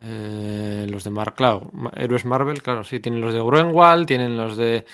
eh, 0.02 0.88
los 0.90 1.04
de 1.04 1.10
Mar, 1.12 1.34
claro, 1.36 1.72
Héroes 1.96 2.26
Marvel, 2.26 2.62
claro, 2.64 2.84
sí. 2.84 3.00
Tienen 3.00 3.22
los 3.22 3.34
de 3.34 3.40
Gruenwald, 3.42 4.08
tienen 4.08 4.36
los 4.36 4.58
de 4.58 4.86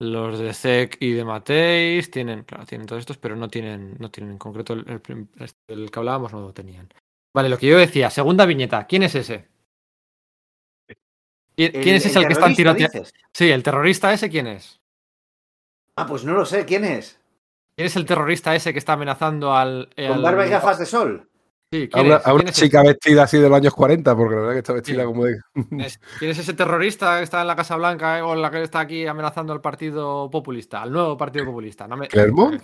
los 0.00 0.38
de 0.38 0.54
Zek 0.54 0.96
y 1.00 1.12
de 1.12 1.24
Mateis, 1.24 2.10
tienen, 2.10 2.44
claro, 2.44 2.64
tienen 2.64 2.86
todos 2.86 3.00
estos, 3.00 3.18
pero 3.18 3.36
no 3.36 3.48
tienen, 3.48 3.96
no 3.98 4.10
tienen 4.10 4.32
en 4.32 4.38
concreto 4.38 4.74
el, 4.74 5.28
este, 5.40 5.58
el 5.68 5.90
que 5.90 5.98
hablábamos, 5.98 6.32
no 6.32 6.40
lo 6.40 6.52
tenían. 6.52 6.88
Vale, 7.34 7.48
lo 7.48 7.58
que 7.58 7.66
yo 7.66 7.78
decía, 7.78 8.10
segunda 8.10 8.46
viñeta, 8.46 8.86
¿quién 8.86 9.02
es 9.02 9.14
ese? 9.14 9.48
¿Quién, 11.56 11.96
es 11.96 12.06
ese 12.06 12.20
el 12.20 12.26
que 12.26 12.32
están 12.34 12.54
tiroteando? 12.54 13.02
Sí, 13.32 13.50
el 13.50 13.64
terrorista 13.64 14.12
ese, 14.12 14.30
¿quién 14.30 14.46
es? 14.46 14.80
Ah, 15.96 16.06
pues 16.06 16.24
no 16.24 16.34
lo 16.34 16.46
sé. 16.46 16.64
¿Quién 16.64 16.84
es? 16.84 17.18
¿Quién 17.74 17.86
es 17.86 17.96
el 17.96 18.06
terrorista 18.06 18.54
ese 18.54 18.72
que 18.72 18.78
está 18.78 18.92
amenazando 18.92 19.52
al. 19.52 19.90
Con 19.96 20.04
al- 20.04 20.22
barba 20.22 20.46
y 20.46 20.50
gafas 20.50 20.78
de 20.78 20.86
sol. 20.86 21.27
Sí, 21.70 21.82
A 21.84 21.88
¿quién, 21.96 22.06
una, 22.06 22.16
es? 22.16 22.26
a 22.26 22.32
una 22.32 22.38
¿Quién 22.44 22.48
es 22.48 22.54
chica 22.56 22.82
vestida 22.82 23.22
así 23.24 23.36
de 23.38 23.48
los 23.48 23.58
años 23.58 23.74
40, 23.74 24.16
porque 24.16 24.34
la 24.34 24.40
verdad 24.40 24.52
que 24.54 24.58
está 24.58 24.72
vestida 24.72 25.00
Sí. 25.02 25.06
como 25.06 25.24
de. 25.24 25.38
Es- 25.84 25.98
¿Quién 26.18 26.30
es 26.30 26.38
ese 26.38 26.54
terrorista 26.54 27.18
que 27.18 27.24
está 27.24 27.42
en 27.42 27.46
la 27.46 27.56
Casa 27.56 27.76
Blanca 27.76 28.18
eh, 28.18 28.22
o 28.22 28.34
la 28.34 28.50
que 28.50 28.62
está 28.62 28.80
aquí 28.80 29.06
amenazando 29.06 29.52
al 29.52 29.60
Partido 29.60 30.30
Populista, 30.30 30.80
al 30.82 30.92
nuevo 30.92 31.16
Partido 31.16 31.44
Populista? 31.44 31.86
No 31.86 31.96
me... 31.98 32.08
¿Claremont? 32.08 32.62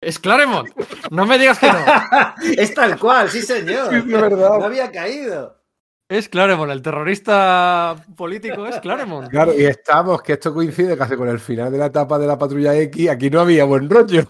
Es 0.00 0.20
Claremont. 0.20 0.68
No 1.10 1.26
me 1.26 1.36
digas 1.38 1.58
que 1.58 1.66
no. 1.66 1.78
es 2.56 2.72
tal 2.74 2.96
cual, 2.98 3.28
sí, 3.28 3.42
señor. 3.42 3.88
Sí, 4.02 4.02
de 4.08 4.20
verdad. 4.20 4.58
No 4.60 4.64
había 4.66 4.92
caído. 4.92 5.56
Es 6.08 6.28
Claremont, 6.28 6.70
el 6.70 6.80
terrorista 6.80 7.96
político 8.16 8.66
es 8.66 8.78
Claremont. 8.78 9.28
Claro, 9.28 9.52
y 9.52 9.64
estamos, 9.66 10.22
que 10.22 10.34
esto 10.34 10.54
coincide 10.54 10.96
casi 10.96 11.16
con 11.16 11.28
el 11.28 11.38
final 11.40 11.70
de 11.72 11.76
la 11.78 11.86
etapa 11.86 12.18
de 12.18 12.26
la 12.28 12.38
patrulla 12.38 12.74
X. 12.76 13.10
Aquí 13.10 13.28
no 13.28 13.40
había 13.40 13.64
buen 13.64 13.90
rollo. 13.90 14.22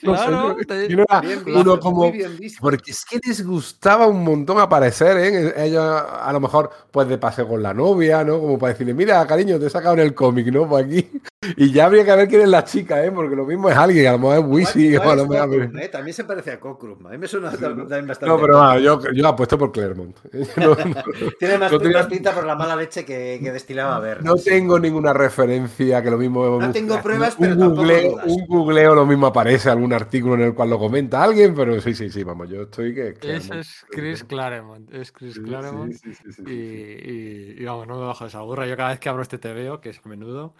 Claro, 0.00 0.56
te- 0.66 0.92
era 0.92 1.20
Bien 1.20 1.42
uno 1.46 1.80
como. 1.80 2.10
bien. 2.12 2.36
Porque 2.60 2.90
es 2.90 3.04
que 3.04 3.18
les 3.26 3.44
gustaba 3.46 4.06
un 4.06 4.22
montón 4.22 4.58
aparecer, 4.58 5.16
¿eh? 5.16 5.54
Ellos, 5.66 5.82
a 5.84 6.30
lo 6.32 6.40
mejor, 6.40 6.70
pues 6.90 7.08
de 7.08 7.18
paseo 7.18 7.48
con 7.48 7.62
la 7.62 7.72
novia, 7.72 8.22
¿no? 8.24 8.38
Como 8.40 8.58
para 8.58 8.72
decirle, 8.72 8.94
mira, 8.94 9.26
cariño, 9.26 9.58
te 9.58 9.66
he 9.66 9.70
sacado 9.70 9.94
en 9.94 10.00
el 10.00 10.14
cómic, 10.14 10.46
¿no? 10.48 10.68
Pues 10.68 10.84
aquí. 10.84 11.10
Y 11.58 11.70
ya 11.70 11.84
habría 11.86 12.04
que 12.04 12.16
ver 12.16 12.28
quién 12.28 12.40
es 12.42 12.48
la 12.48 12.64
chica, 12.64 13.04
¿eh? 13.04 13.12
Porque 13.12 13.36
lo 13.36 13.44
mismo 13.44 13.68
es 13.68 13.76
alguien, 13.76 14.06
a 14.08 14.12
lo 14.12 14.18
mejor 14.18 14.38
es 14.38 14.44
Wisi, 14.46 14.86
Igual 14.88 15.06
o 15.06 15.10
a 15.10 15.16
lo 15.16 15.22
es 15.22 15.28
mejor. 15.28 15.48
Cockrum, 15.50 15.78
¿eh? 15.78 15.88
También 15.88 16.14
se 16.14 16.24
parece 16.24 16.50
a 16.52 16.58
Cockrum. 16.60 17.06
A 17.06 17.10
mí 17.10 17.18
me 17.18 17.28
suena 17.28 17.50
también 17.52 18.06
bastante. 18.06 18.26
No, 18.26 18.40
pero 18.40 18.78
yo, 18.80 19.00
yo 19.12 19.28
apuesto 19.28 19.58
por 19.58 19.70
Claremont. 19.70 20.16
No, 20.56 20.68
no- 20.74 21.02
Tiene 21.38 21.58
más, 21.58 21.70
no 21.72 21.78
tenía- 21.78 21.98
más 21.98 22.06
pinta 22.06 22.32
por 22.34 22.44
la 22.46 22.56
mala 22.56 22.74
leche 22.74 23.04
que, 23.04 23.38
que 23.42 23.52
destilaba 23.52 23.96
a 23.96 24.00
ver. 24.00 24.24
no 24.24 24.34
tengo 24.36 24.78
ninguna 24.78 25.12
referencia 25.12 26.02
que 26.02 26.10
lo 26.10 26.16
mismo. 26.18 26.58
No 26.58 26.72
tengo 26.72 27.00
pruebas, 27.02 27.34
un 27.38 27.40
pero 27.40 27.58
tampoco 27.58 27.80
googleo, 27.82 28.10
dudas. 28.12 28.26
un 28.26 28.46
googleo 28.46 28.94
lo 28.94 29.06
mismo 29.06 29.26
aparece 29.26 29.68
algún 29.70 29.92
artículo 29.92 30.34
en 30.34 30.40
el 30.42 30.54
cual 30.54 30.70
lo 30.70 30.78
comenta 30.78 31.22
alguien, 31.22 31.54
pero 31.54 31.80
sí, 31.80 31.94
sí, 31.94 32.10
sí, 32.10 32.24
vamos, 32.24 32.48
yo 32.48 32.62
estoy 32.62 32.94
que. 32.94 33.08
Ese 33.10 33.18
Claremont. 33.20 33.52
es 33.60 33.84
Chris 33.90 34.24
Claremont. 34.24 34.94
Es 34.94 35.12
Chris 35.12 35.34
Sí, 35.34 35.42
Claremont. 35.42 35.92
sí, 35.92 36.14
sí, 36.14 36.14
sí, 36.14 36.32
sí, 36.32 36.42
Y, 36.42 36.46
sí. 36.46 37.56
y- 37.58 37.62
y 37.62 37.64
vamos, 37.64 37.86
no 37.86 38.00
me 38.00 38.06
bajo 38.06 38.24
de 38.24 38.28
esa 38.28 38.40
burra. 38.40 38.66
Yo 38.66 38.76
cada 38.76 38.90
vez 38.90 38.98
que 39.00 39.08
abro 39.08 39.22
este 39.22 39.38
TVO, 39.38 39.80
que 39.80 39.90
es 39.90 40.00
a 40.04 40.08
menudo, 40.08 40.54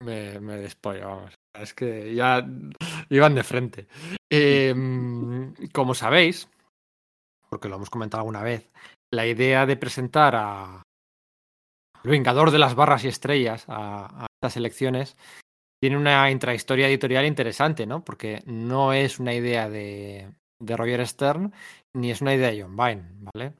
me, 0.00 0.56
despollo, 0.56 1.06
vamos. 1.06 1.34
Es 1.54 1.74
que 1.74 2.14
ya 2.14 2.46
iban 3.10 3.34
de 3.34 3.42
frente. 3.42 3.88
Eh, 4.30 4.74
como 5.72 5.94
sabéis, 5.94 6.48
porque 7.48 7.68
lo 7.68 7.76
hemos 7.76 7.90
comentado 7.90 8.20
alguna 8.20 8.42
vez, 8.42 8.70
la 9.12 9.26
idea 9.26 9.66
de 9.66 9.76
presentar 9.76 10.34
a 10.36 10.82
el 12.04 12.10
Vengador 12.10 12.50
de 12.50 12.58
las 12.58 12.74
Barras 12.74 13.04
y 13.04 13.08
Estrellas 13.08 13.64
a, 13.68 14.24
a 14.24 14.26
estas 14.40 14.56
elecciones 14.56 15.16
tiene 15.80 15.96
una 15.96 16.30
intrahistoria 16.30 16.88
editorial 16.88 17.26
interesante, 17.26 17.86
¿no? 17.86 18.04
Porque 18.04 18.42
no 18.46 18.92
es 18.92 19.18
una 19.18 19.34
idea 19.34 19.68
de, 19.68 20.32
de 20.60 20.76
Roger 20.76 21.06
Stern 21.06 21.52
ni 21.94 22.10
es 22.10 22.20
una 22.20 22.34
idea 22.34 22.50
de 22.50 22.62
John 22.62 22.76
Vine, 22.76 23.04
¿vale? 23.32 23.54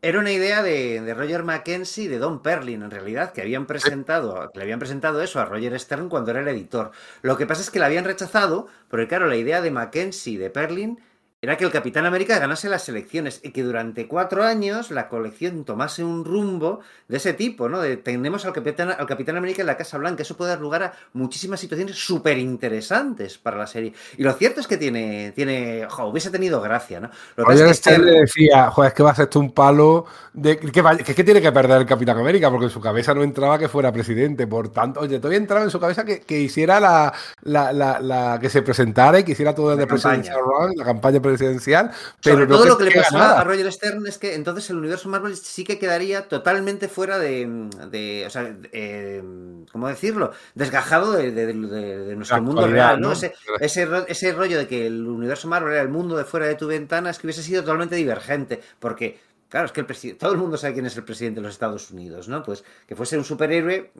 Era 0.00 0.20
una 0.20 0.30
idea 0.30 0.62
de, 0.62 1.00
de 1.00 1.14
Roger 1.14 1.42
Mackenzie 1.42 2.04
y 2.04 2.08
de 2.08 2.18
Don 2.18 2.40
Perlin, 2.40 2.82
en 2.82 2.90
realidad, 2.90 3.32
que 3.32 3.40
habían 3.40 3.66
presentado, 3.66 4.48
le 4.54 4.62
habían 4.62 4.78
presentado 4.78 5.20
eso 5.22 5.40
a 5.40 5.44
Roger 5.44 5.78
Stern 5.78 6.08
cuando 6.08 6.30
era 6.30 6.40
el 6.40 6.46
editor. 6.48 6.92
Lo 7.22 7.36
que 7.36 7.46
pasa 7.46 7.62
es 7.62 7.70
que 7.70 7.80
la 7.80 7.86
habían 7.86 8.04
rechazado, 8.04 8.68
porque 8.88 9.08
claro, 9.08 9.26
la 9.26 9.34
idea 9.34 9.60
de 9.60 9.72
Mackenzie 9.72 10.34
y 10.34 10.36
de 10.36 10.50
Perlin 10.50 11.00
era 11.40 11.56
que 11.56 11.64
el 11.64 11.70
Capitán 11.70 12.04
América 12.04 12.36
ganase 12.40 12.68
las 12.68 12.88
elecciones 12.88 13.40
y 13.44 13.52
que 13.52 13.62
durante 13.62 14.08
cuatro 14.08 14.42
años 14.42 14.90
la 14.90 15.08
colección 15.08 15.64
tomase 15.64 16.02
un 16.02 16.24
rumbo 16.24 16.80
de 17.06 17.18
ese 17.18 17.32
tipo, 17.32 17.68
¿no? 17.68 17.80
De 17.80 17.96
tenemos 17.96 18.44
al 18.44 18.52
Capitán, 18.52 18.90
al 18.98 19.06
Capitán 19.06 19.36
América 19.36 19.62
en 19.62 19.66
la 19.68 19.76
Casa 19.76 19.98
Blanca. 19.98 20.22
Eso 20.22 20.36
puede 20.36 20.50
dar 20.50 20.60
lugar 20.60 20.82
a 20.82 20.92
muchísimas 21.12 21.60
situaciones 21.60 21.94
súper 21.96 22.38
interesantes 22.38 23.38
para 23.38 23.56
la 23.56 23.68
serie. 23.68 23.92
Y 24.16 24.24
lo 24.24 24.32
cierto 24.32 24.60
es 24.60 24.66
que 24.66 24.76
tiene, 24.78 25.30
tiene, 25.30 25.86
jo, 25.88 26.06
hubiese 26.06 26.30
tenido 26.30 26.60
gracia, 26.60 26.98
¿no? 26.98 27.10
Lo 27.36 27.44
que 27.46 27.52
es 27.54 27.60
que 27.62 27.66
Stern- 27.70 28.02
le 28.02 28.20
decía, 28.22 28.70
joder, 28.72 28.88
es 28.88 28.94
que 28.94 29.02
va 29.04 29.10
a 29.12 29.14
ser 29.14 29.24
esto 29.24 29.38
un 29.38 29.52
palo 29.52 30.06
de 30.32 30.58
que, 30.58 30.72
que 30.72 31.14
que 31.14 31.24
tiene 31.24 31.40
que 31.40 31.52
perder 31.52 31.78
el 31.82 31.86
Capitán 31.86 32.18
América, 32.18 32.50
porque 32.50 32.66
en 32.66 32.70
su 32.70 32.80
cabeza 32.80 33.14
no 33.14 33.22
entraba 33.22 33.58
que 33.60 33.68
fuera 33.68 33.92
presidente. 33.92 34.46
Por 34.48 34.70
tanto, 34.70 35.00
oye, 35.00 35.18
todavía 35.18 35.38
entraba 35.38 35.64
en 35.64 35.70
su 35.70 35.78
cabeza 35.78 36.04
que, 36.04 36.20
que 36.20 36.40
hiciera 36.40 36.80
la, 36.80 37.12
la, 37.42 37.72
la, 37.72 38.00
la- 38.00 38.38
que 38.40 38.50
se 38.50 38.62
presentara 38.62 39.20
y 39.20 39.24
que 39.24 39.32
hiciera 39.32 39.54
todo 39.54 39.74
La 39.74 39.82
el 39.82 39.88
Presidential 39.88 40.38
Run, 40.40 40.72
la 40.76 40.84
campaña 40.84 41.20
presidencial, 41.28 41.90
pero 42.22 42.46
todo 42.46 42.64
no 42.64 42.70
lo 42.70 42.78
que 42.78 42.84
le 42.84 42.90
pasó 42.92 43.18
a 43.18 43.44
Roger 43.44 43.72
Stern 43.72 44.06
es 44.06 44.18
que 44.18 44.34
entonces 44.34 44.68
el 44.70 44.76
universo 44.76 45.08
Marvel 45.08 45.36
sí 45.36 45.64
que 45.64 45.78
quedaría 45.78 46.28
totalmente 46.28 46.88
fuera 46.88 47.18
de, 47.18 48.24
o 48.26 48.30
sea, 48.30 48.56
eh, 48.72 49.22
¿cómo 49.70 49.88
decirlo? 49.88 50.32
Desgajado 50.54 51.12
de, 51.12 51.54
nuestro 52.16 52.42
mundo 52.42 52.66
real, 52.66 53.00
¿no? 53.00 53.12
Ese, 53.12 53.34
ese 53.60 54.32
rollo 54.32 54.58
de 54.58 54.66
que 54.66 54.86
el 54.86 55.06
universo 55.06 55.48
Marvel 55.48 55.72
era 55.72 55.82
el 55.82 55.88
mundo 55.88 56.16
de 56.16 56.24
fuera 56.24 56.46
de 56.46 56.54
tu 56.54 56.66
ventana 56.66 57.10
es 57.10 57.18
que 57.18 57.26
hubiese 57.26 57.42
sido 57.42 57.62
totalmente 57.62 57.96
divergente, 57.96 58.60
porque 58.78 59.18
Claro, 59.48 59.64
es 59.64 59.72
que 59.72 59.80
el 59.80 60.16
todo 60.18 60.32
el 60.32 60.38
mundo 60.38 60.58
sabe 60.58 60.74
quién 60.74 60.84
es 60.84 60.94
el 60.98 61.04
presidente 61.04 61.40
de 61.40 61.44
los 61.44 61.52
Estados 61.52 61.90
Unidos, 61.90 62.28
¿no? 62.28 62.42
Pues 62.42 62.64
que 62.86 62.94
fuese 62.94 63.16
un 63.16 63.24
superhéroe, 63.24 63.90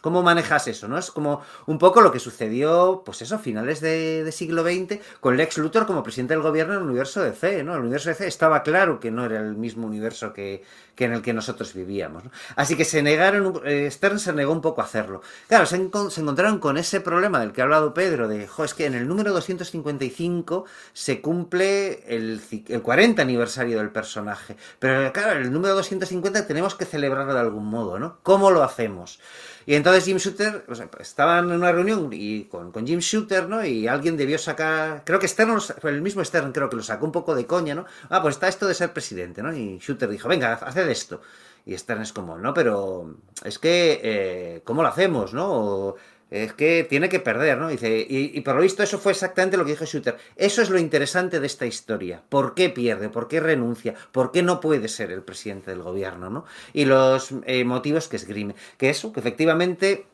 ¿cómo, 0.00 0.22
manejas 0.24 0.66
eso, 0.66 0.88
no? 0.88 0.98
Es 0.98 1.12
como 1.12 1.40
un 1.66 1.78
poco 1.78 2.00
lo 2.00 2.10
que 2.10 2.18
sucedió, 2.18 3.02
pues 3.06 3.22
eso, 3.22 3.36
a 3.36 3.38
finales 3.38 3.80
de, 3.80 4.28
siglo 4.32 4.64
XX, 4.64 4.98
con 5.20 5.36
Lex 5.36 5.58
Luthor 5.58 5.86
como 5.86 6.02
presidente 6.02 6.34
del 6.34 6.42
gobierno 6.42 6.74
del 6.74 6.82
universo 6.82 7.22
de 7.22 7.32
C, 7.32 7.62
¿no? 7.62 7.74
El 7.74 7.82
universo 7.82 8.08
de 8.08 8.16
C 8.16 8.26
estaba 8.26 8.64
claro 8.64 8.98
que 8.98 9.12
no 9.12 9.24
era 9.24 9.38
el 9.38 9.54
mismo 9.54 9.86
universo 9.86 10.32
que, 10.32 10.64
que 10.94 11.04
en 11.04 11.12
el 11.12 11.22
que 11.22 11.32
nosotros 11.32 11.74
vivíamos. 11.74 12.24
Así 12.56 12.76
que 12.76 12.84
se 12.84 13.02
negaron, 13.02 13.60
eh, 13.64 13.88
Stern 13.90 14.18
se 14.18 14.32
negó 14.32 14.52
un 14.52 14.60
poco 14.60 14.80
a 14.80 14.84
hacerlo. 14.84 15.22
Claro, 15.48 15.66
se, 15.66 15.76
encontraron 15.76 16.58
con 16.58 16.76
ese 16.76 17.00
problema 17.00 17.40
del 17.40 17.52
que 17.52 17.60
ha 17.60 17.64
hablado 17.64 17.94
Pedro, 17.94 18.28
de, 18.28 18.48
es 18.64 18.74
que 18.74 18.86
en 18.86 18.94
el 18.94 19.08
número 19.08 19.32
255 19.32 20.64
se 20.92 21.20
cumple 21.20 22.04
el, 22.06 22.40
el 22.68 22.82
40 22.82 23.22
aniversario 23.22 23.78
del 23.78 23.90
personaje. 23.90 24.56
Pero 24.78 25.12
claro, 25.12 25.32
en 25.32 25.46
el 25.46 25.52
número 25.52 25.74
250 25.74 26.46
tenemos 26.46 26.74
que 26.74 26.84
celebrarlo 26.84 27.34
de 27.34 27.40
algún 27.40 27.66
modo, 27.66 27.98
¿no? 27.98 28.18
¿Cómo 28.22 28.50
lo 28.50 28.62
hacemos? 28.62 29.20
Y 29.66 29.74
entonces 29.74 30.04
Jim 30.04 30.16
Shooter, 30.16 30.64
o 30.68 30.74
sea, 30.74 30.88
estaban 31.00 31.50
en 31.50 31.56
una 31.56 31.72
reunión 31.72 32.10
y 32.12 32.44
con, 32.44 32.72
con, 32.72 32.86
Jim 32.86 32.98
Shooter, 33.00 33.48
¿no? 33.48 33.64
Y 33.64 33.86
alguien 33.86 34.16
debió 34.16 34.38
sacar, 34.38 35.02
creo 35.04 35.18
que 35.18 35.28
Stern, 35.28 35.58
el 35.84 36.02
mismo 36.02 36.24
Stern 36.24 36.52
creo 36.52 36.68
que 36.68 36.76
lo 36.76 36.82
sacó 36.82 37.06
un 37.06 37.12
poco 37.12 37.34
de 37.34 37.46
coña, 37.46 37.74
¿no? 37.74 37.84
Ah, 38.08 38.22
pues 38.22 38.36
está 38.36 38.48
esto 38.48 38.66
de 38.66 38.74
ser 38.74 38.92
presidente, 38.92 39.42
¿no? 39.42 39.54
Y 39.54 39.78
Shooter 39.78 40.08
dijo, 40.08 40.28
venga, 40.28 40.54
haced 40.54 40.88
esto. 40.88 41.20
Y 41.64 41.78
Stern 41.78 42.02
es 42.02 42.12
como, 42.12 42.38
no, 42.38 42.52
pero 42.52 43.16
es 43.44 43.58
que, 43.58 44.00
eh, 44.02 44.62
¿cómo 44.64 44.82
lo 44.82 44.88
hacemos, 44.88 45.32
no? 45.32 45.94
Es 46.32 46.54
que 46.54 46.84
tiene 46.88 47.10
que 47.10 47.20
perder, 47.20 47.58
¿no? 47.58 47.68
Dice, 47.68 48.06
y, 48.08 48.40
por 48.40 48.56
lo 48.56 48.62
visto 48.62 48.82
eso 48.82 48.98
fue 48.98 49.12
exactamente 49.12 49.58
lo 49.58 49.64
que 49.64 49.72
dijo 49.72 49.84
Shooter. 49.84 50.16
Eso 50.34 50.62
es 50.62 50.70
lo 50.70 50.78
interesante 50.78 51.40
de 51.40 51.46
esta 51.46 51.66
historia. 51.66 52.22
¿Por 52.28 52.54
qué 52.54 52.70
pierde? 52.70 53.10
¿Por 53.10 53.28
qué 53.28 53.38
renuncia? 53.38 53.94
¿Por 54.12 54.32
qué 54.32 54.42
no 54.42 54.58
puede 54.58 54.88
ser 54.88 55.12
el 55.12 55.22
presidente 55.22 55.70
del 55.70 55.82
gobierno, 55.82 56.30
¿no? 56.30 56.46
Y 56.72 56.86
los 56.86 57.34
eh, 57.44 57.64
motivos 57.64 58.08
que 58.08 58.16
esgrime. 58.16 58.54
Que 58.78 58.88
eso, 58.88 59.12
que 59.12 59.20
efectivamente 59.20 60.06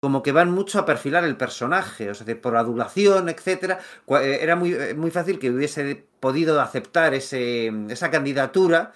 como 0.00 0.22
que 0.22 0.32
van 0.32 0.52
mucho 0.52 0.78
a 0.78 0.84
perfilar 0.84 1.24
el 1.24 1.36
personaje, 1.36 2.10
o 2.10 2.14
sea, 2.14 2.40
por 2.40 2.56
adulación, 2.56 3.30
etcétera, 3.30 3.80
eh, 4.20 4.38
era 4.42 4.54
muy, 4.54 4.74
eh, 4.74 4.94
muy 4.94 5.10
fácil 5.10 5.38
que 5.38 5.50
hubiese 5.50 6.04
podido 6.20 6.60
aceptar 6.60 7.14
ese, 7.14 7.72
esa 7.88 8.10
candidatura 8.10 8.92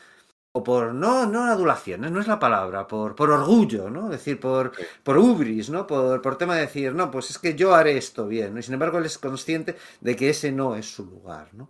o 0.53 0.65
por, 0.65 0.95
no, 0.95 1.27
no 1.27 1.45
adulación, 1.45 2.01
no 2.13 2.21
es 2.21 2.27
la 2.27 2.39
palabra, 2.39 2.87
por, 2.87 3.15
por 3.15 3.31
orgullo, 3.31 3.91
¿no? 3.91 4.07
Es 4.07 4.13
decir, 4.13 4.41
por, 4.41 4.73
por 5.03 5.19
ubris, 5.19 5.71
¿no? 5.71 5.87
Por, 5.87 6.23
por 6.23 6.39
tema 6.39 6.57
de 6.57 6.63
decir, 6.63 6.95
no, 6.95 7.11
pues 7.11 7.31
es 7.31 7.39
que 7.39 7.55
yo 7.55 7.75
haré 7.75 7.97
esto 7.97 8.27
bien, 8.27 8.57
Y 8.59 8.63
sin 8.63 8.75
embargo 8.75 8.99
él 8.99 9.07
es 9.07 9.19
consciente 9.19 9.77
de 10.01 10.17
que 10.17 10.31
ese 10.31 10.51
no 10.51 10.75
es 10.75 10.91
su 10.91 11.05
lugar, 11.05 11.49
¿no? 11.53 11.69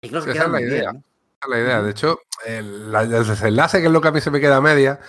Y 0.00 0.08
creo 0.08 0.24
que 0.24 0.30
esa 0.30 0.44
es 0.44 0.50
la 0.50 0.60
idea. 0.60 0.90
es 0.90 1.48
la 1.48 1.58
idea. 1.58 1.82
De 1.82 1.90
hecho, 1.90 2.20
el, 2.46 2.94
el, 2.94 3.26
desenlace, 3.26 3.80
que 3.80 3.86
es 3.86 3.92
lo 3.92 4.00
que 4.00 4.08
a 4.08 4.12
mí 4.12 4.20
se 4.20 4.30
me 4.30 4.40
queda 4.40 4.60
media, 4.60 5.00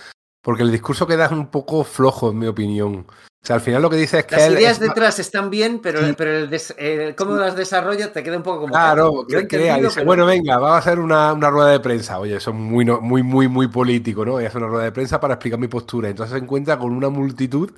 porque 0.42 0.62
el 0.62 0.72
discurso 0.72 1.06
queda 1.06 1.28
un 1.28 1.50
poco 1.50 1.84
flojo, 1.84 2.30
en 2.30 2.38
mi 2.38 2.46
opinión. 2.46 3.06
O 3.42 3.46
sea, 3.46 3.56
al 3.56 3.62
final 3.62 3.80
lo 3.80 3.88
que 3.88 3.96
dice 3.96 4.18
es 4.18 4.26
que. 4.26 4.36
Las 4.36 4.50
ideas 4.50 4.78
detrás 4.78 5.18
están 5.18 5.48
bien, 5.48 5.80
pero, 5.82 6.00
pero 6.16 6.46
el, 6.76 7.14
cómo 7.16 7.36
las 7.36 7.56
desarrolla 7.56 8.12
te 8.12 8.22
queda 8.22 8.36
un 8.36 8.42
poco 8.42 8.60
como. 8.60 8.72
Claro, 8.74 9.24
crea, 9.48 9.78
dice, 9.78 10.04
bueno, 10.04 10.26
venga, 10.26 10.58
va 10.58 10.74
a 10.74 10.78
hacer 10.78 10.98
una, 10.98 11.32
una, 11.32 11.48
rueda 11.48 11.70
de 11.70 11.80
prensa. 11.80 12.18
Oye, 12.18 12.36
eso 12.36 12.50
es 12.50 12.56
muy, 12.56 12.84
muy, 12.84 13.22
muy, 13.22 13.48
muy 13.48 13.68
político, 13.68 14.26
¿no? 14.26 14.32
Voy 14.32 14.44
a 14.44 14.48
hacer 14.48 14.60
una 14.62 14.70
rueda 14.70 14.84
de 14.84 14.92
prensa 14.92 15.18
para 15.18 15.34
explicar 15.34 15.58
mi 15.58 15.68
postura. 15.68 16.10
Entonces 16.10 16.36
se 16.36 16.42
encuentra 16.44 16.78
con 16.78 16.92
una 16.92 17.08
multitud 17.08 17.70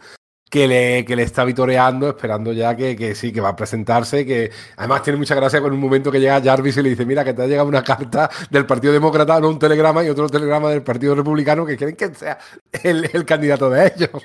que 0.52 0.68
le, 0.68 1.02
que 1.06 1.16
le 1.16 1.22
está 1.22 1.44
vitoreando, 1.44 2.10
esperando 2.10 2.52
ya 2.52 2.76
que, 2.76 2.94
que, 2.94 3.14
sí, 3.14 3.32
que 3.32 3.40
va 3.40 3.48
a 3.48 3.56
presentarse, 3.56 4.26
que 4.26 4.50
además 4.76 5.02
tiene 5.02 5.18
mucha 5.18 5.34
gracia 5.34 5.62
con 5.62 5.72
un 5.72 5.80
momento 5.80 6.12
que 6.12 6.20
llega 6.20 6.42
Jarvis 6.42 6.76
y 6.76 6.82
le 6.82 6.90
dice, 6.90 7.06
mira, 7.06 7.24
que 7.24 7.32
te 7.32 7.40
ha 7.40 7.46
llegado 7.46 7.66
una 7.66 7.82
carta 7.82 8.28
del 8.50 8.66
Partido 8.66 8.92
Demócrata, 8.92 9.40
no 9.40 9.48
un 9.48 9.58
telegrama 9.58 10.04
y 10.04 10.10
otro 10.10 10.28
telegrama 10.28 10.68
del 10.68 10.82
Partido 10.82 11.14
Republicano 11.14 11.64
que 11.64 11.78
quieren 11.78 11.96
que 11.96 12.14
sea 12.14 12.38
el, 12.82 13.24
candidato 13.24 13.70
de 13.70 13.94
ellos. 13.96 14.10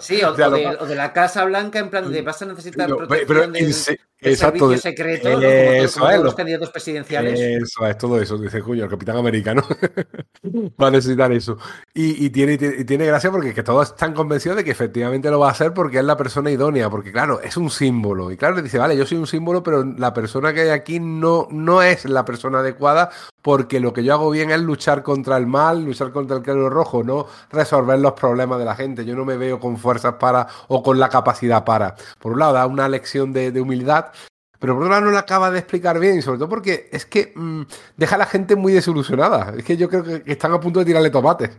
Sí, 0.00 0.22
o, 0.22 0.32
de, 0.32 0.94
la 0.94 1.12
Casa 1.12 1.44
Blanca, 1.44 1.78
en 1.78 1.90
plan 1.90 2.10
de 2.10 2.22
vas 2.22 2.40
a 2.42 2.46
necesitar 2.46 2.88
protección 2.88 3.52
del, 3.52 3.74
servicio 4.36 4.78
secreto, 4.78 5.28
eso 5.40 6.08
es, 6.08 6.20
los 6.20 6.34
candidatos 6.34 6.70
presidenciales. 6.70 7.38
Eso 7.38 7.86
es, 7.86 7.98
todo 7.98 8.20
eso, 8.20 8.38
dice 8.38 8.60
Julio, 8.60 8.84
el 8.84 8.90
capitán 8.90 9.16
americano 9.16 9.62
va 10.80 10.88
a 10.88 10.90
necesitar 10.90 11.30
eso. 11.32 11.58
Y, 11.92 12.30
tiene, 12.30 12.54
y 12.54 12.84
tiene 12.84 13.06
gracia 13.06 13.30
porque 13.30 13.52
que 13.52 13.62
todos 13.62 13.90
están 13.90 14.14
convencidos 14.14 14.56
de 14.56 14.64
que 14.64 14.70
efectivamente 14.70 15.30
lo 15.30 15.41
va 15.42 15.48
a 15.48 15.52
hacer 15.52 15.74
porque 15.74 15.98
es 15.98 16.04
la 16.04 16.16
persona 16.16 16.50
idónea, 16.50 16.88
porque 16.90 17.12
claro, 17.12 17.40
es 17.40 17.56
un 17.56 17.70
símbolo. 17.70 18.30
Y 18.30 18.36
claro, 18.36 18.60
dice, 18.60 18.78
vale, 18.78 18.96
yo 18.96 19.06
soy 19.06 19.18
un 19.18 19.26
símbolo, 19.26 19.62
pero 19.62 19.84
la 19.84 20.12
persona 20.14 20.52
que 20.52 20.62
hay 20.62 20.68
aquí 20.70 21.00
no, 21.00 21.48
no 21.50 21.82
es 21.82 22.04
la 22.04 22.24
persona 22.24 22.60
adecuada 22.60 23.10
porque 23.42 23.80
lo 23.80 23.92
que 23.92 24.04
yo 24.04 24.14
hago 24.14 24.30
bien 24.30 24.50
es 24.50 24.60
luchar 24.60 25.02
contra 25.02 25.36
el 25.36 25.46
mal, 25.46 25.84
luchar 25.84 26.12
contra 26.12 26.36
el 26.36 26.42
claro 26.42 26.70
rojo, 26.70 27.02
no 27.02 27.26
resolver 27.50 27.98
los 27.98 28.12
problemas 28.12 28.58
de 28.58 28.64
la 28.64 28.76
gente. 28.76 29.04
Yo 29.04 29.16
no 29.16 29.24
me 29.24 29.36
veo 29.36 29.58
con 29.60 29.76
fuerzas 29.76 30.14
para 30.14 30.46
o 30.68 30.82
con 30.82 30.98
la 30.98 31.08
capacidad 31.08 31.64
para. 31.64 31.96
Por 32.18 32.32
un 32.32 32.38
lado, 32.38 32.54
da 32.54 32.66
una 32.66 32.88
lección 32.88 33.32
de, 33.32 33.60
humildad, 33.60 34.06
pero 34.58 34.74
por 34.74 34.84
otro 34.84 34.90
lado 34.90 35.06
no 35.06 35.10
la 35.10 35.20
acaba 35.20 35.50
de 35.50 35.58
explicar 35.58 35.98
bien, 35.98 36.22
sobre 36.22 36.38
todo 36.38 36.48
porque 36.48 36.88
es 36.92 37.04
que 37.04 37.32
mm, 37.34 37.62
deja 37.96 38.14
a 38.14 38.18
la 38.18 38.26
gente 38.26 38.56
muy 38.56 38.72
desilusionada. 38.72 39.54
Es 39.56 39.64
que 39.64 39.76
yo 39.76 39.88
creo 39.88 40.04
que, 40.04 40.22
están 40.26 40.52
a 40.52 40.60
punto 40.60 40.78
de 40.78 40.86
tirarle 40.86 41.10
tomates. 41.10 41.50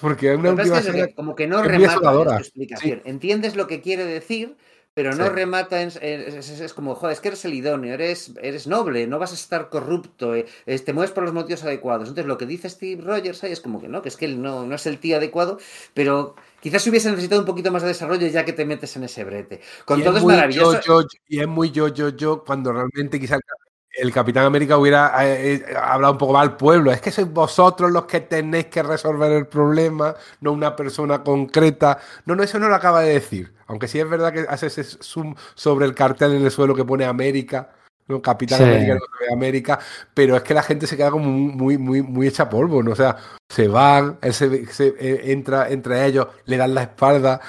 Porque 0.00 0.32
es 0.32 0.38
una 0.38 0.50
última 0.52 0.80
como 1.14 1.34
que 1.34 1.46
no 1.46 1.62
remata 1.62 2.12
su 2.12 2.30
explicación. 2.30 3.02
Entiendes 3.04 3.56
lo 3.56 3.66
que 3.66 3.80
quiere 3.80 4.04
decir, 4.04 4.56
pero 4.96 5.14
no 5.14 5.28
remata 5.28 5.82
en, 5.82 5.90
es, 6.00 6.72
como, 6.72 6.94
joder, 6.94 7.12
es 7.12 7.20
que 7.20 7.28
eres 7.28 7.44
el 7.44 7.52
idóneo, 7.52 7.92
eres, 7.92 8.32
eres 8.40 8.66
noble, 8.66 9.06
no 9.06 9.18
vas 9.18 9.30
a 9.32 9.34
estar 9.34 9.68
corrupto, 9.68 10.34
eh, 10.34 10.46
te 10.64 10.92
mueves 10.94 11.10
por 11.10 11.22
los 11.22 11.34
motivos 11.34 11.62
adecuados. 11.64 12.08
Entonces, 12.08 12.26
lo 12.26 12.38
que 12.38 12.46
dice 12.46 12.70
Steve 12.70 13.02
Rogers 13.02 13.44
ahí 13.44 13.52
es 13.52 13.60
como 13.60 13.78
que 13.78 13.88
no, 13.88 14.00
que 14.00 14.08
es 14.08 14.16
que 14.16 14.24
él 14.24 14.40
no, 14.40 14.64
no 14.64 14.74
es 14.74 14.86
el 14.86 14.98
tío 14.98 15.18
adecuado, 15.18 15.58
pero 15.92 16.34
quizás 16.60 16.86
hubiese 16.86 17.10
necesitado 17.10 17.42
un 17.42 17.46
poquito 17.46 17.70
más 17.70 17.82
de 17.82 17.88
desarrollo 17.88 18.26
ya 18.26 18.46
que 18.46 18.54
te 18.54 18.64
metes 18.64 18.96
en 18.96 19.04
ese 19.04 19.22
brete. 19.24 19.60
Con 19.84 20.02
todo 20.02 20.16
es, 20.16 20.24
maravilloso. 20.24 21.06
y 21.28 21.40
es 21.40 21.46
muy 21.46 21.70
yo, 21.72 21.88
yo, 21.88 22.08
yo, 22.08 22.42
cuando 22.42 22.72
realmente 22.72 23.20
quizás 23.20 23.40
el 23.96 24.12
Capitán 24.12 24.44
América 24.44 24.76
hubiera 24.76 25.12
eh, 25.26 25.54
eh, 25.54 25.74
hablado 25.76 26.12
un 26.12 26.18
poco 26.18 26.34
más 26.34 26.42
al 26.42 26.56
pueblo. 26.56 26.92
Es 26.92 27.00
que 27.00 27.10
sois 27.10 27.30
vosotros 27.30 27.90
los 27.90 28.04
que 28.04 28.20
tenéis 28.20 28.66
que 28.66 28.82
resolver 28.82 29.32
el 29.32 29.46
problema, 29.46 30.14
no 30.40 30.52
una 30.52 30.76
persona 30.76 31.22
concreta. 31.22 31.98
No, 32.26 32.36
no, 32.36 32.42
eso 32.42 32.58
no 32.58 32.68
lo 32.68 32.74
acaba 32.74 33.00
de 33.00 33.14
decir. 33.14 33.54
Aunque 33.66 33.88
sí 33.88 33.98
es 33.98 34.08
verdad 34.08 34.32
que 34.32 34.46
hace 34.48 34.66
ese 34.66 34.84
zoom 34.84 35.34
sobre 35.54 35.86
el 35.86 35.94
cartel 35.94 36.32
en 36.34 36.44
el 36.44 36.50
suelo 36.50 36.74
que 36.74 36.84
pone 36.84 37.04
América. 37.04 37.70
¿no? 38.08 38.22
Capitán 38.22 38.62
América, 38.62 38.94
no 38.94 39.34
América, 39.34 39.80
pero 40.14 40.36
es 40.36 40.42
que 40.42 40.54
la 40.54 40.62
gente 40.62 40.86
se 40.86 40.96
queda 40.96 41.10
como 41.10 41.28
muy, 41.28 41.76
muy, 41.76 42.02
muy 42.02 42.28
hecha 42.28 42.48
polvo, 42.48 42.80
¿no? 42.80 42.92
O 42.92 42.96
sea, 42.96 43.16
se 43.48 43.66
van, 43.66 44.18
él 44.22 44.32
se, 44.32 44.46
eh, 44.46 45.32
entra 45.32 45.68
entre 45.70 46.06
ellos, 46.06 46.28
le 46.44 46.56
dan 46.56 46.74
la 46.74 46.82
espalda, 46.82 47.40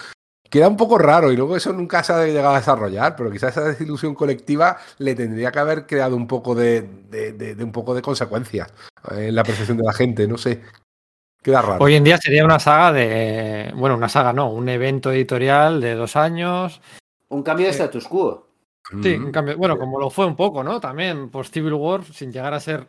Queda 0.49 0.67
un 0.67 0.77
poco 0.77 0.97
raro 0.97 1.31
y 1.31 1.35
luego 1.35 1.57
eso 1.57 1.73
nunca 1.73 2.03
se 2.03 2.13
ha 2.13 2.25
llegado 2.25 2.55
a 2.55 2.59
desarrollar, 2.59 3.15
pero 3.15 3.31
quizás 3.31 3.51
esa 3.51 3.67
desilusión 3.67 4.15
colectiva 4.15 4.77
le 4.99 5.15
tendría 5.15 5.51
que 5.51 5.59
haber 5.59 5.85
creado 5.85 6.15
un 6.15 6.27
poco 6.27 6.55
de, 6.55 6.81
de, 6.81 7.63
un 7.63 7.71
poco 7.71 7.93
de 7.93 8.01
consecuencias 8.01 8.73
en 9.11 9.35
la 9.35 9.43
percepción 9.43 9.77
de 9.77 9.83
la 9.83 9.93
gente, 9.93 10.27
no 10.27 10.37
sé. 10.37 10.61
Queda 11.41 11.61
raro. 11.61 11.83
Hoy 11.83 11.95
en 11.95 12.03
día 12.03 12.17
sería 12.17 12.45
una 12.45 12.59
saga 12.59 12.93
de. 12.93 13.71
Bueno, 13.75 13.95
una 13.95 14.09
saga 14.09 14.33
no, 14.33 14.49
un 14.49 14.67
evento 14.69 15.11
editorial 15.11 15.81
de 15.81 15.95
dos 15.95 16.15
años. 16.15 16.81
Un 17.29 17.43
cambio 17.43 17.67
de 17.67 17.71
status 17.71 18.07
quo. 18.07 18.47
Sí, 19.03 19.15
un 19.15 19.31
cambio. 19.31 19.57
Bueno, 19.57 19.77
como 19.77 19.99
lo 19.99 20.09
fue 20.09 20.25
un 20.25 20.35
poco, 20.35 20.63
¿no? 20.63 20.79
También 20.79 21.29
por 21.29 21.47
Civil 21.47 21.73
War, 21.73 22.03
sin 22.05 22.31
llegar 22.31 22.53
a 22.53 22.59
ser 22.59 22.87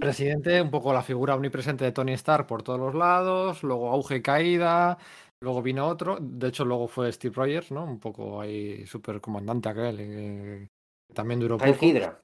presidente, 0.00 0.60
un 0.62 0.70
poco 0.70 0.92
la 0.92 1.02
figura 1.02 1.34
omnipresente 1.34 1.84
de 1.84 1.92
Tony 1.92 2.14
Stark 2.14 2.46
por 2.46 2.62
todos 2.62 2.80
los 2.80 2.94
lados, 2.94 3.62
luego 3.62 3.90
auge 3.90 4.16
y 4.16 4.22
caída, 4.22 4.96
Luego 5.40 5.62
vino 5.62 5.86
otro, 5.86 6.18
de 6.20 6.48
hecho 6.48 6.64
luego 6.64 6.88
fue 6.88 7.12
Steve 7.12 7.34
Rogers, 7.34 7.70
¿no? 7.70 7.84
Un 7.84 8.00
poco 8.00 8.40
ahí 8.40 8.86
super 8.86 9.20
comandante 9.20 9.68
aquel, 9.68 9.96
eh, 10.00 10.68
también 11.12 11.40
duró 11.40 11.58
poco. 11.58 11.84
Hydra. 11.84 12.18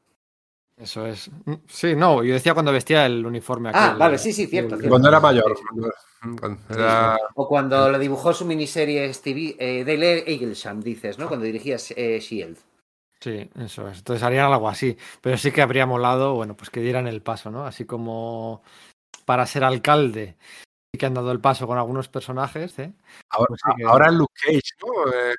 Eso 0.76 1.06
es. 1.06 1.30
Mm, 1.44 1.54
sí, 1.68 1.94
no, 1.94 2.24
yo 2.24 2.32
decía 2.32 2.54
cuando 2.54 2.72
vestía 2.72 3.04
el 3.04 3.24
uniforme 3.24 3.68
ah, 3.68 3.70
aquel. 3.70 3.90
Ah, 3.90 3.98
vale, 3.98 4.18
sí, 4.18 4.32
sí, 4.32 4.46
cierto. 4.46 4.76
Cuando 4.88 5.08
era 5.08 5.20
mayor. 5.20 5.54
O 7.34 7.46
cuando 7.46 7.90
lo 7.90 7.98
dibujó 7.98 8.32
su 8.32 8.46
miniserie 8.46 9.12
Stevie, 9.12 9.56
eh, 9.58 9.84
Dale 9.84 10.24
Eaglesham, 10.26 10.80
dices, 10.80 11.18
¿no? 11.18 11.28
Cuando 11.28 11.44
dirigía 11.44 11.76
eh, 11.94 12.18
Shield. 12.18 12.56
Sí, 13.20 13.48
eso 13.60 13.88
es. 13.88 13.98
Entonces 13.98 14.22
harían 14.22 14.50
algo 14.50 14.68
así. 14.68 14.96
Pero 15.20 15.36
sí 15.36 15.52
que 15.52 15.62
habría 15.62 15.86
molado, 15.86 16.34
bueno, 16.34 16.56
pues 16.56 16.70
que 16.70 16.80
dieran 16.80 17.06
el 17.06 17.22
paso, 17.22 17.50
¿no? 17.50 17.66
Así 17.66 17.84
como 17.84 18.62
para 19.24 19.46
ser 19.46 19.62
alcalde 19.62 20.36
que 21.02 21.06
han 21.06 21.14
dado 21.14 21.32
el 21.32 21.40
paso 21.40 21.66
con 21.66 21.78
algunos 21.78 22.06
personajes. 22.06 22.78
¿eh? 22.78 22.92
Ahora, 23.30 23.48
pues 23.48 23.60
ahora 23.88 24.06
es 24.06 24.12
Luke 24.12 24.34
Cage, 24.40 24.70
¿no? 24.80 25.12
Eh, 25.12 25.34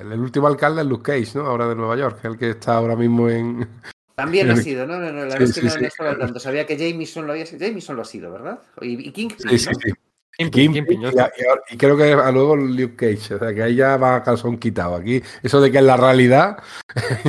el, 0.00 0.18
último 0.18 0.46
alcalde 0.46 0.80
es 0.80 0.86
Luke 0.86 1.02
Cage, 1.02 1.38
¿no? 1.38 1.48
Ahora 1.48 1.68
de 1.68 1.74
Nueva 1.74 1.96
York, 1.96 2.24
el 2.24 2.38
que 2.38 2.48
está 2.48 2.76
ahora 2.76 2.96
mismo 2.96 3.28
en. 3.28 3.68
También 4.14 4.48
lo 4.48 4.54
ha 4.54 4.56
sido, 4.56 4.86
¿no? 4.86 4.98
no, 4.98 5.12
no 5.12 5.18
la 5.26 5.34
verdad 5.34 5.42
es 5.42 5.54
que 5.54 5.80
no, 5.80 5.86
estaba 5.86 6.16
tanto. 6.16 6.40
Sabía 6.40 6.64
que 6.66 6.78
Jameson 6.78 7.26
lo 7.26 7.32
había 7.32 7.44
sido. 7.44 7.66
Jameson 7.66 7.96
lo 7.96 8.02
ha 8.02 8.06
sido, 8.06 8.32
¿verdad? 8.32 8.58
Y, 8.80 9.08
y 9.08 9.12
King. 9.12 9.28
Sí, 9.36 9.58
sí, 9.58 9.70
sí. 9.74 9.92
y, 10.38 11.76
creo 11.76 11.96
que 11.98 12.16
luego 12.32 12.56
Luke 12.56 12.96
Cage, 12.96 13.34
o 13.34 13.38
sea 13.38 13.54
que 13.54 13.62
ahí 13.62 13.74
ya 13.74 13.98
va 13.98 14.16
a 14.16 14.22
calzón 14.22 14.56
quitado. 14.56 14.94
Aquí, 14.94 15.22
eso 15.42 15.60
de 15.60 15.70
que 15.70 15.76
es 15.76 15.84
la 15.84 15.98
realidad. 15.98 16.56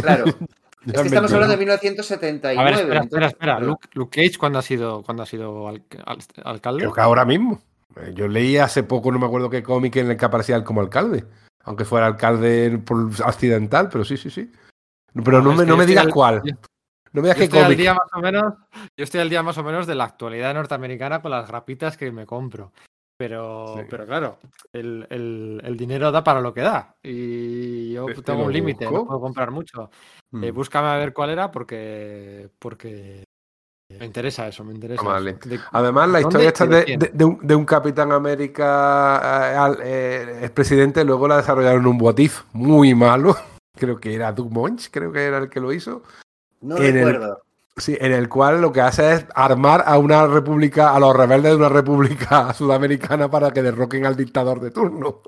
Claro. 0.01 0.23
es 0.85 0.93
que 0.93 1.07
estamos 1.07 1.31
hablando 1.31 1.53
de 1.53 1.57
1979. 1.57 2.59
A 2.59 2.63
ver, 2.63 2.73
espera, 2.73 3.01
espera, 3.01 3.27
espera. 3.27 3.59
Luke, 3.59 4.21
Cage, 4.21 4.37
¿cuándo 4.37 4.59
ha 4.59 4.61
sido, 4.61 5.03
¿cuándo 5.03 5.23
ha 5.23 5.25
sido 5.25 5.67
alcalde? 5.67 6.79
Creo 6.79 6.93
que 6.93 7.01
ahora 7.01 7.25
mismo. 7.25 7.61
Yo 8.13 8.27
leí 8.27 8.57
hace 8.57 8.83
poco, 8.83 9.11
no 9.11 9.19
me 9.19 9.25
acuerdo 9.25 9.49
qué 9.49 9.61
cómic 9.61 9.97
en 9.97 10.11
el 10.11 10.17
que 10.17 10.25
aparecía 10.25 10.55
él 10.55 10.63
como 10.63 10.81
alcalde. 10.81 11.25
Aunque 11.63 11.85
fuera 11.85 12.07
alcalde 12.07 12.79
por 12.79 13.09
accidental, 13.23 13.89
pero 13.91 14.03
sí, 14.03 14.17
sí, 14.17 14.29
sí. 14.29 14.51
Pero 15.13 15.41
no, 15.41 15.53
me, 15.53 15.65
no 15.65 15.77
me 15.77 15.85
digas 15.85 16.07
cuál. 16.07 16.41
No 17.11 17.21
me 17.21 17.27
digas 17.27 17.37
qué 17.37 17.49
cómic. 17.49 17.77
Día 17.77 17.93
más 17.93 18.09
o 18.13 18.19
menos, 18.19 18.53
yo 18.97 19.03
estoy 19.03 19.19
al 19.19 19.29
día 19.29 19.43
más 19.43 19.57
o 19.57 19.63
menos 19.63 19.85
de 19.85 19.95
la 19.95 20.05
actualidad 20.05 20.53
norteamericana 20.53 21.21
con 21.21 21.31
las 21.31 21.47
grapitas 21.47 21.97
que 21.97 22.11
me 22.11 22.25
compro. 22.25 22.71
Pero, 23.21 23.75
pero 23.87 24.07
claro, 24.07 24.39
el, 24.73 25.05
el, 25.11 25.61
el, 25.63 25.77
dinero 25.77 26.11
da 26.11 26.23
para 26.23 26.41
lo 26.41 26.55
que 26.55 26.61
da. 26.61 26.95
Y 27.03 27.93
yo 27.93 28.07
tengo 28.25 28.45
un 28.45 28.51
límite, 28.51 28.85
no 28.85 29.05
puedo 29.05 29.21
comprar 29.21 29.51
mucho. 29.51 29.91
Eh, 30.41 30.51
mm. 30.51 30.55
búscame 30.55 30.87
a 30.87 30.97
ver 30.97 31.13
cuál 31.13 31.29
era 31.29 31.51
porque, 31.51 32.49
porque 32.57 33.23
me 33.99 34.07
interesa 34.07 34.47
eso, 34.47 34.63
me 34.63 34.73
interesa. 34.73 35.03
Además, 35.71 36.09
la 36.09 36.21
historia 36.21 36.47
esta 36.47 36.65
de, 36.65 36.97
de, 37.13 37.23
un, 37.23 37.37
de, 37.45 37.53
un, 37.53 37.63
Capitán 37.63 38.11
América 38.11 39.75
eh, 39.83 40.49
presidente 40.51 41.05
luego 41.05 41.27
la 41.27 41.37
desarrollaron 41.37 41.85
un 41.85 42.01
what 42.01 42.17
muy 42.53 42.95
malo. 42.95 43.37
Creo 43.77 43.99
que 43.99 44.15
era 44.15 44.31
Doug 44.31 44.51
Monch, 44.51 44.89
creo 44.89 45.11
que 45.11 45.23
era 45.23 45.37
el 45.37 45.49
que 45.49 45.59
lo 45.59 45.71
hizo. 45.71 46.01
No 46.61 46.75
recuerdo. 46.75 47.43
Sí, 47.81 47.97
en 47.99 48.13
el 48.13 48.29
cual 48.29 48.61
lo 48.61 48.71
que 48.71 48.81
hace 48.81 49.13
es 49.13 49.25
armar 49.35 49.83
a 49.85 49.97
una 49.97 50.27
república, 50.27 50.95
a 50.95 50.99
los 50.99 51.15
rebeldes 51.15 51.51
de 51.51 51.57
una 51.57 51.69
república 51.69 52.53
sudamericana 52.53 53.29
para 53.29 53.51
que 53.51 53.61
derroquen 53.61 54.05
al 54.05 54.15
dictador 54.15 54.59
de 54.61 54.71
turno. 54.71 55.21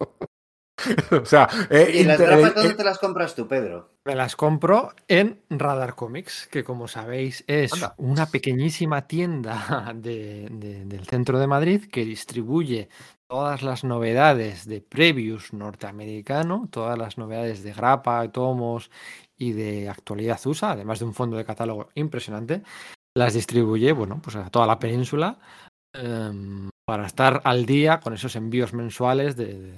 o 1.12 1.26
sea, 1.26 1.48
eh, 1.70 1.92
¿Y 1.94 2.04
las 2.04 2.20
grapas 2.20 2.56
dónde 2.56 2.74
te 2.74 2.84
las 2.84 3.00
compras 3.00 3.36
tú, 3.36 3.48
Pedro? 3.48 3.92
Me 4.06 4.16
las 4.16 4.36
compro 4.36 4.94
en 5.08 5.42
Radar 5.50 5.96
Comics, 5.96 6.48
que 6.52 6.64
como 6.64 6.88
sabéis 6.88 7.44
es 7.48 7.72
una 7.98 8.26
pequeñísima 8.26 9.08
tienda 9.08 9.94
del 9.96 11.06
centro 11.06 11.40
de 11.40 11.48
Madrid 11.48 11.86
que 11.90 12.04
distribuye 12.04 12.90
todas 13.28 13.64
las 13.64 13.84
novedades 13.84 14.68
de 14.68 14.82
Previous 14.82 15.54
norteamericano, 15.54 16.68
todas 16.70 16.98
las 16.98 17.18
novedades 17.18 17.64
de 17.64 17.74
grapa, 17.74 18.28
tomos 18.30 18.92
y 19.38 19.52
de 19.52 19.90
actualidad 19.90 20.40
USA, 20.46 20.72
además 20.72 21.00
de 21.00 21.06
un 21.06 21.14
fondo 21.14 21.38
de 21.38 21.46
catálogo 21.46 21.90
impresionante, 21.96 22.64
las 23.16 23.34
distribuye, 23.34 23.92
bueno, 23.92 24.20
pues 24.24 24.36
a 24.36 24.50
toda 24.50 24.66
la 24.66 24.80
península 24.80 25.40
em, 25.94 26.70
para 26.86 27.06
estar 27.06 27.42
al 27.44 27.66
día 27.66 28.00
con 28.00 28.14
esos 28.14 28.36
envíos 28.36 28.74
mensuales 28.74 29.36
de, 29.36 29.78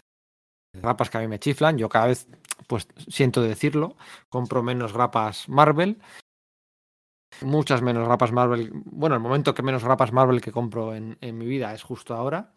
grapas 0.82 1.10
que 1.10 1.18
a 1.18 1.22
mí 1.22 1.27
me 1.27 1.40
chiflan. 1.40 1.77
Yo 1.77 1.90
cada 1.90 2.07
vez, 2.07 2.27
pues 2.68 2.88
siento 3.07 3.41
decirlo, 3.41 3.95
compro 4.30 4.64
menos 4.64 4.94
grapas 4.94 5.49
Marvel. 5.49 6.02
Muchas 7.41 7.82
menos 7.82 8.06
grapas 8.06 8.32
Marvel. 8.32 8.72
Bueno, 8.73 9.15
el 9.15 9.22
momento 9.22 9.53
que 9.53 9.64
menos 9.64 9.84
grapas 9.84 10.14
Marvel 10.14 10.41
que 10.41 10.52
compro 10.52 10.95
en, 10.95 11.18
en 11.22 11.38
mi 11.38 11.45
vida 11.45 11.73
es 11.73 11.84
justo 11.84 12.14
ahora. 12.14 12.53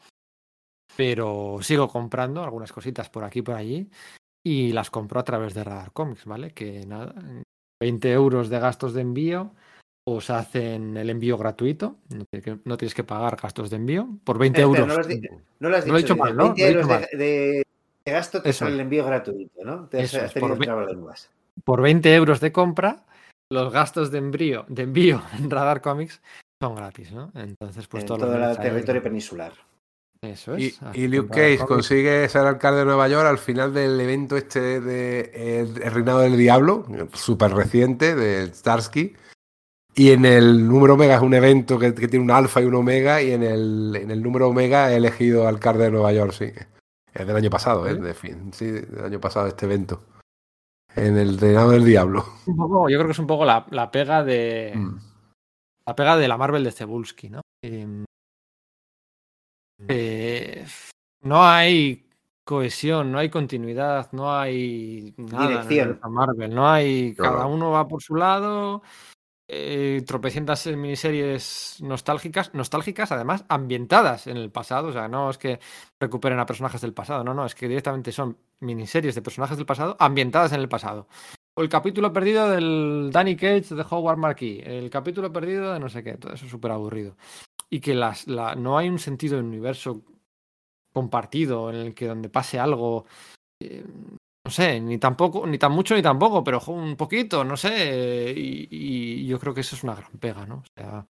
Pero 0.96 1.58
sigo 1.62 1.88
comprando 1.88 2.42
algunas 2.42 2.72
cositas 2.72 3.08
por 3.10 3.24
aquí 3.24 3.40
y 3.40 3.42
por 3.42 3.54
allí. 3.54 3.90
Y 4.48 4.72
las 4.72 4.88
compro 4.88 5.20
a 5.20 5.24
través 5.24 5.52
de 5.52 5.62
Radar 5.62 5.92
Comics, 5.92 6.24
¿vale? 6.24 6.52
Que 6.52 6.86
nada, 6.86 7.14
20 7.82 8.12
euros 8.12 8.48
de 8.48 8.58
gastos 8.58 8.94
de 8.94 9.02
envío 9.02 9.52
os 10.06 10.30
hacen 10.30 10.96
el 10.96 11.10
envío 11.10 11.36
gratuito, 11.36 11.96
no 12.64 12.78
tienes 12.78 12.94
que, 12.94 13.04
pagar 13.04 13.36
gastos 13.36 13.68
de 13.68 13.76
envío, 13.76 14.08
por 14.24 14.38
20 14.38 14.62
euros. 14.62 14.86
No 14.88 14.94
lo, 14.94 15.76
has, 15.76 15.84
dicho, 15.84 16.16
mal, 16.16 16.34
¿no? 16.34 16.54
20 16.54 16.66
euros 16.66 16.88
de, 17.12 17.62
gasto 18.06 18.40
te 18.40 18.54
sale 18.54 18.72
el 18.72 18.80
envío 18.80 19.04
gratuito, 19.04 19.62
¿no? 19.62 19.86
Te 19.86 20.00
has 20.00 20.32
por, 20.32 20.56
por 21.62 21.82
20 21.82 22.14
euros 22.14 22.40
de 22.40 22.50
compra, 22.50 23.04
los 23.52 23.70
gastos 23.70 24.10
de 24.10 24.16
envío, 24.16 24.64
de 24.68 24.84
envío 24.84 25.22
en 25.38 25.50
Radar 25.50 25.82
Comics 25.82 26.22
son 26.58 26.74
gratis, 26.74 27.12
¿no? 27.12 27.30
Entonces, 27.34 27.86
pues 27.86 28.04
en 28.04 28.06
todo, 28.06 28.50
el 28.50 28.56
territorio 28.56 29.02
peninsular. 29.02 29.52
Eso 30.20 30.54
es. 30.54 30.80
Y, 30.94 31.06
Luke 31.06 31.28
Cage 31.28 31.66
consigue 31.66 32.28
ser 32.28 32.46
alcalde 32.46 32.80
de 32.80 32.86
Nueva 32.86 33.08
York 33.08 33.26
al 33.26 33.38
final 33.38 33.72
del 33.72 34.00
evento 34.00 34.36
este 34.36 34.80
de 34.80 35.60
El, 35.60 35.74
Reinado 35.76 36.20
del 36.20 36.36
Diablo, 36.36 36.86
súper 37.12 37.52
reciente, 37.52 38.14
de 38.16 38.52
Starsky. 38.52 39.14
Y 39.94 40.10
en 40.10 40.24
el 40.24 40.66
número 40.66 40.94
omega 40.94 41.16
es 41.16 41.22
un 41.22 41.34
evento 41.34 41.78
que, 41.78 41.92
tiene 41.92 42.24
un 42.24 42.30
alfa 42.30 42.60
y 42.60 42.64
un 42.64 42.74
omega, 42.74 43.22
y 43.22 43.32
en 43.32 43.42
el, 43.42 43.96
en 43.96 44.10
el 44.10 44.22
número 44.22 44.48
omega 44.48 44.92
he 44.92 44.96
elegido 44.96 45.46
alcalde 45.46 45.84
de 45.84 45.90
Nueva 45.90 46.12
York, 46.12 46.32
sí. 46.32 46.52
Es 47.14 47.26
del 47.26 47.36
año 47.36 47.50
pasado, 47.50 47.86
¿eh? 47.88 47.94
De 47.94 48.14
fin, 48.14 48.52
sí, 48.52 48.66
del 48.66 49.04
año 49.04 49.20
pasado 49.20 49.46
este 49.46 49.66
evento. 49.66 50.04
En 50.94 51.16
el 51.16 51.38
Reinado 51.38 51.70
del 51.70 51.84
Diablo. 51.84 52.24
yo 52.46 52.86
creo 52.86 53.06
que 53.06 53.12
es 53.12 53.18
un 53.18 53.26
poco 53.26 53.44
la, 53.44 53.66
la 53.70 53.90
pega 53.90 54.24
de. 54.24 54.72
Mm. 54.74 54.98
La 55.86 55.96
pega 55.96 56.16
de 56.16 56.28
la 56.28 56.36
Marvel 56.36 56.64
de 56.64 56.72
Cebulski, 56.72 57.30
¿no? 57.30 57.40
Em, 57.62 58.04
eh, 59.86 60.66
no 61.22 61.44
hay 61.44 62.06
cohesión, 62.44 63.12
no 63.12 63.18
hay 63.18 63.28
continuidad, 63.28 64.10
no 64.12 64.36
hay 64.36 65.14
nada 65.16 65.48
Dirección. 65.48 66.00
Marvel, 66.08 66.54
no 66.54 66.68
hay. 66.68 67.14
Cada 67.14 67.46
uno 67.46 67.70
va 67.70 67.86
por 67.86 68.02
su 68.02 68.16
lado 68.16 68.82
eh, 69.50 70.02
tropecientas 70.06 70.66
miniseries 70.66 71.78
nostálgicas, 71.80 72.52
nostálgicas, 72.52 73.12
además 73.12 73.46
ambientadas 73.48 74.26
en 74.26 74.36
el 74.36 74.50
pasado. 74.50 74.88
O 74.88 74.92
sea, 74.92 75.08
no 75.08 75.30
es 75.30 75.38
que 75.38 75.58
recuperen 75.98 76.38
a 76.38 76.44
personajes 76.44 76.82
del 76.82 76.92
pasado, 76.92 77.24
no, 77.24 77.32
no, 77.32 77.46
es 77.46 77.54
que 77.54 77.66
directamente 77.66 78.12
son 78.12 78.36
miniseries 78.60 79.14
de 79.14 79.22
personajes 79.22 79.56
del 79.56 79.64
pasado 79.64 79.96
ambientadas 80.00 80.52
en 80.52 80.60
el 80.60 80.68
pasado. 80.68 81.08
O 81.54 81.62
el 81.62 81.70
capítulo 81.70 82.12
perdido 82.12 82.50
del 82.50 83.10
Danny 83.10 83.36
Cage 83.36 83.74
de 83.74 83.86
Howard 83.88 84.18
Marquis, 84.18 84.62
el 84.66 84.90
capítulo 84.90 85.32
perdido 85.32 85.72
de 85.72 85.80
no 85.80 85.88
sé 85.88 86.04
qué, 86.04 86.18
todo 86.18 86.34
eso 86.34 86.44
es 86.44 86.50
súper 86.50 86.70
aburrido. 86.70 87.16
Y 87.70 87.80
que 87.80 87.94
las, 87.94 88.26
la, 88.26 88.54
no 88.54 88.78
hay 88.78 88.88
un 88.88 88.98
sentido 88.98 89.36
de 89.36 89.42
universo 89.42 90.02
compartido 90.92 91.70
en 91.70 91.76
el 91.76 91.94
que 91.94 92.06
donde 92.06 92.28
pase 92.28 92.58
algo 92.58 93.04
eh, 93.60 93.84
no 94.48 94.50
sé, 94.50 94.80
ni 94.80 94.96
tampoco, 94.96 95.46
ni 95.46 95.58
tan 95.58 95.72
mucho 95.72 95.94
ni 95.94 96.00
tampoco, 96.00 96.42
pero 96.42 96.58
un 96.68 96.96
poquito, 96.96 97.44
no 97.44 97.54
sé. 97.54 98.32
Y, 98.34 99.26
yo 99.26 99.38
creo 99.38 99.52
que 99.52 99.60
eso 99.60 99.76
es 99.76 99.84
una 99.84 99.94
gran 99.94 100.12
pega, 100.12 100.46
¿no? 100.46 100.56
O 100.56 100.64
sea, 100.74 101.06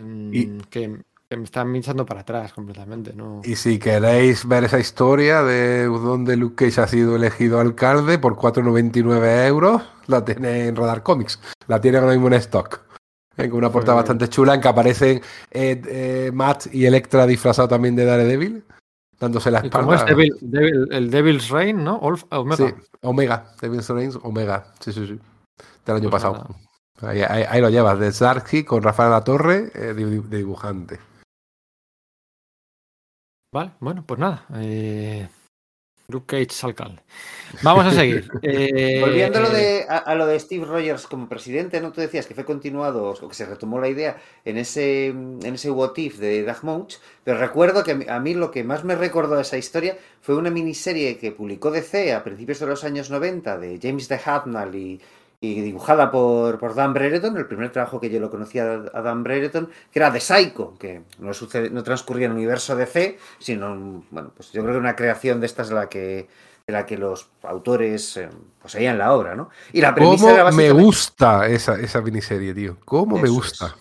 mm, 0.00 0.58
que, 0.68 0.88
me 0.88 1.44
están 1.44 1.76
echando 1.76 2.04
para 2.04 2.22
atrás 2.22 2.52
completamente, 2.52 3.12
¿no? 3.12 3.40
Y 3.44 3.54
si 3.54 3.78
queréis 3.78 4.48
ver 4.48 4.64
esa 4.64 4.80
historia 4.80 5.44
de 5.44 5.84
donde 5.84 6.36
Luke 6.36 6.64
Cage 6.64 6.80
ha 6.80 6.88
sido 6.88 7.14
elegido 7.14 7.60
alcalde 7.60 8.18
por 8.18 8.34
4,99 8.34 9.46
euros, 9.46 9.82
la 10.08 10.24
tiene 10.24 10.66
en 10.66 10.74
Radar 10.74 11.04
Comics. 11.04 11.40
La 11.68 11.80
tiene 11.80 11.98
ahora 11.98 12.12
mismo 12.12 12.26
en 12.26 12.34
stock. 12.34 12.85
Con 13.36 13.52
una 13.52 13.70
portada 13.70 13.96
bastante 13.96 14.28
chula 14.28 14.54
en 14.54 14.60
que 14.60 14.68
aparecen 14.68 15.20
eh, 15.50 16.30
Matt 16.32 16.72
y 16.72 16.86
Electra 16.86 17.26
disfrazados 17.26 17.68
también 17.68 17.94
de 17.94 18.04
Daredevil 18.06 18.64
dándose 19.18 19.50
la 19.50 19.58
espalda. 19.58 20.04
¿Cómo 20.04 20.20
es 20.20 20.32
el 20.90 21.10
Devil's 21.10 21.48
Reign, 21.50 21.82
no? 21.82 21.96
Omega. 21.96 22.56
Sí, 22.56 22.74
Omega. 23.02 23.52
Devil's 23.60 23.88
Reign, 23.88 24.12
Omega. 24.22 24.72
Sí, 24.80 24.92
sí, 24.92 25.06
sí. 25.06 25.20
Del 25.84 25.96
año 25.96 26.10
pues 26.10 26.22
pasado. 26.22 26.56
Ahí, 27.02 27.60
lo 27.60 27.68
llevas, 27.68 27.98
de 27.98 28.10
Zarki 28.12 28.64
con 28.64 28.82
Rafael 28.82 29.10
La 29.10 29.22
Torre 29.22 29.70
eh, 29.74 29.92
de, 29.92 30.36
dibujante. 30.36 30.98
Vale, 33.52 33.72
bueno, 33.80 34.04
pues 34.06 34.18
nada. 34.18 34.46
Eh, 34.54 35.28
Luke 36.08 36.26
Cage 36.26 36.66
alcalde. 36.66 37.02
Vamos 37.62 37.86
a 37.86 37.90
seguir. 37.90 38.30
Eh, 38.42 39.00
Volviendo 39.04 39.38
a 39.38 39.42
lo, 39.42 39.50
de, 39.50 39.84
a, 39.88 40.14
lo 40.14 40.26
de 40.26 40.38
Steve 40.38 40.64
Rogers 40.64 41.06
como 41.06 41.28
presidente, 41.28 41.80
¿no? 41.80 41.92
Tú 41.92 42.00
decías 42.00 42.26
que 42.26 42.34
fue 42.34 42.44
continuado 42.44 43.10
o 43.10 43.28
que 43.28 43.34
se 43.34 43.46
retomó 43.46 43.80
la 43.80 43.88
idea 43.88 44.16
en 44.44 44.58
ese, 44.58 45.06
en 45.06 45.54
ese 45.54 45.70
What 45.70 45.96
If 45.96 46.18
de 46.18 46.44
Doug 46.44 46.62
Mounch, 46.62 47.00
pero 47.24 47.38
recuerdo 47.38 47.82
que 47.82 48.06
a 48.08 48.20
mí 48.20 48.34
lo 48.34 48.50
que 48.50 48.62
más 48.62 48.84
me 48.84 48.94
recordó 48.94 49.36
de 49.36 49.42
esa 49.42 49.58
historia 49.58 49.98
fue 50.20 50.36
una 50.36 50.50
miniserie 50.50 51.18
que 51.18 51.32
publicó 51.32 51.70
DC 51.70 52.12
a 52.12 52.22
principios 52.22 52.60
de 52.60 52.66
los 52.66 52.84
años 52.84 53.10
90 53.10 53.58
de 53.58 53.78
James 53.82 54.08
de 54.08 54.20
Hartnell 54.24 54.74
y, 54.74 55.00
y 55.52 55.60
dibujada 55.60 56.10
por, 56.10 56.58
por, 56.58 56.74
Dan 56.74 56.92
Brereton, 56.92 57.36
el 57.36 57.46
primer 57.46 57.70
trabajo 57.70 58.00
que 58.00 58.10
yo 58.10 58.20
lo 58.20 58.30
conocía 58.30 58.82
a 58.92 59.02
Dan 59.02 59.22
Brereton, 59.22 59.70
que 59.90 59.98
era 59.98 60.10
de 60.10 60.20
Psycho, 60.20 60.74
que 60.78 61.02
no, 61.18 61.32
sucede, 61.32 61.70
no 61.70 61.82
transcurría 61.82 62.26
en 62.26 62.32
el 62.32 62.38
universo 62.38 62.76
DC, 62.76 63.18
sino, 63.38 64.04
bueno, 64.10 64.32
pues 64.36 64.52
yo 64.52 64.62
creo 64.62 64.74
que 64.74 64.80
una 64.80 64.96
creación 64.96 65.40
de 65.40 65.46
estas 65.46 65.68
de 65.68 65.74
la 65.74 65.88
que, 65.88 66.28
de 66.66 66.72
la 66.72 66.84
que 66.84 66.96
los 66.98 67.28
autores 67.42 68.16
eh, 68.16 68.28
poseían 68.60 68.98
la 68.98 69.12
obra, 69.12 69.34
¿no? 69.34 69.50
Y 69.72 69.80
la 69.80 69.94
premisa 69.94 70.44
¿Cómo 70.44 70.56
me 70.56 70.70
gusta 70.70 71.46
esa, 71.46 71.78
esa 71.80 72.00
miniserie, 72.00 72.54
tío? 72.54 72.76
¿Cómo 72.84 73.18
me 73.18 73.28
gusta? 73.28 73.74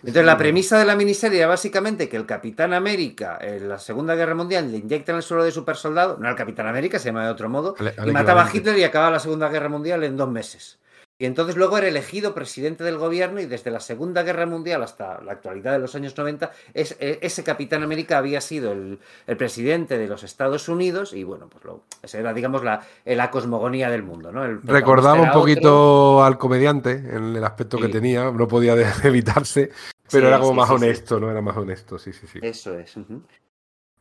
Entonces, 0.00 0.24
la 0.24 0.38
premisa 0.38 0.78
de 0.78 0.84
la 0.84 0.94
miniserie 0.94 1.38
era 1.38 1.48
básicamente 1.48 2.08
que 2.08 2.16
el 2.16 2.24
Capitán 2.24 2.72
América 2.72 3.38
en 3.40 3.68
la 3.68 3.78
Segunda 3.78 4.14
Guerra 4.14 4.34
Mundial 4.34 4.70
le 4.70 4.78
inyectan 4.78 5.16
el 5.16 5.22
suelo 5.22 5.42
de 5.42 5.50
super 5.50 5.76
soldado, 5.76 6.16
no 6.16 6.20
era 6.20 6.30
el 6.30 6.36
Capitán 6.36 6.68
América, 6.68 6.98
se 6.98 7.06
llama 7.06 7.24
de 7.24 7.32
otro 7.32 7.48
modo, 7.48 7.74
y 8.06 8.10
mataba 8.12 8.44
a 8.44 8.50
Hitler 8.54 8.78
y 8.78 8.84
acababa 8.84 9.10
la 9.10 9.20
Segunda 9.20 9.48
Guerra 9.48 9.68
Mundial 9.68 10.04
en 10.04 10.16
dos 10.16 10.30
meses. 10.30 10.78
Y 11.20 11.26
entonces 11.26 11.56
luego 11.56 11.76
era 11.76 11.88
elegido 11.88 12.32
presidente 12.32 12.84
del 12.84 12.96
gobierno 12.96 13.40
y 13.40 13.46
desde 13.46 13.72
la 13.72 13.80
Segunda 13.80 14.22
Guerra 14.22 14.46
Mundial 14.46 14.84
hasta 14.84 15.20
la 15.20 15.32
actualidad 15.32 15.72
de 15.72 15.80
los 15.80 15.96
años 15.96 16.16
90, 16.16 16.52
es, 16.74 16.96
e, 17.00 17.18
ese 17.22 17.42
Capitán 17.42 17.82
América 17.82 18.18
había 18.18 18.40
sido 18.40 18.70
el, 18.70 19.00
el, 19.26 19.36
presidente 19.36 19.98
de 19.98 20.06
los 20.06 20.22
Estados 20.22 20.68
Unidos 20.68 21.12
y 21.14 21.24
bueno, 21.24 21.48
pues 21.48 21.64
lo, 21.64 21.82
esa 22.02 22.20
era, 22.20 22.32
digamos, 22.32 22.62
la, 22.62 22.86
la 23.04 23.32
cosmogonía 23.32 23.90
del 23.90 24.04
mundo. 24.04 24.30
¿no? 24.30 24.44
El 24.44 24.62
Recordaba 24.62 25.20
un 25.20 25.32
poquito 25.32 26.18
otro... 26.18 26.24
al 26.24 26.38
comediante 26.38 26.92
en 26.92 27.34
el 27.34 27.44
aspecto 27.44 27.78
sí. 27.78 27.82
que 27.82 27.88
tenía, 27.88 28.30
no 28.30 28.46
podía 28.46 28.76
evitarse, 29.02 29.72
pero 30.08 30.26
sí, 30.26 30.28
era 30.28 30.38
como 30.38 30.52
sí, 30.52 30.56
más 30.56 30.70
honesto, 30.70 31.18
¿no? 31.18 31.32
Era 31.32 31.42
más 31.42 31.56
honesto, 31.56 31.98
sí, 31.98 32.12
sí, 32.12 32.28
sí. 32.28 32.38
Eso 32.40 32.78
es. 32.78 32.96
Uh 32.96 33.00
-huh. 33.00 33.22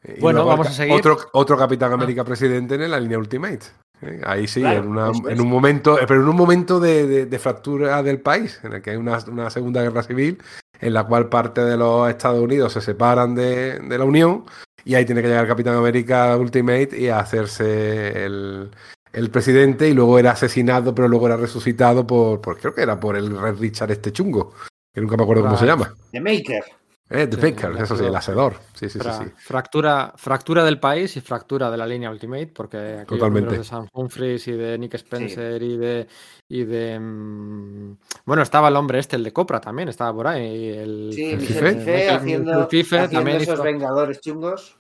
Y 0.03 0.21
bueno, 0.21 0.45
vamos 0.45 0.67
a 0.67 0.71
seguir. 0.71 0.93
Otro, 0.93 1.17
otro 1.33 1.57
Capitán 1.57 1.91
América 1.91 2.21
ah. 2.21 2.25
presidente 2.25 2.75
en 2.75 2.91
la 2.91 2.99
línea 2.99 3.17
Ultimate. 3.17 3.65
Ahí 4.23 4.47
sí, 4.47 4.61
claro, 4.61 4.83
en, 4.83 4.87
una, 4.89 5.11
en, 5.27 5.41
un 5.41 5.49
momento, 5.49 5.97
pero 6.07 6.21
en 6.21 6.27
un 6.27 6.35
momento 6.35 6.79
de, 6.79 7.07
de, 7.07 7.25
de, 7.25 7.39
fractura 7.39 8.03
del 8.03 8.19
país, 8.19 8.59
en 8.63 8.73
el 8.73 8.81
que 8.81 8.91
hay 8.91 8.97
una, 8.97 9.17
una, 9.27 9.49
segunda 9.49 9.81
guerra 9.81 10.03
civil, 10.03 10.37
en 10.79 10.93
la 10.93 11.05
cual 11.05 11.29
parte 11.29 11.61
de 11.61 11.77
los 11.77 12.07
Estados 12.07 12.39
Unidos 12.39 12.73
se 12.73 12.81
separan 12.81 13.33
de, 13.33 13.79
de 13.79 13.97
la 13.97 14.05
Unión, 14.05 14.45
y 14.85 14.93
ahí 14.93 15.03
tiene 15.03 15.21
que 15.21 15.27
llegar 15.27 15.45
el 15.45 15.49
Capitán 15.49 15.75
América 15.75 16.37
Ultimate 16.37 16.89
y 16.95 17.09
hacerse 17.09 18.25
el, 18.25 18.69
el, 19.13 19.29
presidente, 19.31 19.89
y 19.89 19.93
luego 19.93 20.19
era 20.19 20.31
asesinado, 20.31 20.93
pero 20.93 21.07
luego 21.07 21.25
era 21.25 21.37
resucitado 21.37 22.05
por, 22.05 22.39
por 22.39 22.59
creo 22.59 22.75
que 22.75 22.83
era 22.83 22.99
por 22.99 23.17
el 23.17 23.35
Red 23.35 23.57
Richard 23.57 23.91
este 23.91 24.11
chungo, 24.11 24.53
que 24.93 25.01
nunca 25.01 25.17
me 25.17 25.23
acuerdo 25.23 25.41
cómo 25.41 25.57
se 25.57 25.65
llama. 25.65 25.95
The 26.11 26.21
Maker. 26.21 26.63
Eh, 27.09 27.25
The 27.25 27.37
sí, 27.37 27.41
Baker, 27.41 27.81
eso 27.81 27.95
sí, 27.95 28.03
el 28.03 28.15
hacedor. 28.15 28.59
Sí, 28.73 28.89
sí, 28.89 28.99
Fra 28.99 29.17
sí, 29.17 29.25
sí, 29.25 29.31
Fractura, 29.37 30.13
fractura 30.17 30.65
del 30.65 30.77
país 30.77 31.15
y 31.15 31.21
fractura 31.21 31.71
de 31.71 31.77
la 31.77 31.85
línea 31.85 32.11
Ultimate, 32.11 32.47
porque 32.47 32.77
aquí 32.99 33.15
Totalmente. 33.15 33.57
de 33.57 33.63
Sam 33.63 33.87
Humphries 33.93 34.47
y 34.49 34.51
de 34.51 34.77
Nick 34.77 34.95
Spencer 34.95 35.59
sí. 35.61 35.65
y 35.65 35.77
de. 35.77 36.07
Y 36.49 36.63
de 36.65 36.97
um, 36.97 37.95
bueno, 38.25 38.41
estaba 38.43 38.67
el 38.67 38.75
hombre 38.75 38.99
este, 38.99 39.15
el 39.15 39.23
de 39.23 39.31
Copra 39.31 39.61
también, 39.61 39.87
estaba 39.87 40.13
por 40.13 40.27
ahí. 40.27 40.69
El, 40.69 41.11
sí, 41.13 41.31
el 41.31 41.39
Fife, 41.39 41.75
Fife 41.75 42.09
haciendo, 42.09 42.61
el 42.61 42.67
Fife, 42.67 42.99
haciendo 42.99 43.17
también 43.17 43.37
esos 43.37 43.53
hizo... 43.53 43.63
Vengadores 43.63 44.19
chungos. 44.19 44.77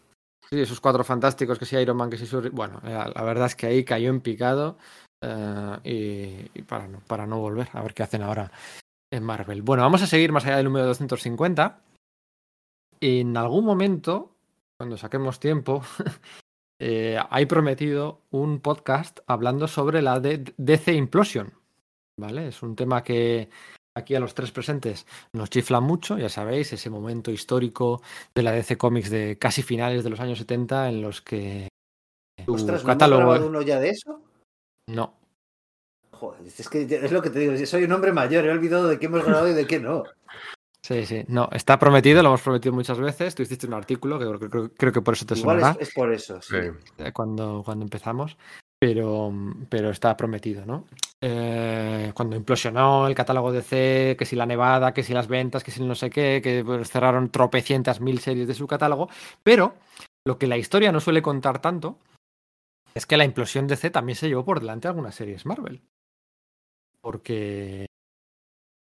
Sí, 0.49 0.61
esos 0.61 0.81
cuatro 0.81 1.03
fantásticos, 1.05 1.57
que 1.57 1.65
si 1.65 1.77
Iron 1.77 1.97
Man, 1.97 2.09
que 2.09 2.17
si 2.17 2.25
Sur... 2.25 2.49
Bueno, 2.51 2.81
la, 2.83 3.11
la, 3.13 3.23
verdad 3.23 3.47
es 3.47 3.55
que 3.55 3.67
ahí 3.67 3.83
cayó 3.83 4.09
en 4.09 4.21
picado 4.21 4.77
uh, 5.25 5.77
y, 5.83 6.49
y 6.53 6.61
para, 6.65 6.87
no, 6.87 6.99
para 7.07 7.25
no 7.25 7.39
volver, 7.39 7.69
a 7.73 7.81
ver 7.81 7.93
qué 7.93 8.03
hacen 8.03 8.21
ahora 8.21 8.51
en 9.11 9.23
Marvel. 9.23 9.61
Bueno, 9.61 9.83
vamos 9.83 10.01
a 10.01 10.07
seguir 10.07 10.31
más 10.31 10.45
allá 10.45 10.57
del 10.57 10.65
número 10.65 10.85
250 10.85 11.81
en 13.01 13.37
algún 13.37 13.65
momento, 13.65 14.35
cuando 14.77 14.97
saquemos 14.97 15.39
tiempo, 15.39 15.81
eh, 16.79 17.17
hay 17.29 17.45
prometido 17.45 18.21
un 18.31 18.59
podcast 18.59 19.19
hablando 19.27 19.67
sobre 19.67 20.01
la 20.01 20.19
de 20.19 20.53
DC 20.57 20.93
Implosion. 20.93 21.53
¿Vale? 22.19 22.47
Es 22.47 22.63
un 22.63 22.75
tema 22.75 23.03
que 23.03 23.49
aquí 23.95 24.15
a 24.15 24.19
los 24.19 24.33
tres 24.33 24.51
presentes 24.51 25.05
nos 25.33 25.49
chifla 25.49 25.79
mucho, 25.79 26.17
ya 26.17 26.29
sabéis, 26.29 26.73
ese 26.73 26.89
momento 26.89 27.31
histórico 27.31 28.01
de 28.33 28.43
la 28.43 28.51
DC 28.51 28.77
Comics 28.77 29.09
de 29.09 29.37
casi 29.39 29.61
finales 29.61 30.03
de 30.03 30.09
los 30.09 30.19
años 30.19 30.39
70 30.39 30.89
en 30.89 31.01
los 31.01 31.21
que. 31.21 31.67
Ostras, 32.45 32.83
¿no 32.83 32.87
catálogo... 32.87 33.35
hemos 33.35 33.47
uno 33.47 33.61
ya 33.61 33.79
de 33.79 33.89
eso? 33.89 34.21
No. 34.87 35.13
Joder, 36.11 36.41
es 36.45 36.69
que 36.69 36.81
es 36.81 37.11
lo 37.11 37.21
que 37.21 37.29
te 37.29 37.39
digo, 37.39 37.65
soy 37.65 37.83
un 37.83 37.91
hombre 37.91 38.11
mayor, 38.11 38.45
he 38.45 38.51
olvidado 38.51 38.87
de 38.87 38.97
qué 38.97 39.05
hemos 39.05 39.23
grabado 39.23 39.49
y 39.49 39.53
de 39.53 39.67
qué 39.67 39.79
no. 39.79 40.03
Sí, 40.87 41.05
sí. 41.05 41.25
No, 41.27 41.49
está 41.51 41.77
prometido, 41.77 42.23
lo 42.23 42.29
hemos 42.29 42.41
prometido 42.41 42.73
muchas 42.73 42.97
veces. 42.97 43.35
Tú 43.35 43.43
hiciste 43.43 43.67
un 43.67 43.73
artículo, 43.73 44.17
que 44.17 44.25
creo, 44.25 44.49
creo, 44.49 44.71
creo 44.73 44.93
que 44.93 45.01
por 45.01 45.15
eso 45.15 45.25
te 45.25 45.37
Igual 45.37 45.59
sonará. 45.59 45.77
Es, 45.81 45.89
es, 45.89 45.93
por 45.93 46.13
eso, 46.13 46.41
sí. 46.41 46.55
Cuando, 47.11 47.61
cuando 47.65 47.83
empezamos. 47.83 48.37
Pero, 48.79 49.33
pero 49.67 49.89
está 49.89 50.15
prometido, 50.15 50.65
¿no? 50.65 50.85
Eh, 51.19 52.13
cuando 52.15 52.37
implosionó 52.37 53.05
el 53.05 53.15
catálogo 53.15 53.51
de 53.51 53.63
C, 53.63 54.15
que 54.17 54.23
si 54.23 54.37
la 54.37 54.45
nevada, 54.45 54.93
que 54.93 55.03
si 55.03 55.13
las 55.13 55.27
ventas, 55.27 55.61
que 55.61 55.71
si 55.71 55.83
no 55.83 55.93
sé 55.93 56.09
qué, 56.09 56.39
que 56.41 56.63
pues, 56.63 56.89
cerraron 56.89 57.31
tropecientas 57.31 57.99
mil 57.99 58.19
series 58.19 58.47
de 58.47 58.53
su 58.53 58.65
catálogo. 58.65 59.09
Pero 59.43 59.75
lo 60.25 60.37
que 60.37 60.47
la 60.47 60.55
historia 60.55 60.93
no 60.93 61.01
suele 61.01 61.21
contar 61.21 61.59
tanto 61.59 61.99
es 62.93 63.05
que 63.05 63.17
la 63.17 63.25
implosión 63.25 63.67
de 63.67 63.75
C 63.75 63.89
también 63.89 64.15
se 64.15 64.29
llevó 64.29 64.45
por 64.45 64.61
delante 64.61 64.87
algunas 64.87 65.15
series 65.15 65.45
Marvel. 65.45 65.81
Porque 67.01 67.86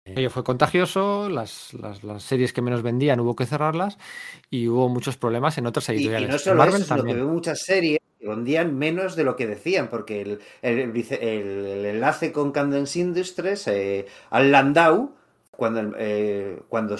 Ello 0.05 0.29
fue 0.29 0.43
contagioso, 0.43 1.29
las, 1.29 1.73
las, 1.73 2.03
las, 2.03 2.21
series 2.21 2.53
que 2.53 2.61
menos 2.61 2.83
vendían 2.83 3.19
hubo 3.19 3.35
que 3.35 3.47
cerrarlas 3.47 3.97
y 4.51 4.67
hubo 4.67 4.87
muchos 4.87 5.17
problemas 5.17 5.57
en 5.57 5.65
otras 5.65 5.89
editoriales. 5.89 6.29
Y, 6.29 6.31
y 6.31 6.33
no 6.33 6.37
solo 6.37 6.57
Marvel 6.57 6.75
eso, 6.75 6.83
sino 6.85 6.97
también. 6.97 7.17
que 7.17 7.23
hubo 7.23 7.33
muchas 7.33 7.59
series 7.61 7.99
que 8.19 8.27
vendían 8.27 8.77
menos 8.77 9.15
de 9.15 9.23
lo 9.23 9.35
que 9.35 9.47
decían, 9.47 9.89
porque 9.89 10.21
el, 10.21 10.39
el, 10.61 10.79
el, 10.79 11.21
el 11.21 11.85
enlace 11.87 12.31
con 12.31 12.51
Candence 12.51 12.99
Industries, 12.99 13.67
eh, 13.67 14.05
al 14.29 14.51
Landau, 14.51 15.15
cuando, 15.55 15.93
eh, 15.97 16.59
cuando 16.69 16.97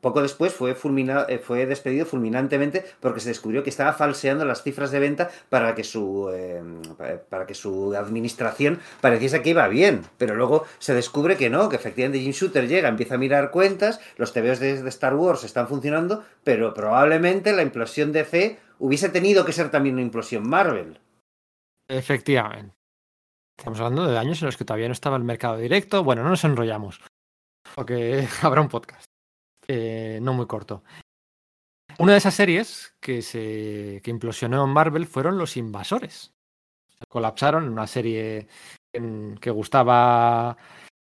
poco 0.00 0.22
después 0.22 0.54
eh, 0.60 1.38
fue 1.42 1.66
despedido 1.66 2.06
fulminantemente 2.06 2.84
porque 3.00 3.20
se 3.20 3.28
descubrió 3.28 3.62
que 3.62 3.70
estaba 3.70 3.92
falseando 3.92 4.44
las 4.44 4.62
cifras 4.62 4.90
de 4.90 5.00
venta 5.00 5.30
para 5.48 5.74
que 5.74 5.84
su, 5.84 6.30
eh, 6.32 6.62
para 7.28 7.46
que 7.46 7.54
su 7.54 7.94
administración 7.94 8.80
pareciese 9.00 9.42
que 9.42 9.50
iba 9.50 9.68
bien. 9.68 10.02
Pero 10.18 10.34
luego 10.34 10.66
se 10.78 10.94
descubre 10.94 11.36
que 11.36 11.50
no, 11.50 11.68
que 11.68 11.76
efectivamente 11.76 12.20
Jim 12.20 12.32
Shooter 12.32 12.68
llega, 12.68 12.88
empieza 12.88 13.16
a 13.16 13.18
mirar 13.18 13.50
cuentas, 13.50 14.00
los 14.16 14.32
TVOs 14.32 14.60
de, 14.60 14.82
de 14.82 14.88
Star 14.88 15.14
Wars 15.14 15.44
están 15.44 15.68
funcionando, 15.68 16.24
pero 16.44 16.74
probablemente 16.74 17.52
la 17.52 17.62
implosión 17.62 18.12
de 18.12 18.24
C 18.24 18.58
hubiese 18.78 19.08
tenido 19.08 19.44
que 19.44 19.52
ser 19.52 19.70
también 19.70 19.94
una 19.94 20.02
implosión 20.02 20.48
Marvel. 20.48 21.00
Efectivamente. 21.88 22.74
Estamos 23.58 23.80
hablando 23.80 24.06
de 24.06 24.18
años 24.18 24.42
en 24.42 24.46
los 24.46 24.56
que 24.56 24.64
todavía 24.64 24.88
no 24.88 24.92
estaba 24.92 25.16
el 25.16 25.24
mercado 25.24 25.56
directo. 25.56 26.04
Bueno, 26.04 26.22
no 26.22 26.30
nos 26.30 26.44
enrollamos 26.44 27.00
porque 27.76 28.26
habrá 28.42 28.60
un 28.60 28.68
podcast. 28.68 29.04
Eh, 29.68 30.18
no 30.22 30.32
muy 30.32 30.46
corto. 30.46 30.82
Una 31.98 32.12
de 32.12 32.18
esas 32.18 32.34
series 32.34 32.94
que, 33.00 33.22
se, 33.22 34.00
que 34.02 34.10
implosionó 34.10 34.64
en 34.64 34.70
Marvel 34.70 35.06
fueron 35.06 35.38
Los 35.38 35.56
Invasores. 35.56 36.32
Colapsaron 37.08 37.64
en 37.64 37.70
una 37.70 37.86
serie 37.86 38.48
que 39.40 39.50
gustaba 39.50 40.56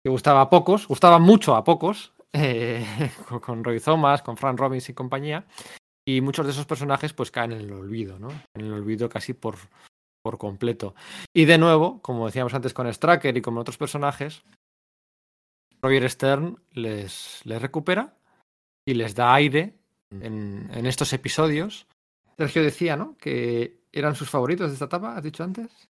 que 0.03 0.09
gustaba 0.09 0.41
a 0.41 0.49
pocos, 0.49 0.87
gustaba 0.87 1.19
mucho 1.19 1.55
a 1.55 1.63
pocos, 1.63 2.13
eh, 2.31 2.85
con 3.41 3.63
Roy 3.63 3.79
Thomas, 3.79 4.21
con 4.21 4.37
Frank 4.37 4.59
Robbins 4.59 4.89
y 4.89 4.93
compañía, 4.93 5.45
y 6.07 6.21
muchos 6.21 6.45
de 6.45 6.53
esos 6.53 6.65
personajes 6.65 7.13
pues 7.13 7.31
caen 7.31 7.51
en 7.51 7.61
el 7.61 7.73
olvido, 7.73 8.17
¿no? 8.19 8.29
En 8.53 8.65
el 8.65 8.73
olvido 8.73 9.09
casi 9.09 9.33
por, 9.33 9.55
por 10.21 10.37
completo. 10.37 10.95
Y 11.33 11.45
de 11.45 11.57
nuevo, 11.57 12.01
como 12.01 12.27
decíamos 12.27 12.53
antes 12.53 12.73
con 12.73 12.91
Stracker 12.91 13.35
y 13.35 13.41
con 13.41 13.57
otros 13.57 13.77
personajes, 13.77 14.43
Roger 15.81 16.09
Stern 16.09 16.59
les, 16.73 17.41
les 17.45 17.61
recupera 17.61 18.15
y 18.85 18.93
les 18.93 19.15
da 19.15 19.33
aire 19.33 19.75
en, 20.11 20.69
en, 20.73 20.85
estos 20.85 21.13
episodios. 21.13 21.87
Sergio 22.37 22.63
decía, 22.63 22.95
¿no? 22.95 23.17
Que 23.17 23.79
eran 23.91 24.15
sus 24.15 24.29
favoritos 24.29 24.67
de 24.69 24.73
esta 24.73 24.85
etapa, 24.85 25.15
¿has 25.15 25.23
dicho 25.23 25.43
antes? 25.43 25.89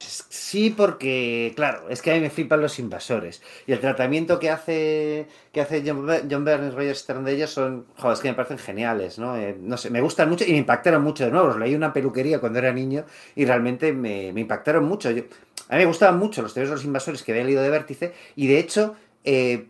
Sí, 0.00 0.70
porque, 0.70 1.52
claro, 1.54 1.90
es 1.90 2.00
que 2.00 2.10
a 2.10 2.14
mí 2.14 2.20
me 2.20 2.30
flipan 2.30 2.60
los 2.60 2.78
invasores. 2.78 3.42
Y 3.66 3.72
el 3.72 3.80
tratamiento 3.80 4.38
que 4.38 4.48
hace, 4.48 5.28
que 5.52 5.60
hace 5.60 5.82
John, 5.86 6.08
John 6.30 6.44
Byrne 6.44 6.68
y 6.68 6.70
Roger 6.70 6.96
Stern 6.96 7.24
de 7.24 7.32
ellos 7.34 7.50
son, 7.50 7.86
joder, 7.96 8.14
es 8.14 8.20
que 8.20 8.28
me 8.28 8.34
parecen 8.34 8.58
geniales, 8.58 9.18
¿no? 9.18 9.36
Eh, 9.36 9.56
no 9.60 9.76
sé, 9.76 9.90
me 9.90 10.00
gustan 10.00 10.30
mucho 10.30 10.44
y 10.46 10.52
me 10.52 10.58
impactaron 10.58 11.02
mucho 11.02 11.24
de 11.26 11.30
nuevo. 11.30 11.48
Los 11.48 11.58
leí 11.58 11.74
una 11.74 11.92
peluquería 11.92 12.40
cuando 12.40 12.58
era 12.58 12.72
niño 12.72 13.04
y 13.36 13.44
realmente 13.44 13.92
me, 13.92 14.32
me 14.32 14.40
impactaron 14.40 14.84
mucho. 14.84 15.10
Yo, 15.10 15.24
a 15.70 15.74
mí 15.74 15.78
me 15.78 15.86
gustaban 15.86 16.18
mucho 16.18 16.42
los 16.42 16.52
teorías 16.52 16.70
de 16.70 16.76
los 16.76 16.84
invasores 16.84 17.22
que 17.22 17.30
había 17.32 17.44
leído 17.44 17.62
de 17.62 17.70
Vértice 17.70 18.12
y 18.34 18.48
de 18.48 18.58
hecho 18.58 18.96
eh, 19.22 19.68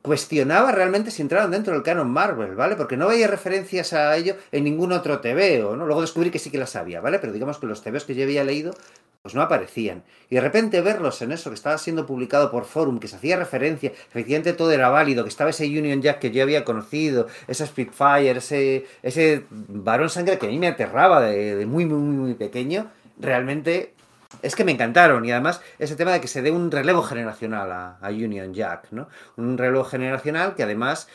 cuestionaba 0.00 0.72
realmente 0.72 1.10
si 1.10 1.20
entraban 1.20 1.50
dentro 1.50 1.74
del 1.74 1.82
canon 1.82 2.10
Marvel, 2.10 2.54
¿vale? 2.56 2.76
Porque 2.76 2.96
no 2.96 3.08
veía 3.08 3.28
referencias 3.28 3.92
a 3.92 4.16
ello 4.16 4.36
en 4.50 4.64
ningún 4.64 4.90
otro 4.90 5.20
TVO, 5.20 5.76
¿no? 5.76 5.86
Luego 5.86 6.00
descubrí 6.00 6.30
que 6.30 6.38
sí 6.38 6.50
que 6.50 6.58
las 6.58 6.74
había, 6.76 7.00
¿vale? 7.00 7.18
Pero 7.18 7.32
digamos 7.32 7.58
que 7.58 7.66
los 7.66 7.82
TVOs 7.82 8.04
que 8.04 8.14
yo 8.14 8.24
había 8.24 8.42
leído 8.42 8.72
pues 9.20 9.36
no 9.36 9.42
aparecían. 9.42 10.02
Y 10.30 10.34
de 10.34 10.40
repente 10.40 10.80
verlos 10.80 11.22
en 11.22 11.30
eso 11.30 11.50
que 11.50 11.54
estaba 11.54 11.78
siendo 11.78 12.06
publicado 12.06 12.50
por 12.50 12.64
Forum, 12.64 12.98
que 12.98 13.06
se 13.06 13.14
hacía 13.14 13.36
referencia, 13.36 13.90
efectivamente 13.90 14.52
todo 14.52 14.72
era 14.72 14.88
válido, 14.88 15.22
que 15.22 15.28
estaba 15.28 15.50
ese 15.50 15.66
Union 15.66 16.02
Jack 16.02 16.18
que 16.18 16.32
yo 16.32 16.42
había 16.42 16.64
conocido, 16.64 17.28
esa 17.46 17.64
Spitfire, 17.64 18.38
ese, 18.38 18.84
ese 19.02 19.44
varón 19.50 20.10
sangre 20.10 20.38
que 20.38 20.46
a 20.46 20.48
mí 20.48 20.58
me 20.58 20.66
aterraba 20.66 21.20
de, 21.20 21.54
de 21.54 21.66
muy, 21.66 21.84
muy, 21.86 22.00
muy 22.00 22.34
pequeño, 22.34 22.90
realmente 23.20 23.94
es 24.40 24.56
que 24.56 24.64
me 24.64 24.72
encantaron 24.72 25.24
y 25.24 25.32
además 25.32 25.60
ese 25.78 25.96
tema 25.96 26.12
de 26.12 26.20
que 26.20 26.28
se 26.28 26.42
dé 26.42 26.50
un 26.50 26.70
relevo 26.70 27.02
generacional 27.02 27.70
a, 27.70 27.98
a, 28.00 28.08
Union 28.08 28.54
Jack, 28.54 28.88
¿no? 28.90 29.08
Un 29.36 29.58
relevo 29.58 29.84
generacional 29.84 30.54
que 30.54 30.62
además, 30.62 31.08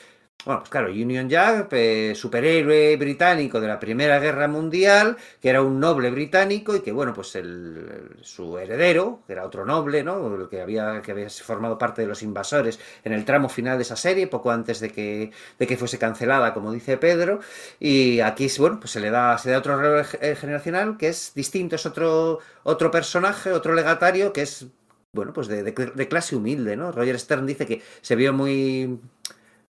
bueno, 0.45 0.61
pues 0.61 0.69
claro, 0.69 0.87
Union 0.89 1.27
Jack, 1.27 1.67
eh, 1.73 2.13
superhéroe 2.15 2.95
británico 2.95 3.59
de 3.59 3.67
la 3.67 3.79
Primera 3.79 4.17
Guerra 4.19 4.47
Mundial, 4.47 5.17
que 5.41 5.49
era 5.49 5.61
un 5.61 5.77
noble 5.77 6.09
británico 6.09 6.73
y 6.73 6.79
que, 6.79 6.93
bueno, 6.93 7.13
pues 7.13 7.35
el, 7.35 8.15
su 8.21 8.57
heredero, 8.57 9.23
que 9.27 9.33
era 9.33 9.45
otro 9.45 9.65
noble, 9.65 10.03
¿no? 10.03 10.47
Que 10.47 10.61
había, 10.61 11.01
que 11.01 11.11
había 11.11 11.29
formado 11.29 11.77
parte 11.77 12.01
de 12.03 12.07
los 12.07 12.23
invasores 12.23 12.79
en 13.03 13.11
el 13.11 13.25
tramo 13.25 13.49
final 13.49 13.77
de 13.77 13.81
esa 13.81 13.97
serie, 13.97 14.27
poco 14.27 14.49
antes 14.51 14.79
de 14.79 14.89
que, 14.89 15.31
de 15.59 15.67
que 15.67 15.75
fuese 15.75 15.99
cancelada, 15.99 16.53
como 16.53 16.71
dice 16.71 16.97
Pedro, 16.97 17.41
y 17.79 18.21
aquí, 18.21 18.47
bueno, 18.57 18.79
pues 18.79 18.91
se 18.91 19.01
le 19.01 19.09
da, 19.09 19.37
se 19.37 19.51
da 19.51 19.57
otro 19.57 19.77
relevo 19.77 20.07
generacional 20.39 20.97
que 20.97 21.09
es 21.09 21.33
distinto, 21.35 21.75
es 21.75 21.85
otro, 21.85 22.39
otro 22.63 22.89
personaje, 22.89 23.51
otro 23.51 23.73
legatario 23.73 24.31
que 24.31 24.43
es 24.43 24.67
bueno, 25.13 25.33
pues 25.33 25.47
de 25.47 26.07
clase 26.09 26.35
humilde, 26.35 26.75
¿no? 26.77 26.91
Roger 26.91 27.19
Stern 27.19 27.45
dice 27.47 27.65
que 27.65 27.81
se 28.01 28.15
vio 28.15 28.33
muy 28.33 28.99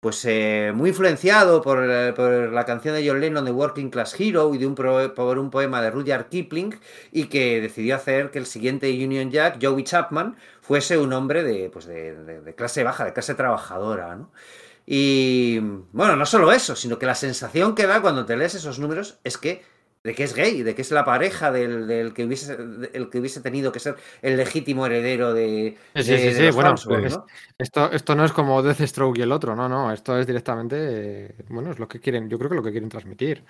pues 0.00 0.24
eh, 0.24 0.72
muy 0.74 0.90
influenciado 0.90 1.60
por, 1.62 1.88
eh, 1.88 2.12
por, 2.14 2.52
la 2.52 2.64
canción 2.64 2.94
de 2.94 3.06
John 3.06 3.20
Lennon 3.20 3.44
de 3.44 3.52
Working 3.52 3.90
Class 3.90 4.18
Hero 4.18 4.54
y 4.54 4.58
de 4.58 4.66
un 4.66 4.74
por 4.74 5.38
un 5.38 5.50
poema 5.50 5.82
de 5.82 5.90
Rudyard 5.90 6.28
Kipling 6.28 6.80
y 7.12 7.26
que 7.26 7.60
decidió 7.60 7.96
hacer 7.96 8.30
que 8.30 8.38
el 8.38 8.46
siguiente 8.46 8.90
Union 8.90 9.30
Jack, 9.30 9.58
Joey 9.62 9.84
Chapman, 9.84 10.36
fuese 10.62 10.98
un 10.98 11.12
hombre 11.12 11.42
de, 11.42 11.68
pues 11.70 11.86
de 11.86 12.54
clase 12.56 12.82
baja, 12.82 13.04
de 13.04 13.12
clase 13.12 13.34
trabajadora, 13.34 14.16
¿no? 14.16 14.30
Y 14.92 15.60
bueno, 15.92 16.16
no 16.16 16.26
solo 16.26 16.50
eso, 16.50 16.74
sino 16.74 16.98
que 16.98 17.06
la 17.06 17.14
sensación 17.14 17.76
que 17.76 17.86
da 17.86 18.02
cuando 18.02 18.26
te 18.26 18.36
lees 18.36 18.56
esos 18.56 18.80
números 18.80 19.20
es 19.22 19.38
que 19.38 19.62
de 20.02 20.14
que 20.14 20.24
es 20.24 20.34
gay, 20.34 20.62
de 20.62 20.74
que 20.74 20.80
es 20.80 20.90
la 20.92 21.04
pareja 21.04 21.52
del, 21.52 21.86
del 21.86 22.14
que 22.14 22.24
hubiese 22.24 22.56
el 22.94 23.10
que 23.10 23.18
hubiese 23.18 23.42
tenido 23.42 23.70
que 23.70 23.80
ser 23.80 23.96
el 24.22 24.38
legítimo 24.38 24.86
heredero 24.86 25.34
de, 25.34 25.76
sí, 25.94 26.02
sí, 26.02 26.12
de, 26.12 26.34
sí, 26.34 26.42
de 26.42 26.50
bueno, 26.52 26.70
Hansworth, 26.70 27.00
pues, 27.00 27.12
¿no? 27.12 27.26
esto, 27.58 27.92
esto 27.92 28.14
no 28.14 28.24
es 28.24 28.32
como 28.32 28.62
Deathstroke 28.62 29.18
y 29.18 29.22
el 29.22 29.32
otro, 29.32 29.54
no, 29.54 29.68
no, 29.68 29.92
esto 29.92 30.18
es 30.18 30.26
directamente, 30.26 30.76
eh, 30.78 31.34
bueno, 31.48 31.70
es 31.70 31.78
lo 31.78 31.86
que 31.86 32.00
quieren, 32.00 32.30
yo 32.30 32.38
creo 32.38 32.48
que 32.48 32.56
lo 32.56 32.62
que 32.62 32.70
quieren 32.70 32.88
transmitir. 32.88 33.44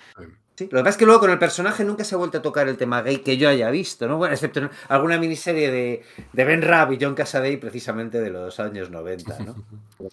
Sí, 0.57 0.65
lo 0.65 0.79
que 0.79 0.83
pasa 0.83 0.89
es 0.89 0.97
que 0.97 1.05
luego 1.05 1.21
con 1.21 1.31
el 1.31 1.39
personaje 1.39 1.85
nunca 1.85 2.03
se 2.03 2.15
ha 2.15 2.17
vuelto 2.17 2.39
a 2.39 2.41
tocar 2.41 2.67
el 2.67 2.75
tema 2.75 3.01
gay 3.01 3.19
que 3.19 3.37
yo 3.37 3.47
haya 3.47 3.71
visto, 3.71 4.05
¿no? 4.09 4.17
Bueno, 4.17 4.33
excepto 4.33 4.59
en 4.59 4.69
alguna 4.89 5.17
miniserie 5.17 5.71
de, 5.71 6.03
de 6.33 6.43
Ben 6.43 6.61
Rabb 6.61 6.91
y 6.91 6.97
John 6.99 7.15
Casaday 7.15 7.55
precisamente 7.57 8.19
de 8.19 8.29
los 8.29 8.59
años 8.59 8.91
90, 8.91 9.39
¿no? 9.39 9.55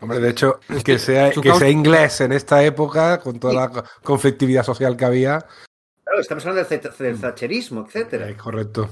Hombre, 0.00 0.20
de 0.20 0.30
hecho, 0.30 0.60
que 0.84 0.98
sea, 0.98 1.30
que 1.30 1.54
sea 1.54 1.70
inglés 1.70 2.20
en 2.20 2.32
esta 2.32 2.62
época, 2.62 3.20
con 3.20 3.40
toda 3.40 3.54
la 3.54 3.84
conflictividad 4.02 4.64
social 4.64 4.96
que 4.96 5.04
había, 5.04 5.46
Claro, 6.18 6.22
estamos 6.22 6.46
hablando 6.46 6.68
del, 6.68 6.98
del 6.98 7.20
thatcherismo, 7.20 7.86
etcétera. 7.86 8.28
Eh, 8.28 8.36
correcto. 8.36 8.90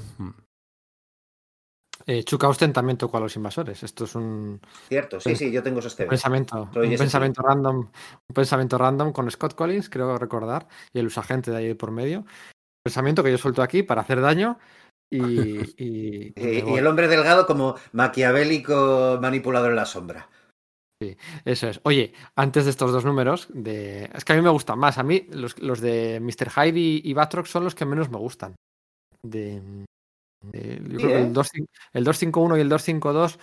Eh, 2.07 2.23
Chuck 2.23 2.45
Austen 2.45 2.73
también 2.73 2.97
tocó 2.97 3.17
a 3.17 3.21
los 3.21 3.35
invasores. 3.35 3.83
Esto 3.83 4.05
es 4.05 4.15
un. 4.15 4.61
Cierto, 4.89 5.19
sí, 5.19 5.35
sí, 5.35 5.51
yo 5.51 5.61
tengo 5.61 5.81
esos 5.81 5.97
temas. 5.97 6.11
pensamiento, 6.11 6.71
Soy 6.73 6.87
un 6.87 6.97
pensamiento 6.97 7.43
random, 7.43 7.79
un 7.79 8.35
pensamiento 8.35 8.79
random 8.79 9.13
con 9.13 9.29
Scott 9.29 9.57
Collins, 9.57 9.91
creo 9.91 10.17
recordar, 10.19 10.69
y 10.93 11.01
el 11.01 11.07
usagente 11.07 11.51
de 11.51 11.57
ahí 11.57 11.75
por 11.75 11.91
medio. 11.91 12.25
Pensamiento 12.85 13.25
que 13.25 13.33
yo 13.33 13.39
suelto 13.39 13.63
aquí 13.63 13.83
para 13.83 14.03
hacer 14.03 14.21
daño 14.21 14.61
y. 15.11 15.19
y, 15.83 16.33
Eh, 16.37 16.63
el 16.65 16.87
hombre 16.87 17.09
delgado 17.09 17.45
como 17.49 17.75
maquiavélico 17.91 19.19
manipulador 19.21 19.71
en 19.71 19.77
la 19.77 19.87
sombra. 19.87 20.29
Eso 21.45 21.69
es. 21.69 21.81
Oye, 21.83 22.13
antes 22.37 22.65
de 22.65 22.71
estos 22.71 22.91
dos 22.91 23.05
números, 23.05 23.49
de... 23.53 24.11
es 24.15 24.25
que 24.25 24.33
a 24.33 24.37
mí 24.37 24.43
me 24.43 24.49
gustan 24.51 24.79
más. 24.79 24.97
A 24.99 25.03
mí 25.03 25.27
los, 25.31 25.61
los 25.61 25.81
de 25.81 26.21
Mr. 26.21 26.51
Hyde 26.51 26.79
y, 26.79 27.01
y 27.05 27.13
Batroc 27.13 27.47
son 27.47 27.65
los 27.65 27.75
que 27.75 27.85
menos 27.85 28.09
me 28.11 28.17
gustan. 28.17 28.55
De, 29.23 29.61
de- 30.53 30.81
yo 30.89 30.99
Sí, 30.99 31.07
creo 31.07 31.09
que 31.09 31.15
¿eh? 31.19 31.21
el, 31.23 31.33
2, 31.33 31.49
el 31.93 32.05
251 32.05 32.57
y 32.57 32.61
el 32.61 32.69
252 32.69 33.39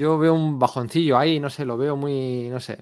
yo 0.00 0.18
veo 0.18 0.34
un 0.34 0.58
bajoncillo 0.58 1.16
ahí, 1.18 1.40
no 1.40 1.50
sé, 1.50 1.64
lo 1.64 1.76
veo 1.76 1.96
muy, 1.96 2.48
no 2.50 2.60
sé. 2.60 2.78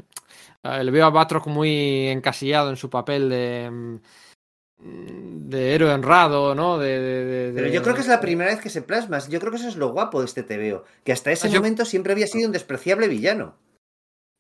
Eh, 0.63 0.83
Le 0.85 0.91
veo 0.91 1.07
a 1.07 1.11
Batroc 1.11 1.47
muy 1.47 2.09
encasillado 2.09 2.69
en 2.71 2.77
su 2.77 2.91
papel 2.91 3.29
de 3.31 3.71
mm, 3.71 3.97
de 5.49 5.75
héroe 5.75 5.93
honrado, 5.95 6.55
¿no? 6.55 6.79
De, 6.79 6.99
de- 7.01 7.25
de- 7.25 7.53
Pero 7.55 7.69
yo 7.69 7.83
creo 7.83 7.95
que 7.95 8.01
es 8.03 8.09
la 8.09 8.21
primera 8.21 8.51
vez 8.51 8.61
que 8.61 8.69
se 8.71 8.83
plasma. 8.83 9.19
Yo 9.29 9.39
creo 9.41 9.51
que 9.53 9.57
eso 9.59 9.69
es 9.69 9.77
lo 9.77 9.91
guapo 9.93 10.19
de 10.21 10.27
este 10.27 10.43
TVO. 10.43 10.85
Que 11.05 11.13
hasta 11.13 11.31
ese 11.33 11.47
Ah, 11.47 11.51
yo- 11.51 11.61
momento 11.61 11.85
siempre 11.85 12.13
había 12.13 12.27
sido 12.27 12.47
un 12.49 12.53
despreciable 12.53 13.09
villano. 13.09 13.55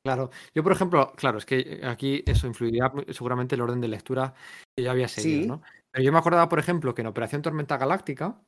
Claro, 0.06 0.30
yo 0.54 0.62
por 0.62 0.70
ejemplo, 0.70 1.12
claro, 1.16 1.38
es 1.38 1.44
que 1.44 1.80
aquí 1.84 2.22
eso 2.26 2.46
influiría 2.46 2.92
seguramente 3.08 3.56
el 3.56 3.60
orden 3.60 3.80
de 3.80 3.88
lectura 3.88 4.34
que 4.76 4.84
yo 4.84 4.90
había 4.92 5.08
seguido, 5.08 5.42
Sí. 5.42 5.48
¿no? 5.48 5.62
Pero 5.90 6.04
yo 6.04 6.12
me 6.12 6.18
acordaba, 6.18 6.48
por 6.48 6.60
ejemplo, 6.60 6.94
que 6.94 7.00
en 7.00 7.08
Operación 7.08 7.42
Tormenta 7.42 7.76
Galáctica, 7.76 8.40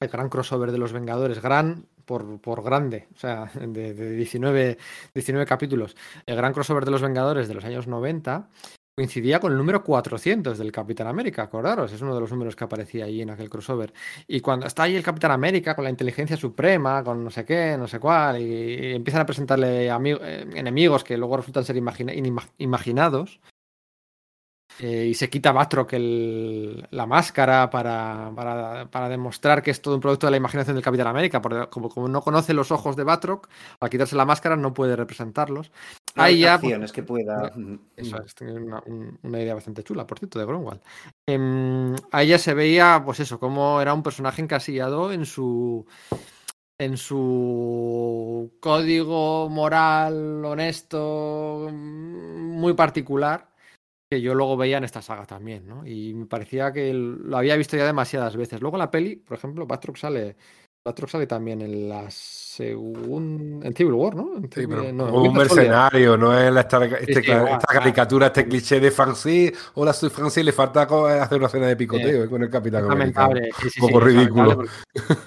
el 0.00 0.08
gran 0.08 0.30
crossover 0.30 0.72
de 0.72 0.78
los 0.78 0.94
Vengadores, 0.94 1.42
gran 1.42 1.88
por, 2.06 2.40
por 2.40 2.62
grande, 2.62 3.06
o 3.14 3.18
sea, 3.18 3.50
de, 3.54 3.92
de 3.92 4.10
19, 4.12 4.78
19 5.12 5.44
capítulos, 5.46 5.94
el 6.24 6.36
gran 6.36 6.54
crossover 6.54 6.86
de 6.86 6.90
los 6.90 7.02
Vengadores 7.02 7.48
de 7.48 7.54
los 7.54 7.64
años 7.64 7.86
90 7.86 8.48
coincidía 8.96 9.40
con 9.40 9.52
el 9.52 9.58
número 9.58 9.84
400 9.84 10.56
del 10.56 10.72
Capitán 10.72 11.06
América, 11.06 11.42
acordaros, 11.42 11.92
es 11.92 12.00
uno 12.00 12.14
de 12.14 12.20
los 12.20 12.30
números 12.30 12.56
que 12.56 12.64
aparecía 12.64 13.04
ahí 13.04 13.20
en 13.20 13.28
aquel 13.28 13.50
crossover. 13.50 13.92
Y 14.26 14.40
cuando 14.40 14.66
está 14.66 14.84
ahí 14.84 14.96
el 14.96 15.02
Capitán 15.02 15.32
América 15.32 15.74
con 15.76 15.84
la 15.84 15.90
inteligencia 15.90 16.34
suprema, 16.38 17.04
con 17.04 17.22
no 17.22 17.30
sé 17.30 17.44
qué, 17.44 17.76
no 17.78 17.86
sé 17.86 18.00
cuál, 18.00 18.40
y, 18.40 18.94
empiezan 18.94 19.20
a 19.20 19.26
presentarle 19.26 19.88
eh, 19.88 20.46
enemigos 20.54 21.04
que 21.04 21.18
luego 21.18 21.36
resultan 21.36 21.66
ser 21.66 21.76
imaginados, 21.76 23.38
eh, 24.78 25.06
y 25.10 25.14
se 25.14 25.28
quita 25.30 25.52
Batroc 25.52 25.92
la 25.92 27.06
máscara 27.06 27.70
para, 27.70 28.30
para, 28.34 28.90
para 28.90 29.08
demostrar 29.08 29.62
que 29.62 29.70
es 29.70 29.80
todo 29.80 29.94
un 29.94 30.00
producto 30.00 30.26
de 30.26 30.32
la 30.32 30.36
imaginación 30.38 30.74
del 30.74 30.84
Capitán 30.84 31.06
América, 31.06 31.40
porque 31.42 31.68
como, 31.70 31.88
como 31.88 32.08
no 32.08 32.20
conoce 32.22 32.52
los 32.52 32.70
ojos 32.70 32.96
de 32.96 33.04
Batroc, 33.04 33.48
al 33.80 33.90
quitarse 33.90 34.16
la 34.16 34.24
máscara 34.24 34.56
no 34.56 34.74
puede 34.74 34.96
representarlos. 34.96 35.70
Hay 36.16 36.38
ya, 36.40 36.58
pues, 36.58 36.72
acciones 36.72 36.92
que 36.92 37.02
pueda. 37.02 37.52
eso 37.96 38.18
es, 38.24 38.34
una, 38.40 38.82
un- 38.86 39.18
una 39.22 39.40
idea 39.40 39.54
bastante 39.54 39.82
chula, 39.82 40.06
por 40.06 40.18
cierto, 40.18 40.38
de 40.38 40.46
Grunwald. 40.46 40.80
Em, 41.28 41.94
ahí 42.12 42.28
ya 42.28 42.38
se 42.38 42.54
veía, 42.54 43.02
pues 43.04 43.20
eso, 43.20 43.38
cómo 43.38 43.80
era 43.80 43.92
un 43.94 44.02
personaje 44.02 44.42
encasillado 44.42 45.12
en 45.12 45.26
su 45.26 45.86
en 46.78 46.98
su 46.98 48.52
código 48.60 49.48
moral 49.48 50.44
honesto 50.44 51.68
mm, 51.72 52.50
muy 52.60 52.74
particular 52.74 53.48
que 54.10 54.20
yo 54.20 54.34
luego 54.34 54.56
veía 54.56 54.78
en 54.78 54.84
esta 54.84 55.02
saga 55.02 55.24
también, 55.26 55.66
¿no? 55.66 55.86
Y 55.86 56.14
me 56.14 56.26
parecía 56.26 56.72
que 56.72 56.92
lo 56.92 57.36
había 57.36 57.56
visto 57.56 57.76
ya 57.76 57.86
demasiadas 57.86 58.36
veces. 58.36 58.60
Luego 58.60 58.76
en 58.76 58.80
la 58.80 58.90
peli, 58.90 59.16
por 59.16 59.36
ejemplo, 59.36 59.66
Batroc 59.66 59.96
sale 59.96 60.36
Batroc 60.86 61.10
sale 61.10 61.26
también 61.26 61.60
en 61.62 61.88
la 61.88 62.06
segunda 62.10 63.66
en 63.66 63.74
Civil 63.74 63.92
War, 63.94 64.14
¿no? 64.14 64.36
En 64.36 64.48
Civil- 64.50 64.96
no, 64.96 65.04
un 65.06 65.10
Soldier. 65.10 65.32
mercenario, 65.34 66.16
no 66.16 66.38
es 66.38 66.52
la- 66.52 66.60
esta, 66.60 66.84
este- 66.84 67.22
sí, 67.22 67.30
esta 67.30 67.66
caricatura, 67.72 68.28
este 68.28 68.46
cliché 68.46 68.78
de 68.78 68.90
Francis. 68.92 69.52
Hola, 69.74 69.92
soy 69.92 70.10
Francis, 70.10 70.44
le 70.44 70.52
falta 70.52 70.82
hacer 70.82 71.38
una 71.38 71.48
cena 71.48 71.66
de 71.66 71.76
picoteo 71.76 72.24
eh, 72.24 72.28
con 72.30 72.40
el 72.42 72.48
Capitán 72.48 72.86
lamentable, 72.88 73.50
Un 73.80 73.88
poco 73.88 74.00
ridículo. 74.00 74.62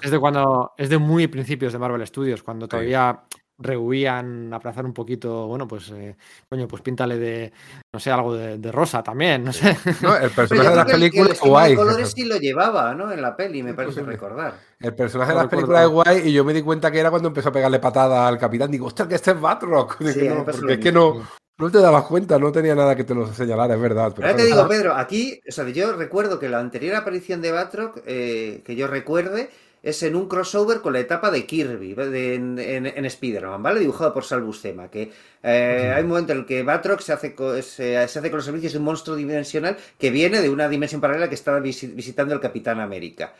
Es 0.02 0.10
de 0.10 0.18
cuando, 0.18 0.72
es 0.78 0.88
de 0.88 0.96
muy 0.98 1.26
principios 1.28 1.72
de 1.74 1.78
Marvel 1.78 2.06
Studios, 2.06 2.42
cuando 2.42 2.66
todavía 2.66 3.20
rehuían 3.60 4.52
aplazar 4.54 4.84
un 4.84 4.92
poquito, 4.94 5.46
bueno, 5.46 5.68
pues, 5.68 5.90
eh, 5.94 6.16
coño, 6.48 6.66
pues 6.66 6.82
píntale 6.82 7.18
de, 7.18 7.52
no 7.92 8.00
sé, 8.00 8.10
algo 8.10 8.34
de, 8.34 8.58
de 8.58 8.72
rosa 8.72 9.02
también, 9.02 9.44
no 9.44 9.52
sé. 9.52 9.76
No, 10.02 10.16
el 10.16 10.30
personaje 10.34 10.68
de 10.70 10.74
el- 10.74 10.78
el 10.80 10.86
películas 10.86 11.30
es 11.32 11.40
guay. 11.40 11.74
colores 11.76 12.12
sí 12.16 12.24
lo 12.24 12.36
llevaba, 12.38 12.94
¿no? 12.94 13.12
En 13.12 13.20
la 13.22 13.36
peli, 13.36 13.62
me 13.62 13.74
parece 13.74 13.94
posible. 14.00 14.12
recordar. 14.12 14.54
El 14.80 14.94
personaje 14.94 15.32
No 15.32 15.38
de 15.38 15.44
las 15.44 15.50
recuerdo. 15.52 15.66
películas 15.68 15.84
es 15.84 15.90
guay 16.22 16.28
y 16.28 16.32
yo 16.32 16.44
me 16.44 16.54
di 16.54 16.62
cuenta 16.62 16.90
que 16.90 16.98
era 17.00 17.10
cuando 17.10 17.28
empezó 17.28 17.50
a 17.50 17.52
pegarle 17.52 17.78
patada 17.78 18.26
al 18.26 18.38
capitán. 18.38 18.70
Digo, 18.70 18.86
ostras, 18.86 19.06
que 19.08 19.14
este 19.16 19.32
es 19.32 19.40
Batroc. 19.40 19.98
Digo, 20.00 20.12
Sí, 20.12 20.28
no, 20.28 20.44
porque 20.44 20.72
es 20.74 20.78
que 20.80 20.90
no, 20.92 21.22
no 21.58 21.70
te 21.70 21.78
dabas 21.78 22.04
cuenta, 22.04 22.38
no 22.38 22.50
tenía 22.50 22.74
nada 22.74 22.96
que 22.96 23.04
te 23.04 23.14
lo 23.14 23.26
señalara, 23.32 23.74
es 23.74 23.80
verdad. 23.80 24.12
pero 24.16 24.26
Ahora 24.28 24.38
te 24.38 24.46
digo, 24.46 24.66
Pedro, 24.66 24.94
aquí, 24.94 25.38
o 25.46 25.52
sea, 25.52 25.68
yo 25.68 25.92
recuerdo 25.92 26.38
que 26.38 26.48
la 26.48 26.58
anterior 26.60 26.96
aparición 26.96 27.42
de 27.42 27.52
Batroc, 27.52 28.00
eh, 28.06 28.62
que 28.64 28.74
yo 28.76 28.86
recuerde, 28.86 29.50
es 29.82 30.02
en 30.02 30.14
un 30.16 30.28
crossover 30.28 30.80
con 30.80 30.92
la 30.92 31.00
etapa 31.00 31.30
de 31.30 31.46
Kirby, 31.46 31.94
de- 31.94 32.34
en, 32.34 32.58
en, 32.58 32.86
en 32.86 33.04
Spider-Man, 33.04 33.62
¿vale? 33.62 33.80
Dibujado 33.80 34.12
por 34.12 34.24
Sal 34.24 34.42
Buscema, 34.42 34.90
que 34.90 35.10
eh, 35.42 35.92
hay 35.94 36.02
un 36.02 36.08
momento 36.08 36.32
en 36.32 36.40
el 36.40 36.46
que 36.46 36.62
Batroc 36.62 37.00
se 37.00 37.12
hace, 37.12 37.34
co- 37.34 37.54
se, 37.62 37.62
se 37.62 37.96
hace 37.98 38.30
con 38.30 38.36
los 38.38 38.44
servicios 38.44 38.72
de 38.72 38.78
un 38.78 38.84
monstruo 38.84 39.16
dimensional 39.16 39.76
que 39.98 40.10
viene 40.10 40.40
de 40.42 40.50
una 40.50 40.68
dimensión 40.68 41.00
paralela 41.00 41.28
que 41.28 41.34
estaba 41.34 41.60
visi- 41.60 41.94
visitando 41.94 42.34
el 42.34 42.40
Capitán 42.40 42.80
América. 42.80 43.32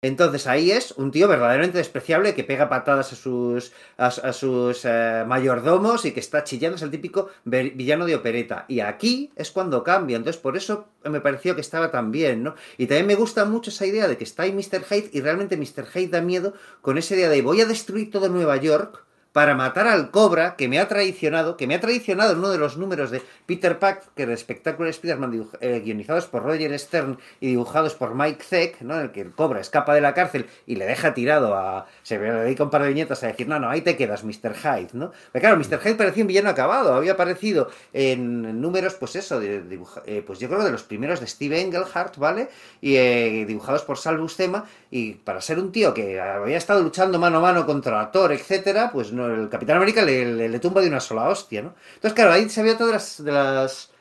Entonces 0.00 0.46
ahí 0.46 0.70
es 0.70 0.92
un 0.92 1.10
tío 1.10 1.26
verdaderamente 1.26 1.78
despreciable 1.78 2.34
que 2.36 2.44
pega 2.44 2.68
patadas 2.68 3.12
a 3.12 3.16
sus, 3.16 3.72
a, 3.96 4.32
sus 4.32 4.84
eh, 4.84 5.24
mayordomos 5.26 6.04
y 6.04 6.12
que 6.12 6.20
está 6.20 6.44
chillando, 6.44 6.76
es 6.76 6.82
el 6.82 6.92
típico 6.92 7.30
villano 7.44 8.06
de 8.06 8.14
opereta. 8.14 8.64
Y 8.68 8.78
aquí 8.78 9.32
es 9.34 9.50
cuando 9.50 9.82
cambia, 9.82 10.16
entonces 10.16 10.40
por 10.40 10.56
eso 10.56 10.86
me 11.02 11.20
pareció 11.20 11.56
que 11.56 11.62
estaba 11.62 11.90
tan 11.90 12.12
bien, 12.12 12.44
¿no? 12.44 12.54
Y 12.76 12.86
también 12.86 13.06
me 13.08 13.16
gusta 13.16 13.44
mucho 13.44 13.70
esa 13.70 13.86
idea 13.86 14.06
de 14.06 14.16
que 14.16 14.22
está 14.22 14.44
ahí 14.44 14.52
Mr. 14.52 14.84
Hyde 14.84 15.10
y 15.12 15.20
realmente 15.20 15.56
Mr. 15.56 15.86
Hyde 15.92 16.08
da 16.08 16.20
miedo 16.20 16.54
con 16.80 16.96
esa 16.96 17.16
idea 17.16 17.28
de 17.28 17.42
voy 17.42 17.60
a 17.60 17.66
destruir 17.66 18.12
todo 18.12 18.28
Nueva 18.28 18.56
York 18.56 19.07
para 19.32 19.54
matar 19.54 19.86
al 19.86 20.10
Cobra 20.10 20.56
que 20.56 20.68
me 20.68 20.78
ha 20.80 20.88
traicionado, 20.88 21.56
que 21.56 21.66
me 21.66 21.74
ha 21.74 21.80
traicionado 21.80 22.32
en 22.32 22.38
uno 22.38 22.48
de 22.50 22.58
los 22.58 22.76
números 22.76 23.10
de 23.10 23.22
Peter 23.46 23.78
Parker 23.78 24.28
de 24.28 24.36
Spectacular 24.36 24.90
Spider-Man 24.90 25.48
eh, 25.60 25.80
guionizados 25.84 26.26
por 26.26 26.42
Roger 26.42 26.76
Stern 26.78 27.18
y 27.40 27.48
dibujados 27.48 27.94
por 27.94 28.14
Mike 28.14 28.42
Zeck, 28.42 28.80
¿no? 28.80 28.94
En 28.96 29.02
el 29.02 29.10
que 29.12 29.20
el 29.20 29.32
Cobra 29.32 29.60
escapa 29.60 29.94
de 29.94 30.00
la 30.00 30.14
cárcel 30.14 30.46
y 30.66 30.76
le 30.76 30.86
deja 30.86 31.14
tirado 31.14 31.54
a... 31.54 31.86
Se 32.02 32.18
le 32.18 32.32
dedica 32.32 32.64
un 32.64 32.70
par 32.70 32.82
de 32.82 32.88
viñetas 32.88 33.22
a 33.22 33.28
decir, 33.28 33.46
no, 33.46 33.58
no, 33.60 33.68
ahí 33.70 33.82
te 33.82 33.96
quedas, 33.96 34.24
Mr. 34.24 34.54
Hyde, 34.54 34.88
¿no? 34.94 35.12
Pero 35.32 35.40
claro, 35.42 35.56
Mr. 35.56 35.78
Hyde 35.80 35.94
parecía 35.94 36.24
un 36.24 36.28
villano 36.28 36.48
acabado, 36.50 36.94
había 36.94 37.12
aparecido 37.12 37.70
en 37.92 38.60
números, 38.60 38.94
pues 38.94 39.14
eso, 39.16 39.38
de, 39.38 39.62
dibuja- 39.62 40.02
eh, 40.06 40.22
pues 40.26 40.38
yo 40.38 40.48
creo 40.48 40.64
de 40.64 40.72
los 40.72 40.82
primeros 40.82 41.20
de 41.20 41.26
Steve 41.26 41.60
Englehart, 41.60 42.16
¿vale? 42.16 42.48
Y 42.80 42.96
eh, 42.96 43.44
dibujados 43.46 43.82
por 43.82 43.98
Sal 43.98 44.18
Buscema, 44.18 44.64
y 44.90 45.12
para 45.14 45.40
ser 45.40 45.58
un 45.58 45.70
tío 45.70 45.92
que 45.94 46.20
había 46.20 46.56
estado 46.56 46.82
luchando 46.82 47.18
mano 47.18 47.38
a 47.38 47.40
mano 47.40 47.66
contra 47.66 48.10
Thor, 48.10 48.32
etcétera, 48.32 48.90
pues 48.92 49.12
el 49.26 49.48
Capitán 49.48 49.76
América 49.76 50.02
le, 50.02 50.58
tumba 50.60 50.80
de 50.80 50.88
una 50.88 51.00
sola 51.00 51.28
hostia, 51.28 51.62
¿no? 51.62 51.74
Entonces, 51.94 52.14
claro, 52.14 52.32
ahí 52.32 52.48
se 52.48 52.62
vio 52.62 52.76
todas 52.76 52.92
las, 52.92 53.24
de 53.24 53.32
las 53.32 53.92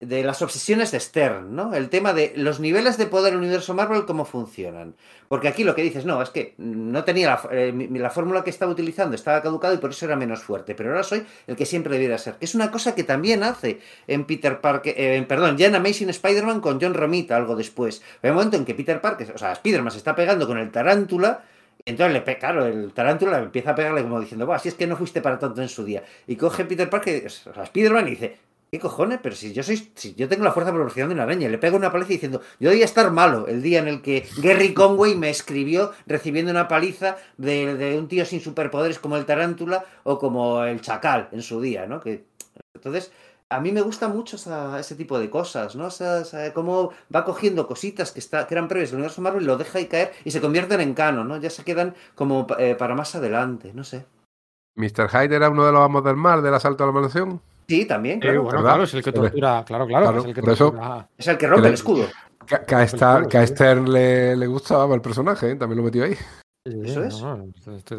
de 0.00 0.24
las 0.24 0.40
obsesiones 0.40 0.90
de 0.92 0.98
Stern, 0.98 1.54
¿no? 1.54 1.74
El 1.74 1.90
tema 1.90 2.14
de 2.14 2.32
los 2.34 2.58
niveles 2.58 2.96
de 2.96 3.04
poder 3.04 3.32
del 3.32 3.40
universo 3.40 3.74
Marvel, 3.74 4.06
cómo 4.06 4.24
funcionan. 4.24 4.96
Porque 5.28 5.46
aquí 5.46 5.62
lo 5.62 5.74
que 5.74 5.82
dices, 5.82 6.06
no, 6.06 6.22
es 6.22 6.30
que 6.30 6.54
no 6.56 7.04
tenía 7.04 7.26
la, 7.28 7.48
eh, 7.52 7.88
la 7.92 8.08
fórmula 8.08 8.42
que 8.42 8.48
estaba 8.48 8.72
utilizando, 8.72 9.14
estaba 9.14 9.42
caducado 9.42 9.74
y 9.74 9.76
por 9.76 9.90
eso 9.90 10.06
era 10.06 10.16
menos 10.16 10.42
fuerte, 10.42 10.74
pero 10.74 10.90
ahora 10.90 11.02
soy 11.02 11.26
el 11.46 11.54
que 11.54 11.66
siempre 11.66 11.92
debiera 11.92 12.16
ser. 12.16 12.36
Es 12.40 12.54
una 12.54 12.70
cosa 12.70 12.94
que 12.94 13.04
también 13.04 13.42
hace 13.42 13.80
en 14.06 14.24
Peter 14.24 14.62
Parker, 14.62 14.94
eh, 14.96 15.22
perdón, 15.28 15.58
ya 15.58 15.66
en 15.66 15.74
Amazing 15.74 16.08
Spider-Man 16.08 16.62
con 16.62 16.80
John 16.80 16.94
Romita, 16.94 17.36
algo 17.36 17.54
después. 17.54 18.02
Hay 18.22 18.30
un 18.30 18.36
momento 18.36 18.56
en 18.56 18.64
que 18.64 18.74
Peter 18.74 19.02
Parker, 19.02 19.32
o 19.34 19.38
sea, 19.38 19.52
Spider-Man 19.52 19.92
se 19.92 19.98
está 19.98 20.14
pegando 20.14 20.46
con 20.46 20.56
el 20.56 20.70
tarántula 20.70 21.44
entonces 21.90 22.14
le 22.26 22.38
claro, 22.38 22.66
el 22.66 22.92
tarántula 22.92 23.38
empieza 23.38 23.70
a 23.70 23.74
pegarle 23.74 24.02
como 24.02 24.20
diciendo, 24.20 24.46
va, 24.46 24.58
si 24.58 24.68
es 24.68 24.74
que 24.74 24.86
no 24.86 24.96
fuiste 24.96 25.20
para 25.20 25.38
tanto 25.38 25.60
en 25.62 25.68
su 25.68 25.84
día. 25.84 26.02
Y 26.26 26.36
coge 26.36 26.64
Peter 26.64 26.88
Parker, 26.88 27.26
o 27.26 27.28
sea, 27.28 27.62
Spider-Man 27.64 28.08
y 28.08 28.10
dice, 28.10 28.38
¿Qué 28.70 28.78
cojones? 28.78 29.18
Pero 29.20 29.34
si 29.34 29.52
yo 29.52 29.64
soy, 29.64 29.90
si 29.96 30.14
yo 30.14 30.28
tengo 30.28 30.44
la 30.44 30.52
fuerza 30.52 30.72
proporcional 30.72 31.08
de 31.08 31.14
una 31.14 31.24
araña, 31.24 31.48
le 31.48 31.58
pego 31.58 31.76
una 31.76 31.90
paliza 31.90 32.10
diciendo, 32.10 32.40
yo 32.60 32.70
debía 32.70 32.84
estar 32.84 33.10
malo 33.10 33.48
el 33.48 33.62
día 33.62 33.80
en 33.80 33.88
el 33.88 34.00
que 34.00 34.28
Gary 34.36 34.74
Conway 34.74 35.16
me 35.16 35.28
escribió 35.28 35.92
recibiendo 36.06 36.52
una 36.52 36.68
paliza 36.68 37.16
de, 37.36 37.96
un 37.98 38.06
tío 38.06 38.24
sin 38.24 38.40
superpoderes 38.40 39.00
como 39.00 39.16
el 39.16 39.26
tarántula 39.26 39.84
o 40.04 40.20
como 40.20 40.62
el 40.62 40.80
chacal 40.80 41.28
en 41.32 41.42
su 41.42 41.60
día, 41.60 41.86
¿no? 41.86 42.00
Que, 42.00 42.22
entonces, 42.72 43.10
a 43.50 43.60
mí 43.60 43.72
me 43.72 43.80
gusta 43.80 44.08
mucho 44.08 44.36
ese 44.78 44.94
tipo 44.94 45.18
de 45.18 45.28
cosas, 45.28 45.74
¿no? 45.74 45.86
O 45.86 45.90
sea, 45.90 46.22
cómo 46.54 46.92
va 47.14 47.24
cogiendo 47.24 47.66
cositas 47.66 48.12
que, 48.12 48.20
está, 48.20 48.46
que 48.46 48.54
eran 48.54 48.68
previas 48.68 48.90
del 48.90 48.98
universo 48.98 49.20
Marvel 49.20 49.42
y 49.42 49.46
lo 49.46 49.58
deja 49.58 49.78
ahí 49.78 49.86
caer 49.86 50.12
y 50.24 50.30
se 50.30 50.40
convierten 50.40 50.80
en 50.80 50.94
canon, 50.94 51.26
¿no? 51.26 51.36
Ya 51.36 51.50
se 51.50 51.64
quedan 51.64 51.94
como 52.14 52.46
eh, 52.58 52.76
para 52.76 52.94
más 52.94 53.14
adelante, 53.16 53.72
no 53.74 53.82
sé. 53.82 54.06
¿Mr. 54.76 55.08
Hyde 55.08 55.34
era 55.34 55.50
uno 55.50 55.66
de 55.66 55.72
los 55.72 55.84
amos 55.84 56.04
del 56.04 56.16
mar 56.16 56.42
del 56.42 56.54
asalto 56.54 56.84
a 56.84 56.86
la 56.86 56.92
mansión? 56.92 57.40
Sí, 57.66 57.84
también, 57.86 58.20
claro. 58.20 58.44
bueno, 58.44 58.62
claro, 58.62 58.84
es 58.84 58.94
el 58.94 59.02
que 59.02 59.12
tortura, 59.12 59.64
claro, 59.66 59.86
claro. 59.86 60.18
es, 60.18 60.24
el 60.24 60.34
que 60.34 60.40
es 61.18 61.28
el 61.28 61.38
que 61.38 61.46
rompe 61.46 61.68
el 61.68 61.74
escudo. 61.74 62.06
Que, 62.66 62.74
a, 62.74 63.46
Stern 63.46 63.92
le, 63.92 64.36
le 64.36 64.46
gustaba 64.46 64.94
el 64.94 65.00
personaje, 65.00 65.50
¿eh? 65.50 65.56
también 65.56 65.78
lo 65.78 65.84
metió 65.84 66.04
ahí. 66.04 66.16
Eso 66.62 67.02
es. 67.02 67.24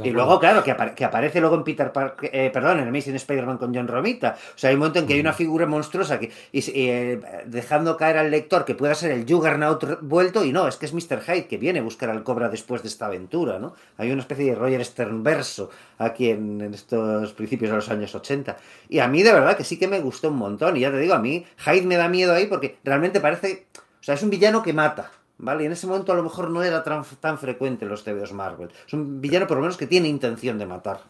y 0.04 0.12
luego, 0.12 0.40
claro, 0.40 0.64
que, 0.64 0.70
aparece 0.70 1.40
luego 1.40 1.56
en 1.56 1.64
Peter 1.64 1.92
Parker, 1.92 2.30
eh, 2.32 2.52
perdón, 2.54 2.80
en 2.80 2.90
Amazing 2.90 3.16
Spider-Man 3.16 3.58
con 3.58 3.74
John 3.74 3.88
Romita. 3.88 4.38
O 4.54 4.58
sea, 4.58 4.70
hay 4.70 4.76
un 4.76 4.82
momento 4.82 5.00
en 5.00 5.08
que 5.08 5.16
hay 5.16 5.20
una 5.20 5.34
figura 5.34 5.66
monstruosa 5.66 6.20
que, 6.20 6.32
y, 6.52 6.64
eh, 6.76 7.20
dejando 7.48 7.98
caer 7.98 8.20
al 8.20 8.30
lector 8.30 8.64
que 8.64 8.76
pueda 8.76 8.94
ser 8.94 9.14
el 9.14 9.26
Juggernaut 9.28 10.02
vuelto, 10.02 10.46
y 10.46 10.52
no, 10.52 10.68
es 10.68 10.76
que 10.76 10.86
es 10.86 10.94
Mr. 10.94 11.24
Hyde 11.24 11.48
que 11.48 11.58
viene 11.58 11.80
a 11.80 11.82
buscar 11.82 12.12
al 12.12 12.22
Cobra 12.22 12.50
después 12.50 12.84
de 12.84 12.90
esta 12.90 13.08
aventura, 13.08 13.58
¿no? 13.58 13.74
Hay 13.98 14.12
una 14.12 14.22
especie 14.22 14.46
de 14.46 14.54
Roger 14.54 14.86
Stern 14.86 15.24
verso 15.24 15.72
aquí 15.98 16.30
en, 16.30 16.62
en, 16.62 16.76
estos 16.76 17.34
principios 17.34 17.72
de 17.72 17.78
los 17.78 17.90
años 17.90 18.14
80. 18.14 18.58
Y 18.90 19.00
a 19.00 19.08
mí, 19.08 19.24
de 19.24 19.34
verdad, 19.34 19.58
que 19.58 19.64
sí 19.64 19.80
que 19.80 19.88
me 19.88 20.00
gustó 20.02 20.30
un 20.30 20.38
montón. 20.38 20.78
Y 20.78 20.82
ya 20.82 20.92
te 20.92 21.00
digo, 21.00 21.16
a 21.16 21.20
mí, 21.20 21.48
Hyde 21.66 21.88
me 21.88 21.98
da 21.98 22.08
miedo 22.08 22.36
ahí 22.36 22.46
porque 22.46 22.78
realmente 22.84 23.20
parece. 23.20 23.66
O 23.74 24.04
sea, 24.04 24.14
es 24.14 24.22
un 24.22 24.30
villano 24.30 24.62
que 24.62 24.72
mata. 24.72 25.10
¿Vale? 25.42 25.64
Y 25.64 25.66
en 25.66 25.74
ese 25.74 25.88
momento 25.88 26.12
a 26.12 26.16
lo 26.16 26.24
mejor 26.24 26.50
no 26.50 26.64
era 26.64 26.84
tan, 26.84 27.38
frecuente 27.38 27.86
los 27.86 28.04
TVOs 28.04 28.34
Marvel. 28.34 28.70
Es 28.88 28.94
un 28.94 29.20
villano 29.20 29.48
por 29.48 29.58
lo 29.58 29.62
menos 29.62 29.78
que 29.78 29.88
tiene 29.88 30.08
intención 30.08 30.58
de 30.58 30.66
matar. 30.66 31.02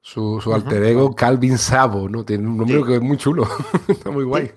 Su, 0.00 0.40
alter 0.52 0.82
ego, 0.84 1.14
Calvin 1.14 1.58
Sabo, 1.58 2.08
¿no? 2.08 2.24
Tiene 2.24 2.46
un 2.46 2.56
nombre 2.56 2.82
que 2.84 2.94
es 2.96 3.02
muy 3.02 3.16
chulo. 3.16 3.46
Está 3.88 4.10
muy 4.10 4.24
guay. 4.24 4.52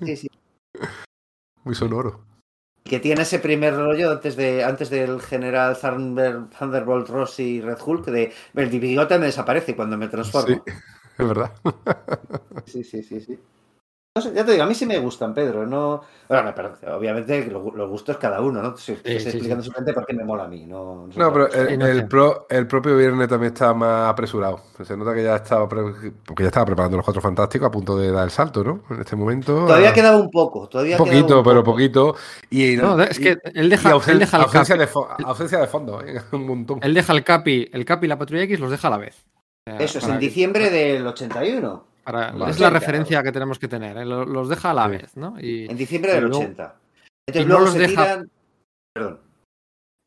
muy 1.64 1.76
sonoro. 1.76 2.22
Que 2.84 3.00
tiene 3.00 3.22
ese 3.22 3.40
primer 3.40 3.76
rollo 3.76 4.12
antes 4.12 4.36
de 4.36 4.64
antes 4.64 4.90
del 4.90 5.22
general 5.22 5.78
Thunderbolt 5.78 7.10
Ross 7.10 7.40
y 7.40 7.62
Red 7.62 7.78
Hulk 7.86 8.06
de 8.06 8.34
el 8.56 8.70
bigote 8.70 9.20
me 9.20 9.28
desaparece 9.28 9.76
cuando 9.76 9.98
me 9.98 10.08
transformo. 10.08 10.64
Sí, 10.66 10.74
es 11.18 11.28
verdad. 11.28 11.52
sí, 12.66 12.84
sí, 12.84 13.04
sí, 13.04 13.20
sí 13.20 13.40
ya 14.16 14.44
te 14.46 14.52
digo, 14.52 14.64
a 14.64 14.68
mí 14.68 14.74
sí 14.74 14.86
me 14.86 14.98
gustan, 14.98 15.34
Pedro. 15.34 15.66
No, 15.66 16.02
bueno, 16.28 16.54
parece, 16.54 16.90
obviamente 16.90 17.46
los 17.50 17.90
gustos 17.90 18.18
cada 18.18 18.42
uno, 18.42 18.62
¿no? 18.62 18.76
Estoy, 18.76 18.96
explicando 19.04 19.64
simplemente 19.64 19.94
por 19.94 20.06
qué 20.06 20.14
me 20.14 20.24
mola 20.24 20.46
a 20.46 20.48
mí. 20.48 20.66
No, 20.66 21.08
no, 21.16 21.34
pero 21.34 21.52
el, 21.52 22.08
el, 22.50 22.68
propio 22.68 22.98
viernes 22.98 23.28
también 23.28 23.54
está 23.54 23.74
más 23.74 24.10
apresurado. 24.10 24.62
Se 24.84 24.98
nota 24.98 25.14
que 25.14 25.24
ya 25.24 25.36
estaba, 25.36 25.70
porque 25.70 26.12
ya 26.40 26.48
estaba 26.48 26.66
preparando 26.66 26.98
los 26.98 27.06
cuatro 27.06 27.22
fantásticos 27.22 27.68
a 27.68 27.72
punto 27.72 27.98
de 27.98 28.12
dar 28.12 28.26
el 28.26 28.32
salto, 28.32 28.64
¿no? 28.64 28.84
En 28.90 29.02
este 29.02 29.16
momento. 29.16 29.66
Todavía 29.66 29.94
quedaba 29.94 30.18
un 30.18 30.30
poco, 30.30 30.68
todavía 30.68 30.98
un 30.98 31.06
poquito, 31.06 31.44
pero 31.44 31.64
poquito. 31.64 32.16
Y, 32.50 32.76
no, 32.76 33.02
es 33.02 33.20
que 33.20 33.38
él 33.54 33.70
deja, 33.70 33.92
él 34.08 34.20
deja 34.20 34.38
el 34.38 34.44
ausencia, 34.44 34.76
de 34.76 34.90
ausencia 35.24 35.60
de 35.60 35.68
fondo, 35.68 36.02
¿eh? 36.02 36.22
un 36.32 36.48
montón. 36.48 36.80
Él 36.82 36.94
deja 36.94 37.14
el 37.14 37.24
Capi, 37.24 37.70
el 37.72 37.86
Capi 37.86 38.06
y 38.06 38.10
la 38.10 38.18
Patrulla 38.18 38.44
X 38.44 38.60
los 38.60 38.72
deja 38.72 38.88
a 38.88 38.92
la 38.92 38.98
vez. 38.98 39.26
Eso 39.78 40.00
es 40.00 40.08
en 40.08 40.18
diciembre 40.18 40.72
del 40.72 41.06
81 41.06 41.89
es 42.48 42.60
la 42.60 42.70
referencia 42.70 43.24
que 43.24 43.32
tenemos 43.32 43.60
que 43.60 43.68
tener. 43.68 43.98
¿eh? 43.98 44.06
Los, 44.06 44.50
deja 44.50 44.72
a 44.72 44.74
la 44.74 44.88
vez, 44.88 45.16
¿no? 45.18 45.36
en 45.38 45.78
diciembre 45.78 46.14
del 46.14 46.26
80. 46.26 46.76
Entonces 47.28 47.48
luego 47.48 47.66
los 47.66 47.74
deja... 47.74 48.24
Perdón. 48.94 49.20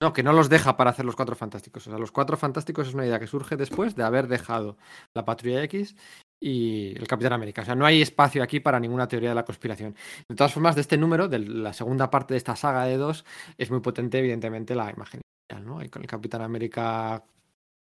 No, 0.03 0.13
que 0.13 0.25
no 0.25 0.33
los 0.33 0.49
deja 0.49 0.77
para 0.77 0.91
hacer 0.91 1.05
los 1.05 1.15
cuatro 1.15 1.37
fantásticos. 1.37 1.87
O 1.87 1.91
sea, 1.91 1.99
los 1.99 2.11
cuatro 2.11 2.37
fantásticos 2.37 2.89
es 2.89 2.95
una 2.95 3.07
idea 3.07 3.21
que 3.21 3.29
surge 3.29 3.57
después 3.57 3.95
de 3.95 4.03
haber 4.03 4.27
dejado 4.27 4.77
la 5.15 5.25
Patrulla 5.25 5.63
X 5.63 5.95
y 6.41 6.93
el 6.99 7.07
Capitán 7.07 7.35
América. 7.35 7.63
O 7.63 7.65
sea, 7.65 7.77
no 7.77 7.87
hay 7.87 8.03
espacio 8.03 8.43
aquí 8.43 8.59
para 8.59 8.81
ninguna 8.81 9.07
teoría 9.07 9.29
de 9.29 9.37
la 9.37 9.45
conspiración. 9.45 9.95
De 10.29 10.35
todas 10.35 10.53
formas, 10.53 10.75
de 10.75 10.81
este 10.81 10.97
número, 10.97 11.29
de 11.29 11.39
la 11.39 11.73
segunda 11.73 12.11
parte 12.11 12.35
de 12.35 12.39
esta 12.39 12.57
saga 12.57 12.85
de 12.87 12.97
dos, 12.97 13.25
es 13.57 13.71
muy 13.71 13.79
potente, 13.79 14.19
evidentemente, 14.19 14.75
la 14.75 14.91
imagen 14.91 15.21
inicial, 15.49 15.65
¿no? 15.65 15.75
con 15.89 16.03
el 16.03 16.09
Capitán 16.09 16.43
América 16.43 17.23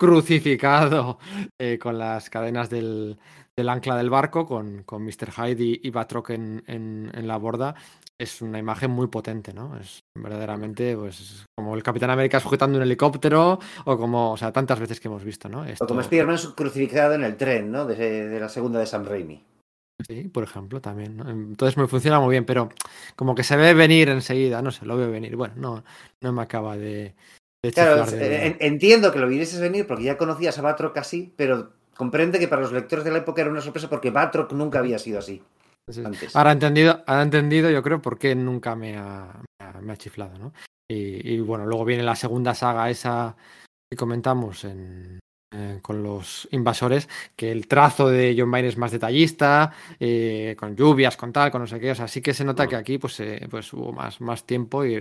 crucificado 0.03 1.21
eh, 1.61 1.79
con 1.79 1.97
las 1.97 2.29
cadenas 2.29 2.69
del, 2.69 3.17
del 3.57 3.69
ancla 3.69 3.97
del 3.97 4.11
barco 4.11 4.45
con, 4.45 4.83
con 4.83 5.05
Mr. 5.05 5.31
Hyde 5.31 5.79
y, 5.81 5.91
Batroc 5.91 6.31
en, 6.31 6.65
en, 6.67 7.29
la 7.29 7.37
borda 7.37 7.77
es 8.19 8.43
una 8.43 8.59
imagen 8.59 8.91
muy 8.91 9.07
potente, 9.07 9.55
¿no? 9.55 9.79
Es 9.79 10.03
verdaderamente, 10.19 10.97
pues, 10.97 11.47
como 11.57 11.77
el 11.77 11.85
Capitán 11.85 12.11
América 12.11 12.41
sujetando 12.41 12.79
un 12.79 12.83
helicóptero, 12.83 13.61
o 13.85 13.97
como, 13.97 14.33
o 14.33 14.37
sea, 14.37 14.53
tantas 14.53 14.81
veces 14.81 14.99
que 14.99 15.07
hemos 15.07 15.23
visto, 15.23 15.49
¿no? 15.49 15.65
O 15.79 15.87
como 15.87 16.01
Spider-Man 16.01 16.39
crucificado 16.57 17.15
en 17.15 17.23
el 17.23 17.37
tren, 17.37 17.71
¿no? 17.71 17.87
De, 17.87 18.41
la 18.41 18.49
segunda 18.49 18.81
de 18.81 18.87
Sam 18.87 19.05
Raimi. 19.05 19.41
Sí, 20.05 20.29
por 20.31 20.43
ejemplo, 20.43 20.81
también. 20.81 21.17
¿no? 21.17 21.31
Entonces 21.31 21.77
me 21.77 21.87
funciona 21.87 22.19
muy 22.19 22.33
bien, 22.33 22.45
pero 22.45 22.71
como 23.15 23.37
que 23.37 23.45
se 23.45 23.57
ve 23.57 23.73
venir 23.73 24.09
enseguida, 24.09 24.63
no 24.63 24.73
sé, 24.73 24.85
lo 24.85 24.97
veo 24.97 25.13
venir. 25.13 25.37
Bueno, 25.37 25.55
no, 25.57 25.85
no 26.21 26.33
me 26.33 26.43
acaba 26.43 26.77
de. 26.77 27.15
Claro, 27.71 28.05
entiendo 28.11 29.13
que 29.13 29.19
lo 29.19 29.29
vieses 29.29 29.61
venir 29.61 29.87
porque 29.87 30.05
ya 30.05 30.17
conocías 30.17 30.59
a 30.59 30.63
Batroc 30.63 30.97
así, 30.97 31.33
pero 31.37 31.73
comprende 31.97 32.39
que 32.39 32.49
para 32.49 32.63
los 32.63 32.73
lectores 32.73 33.05
de 33.05 33.13
la 33.13 33.19
época 33.19 33.43
era 33.43 33.51
una 33.51 33.61
sorpresa 33.61 33.89
porque 33.89 34.11
Batroc 34.11 34.53
nunca 34.53 34.81
había 34.81 34.99
sido 34.99 35.19
así. 35.19 35.43
Ahora 36.35 36.51
ha 36.51 36.53
entendido, 36.53 37.03
ha 37.07 37.23
entendido, 37.23 37.71
yo 37.71 37.83
creo, 37.83 38.01
por 38.01 38.19
qué 38.19 38.35
nunca 38.35 38.77
me 38.77 38.97
ha, 38.97 39.43
me 39.81 39.93
ha 39.93 39.97
chiflado, 39.97 40.39
¿no? 40.39 40.53
Y, 40.89 41.41
bueno, 41.41 41.65
luego 41.65 41.87
viene 41.87 42.03
la 42.03 42.17
segunda 42.17 42.55
saga 42.55 42.91
esa 42.91 43.35
que 43.91 43.97
comentamos 43.97 44.65
en, 44.65 45.21
eh, 45.55 45.79
con 45.81 46.03
los 46.03 46.47
invasores, 46.51 47.09
que 47.35 47.51
el 47.51 47.67
trazo 47.67 48.09
de 48.09 48.35
John 48.37 48.51
Byrne 48.51 48.69
es 48.69 48.77
más 48.77 48.93
detallista, 48.93 49.73
eh, 49.99 50.55
con 50.59 50.77
lluvias, 50.77 51.17
con 51.17 51.33
tal, 51.33 51.51
con 51.51 51.63
no 51.63 51.67
sé 51.67 51.81
qué. 51.81 51.93
O 51.93 51.95
sea, 51.95 52.09
sí 52.09 52.21
que 52.21 52.35
se 52.35 52.45
nota 52.45 52.67
que 52.67 52.77
aquí 52.77 52.99
pues, 52.99 53.21
eh, 53.21 53.47
pues 53.51 53.73
hubo 53.73 53.93
más, 53.93 54.21
más 54.21 54.45
tiempo 54.45 54.85
y, 54.85 55.01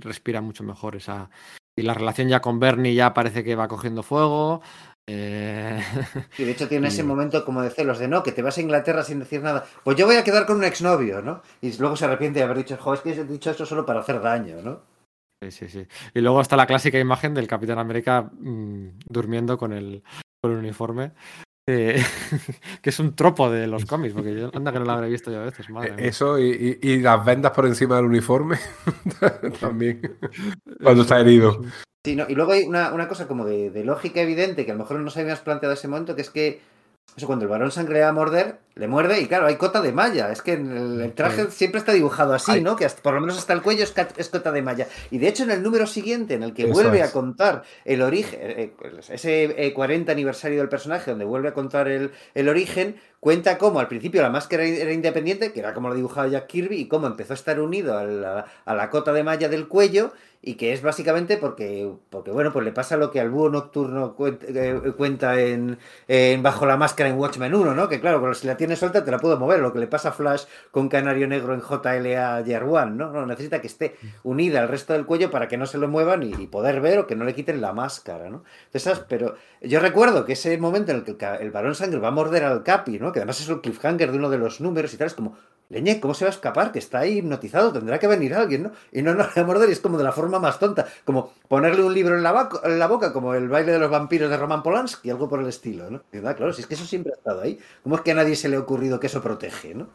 respira 0.00 0.42
mucho 0.42 0.62
mejor 0.62 0.96
esa. 0.96 1.30
Y 1.76 1.82
la 1.82 1.94
relación 1.94 2.28
ya 2.28 2.40
con 2.40 2.60
Bernie 2.60 2.94
ya 2.94 3.14
parece 3.14 3.44
que 3.44 3.54
va 3.54 3.68
cogiendo 3.68 4.02
fuego. 4.02 4.62
Eh... 5.06 5.80
Y 6.38 6.44
de 6.44 6.50
hecho 6.52 6.68
tiene 6.68 6.88
ese 6.88 7.02
momento 7.02 7.44
como 7.44 7.62
de 7.62 7.70
celos, 7.70 7.98
de 7.98 8.08
no, 8.08 8.22
que 8.22 8.32
te 8.32 8.42
vas 8.42 8.58
a 8.58 8.60
Inglaterra 8.60 9.02
sin 9.02 9.18
decir 9.18 9.42
nada. 9.42 9.64
Pues 9.82 9.96
yo 9.96 10.06
voy 10.06 10.16
a 10.16 10.24
quedar 10.24 10.46
con 10.46 10.58
un 10.58 10.64
exnovio, 10.64 11.22
¿no? 11.22 11.42
Y 11.60 11.76
luego 11.78 11.96
se 11.96 12.04
arrepiente 12.04 12.38
de 12.38 12.44
haber 12.44 12.58
dicho, 12.58 12.76
joder, 12.76 12.98
es 12.98 13.02
que 13.02 13.20
he 13.20 13.24
dicho 13.24 13.50
eso 13.50 13.66
solo 13.66 13.86
para 13.86 14.00
hacer 14.00 14.20
daño, 14.20 14.62
¿no? 14.62 14.82
Sí, 15.42 15.50
sí, 15.50 15.68
sí. 15.68 15.86
Y 16.14 16.20
luego 16.20 16.40
está 16.40 16.56
la 16.56 16.66
clásica 16.66 16.98
imagen 16.98 17.32
del 17.34 17.46
Capitán 17.46 17.78
América 17.78 18.22
mm, 18.22 18.98
durmiendo 19.06 19.56
con 19.56 19.72
el, 19.72 20.02
con 20.42 20.52
el 20.52 20.58
uniforme. 20.58 21.12
que 22.82 22.90
es 22.90 22.98
un 22.98 23.14
tropo 23.14 23.50
de 23.50 23.66
los 23.66 23.84
cómics, 23.84 24.14
porque 24.14 24.34
yo 24.34 24.50
anda 24.54 24.72
que 24.72 24.78
no 24.78 24.84
lo 24.84 24.92
habré 24.92 25.08
visto 25.08 25.30
yo 25.30 25.40
a 25.40 25.44
veces. 25.44 25.68
Madre 25.70 25.94
Eso 25.98 26.38
y, 26.38 26.78
y, 26.80 27.00
las 27.00 27.24
vendas 27.24 27.52
por 27.52 27.66
encima 27.66 27.96
del 27.96 28.06
uniforme 28.06 28.58
también, 29.60 30.18
cuando 30.82 31.02
está 31.02 31.20
herido. 31.20 31.62
Sí, 32.04 32.16
no, 32.16 32.24
y 32.28 32.34
luego 32.34 32.52
hay 32.52 32.64
una, 32.64 32.92
una 32.92 33.08
cosa 33.08 33.28
como 33.28 33.44
de, 33.44 33.70
de, 33.70 33.84
lógica 33.84 34.20
evidente 34.20 34.64
que 34.64 34.72
a 34.72 34.74
lo 34.74 34.80
mejor 34.80 35.00
no 35.00 35.10
se 35.10 35.20
habías 35.20 35.40
planteado 35.40 35.74
ese 35.74 35.88
momento, 35.88 36.14
que 36.14 36.22
es 36.22 36.30
que 36.30 36.60
eso 37.16 37.26
cuando 37.26 37.44
el 37.44 37.50
varón 37.50 37.70
sangre 37.70 38.02
a 38.04 38.12
morder, 38.12 38.58
le 38.76 38.88
muerde 38.88 39.20
y 39.20 39.26
claro, 39.26 39.46
hay 39.46 39.56
cota 39.56 39.82
de 39.82 39.92
malla. 39.92 40.30
Es 40.30 40.42
que 40.42 40.52
el, 40.52 41.12
traje 41.14 41.50
siempre 41.50 41.78
está 41.78 41.92
dibujado 41.92 42.32
así, 42.32 42.60
¿no? 42.60 42.76
Que 42.76 42.88
por 43.02 43.14
lo 43.14 43.20
menos 43.20 43.36
hasta 43.36 43.52
el 43.52 43.62
cuello 43.62 43.84
es, 43.84 44.28
cota 44.28 44.52
de 44.52 44.62
malla. 44.62 44.86
Y 45.10 45.18
de 45.18 45.28
hecho 45.28 45.42
en 45.42 45.50
el 45.50 45.62
número 45.62 45.86
siguiente, 45.86 46.34
en 46.34 46.42
el 46.42 46.54
que 46.54 46.66
vuelve 46.66 47.02
a 47.02 47.12
contar 47.12 47.64
el 47.84 48.00
origen, 48.00 48.38
eh, 48.40 48.72
eh, 48.82 49.00
ese 49.10 49.72
40 49.74 50.10
eh, 50.10 50.14
aniversario 50.14 50.58
del 50.58 50.68
personaje, 50.68 51.10
donde 51.10 51.24
vuelve 51.24 51.48
a 51.48 51.52
contar 51.52 51.88
el, 51.88 52.12
el 52.34 52.48
origen, 52.48 52.96
cuenta 53.18 53.58
cómo 53.58 53.80
al 53.80 53.88
principio 53.88 54.22
la 54.22 54.30
máscara 54.30 54.64
era 54.64 54.92
independiente, 54.92 55.52
que 55.52 55.60
era 55.60 55.74
como 55.74 55.88
lo 55.88 55.94
dibujaba 55.94 56.28
Jack 56.28 56.46
Kirby, 56.46 56.76
y 56.76 56.88
cómo 56.88 57.06
empezó 57.06 57.34
a 57.34 57.36
estar 57.36 57.60
unido 57.60 57.98
a 57.98 58.04
la, 58.04 58.46
a 58.64 58.74
la 58.74 58.88
cota 58.88 59.12
de 59.12 59.24
malla 59.24 59.48
del 59.48 59.68
cuello, 59.68 60.12
y 60.42 60.54
que 60.54 60.72
es 60.72 60.80
básicamente 60.80 61.36
porque, 61.36 61.92
porque 62.08 62.30
bueno, 62.30 62.50
pues 62.52 62.64
le 62.64 62.72
pasa 62.72 62.96
lo 62.96 63.10
que 63.10 63.20
al 63.20 63.28
búho 63.28 63.50
nocturno 63.50 64.16
eh, 64.18 64.92
cuenta, 64.96 65.38
en, 65.38 65.78
en, 66.08 66.42
Bajo 66.42 66.64
la 66.64 66.78
Máscara 66.78 67.10
en 67.10 67.18
Watchmen 67.18 67.54
1, 67.54 67.74
¿no? 67.74 67.88
Que 67.88 68.00
claro, 68.00 68.22
pero 68.22 68.32
si 68.32 68.46
la 68.46 68.56
tienes 68.56 68.78
suelta 68.78 69.04
te 69.04 69.10
la 69.10 69.18
puedo 69.18 69.38
mover, 69.38 69.60
lo 69.60 69.72
que 69.72 69.78
le 69.80 69.86
pasa 69.86 70.10
a 70.10 70.12
Flash 70.12 70.44
con 70.70 70.88
Canario 70.88 71.28
Negro 71.28 71.52
en 71.52 71.60
JLA 71.60 72.40
Year 72.40 72.64
One, 72.64 72.92
¿no? 72.92 73.12
No, 73.12 73.26
necesita 73.26 73.60
que 73.60 73.66
esté 73.66 73.96
unida 74.22 74.60
al 74.60 74.68
resto 74.68 74.94
del 74.94 75.04
cuello 75.04 75.30
para 75.30 75.46
que 75.46 75.58
no 75.58 75.66
se 75.66 75.76
lo 75.76 75.88
muevan 75.88 76.22
y, 76.22 76.46
poder 76.46 76.80
ver 76.80 77.00
o 77.00 77.06
que 77.06 77.16
no 77.16 77.24
le 77.24 77.34
quiten 77.34 77.60
la 77.60 77.74
máscara, 77.74 78.30
¿no? 78.30 78.44
Entonces, 78.72 79.04
pero 79.08 79.36
yo 79.60 79.78
recuerdo 79.78 80.24
que 80.24 80.32
ese 80.32 80.56
momento 80.56 80.90
en 80.90 80.98
el 80.98 81.04
que 81.04 81.26
el, 81.40 81.50
varón 81.50 81.74
sangre 81.74 82.00
va 82.00 82.08
a 82.08 82.12
morder 82.12 82.44
al 82.44 82.62
Capi, 82.62 82.98
¿no? 82.98 83.12
Que 83.12 83.18
además 83.18 83.40
es 83.40 83.48
el 83.48 83.60
cliffhanger 83.60 84.10
de 84.10 84.18
uno 84.18 84.30
de 84.30 84.38
los 84.38 84.60
números 84.60 84.94
y 84.94 84.96
tal, 84.96 85.08
es 85.08 85.14
como, 85.14 85.36
Leñe, 85.70 86.00
¿cómo 86.00 86.14
se 86.14 86.24
va 86.24 86.30
a 86.30 86.34
escapar? 86.34 86.72
Que 86.72 86.80
está 86.80 86.98
ahí 86.98 87.18
hipnotizado, 87.18 87.72
tendrá 87.72 88.00
que 88.00 88.08
venir 88.08 88.34
alguien, 88.34 88.64
¿no? 88.64 88.72
Y 88.90 89.02
no, 89.02 89.14
no 89.14 89.22
le 89.22 89.30
va 89.34 89.42
a 89.42 89.44
morder 89.44 89.68
y 89.68 89.72
es 89.72 89.80
como 89.80 89.96
de 89.96 90.04
la 90.04 90.10
forma 90.10 90.40
más 90.40 90.58
tonta, 90.58 90.86
como 91.04 91.32
ponerle 91.46 91.84
un 91.84 91.94
libro 91.94 92.16
en 92.16 92.24
la, 92.24 92.48
en 92.64 92.78
la, 92.78 92.88
boca, 92.88 93.12
como 93.12 93.34
el 93.34 93.48
baile 93.48 93.72
de 93.72 93.78
los 93.78 93.88
vampiros 93.88 94.28
de 94.28 94.36
Roman 94.36 94.64
Polanski, 94.64 95.10
algo 95.10 95.28
por 95.28 95.40
el 95.40 95.46
estilo, 95.46 95.88
¿no? 95.88 96.02
Claro, 96.10 96.52
si 96.52 96.62
es 96.62 96.66
que 96.66 96.74
eso 96.74 96.84
siempre 96.84 97.12
ha 97.12 97.16
estado 97.16 97.42
ahí. 97.42 97.56
¿Cómo 97.84 97.94
es 97.94 98.02
que 98.02 98.10
a 98.10 98.14
nadie 98.14 98.34
se 98.34 98.48
le 98.48 98.56
ha 98.56 98.60
ocurrido 98.60 98.98
que 98.98 99.06
eso 99.06 99.22
protege, 99.22 99.76
¿no? 99.76 99.86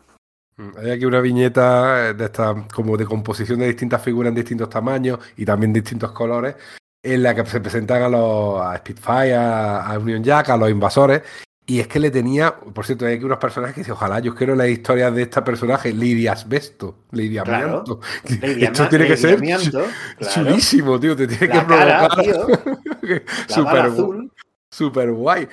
Mm, 0.56 0.78
hay 0.78 0.92
aquí 0.92 1.06
una 1.06 1.20
viñeta 1.20 2.14
de 2.14 2.24
esta, 2.24 2.56
como 2.74 2.96
de 2.96 3.06
composición 3.06 3.60
de 3.60 3.68
distintas 3.68 4.02
figuras 4.02 4.30
en 4.30 4.36
distintos 4.36 4.70
tamaños 4.70 5.20
y 5.36 5.44
también 5.44 5.74
distintos 5.74 6.14
colores, 6.14 6.56
en 7.04 7.22
la 7.22 7.36
que 7.36 7.46
se 7.46 7.60
presentan 7.60 8.02
a 8.02 8.08
los 8.08 8.62
a 8.62 8.78
Spitfire, 8.78 9.36
a 9.36 10.00
Union 10.02 10.24
Jack, 10.24 10.50
a 10.50 10.58
los 10.58 10.70
invasores, 10.70 11.22
y 11.68 11.80
es 11.80 11.88
que 11.88 12.00
le 12.00 12.12
tenía, 12.12 12.56
por 12.56 12.86
cierto, 12.86 13.06
hay 13.06 13.16
aquí 13.16 13.26
unos 13.26 13.40
personajes 13.40 13.74
que 13.74 13.82
dicen, 13.82 13.94
ojalá 13.94 14.20
yo 14.20 14.36
quiero 14.36 14.56
la 14.56 14.68
historia 14.68 15.10
de 15.10 15.24
esta 15.24 15.44
personaje, 15.44 15.92
Lidia 15.92 16.34
Asbesto, 16.34 17.00
Lidia 17.12 17.44
claro. 17.44 17.84
Esto 18.24 18.88
tiene 18.88 19.08
que 19.08 19.18
ser 19.18 19.42
chulísimo, 20.34 21.00
tío, 21.00 21.16
te 21.16 21.28
tiene 21.28 21.52
que 21.52 21.62
provocar. 21.62 22.12
Súper 23.48 23.92
super 24.70 25.12
guay. 25.12 25.48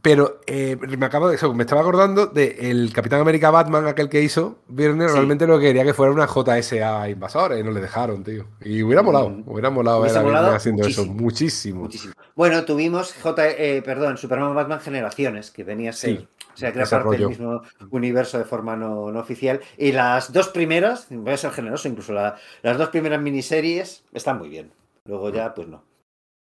Pero 0.00 0.40
eh, 0.46 0.76
me 0.76 1.06
acabo 1.06 1.28
de 1.28 1.34
eso, 1.34 1.52
me 1.54 1.64
estaba 1.64 1.80
acordando 1.80 2.26
del 2.26 2.92
Capitán 2.92 3.20
América 3.20 3.50
Batman, 3.50 3.86
aquel 3.86 4.08
que 4.08 4.22
hizo 4.22 4.58
Viernes, 4.68 5.12
realmente 5.12 5.46
lo 5.46 5.58
que 5.58 5.66
quería 5.66 5.84
que 5.84 5.92
fuera 5.92 6.12
una 6.12 6.26
JSA 6.26 7.08
invasores, 7.08 7.60
y 7.60 7.64
no 7.64 7.72
le 7.72 7.80
dejaron, 7.80 8.22
tío. 8.22 8.46
Y 8.60 8.82
hubiera 8.82 9.02
molado, 9.02 9.30
mm. 9.30 9.42
hubiera 9.46 9.70
molado 9.70 10.00
ver 10.02 10.16
a 10.16 10.54
haciendo 10.54 10.86
eso, 10.86 11.04
muchísimo. 11.04 11.88
Bueno, 12.36 12.64
tuvimos 12.64 13.12
J, 13.12 13.48
eh, 13.48 13.82
perdón, 13.82 14.18
Superman 14.18 14.54
Batman 14.54 14.80
Generaciones, 14.80 15.50
que 15.50 15.64
venía 15.64 15.90
a 15.90 15.94
ser. 15.94 16.28
o 16.54 16.56
sea, 16.56 16.72
que 16.72 16.78
era 16.78 16.88
parte 16.88 17.16
del 17.16 17.28
mismo 17.28 17.62
universo 17.90 18.38
de 18.38 18.44
forma 18.44 18.76
no, 18.76 19.06
oficial. 19.06 19.60
Y 19.76 19.90
las 19.90 20.32
dos 20.32 20.48
primeras, 20.48 21.08
voy 21.10 21.32
a 21.32 21.36
ser 21.36 21.50
generoso, 21.50 21.88
incluso 21.88 22.12
las 22.12 22.78
dos 22.78 22.88
primeras 22.90 23.20
miniseries 23.20 24.04
están 24.12 24.38
muy 24.38 24.48
bien. 24.48 24.70
Luego 25.06 25.30
ya, 25.30 25.54
pues 25.54 25.66
no. 25.66 25.82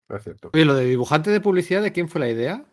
Es 0.07 0.23
cierto. 0.23 0.51
Oye, 0.53 0.65
lo 0.65 0.75
de 0.75 0.85
dibujante 0.85 1.31
de 1.31 1.41
publicidad, 1.41 1.81
¿de 1.81 1.91
quién 1.91 2.07
fue 2.07 2.21
la 2.21 2.29
idea? 2.29 2.63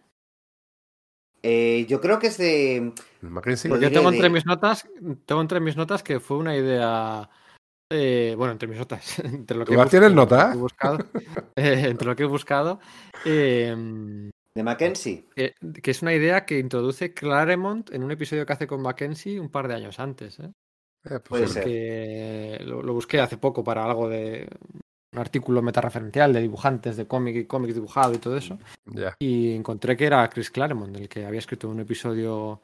Eh, 1.43 1.87
yo 1.89 2.01
creo 2.01 2.19
que 2.19 2.29
es 2.29 2.39
de. 2.39 2.93
Porque 3.21 3.91
tengo 3.91 4.11
entre 4.11 4.31
mis 4.31 4.47
notas, 4.47 4.89
tengo 5.25 5.41
entre 5.41 5.61
mis 5.61 5.77
notas 5.77 6.03
que 6.03 6.21
fue 6.21 6.37
una 6.37 6.57
idea. 6.57 7.29
Eh, 7.91 8.35
bueno, 8.37 8.53
entre 8.53 8.69
mis 8.69 8.79
notas. 8.79 9.19
entre 9.25 9.57
lo 9.57 9.65
que 9.65 9.75
he 9.75 9.87
tienes 9.87 10.13
notas? 10.13 10.57
Buscado, 10.57 10.99
eh, 11.57 11.85
entre 11.87 12.09
lo 12.09 12.17
que 12.17 12.25
he 12.25 12.27
buscado. 12.27 12.81
Em, 13.25 14.31
de 14.55 14.63
Mackenzie. 14.63 15.27
Que, 15.35 15.55
es 15.83 16.03
una 16.03 16.15
idea 16.15 16.45
que 16.45 16.59
introduce 16.59 17.15
Claremont 17.15 17.91
en 17.93 18.03
un 18.03 18.11
episodio 18.11 18.45
que 18.45 18.53
hace 18.53 18.67
con 18.67 18.83
Mackenzie 18.83 19.41
un 19.41 19.51
par 19.51 19.69
de 19.69 19.75
años 19.75 20.01
antes. 20.01 20.41
¿eh? 20.41 20.51
Pues 21.03 21.23
Puede 21.23 21.49
ser. 21.49 22.67
Lo, 22.67 22.83
lo, 22.83 22.93
busqué 22.93 23.21
hace 23.21 23.39
poco 23.39 23.63
para 23.63 23.85
algo 23.85 24.09
de 24.09 24.49
artículo 25.17 25.63
metareferencial 25.63 26.33
de 26.33 26.41
dibujantes 26.41 26.97
de 26.97 27.07
cómic 27.07 27.37
y 27.37 27.45
cómic 27.45 27.73
dibujado 27.73 28.15
y 28.15 28.19
todo 28.19 28.37
eso. 28.37 28.59
Y 29.19 29.55
encontré 29.55 29.97
que 29.97 30.07
era 30.07 30.29
Chris 30.29 30.51
Claremont, 30.51 30.97
el 30.97 31.09
que 31.09 31.27
había 31.27 31.39
escrito 31.39 31.69
un 31.69 31.81
episodio, 31.81 32.61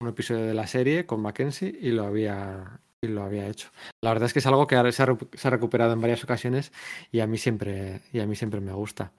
un 0.00 0.08
episodio 0.08 0.46
de 0.46 0.54
la 0.54 0.66
serie 0.66 1.06
con 1.06 1.20
Mackenzie 1.20 1.76
y 1.80 1.90
lo 1.90 2.04
había, 2.04 2.80
y 3.02 3.08
lo 3.08 3.22
había 3.22 3.48
hecho. 3.48 3.70
La 4.02 4.10
verdad 4.10 4.26
es 4.26 4.32
que 4.32 4.40
es 4.40 4.46
algo 4.46 4.66
que 4.66 4.76
se 4.92 5.02
ha, 5.02 5.16
se 5.34 5.48
ha 5.48 5.50
recuperado 5.50 5.92
en 5.92 6.00
varias 6.00 6.22
ocasiones 6.24 6.72
y 7.10 7.20
a 7.20 7.26
mí 7.26 7.38
siempre, 7.38 8.02
y 8.12 8.20
a 8.20 8.26
mí 8.26 8.36
siempre 8.36 8.60
me 8.60 8.72
gusta. 8.72 9.12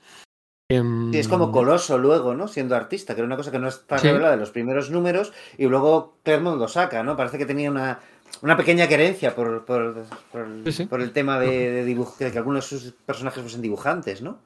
Em, 0.69 1.13
sí, 1.13 1.19
es 1.19 1.29
como 1.29 1.49
Coloso 1.51 1.97
luego, 1.97 2.35
¿no? 2.35 2.49
Siendo 2.49 2.75
artista, 2.75 3.15
que 3.15 3.21
era 3.21 3.25
una 3.25 3.37
cosa 3.37 3.51
que 3.51 3.59
no 3.59 3.69
está 3.69 3.97
revelada 3.97 4.31
de 4.31 4.37
los 4.37 4.51
primeros 4.51 4.91
números 4.91 5.31
y 5.57 5.65
luego 5.65 6.17
Claremont 6.23 6.59
lo 6.59 6.67
saca, 6.67 7.03
¿no? 7.03 7.15
Parece 7.15 7.37
que 7.37 7.45
tenía 7.45 7.71
una 7.71 7.99
una 8.41 8.55
pequeña 8.55 8.87
querencia 8.87 9.35
por, 9.35 9.65
por, 9.65 10.05
por, 10.31 11.01
el 11.01 11.11
tema 11.11 11.39
de, 11.39 11.83
de, 11.83 12.31
que 12.31 12.37
algunos 12.37 12.69
de 12.69 12.77
sus 12.77 12.91
personajes 12.93 13.41
fuesen 13.41 13.61
dibujantes, 13.61 14.21
¿no? 14.21 14.39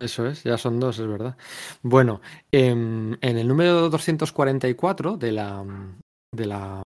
Eso 0.00 0.26
es, 0.26 0.44
ya 0.44 0.58
son 0.58 0.78
dos, 0.78 0.98
es 0.98 1.06
verdad. 1.06 1.36
Bueno, 1.82 2.20
en, 2.50 3.18
en 3.20 3.38
el 3.38 3.48
número 3.48 3.88
244 3.88 5.16
de 5.16 5.32
la, 5.32 5.64
de 6.32 6.46
la, 6.46 6.82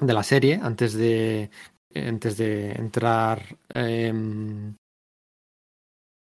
de 0.00 0.12
la 0.12 0.22
serie, 0.22 0.58
antes 0.62 0.94
de, 0.94 1.50
antes 1.94 2.36
de 2.36 2.72
entrar 2.72 3.56
eh, 3.74 4.12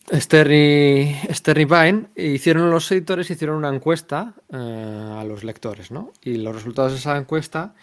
Esther 0.09 0.51
y, 0.51 1.65
Vine 1.65 2.09
hicieron 2.15 2.69
los 2.69 2.91
editores 2.91 3.31
hicieron 3.31 3.57
una 3.57 3.73
encuesta 3.73 4.35
eh, 4.49 4.55
a 4.55 5.23
los 5.23 5.43
lectores, 5.43 5.89
¿no? 5.89 6.11
Y 6.21 6.37
los 6.37 6.53
resultados 6.53 6.91
de 6.91 6.99
esa 6.99 7.17
encuesta 7.17 7.73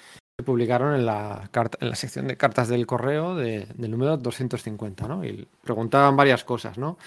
publicaron 0.42 0.94
en 0.94 1.06
la, 1.06 1.48
carta, 1.50 1.78
en 1.80 1.88
la 1.88 1.96
sección 1.96 2.28
de 2.28 2.36
cartas 2.36 2.68
del 2.68 2.86
correo 2.86 3.34
de, 3.34 3.66
del 3.74 3.90
número 3.90 4.16
250, 4.16 5.08
¿no? 5.08 5.24
Y 5.24 5.46
preguntaban 5.62 6.16
varias 6.16 6.44
cosas, 6.44 6.78
¿no? 6.78 6.98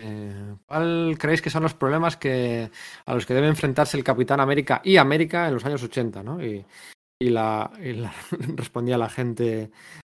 Eh, 0.00 0.54
¿Cuál 0.66 1.16
creéis 1.18 1.42
que 1.42 1.50
son 1.50 1.64
los 1.64 1.74
problemas 1.74 2.16
que, 2.16 2.70
a 3.04 3.14
los 3.14 3.26
que 3.26 3.34
debe 3.34 3.48
enfrentarse 3.48 3.96
el 3.96 4.04
Capitán 4.04 4.40
América 4.40 4.80
y 4.84 4.96
América 4.96 5.48
en 5.48 5.54
los 5.54 5.64
años 5.64 5.82
80, 5.82 6.22
¿no? 6.22 6.42
Y, 6.42 6.64
y, 7.20 7.30
la, 7.30 7.70
respondía 8.56 8.96
la 8.96 9.08
gente 9.08 9.70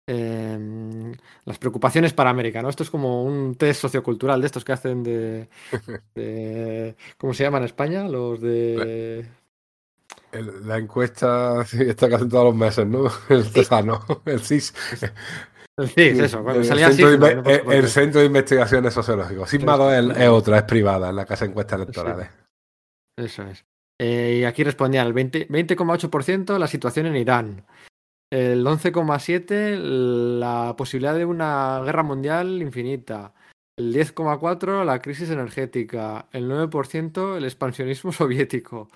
em, 0.07 1.13
las 1.43 1.59
preocupaciones 1.59 2.13
para 2.13 2.29
América, 2.29 2.61
¿no? 2.61 2.69
Esto 2.69 2.83
es 2.83 2.89
como 2.89 3.23
un 3.23 3.55
test 3.55 3.81
sociocultural 3.81 4.39
de 4.39 4.47
estos 4.47 4.63
que 4.63 4.71
hacen 4.71 5.03
de, 5.03 5.49
de 6.15 6.95
¿cómo 7.17 7.33
se 7.33 7.43
llama 7.43 7.57
en 7.57 7.65
España? 7.65 8.07
Los 8.07 8.39
de 8.39 9.27
la 10.41 10.77
encuesta 10.77 11.63
sí, 11.65 11.77
está 11.81 12.09
casi 12.09 12.27
todos 12.27 12.45
los 12.45 12.55
meses, 12.55 12.85
¿no? 12.87 13.05
El 13.29 13.51
Tejano, 13.51 14.01
el 14.25 14.39
CIS. 14.39 14.73
El 15.77 15.89
CIS, 15.89 16.19
eso, 16.19 16.43
cuando 16.43 16.61
el 16.61 16.65
salía 16.65 16.91
centro, 16.91 17.17
de, 17.17 17.63
el, 17.69 17.87
Centro 17.87 18.19
de 18.21 18.27
Investigaciones 18.27 18.93
Sociológicas. 18.93 19.49
Sisma 19.49 19.97
es, 19.97 20.17
es, 20.17 20.29
otra, 20.29 20.59
es 20.59 20.63
privada, 20.63 21.09
en 21.09 21.15
la 21.15 21.25
Casa 21.25 21.45
de 21.45 21.51
Encuestas 21.51 21.81
Electorales. 21.81 22.29
Eso 23.17 23.43
es. 23.43 23.65
Eh, 23.99 24.39
y 24.41 24.43
aquí 24.43 24.63
respondía 24.63 25.01
el 25.03 25.13
20,8% 25.13 26.57
la 26.57 26.67
situación 26.67 27.07
en 27.07 27.15
Irán. 27.15 27.65
El 28.31 28.65
11,7% 28.65 30.39
la 30.39 30.75
posibilidad 30.75 31.15
de 31.15 31.25
una 31.25 31.81
guerra 31.83 32.03
mundial 32.03 32.61
infinita. 32.61 33.33
El 33.77 33.93
10,4% 33.93 34.83
la 34.83 34.99
crisis 34.99 35.29
energética. 35.29 36.27
El 36.31 36.49
9% 36.49 37.37
el 37.37 37.45
expansionismo 37.45 38.11
soviético 38.11 38.89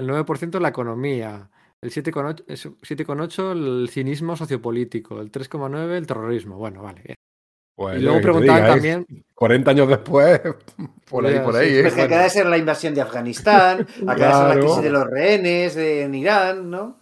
el 0.00 0.08
9% 0.08 0.58
la 0.60 0.68
economía, 0.68 1.50
el 1.80 1.90
7,8% 1.90 3.52
el 3.52 3.88
cinismo 3.90 4.36
sociopolítico, 4.36 5.20
el 5.20 5.30
3,9% 5.30 5.92
el 5.92 6.06
terrorismo. 6.06 6.56
Bueno, 6.56 6.82
vale, 6.82 7.02
bien. 7.02 7.16
Pues 7.74 7.98
y 7.98 8.02
luego 8.02 8.20
preguntaban 8.20 8.66
también. 8.66 9.06
40 9.34 9.70
años 9.70 9.88
después, 9.88 10.40
por 11.08 11.26
ahí, 11.26 11.38
por 11.40 11.56
ahí. 11.56 11.80
Pues 11.80 11.94
que 11.94 12.02
acaba 12.02 12.24
de 12.24 12.30
ser 12.30 12.46
la 12.46 12.58
invasión 12.58 12.94
de 12.94 13.00
Afganistán, 13.00 13.86
acaba 14.06 14.14
de 14.14 14.54
ser 14.54 14.56
la 14.56 14.60
crisis 14.60 14.82
de 14.82 14.90
los 14.90 15.06
rehenes 15.06 15.76
en 15.76 16.14
Irán, 16.14 16.70
¿no? 16.70 16.99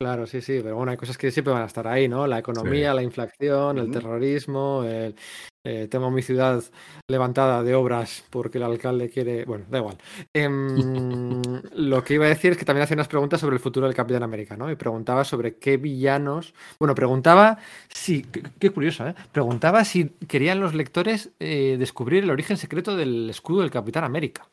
Claro, 0.00 0.26
sí, 0.26 0.40
sí, 0.40 0.60
pero 0.62 0.76
bueno, 0.76 0.92
hay 0.92 0.96
cosas 0.96 1.18
que 1.18 1.30
siempre 1.30 1.52
van 1.52 1.62
a 1.62 1.66
estar 1.66 1.86
ahí, 1.86 2.08
¿no? 2.08 2.26
La 2.26 2.38
economía, 2.38 2.94
la 2.94 3.02
inflación, 3.02 3.76
el 3.76 3.90
terrorismo, 3.90 4.82
el, 4.82 5.14
eh, 5.62 5.88
tengo 5.90 6.10
mi 6.10 6.22
ciudad 6.22 6.64
levantada 7.06 7.62
de 7.62 7.74
obras 7.74 8.24
porque 8.30 8.56
el 8.56 8.64
alcalde 8.64 9.10
quiere. 9.10 9.44
Bueno, 9.44 9.66
da 9.68 9.76
igual. 9.76 9.98
Em, 10.32 11.42
lo 11.74 12.02
que 12.02 12.14
iba 12.14 12.24
a 12.24 12.30
decir 12.30 12.52
es 12.52 12.56
que 12.56 12.64
también 12.64 12.84
hacía 12.84 12.94
unas 12.94 13.08
preguntas 13.08 13.40
sobre 13.40 13.56
el 13.56 13.60
futuro 13.60 13.86
del 13.86 13.94
Capitán 13.94 14.22
América, 14.22 14.56
¿no? 14.56 14.70
Y 14.70 14.76
preguntaba 14.76 15.22
sobre 15.22 15.58
qué 15.58 15.76
villanos. 15.76 16.54
Bueno, 16.78 16.94
preguntaba 16.94 17.58
si. 17.92 18.22
Qué, 18.58 18.70
curioso, 18.70 19.06
¿eh? 19.06 19.14
Preguntaba 19.32 19.84
si 19.84 20.06
querían 20.28 20.60
los 20.60 20.74
lectores 20.74 21.32
eh, 21.40 21.76
descubrir 21.78 22.24
el 22.24 22.30
origen 22.30 22.56
secreto 22.56 22.96
del 22.96 23.28
escudo 23.28 23.60
del 23.60 23.70
Capitán 23.70 24.04
América. 24.04 24.48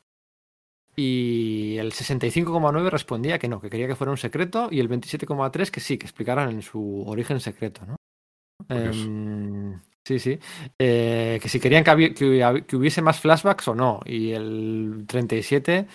Y 0.99 1.77
el 1.77 1.91
65,9 1.91 2.89
respondía 2.89 3.37
que 3.37 3.47
no, 3.47 3.61
que 3.61 3.69
quería 3.69 3.87
que 3.87 3.95
fuera 3.95 4.11
un 4.11 4.17
secreto, 4.17 4.69
y 4.71 4.79
el 4.79 4.89
27,3 4.89 5.69
que 5.69 5.79
sí, 5.79 5.97
que 5.97 6.07
explicaran 6.07 6.49
en 6.49 6.63
su 6.63 7.03
origen 7.05 7.39
secreto, 7.39 7.85
¿no? 7.85 7.95
Sí, 10.07 10.19
sí. 10.19 10.39
Eh, 10.79 11.37
que 11.41 11.49
si 11.49 11.59
querían 11.59 11.83
que, 11.83 12.75
hubiese 12.75 13.01
más 13.01 13.19
flashbacks 13.19 13.67
o 13.67 13.75
no. 13.75 13.99
Y 14.05 14.31
el 14.31 15.03
37 15.05 15.85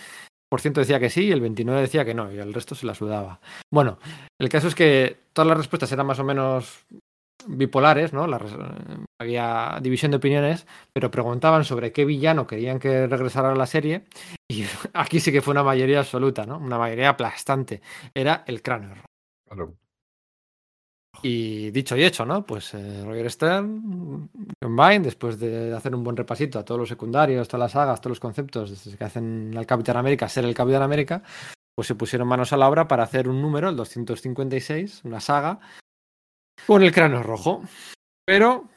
decía 0.75 0.99
que 0.99 1.09
sí 1.09 1.25
y 1.25 1.31
el 1.31 1.41
29% 1.41 1.81
decía 1.81 2.05
que 2.05 2.13
no, 2.13 2.31
y 2.31 2.37
el 2.37 2.53
resto 2.53 2.75
se 2.75 2.85
la 2.85 2.93
sudaba. 2.93 3.39
Bueno, 3.71 3.97
el 4.39 4.49
caso 4.49 4.67
es 4.67 4.75
que 4.75 5.17
todas 5.33 5.47
las 5.47 5.57
respuestas 5.57 5.91
eran 5.91 6.05
más 6.05 6.19
o 6.19 6.23
menos 6.23 6.85
bipolares, 7.47 8.13
¿no? 8.13 8.27
La, 8.27 8.39
había 9.19 9.79
división 9.81 10.11
de 10.11 10.17
opiniones, 10.17 10.67
pero 10.93 11.11
preguntaban 11.11 11.63
sobre 11.63 11.91
qué 11.91 12.05
villano 12.05 12.47
querían 12.47 12.79
que 12.79 13.07
regresara 13.07 13.51
a 13.51 13.55
la 13.55 13.65
serie 13.65 14.05
y 14.49 14.63
aquí 14.93 15.19
sí 15.19 15.31
que 15.31 15.41
fue 15.41 15.51
una 15.51 15.63
mayoría 15.63 15.99
absoluta, 15.99 16.45
¿no? 16.45 16.57
Una 16.57 16.77
mayoría 16.77 17.09
aplastante. 17.09 17.81
Era 18.13 18.43
el 18.47 18.61
cráneo 18.61 18.95
rojo. 19.49 19.77
Y 21.21 21.71
dicho 21.71 21.95
y 21.95 22.03
hecho, 22.03 22.25
¿no? 22.25 22.45
Pues 22.45 22.73
eh, 22.73 23.03
Roger 23.05 23.31
Stern, 23.31 24.29
después 25.01 25.39
de 25.39 25.73
hacer 25.73 25.95
un 25.95 26.03
buen 26.03 26.17
repasito 26.17 26.59
a 26.59 26.65
todos 26.65 26.79
los 26.79 26.89
secundarios, 26.89 27.47
todas 27.47 27.59
las 27.65 27.71
sagas, 27.71 28.01
todos 28.01 28.11
los 28.11 28.19
conceptos 28.19 28.71
desde 28.71 28.97
que 28.97 29.03
hacen 29.03 29.53
al 29.55 29.65
Capitán 29.65 29.97
América 29.97 30.27
ser 30.27 30.43
el 30.43 30.53
Capitán 30.53 30.81
América, 30.81 31.23
pues 31.75 31.87
se 31.87 31.95
pusieron 31.95 32.27
manos 32.27 32.51
a 32.51 32.57
la 32.57 32.67
obra 32.67 32.87
para 32.87 33.03
hacer 33.03 33.29
un 33.29 33.41
número, 33.41 33.69
el 33.69 33.75
256, 33.75 35.05
una 35.05 35.19
saga, 35.19 35.59
con 36.65 36.83
el 36.83 36.91
cráneo 36.91 37.23
rojo. 37.23 37.63
Pero 38.25 38.69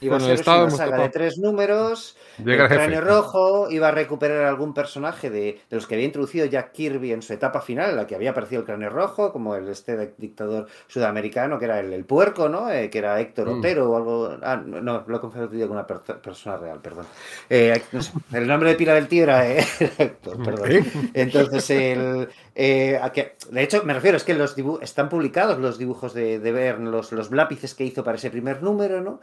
Iba 0.00 0.16
a 0.16 0.20
ser 0.20 0.40
una 0.46 0.70
saga 0.70 0.98
de 0.98 1.08
tres 1.08 1.38
números, 1.38 2.16
el 2.38 2.56
cráneo 2.68 3.00
rojo, 3.00 3.68
iba 3.68 3.88
a 3.88 3.90
recuperar 3.90 4.44
algún 4.44 4.72
personaje 4.72 5.28
de, 5.28 5.60
de, 5.68 5.76
los 5.76 5.88
que 5.88 5.96
había 5.96 6.06
introducido 6.06 6.46
Jack 6.46 6.70
Kirby 6.70 7.10
en 7.10 7.20
su 7.20 7.32
etapa 7.32 7.60
final, 7.60 7.90
en 7.90 7.96
la 7.96 8.06
que 8.06 8.14
había 8.14 8.30
aparecido 8.30 8.60
el 8.60 8.66
cráneo 8.66 8.90
rojo, 8.90 9.32
como 9.32 9.56
el 9.56 9.68
este 9.68 10.14
dictador 10.16 10.68
sudamericano, 10.86 11.58
que 11.58 11.64
era 11.64 11.80
el, 11.80 11.92
el 11.92 12.04
puerco, 12.04 12.48
¿no? 12.48 12.70
Eh, 12.70 12.90
que 12.90 12.98
era 12.98 13.20
Héctor 13.20 13.48
mm. 13.48 13.58
Otero 13.58 13.90
o 13.90 13.96
algo. 13.96 14.36
Ah, 14.40 14.56
no, 14.56 15.02
lo 15.04 15.16
he 15.16 15.20
confundido 15.20 15.66
con 15.66 15.76
una 15.76 15.86
per 15.86 15.98
persona 16.20 16.56
real, 16.58 16.80
perdón. 16.80 17.06
Eh, 17.50 17.82
no 17.90 18.00
sé, 18.00 18.12
el 18.32 18.46
nombre 18.46 18.70
de 18.70 18.76
pila 18.76 18.94
del 18.94 19.08
tío 19.08 19.24
era, 19.24 19.50
eh, 19.50 19.64
Héctor, 19.98 20.44
perdón. 20.44 20.86
Entonces, 21.12 21.70
el, 21.70 22.28
eh, 22.54 23.00
que, 23.12 23.36
de 23.50 23.62
hecho, 23.62 23.82
me 23.84 23.94
refiero, 23.94 24.16
es 24.16 24.22
que 24.22 24.34
los 24.34 24.54
están 24.80 25.08
publicados 25.08 25.58
los 25.58 25.76
dibujos 25.76 26.14
de, 26.14 26.38
de 26.38 26.52
Bern, 26.52 26.90
los, 26.90 27.10
los 27.10 27.32
lápices 27.32 27.74
que 27.74 27.84
hizo 27.84 28.04
para 28.04 28.16
ese 28.16 28.30
primer 28.30 28.62
número, 28.62 29.00
¿no? 29.00 29.20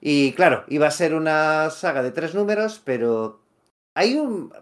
Y 0.00 0.32
claro, 0.32 0.64
iba 0.68 0.86
a 0.86 0.92
ser 0.92 1.14
una 1.14 1.70
saga 1.70 2.02
de 2.02 2.12
tres 2.12 2.34
números, 2.34 2.80
pero 2.84 3.40
hay 3.94 4.14
un... 4.14 4.52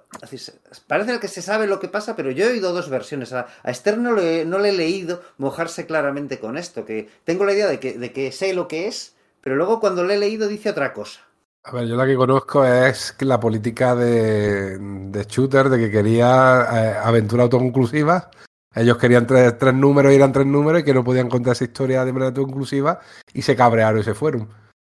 Parece 0.86 1.20
que 1.20 1.28
se 1.28 1.42
sabe 1.42 1.66
lo 1.66 1.78
que 1.78 1.88
pasa, 1.88 2.16
pero 2.16 2.30
yo 2.30 2.46
he 2.46 2.52
oído 2.52 2.72
dos 2.72 2.88
versiones. 2.88 3.34
A, 3.34 3.46
Esther 3.64 3.98
no 3.98 4.12
le, 4.12 4.46
no 4.46 4.58
le 4.58 4.70
he 4.70 4.72
leído 4.72 5.22
mojarse 5.36 5.84
claramente 5.84 6.38
con 6.38 6.56
esto, 6.56 6.86
que 6.86 7.08
tengo 7.24 7.44
la 7.44 7.52
idea 7.52 7.66
de 7.66 7.78
que, 7.78 7.98
de 7.98 8.12
que 8.12 8.32
sé 8.32 8.54
lo 8.54 8.66
que 8.66 8.88
es, 8.88 9.14
pero 9.42 9.56
luego 9.56 9.78
cuando 9.78 10.04
le 10.04 10.14
he 10.14 10.18
leído 10.18 10.48
dice 10.48 10.70
otra 10.70 10.94
cosa. 10.94 11.20
A 11.64 11.72
ver, 11.72 11.86
yo 11.86 11.96
la 11.96 12.06
que 12.06 12.16
conozco 12.16 12.64
es 12.64 13.14
la 13.20 13.38
política 13.38 13.94
de, 13.94 14.78
de 14.78 15.24
Shooter, 15.24 15.68
de 15.68 15.78
que 15.80 15.90
quería 15.90 16.66
eh, 16.72 16.94
aventura 17.02 17.42
autoconclusiva. 17.42 18.30
Ellos 18.74 18.96
querían 18.98 19.26
tres, 19.26 19.58
tres 19.58 19.74
números 19.74 20.12
y 20.12 20.16
eran 20.16 20.32
tres 20.32 20.46
números 20.46 20.80
y 20.80 20.84
que 20.84 20.94
no 20.94 21.04
podían 21.04 21.28
contar 21.28 21.52
esa 21.52 21.64
historia 21.64 22.04
de 22.04 22.12
manera 22.12 22.28
autoconclusiva 22.28 23.00
y 23.34 23.42
se 23.42 23.56
cabrearon 23.56 24.00
y 24.00 24.04
se 24.04 24.14
fueron 24.14 24.48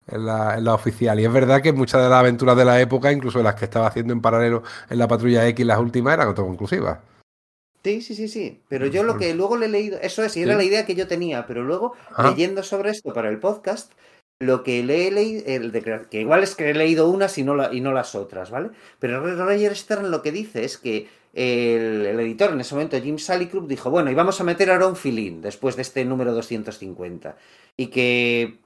en 0.08 0.26
la, 0.26 0.74
oficial. 0.74 1.18
Y 1.20 1.24
es 1.24 1.32
verdad 1.32 1.62
que 1.62 1.72
muchas 1.72 2.02
de 2.02 2.08
las 2.08 2.20
aventuras 2.20 2.56
de 2.56 2.64
la 2.64 2.80
época, 2.80 3.12
incluso 3.12 3.42
las 3.42 3.54
que 3.54 3.64
estaba 3.66 3.86
haciendo 3.86 4.12
en 4.12 4.20
paralelo 4.20 4.62
en 4.90 4.98
la 4.98 5.08
Patrulla 5.08 5.46
X, 5.48 5.64
las 5.66 5.78
últimas, 5.78 6.14
eran 6.14 6.28
autoconclusivas. 6.28 6.98
Sí, 7.84 8.02
sí, 8.02 8.14
sí, 8.14 8.28
sí. 8.28 8.60
Pero 8.68 8.86
yo 8.86 9.02
lo 9.02 9.16
que 9.16 9.34
luego 9.34 9.56
le 9.56 9.66
he 9.66 9.70
leído, 9.70 9.98
eso 10.00 10.22
es, 10.22 10.36
y 10.36 10.42
era 10.42 10.56
la 10.56 10.64
idea 10.64 10.84
que 10.84 10.94
yo 10.94 11.06
tenía, 11.06 11.46
pero 11.46 11.62
luego, 11.62 11.94
leyendo 12.22 12.62
sobre 12.62 12.90
esto 12.90 13.12
para 13.14 13.28
el 13.28 13.38
podcast, 13.38 13.92
lo 14.40 14.62
que 14.62 14.82
le 14.82 15.08
he 15.08 15.10
leído, 15.10 15.44
que 16.10 16.20
igual 16.20 16.42
es 16.42 16.54
que 16.54 16.70
he 16.70 16.74
leído 16.74 17.08
unas 17.08 17.38
y 17.38 17.44
no, 17.44 17.54
la, 17.54 17.72
y 17.72 17.80
no 17.80 17.92
las 17.92 18.14
otras, 18.14 18.50
¿vale? 18.50 18.70
Pero 18.98 19.20
Roger 19.20 19.76
Stern 19.76 20.10
lo 20.10 20.22
que 20.22 20.32
dice 20.32 20.64
es 20.64 20.76
que 20.78 21.08
el, 21.34 22.06
editor 22.06 22.52
en 22.52 22.60
ese 22.60 22.74
momento, 22.74 23.00
Jim 23.00 23.18
Salicrup, 23.18 23.68
dijo, 23.68 23.90
bueno, 23.90 24.10
y 24.10 24.14
vamos 24.14 24.40
a 24.40 24.44
meter 24.44 24.70
ahora 24.70 24.86
un 24.86 24.96
filín 24.96 25.40
después 25.40 25.76
de 25.76 25.82
este 25.82 26.04
número 26.04 26.32
250. 26.32 27.36
Y 27.76 27.88
que 27.88 28.58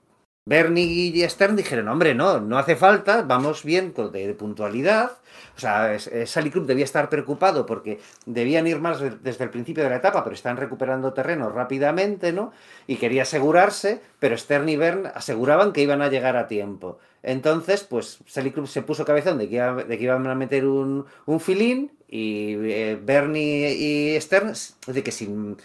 Bernie 0.44 0.84
y 0.84 1.28
Stern 1.28 1.54
dijeron, 1.54 1.86
hombre, 1.88 2.14
no, 2.14 2.40
no 2.40 2.58
hace 2.58 2.74
falta, 2.74 3.22
vamos 3.22 3.62
bien 3.62 3.94
de, 4.12 4.34
puntualidad. 4.34 5.12
O 5.56 5.60
sea, 5.60 5.96
Sally 6.26 6.50
Club 6.50 6.66
debía 6.66 6.84
estar 6.84 7.08
preocupado 7.08 7.64
porque 7.64 8.00
debían 8.26 8.66
ir 8.66 8.80
más 8.80 8.98
desde 9.22 9.44
el 9.44 9.50
principio 9.50 9.84
de 9.84 9.90
la 9.90 9.96
etapa, 9.96 10.24
pero 10.24 10.34
están 10.34 10.56
recuperando 10.56 11.12
terreno 11.12 11.48
rápidamente, 11.50 12.32
¿no? 12.32 12.52
Y 12.88 12.96
quería 12.96 13.22
asegurarse, 13.22 14.00
pero 14.18 14.36
Stern 14.36 14.68
y 14.68 14.76
Bern 14.76 15.06
aseguraban 15.14 15.72
que 15.72 15.82
iban 15.82 16.02
a 16.02 16.08
llegar 16.08 16.36
a 16.36 16.48
tiempo. 16.48 16.98
Entonces, 17.22 17.84
pues 17.84 18.18
Sally 18.26 18.50
Club 18.50 18.66
se 18.66 18.82
puso 18.82 19.04
cabezón 19.04 19.38
de 19.38 19.48
que, 19.48 19.60
de 19.60 19.98
que 19.98 20.04
iban 20.04 20.26
a 20.26 20.34
meter 20.34 20.66
un, 20.66 21.06
un 21.26 21.38
filín 21.38 21.92
y 22.08 22.54
eh, 22.54 22.98
Bernie 23.00 23.74
y 23.74 24.20
Stern, 24.20 24.54
de 24.86 25.02
que 25.02 25.12
sin 25.12 25.56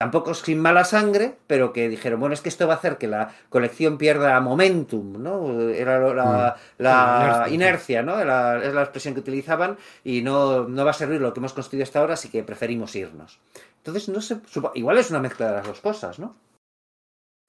tampoco 0.00 0.32
sin 0.32 0.58
mala 0.58 0.84
sangre, 0.84 1.36
pero 1.46 1.74
que 1.74 1.90
dijeron, 1.90 2.20
bueno, 2.20 2.32
es 2.32 2.40
que 2.40 2.48
esto 2.48 2.66
va 2.66 2.72
a 2.72 2.76
hacer 2.78 2.96
que 2.96 3.06
la 3.06 3.34
colección 3.50 3.98
pierda 3.98 4.40
momentum, 4.40 5.22
¿no? 5.22 5.60
Era 5.68 5.98
la, 6.14 6.56
la, 6.78 7.44
mm. 7.46 7.52
inercia, 7.52 8.02
¿no? 8.02 8.24
La, 8.24 8.64
es 8.64 8.72
la 8.72 8.80
expresión 8.80 9.12
que 9.12 9.20
utilizaban 9.20 9.76
y 10.02 10.22
no, 10.22 10.66
no 10.66 10.84
va 10.86 10.92
a 10.92 10.94
servir 10.94 11.20
lo 11.20 11.34
que 11.34 11.40
hemos 11.40 11.52
construido 11.52 11.82
hasta 11.82 11.98
ahora, 11.98 12.14
así 12.14 12.30
que 12.30 12.42
preferimos 12.42 12.96
irnos. 12.96 13.40
Entonces, 13.76 14.08
no 14.08 14.22
sé, 14.22 14.38
igual 14.74 14.96
es 14.96 15.10
una 15.10 15.20
mezcla 15.20 15.48
de 15.48 15.52
las 15.56 15.66
dos 15.66 15.80
cosas, 15.82 16.18
¿no? 16.18 16.34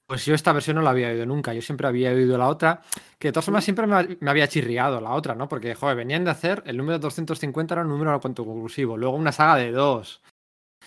Pues 0.06 0.26
yo 0.26 0.34
esta 0.34 0.52
versión 0.52 0.76
no 0.76 0.82
la 0.82 0.90
había 0.90 1.08
oído 1.08 1.24
nunca, 1.24 1.54
yo 1.54 1.62
siempre 1.62 1.86
había 1.86 2.10
oído 2.10 2.36
la 2.36 2.48
otra, 2.48 2.82
que 3.18 3.28
de 3.28 3.32
todas 3.32 3.46
formas 3.46 3.64
siempre 3.64 3.86
me, 3.86 4.30
había 4.30 4.46
chirriado 4.46 5.00
la 5.00 5.12
otra, 5.12 5.34
¿no? 5.34 5.48
Porque, 5.48 5.74
joder, 5.74 5.96
venían 5.96 6.24
de 6.24 6.32
hacer, 6.32 6.62
el 6.66 6.76
número 6.76 6.98
250 6.98 7.72
era 7.72 7.82
un 7.82 7.88
número 7.88 8.20
conclusivo, 8.20 8.98
luego 8.98 9.16
una 9.16 9.32
saga 9.32 9.56
de 9.56 9.72
dos, 9.72 10.20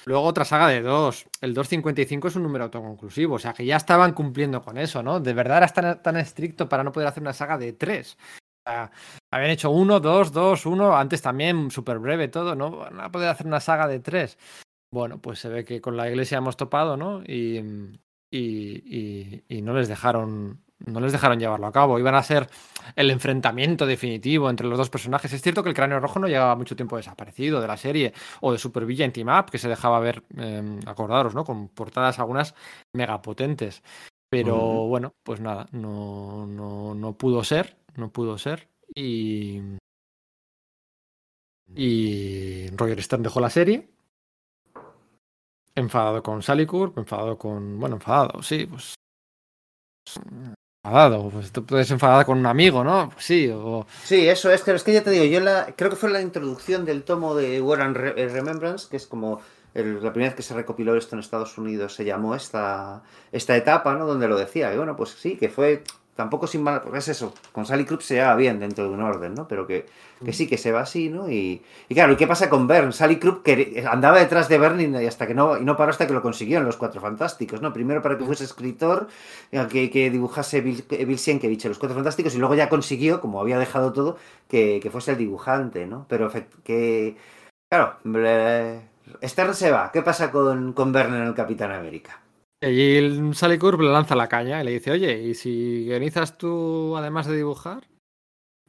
Luego 0.06 0.24
otra 0.24 0.46
saga 0.46 0.68
de 0.68 0.82
dos. 0.82 1.26
El 1.42 1.54
255 1.54 2.28
es 2.28 2.36
un 2.36 2.44
número 2.44 2.66
autoconclusivo. 2.66 3.36
O 3.36 3.40
sea 3.40 3.54
que 3.54 3.66
ya 3.66 3.78
estaban 3.78 4.14
cumpliendo 4.14 4.62
con 4.62 4.78
eso, 4.78 5.02
¿no? 5.02 5.20
De 5.20 5.34
verdad 5.34 5.58
era 5.58 6.02
tan, 6.02 6.18
estricto 6.18 6.68
para 6.68 6.84
no 6.84 6.92
poder 6.92 7.08
hacer 7.08 7.24
una 7.24 7.34
saga 7.34 7.58
de 7.58 7.74
tres. 7.74 8.18
O 8.66 8.70
sea, 8.70 8.92
habían 9.32 9.52
hecho 9.52 9.72
uno, 9.72 10.00
dos, 10.00 10.32
dos, 10.32 10.66
uno. 10.66 10.96
Antes 10.96 11.22
también, 11.22 11.72
súper 11.72 12.00
breve 12.00 12.28
todo, 12.28 12.56
¿no? 12.56 12.78
Van 12.78 13.00
a 13.00 13.12
poder 13.12 13.30
hacer 13.30 13.48
una 13.48 13.60
saga 13.60 13.88
de 13.88 14.00
tres. 14.00 14.38
Bueno, 14.92 15.22
pues 15.22 15.40
se 15.40 15.50
ve 15.50 15.66
que 15.66 15.82
con 15.82 15.98
la 15.98 16.10
iglesia 16.10 16.38
hemos 16.38 16.58
topado, 16.58 16.98
¿no? 16.98 17.24
Y, 17.24 17.62
y, 18.32 19.44
y 19.48 19.62
no 19.62 19.74
les 19.74 19.88
dejaron 19.88 20.65
no 20.86 20.99
les 20.99 21.12
dejaron 21.12 21.40
llevarlo 21.40 21.68
a 21.68 21.72
cabo. 21.72 21.99
Iban 21.99 22.16
a 22.16 22.24
ser 22.24 22.49
el 22.95 23.10
enfrentamiento 23.12 23.86
definitivo 23.86 24.49
entre 24.49 24.68
los 24.68 24.78
dos 24.78 24.90
personajes. 24.90 25.32
Es 25.34 25.41
cierto 25.41 25.64
que 25.64 25.70
el 25.70 25.76
cráneo 25.76 25.99
rojo 25.99 26.20
no 26.20 26.28
llevaba 26.28 26.56
mucho 26.56 26.76
tiempo 26.76 26.98
desaparecido 26.98 27.62
de 27.62 27.68
la 27.68 27.78
serie 27.78 28.14
o 28.41 28.52
de 28.52 28.57
Super 28.57 28.86
Villa 28.86 29.12
Team 29.12 29.28
Up, 29.28 29.52
que 29.52 29.57
se 29.57 29.70
dejaba 29.70 29.99
ver, 29.99 30.24
eh, 30.38 30.80
acordaros, 30.86 31.34
¿no? 31.36 31.44
Con 31.44 31.70
portadas 31.70 32.20
algunas 32.20 32.56
megapotentes. 32.94 33.84
Pero 34.30 34.88
bueno, 34.88 35.14
pues 35.24 35.40
nada, 35.40 35.68
no, 35.72 36.45
no, 36.48 36.94
no 36.95 37.14
pudo 37.18 37.44
ser, 37.44 37.78
no 37.95 38.12
pudo 38.12 38.38
ser. 38.38 38.70
Y. 38.94 39.62
Y 41.76 42.68
Roger 42.76 43.02
Stern 43.02 43.24
dejó 43.24 43.40
la 43.40 43.49
serie. 43.49 43.90
Enfadado 45.74 46.24
con 46.24 46.41
Sally 46.41 46.68
enfadado 46.95 47.38
con. 47.38 47.80
Bueno, 47.80 47.95
enfadado, 47.95 48.41
sí, 48.41 48.66
pues 48.66 48.95
enfadado, 50.86 51.30
pues 51.30 51.52
te 51.52 51.62
puedes 51.62 51.90
enfadar 51.90 52.26
con 52.26 52.38
un 52.38 52.45
amigo, 52.45 52.84
¿no? 52.84 53.10
Pues 53.12 53.26
sí, 53.26 53.49
o... 53.52 53.86
Sí, 54.03 54.28
eso 54.28 54.52
es, 54.52 54.62
pero 54.62 54.78
es 54.78 54.84
que 54.84 54.94
ya 54.94 55.03
te 55.03 55.10
digo, 55.10 55.26
yo 55.26 55.40
la, 55.40 55.74
creo 55.76 55.90
que 55.90 55.95
fue 55.95 56.12
la 56.12 56.22
introducción 56.22 56.86
del 56.86 57.03
tomo 57.03 57.36
de 57.36 57.60
War 57.62 57.82
and 57.82 57.98
Remembrance, 57.98 58.88
que 58.90 58.98
es 58.98 59.07
como 59.07 59.41
el, 59.74 59.95
la 60.03 60.14
primera 60.14 60.30
vez 60.30 60.36
que 60.36 60.44
se 60.44 60.53
recopiló 60.53 60.95
esto 60.95 61.16
en 61.16 61.22
Estados 61.22 61.57
Unidos, 61.57 61.95
se 61.95 62.06
llamó 62.06 62.36
esta, 62.36 63.02
esta 63.32 63.57
etapa, 63.57 63.95
¿no? 63.95 64.06
Donde 64.06 64.28
lo 64.28 64.38
decía, 64.38 64.74
y 64.74 64.78
bueno, 64.78 64.95
pues 64.95 65.10
sí, 65.10 65.38
que 65.38 65.49
fue 65.49 65.84
tampoco 66.16 66.48
sin 66.48 66.64
mal, 66.64 66.82
porque 66.82 67.00
es 67.00 67.08
eso, 67.10 67.34
con 67.52 67.66
Sally 67.66 67.86
Club 67.86 68.02
se 68.02 68.16
lleva 68.16 68.36
bien 68.36 68.60
dentro 68.60 68.86
de 68.86 68.90
un 68.90 69.02
orden, 69.02 69.34
¿no? 69.36 69.48
Pero 69.48 69.68
que, 69.68 69.86
que 70.24 70.32
sí, 70.32 70.48
que 70.48 70.58
se 70.58 70.72
va 70.72 70.82
así, 70.82 71.10
¿no? 71.10 71.30
Y, 71.30 71.62
y 71.90 71.94
claro, 71.94 72.14
¿y 72.14 72.16
qué 72.16 72.26
pasa 72.26 72.50
con 72.50 72.68
Bern? 72.68 72.94
Sally 72.94 73.20
que 73.20 73.86
andaba 73.90 74.20
detrás 74.20 74.48
de 74.48 74.58
Bern 74.58 74.80
y 74.80 75.06
hasta 75.06 75.28
que 75.28 75.34
no, 75.34 75.58
y 75.58 75.66
no 75.66 75.76
paró 75.76 75.92
hasta 75.92 76.08
que 76.08 76.14
lo 76.14 76.22
consiguió 76.22 76.60
en 76.60 76.66
Los 76.66 76.78
Cuatro 76.78 77.02
Fantásticos, 77.02 77.62
¿no? 77.62 77.74
Primero 77.74 78.02
para 78.02 78.18
que 78.18 78.24
fuese 78.24 78.46
escritor, 78.46 79.08
eh, 79.52 79.68
que, 79.70 79.90
que 79.92 80.10
dibujase 80.10 80.62
Bill, 80.62 80.86
Bill 80.90 81.20
Sienkiewicz 81.20 81.66
en 81.66 81.70
Los 81.72 81.80
Cuatro 81.80 81.96
Fantásticos, 81.96 82.34
y 82.36 82.38
luego 82.40 82.56
ya 82.56 82.70
consiguió, 82.70 83.20
como 83.20 83.42
había 83.42 83.60
dejado 83.60 83.92
todo, 83.92 84.18
que, 84.48 84.80
que 84.82 84.90
fuese 84.90 85.12
el 85.12 85.18
dibujante, 85.18 85.86
¿no? 85.86 86.06
Pero 86.08 86.32
que, 86.64 87.18
claro, 87.70 87.98
Stern 89.22 89.54
se 89.54 89.72
va, 89.72 89.92
¿qué 89.92 90.02
pasa 90.02 90.32
con, 90.32 90.74
con 90.74 90.92
Bern 90.94 91.14
en 91.14 91.24
el 91.24 91.34
Capitán 91.36 91.72
América? 91.72 92.24
Y 92.66 92.98
el 92.98 93.36
Sally 93.36 93.60
Curve 93.60 93.84
le 93.84 93.92
lanza 93.92 94.16
la 94.16 94.28
caña 94.28 94.62
y 94.62 94.66
le 94.66 94.72
dice, 94.72 94.92
oye, 94.92 95.22
¿y 95.22 95.36
si 95.36 95.86
guionizas 95.86 96.38
tú 96.38 96.98
además 96.98 97.28
de 97.28 97.38
dibujar? 97.38 97.88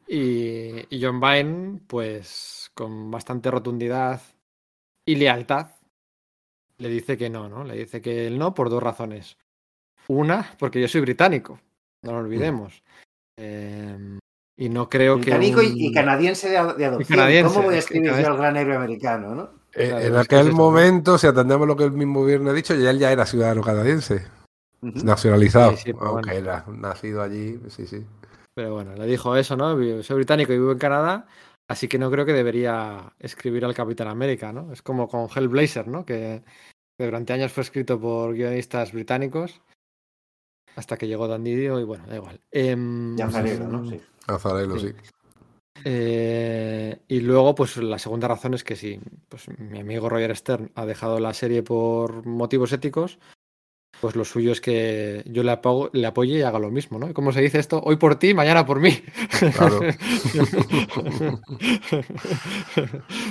Y, 0.07 0.87
John 1.01 1.19
Byrne, 1.19 1.81
pues 1.87 2.71
con 2.75 3.11
bastante 3.11 3.51
rotundidad 3.51 4.21
y 5.05 5.17
lealtad, 5.17 5.69
le 6.79 6.89
dice 6.91 7.17
que 7.17 7.31
no, 7.31 7.49
¿no? 7.49 7.65
Le 7.65 7.75
dice 7.75 8.03
que 8.03 8.27
él 8.27 8.39
no 8.39 8.55
por 8.55 8.69
dos 8.69 8.83
razones. 8.83 9.39
Una, 10.09 10.55
porque 10.59 10.81
yo 10.81 10.89
soy 10.89 11.01
británico, 11.01 11.59
no 12.03 12.13
lo 12.13 12.19
olvidemos. 12.19 12.83
Em, 13.37 14.19
y 14.59 14.69
no 14.69 14.89
creo 14.89 15.17
que. 15.17 15.31
Británico 15.31 15.63
y, 15.63 15.93
canadiense 15.93 16.51
de, 16.51 16.59
adopción. 16.59 17.45
¿Cómo 17.45 17.63
voy 17.63 17.77
a 17.77 17.79
escribir 17.79 18.11
yo 18.11 18.27
al 18.27 18.37
gran 18.37 18.57
héroe 18.57 18.77
americano, 18.77 19.35
no? 19.35 19.51
Eh, 19.79 19.89
Claro, 19.91 20.05
en 20.07 20.17
aquel 20.17 20.53
momento, 20.53 21.19
si 21.19 21.27
atendemos 21.27 21.67
lo 21.69 21.77
que 21.77 21.85
el 21.85 21.93
mismo 21.93 22.21
gobierno 22.21 22.51
ha 22.51 22.55
dicho, 22.55 22.75
ya 22.75 22.91
él 22.91 22.99
ya 22.99 23.13
era 23.13 23.27
ciudadano 23.27 23.61
canadiense, 23.63 24.27
nacionalizado. 24.81 25.73
Sí, 25.73 25.85
sí, 25.85 25.93
pero 25.93 26.07
aunque 26.07 26.31
bueno. 26.33 26.49
era 26.51 26.65
nacido 26.69 27.23
allí, 27.23 27.61
sí, 27.69 27.87
sí. 27.87 28.05
Pero 28.55 28.73
bueno, 28.75 28.95
le 28.95 29.07
dijo 29.07 29.37
eso, 29.37 29.57
¿no? 29.57 29.75
Soy 30.03 30.17
británico 30.17 30.53
y 30.53 30.59
vivo 30.59 30.73
en 30.73 30.79
Canadá, 30.79 31.27
así 31.69 31.89
que 31.89 31.99
no 31.99 32.11
creo 32.11 32.25
que 32.25 32.33
debería 32.33 33.13
escribir 33.19 33.65
al 33.67 33.75
Capitán 33.75 34.09
América, 34.09 34.51
¿no? 34.53 34.73
Es 34.73 34.81
como 34.81 35.09
con 35.09 35.29
Hellblazer, 35.29 35.89
¿no? 35.89 36.07
Que, 36.07 36.43
que 36.99 37.05
durante 37.05 37.35
años 37.35 37.53
fue 37.53 37.63
escrito 37.63 38.01
por 38.01 38.33
guionistas 38.33 38.93
británicos 38.93 39.61
hasta 40.75 40.97
que 40.97 41.07
llegó 41.07 41.29
Dan 41.29 41.45
Didio 41.45 41.79
y 41.81 41.85
bueno, 41.85 42.07
da 42.07 42.17
igual. 42.17 42.41
Em, 42.51 43.15
Ya 43.17 43.29
Farero, 43.29 43.69
¿no? 43.69 43.89
Sí. 43.91 44.01
Azarelo, 44.27 44.79
Sí. 44.79 44.89
sí. 44.89 45.11
Eh, 45.89 46.99
y 47.07 47.21
luego, 47.21 47.55
pues 47.55 47.77
la 47.77 47.99
segunda 48.01 48.27
razón 48.27 48.55
es 48.55 48.65
que 48.65 48.75
si 48.75 48.99
pues, 49.29 49.47
mi 49.59 49.79
amigo 49.79 50.09
Roger 50.09 50.35
Stern 50.37 50.73
ha 50.75 50.85
dejado 50.85 51.21
la 51.21 51.33
serie 51.33 51.63
por 51.63 52.27
motivos 52.27 52.73
éticos, 52.73 53.21
pues 54.01 54.17
lo 54.17 54.25
suyo 54.25 54.51
es 54.53 54.61
que 54.61 55.23
yo 55.27 55.43
le, 55.45 55.53
apo- 55.53 55.89
le 55.93 56.07
apoye 56.07 56.39
y 56.39 56.43
haga 56.43 56.59
lo 56.59 56.71
mismo, 56.71 56.99
¿no? 56.99 57.15
Como 57.15 57.31
se 57.33 57.41
dice 57.41 57.59
esto, 57.61 57.81
hoy 57.85 57.97
por 57.97 58.17
ti, 58.17 58.35
mañana 58.35 58.67
por 58.67 58.81
mí. 58.81 58.91
Claro. 59.57 59.81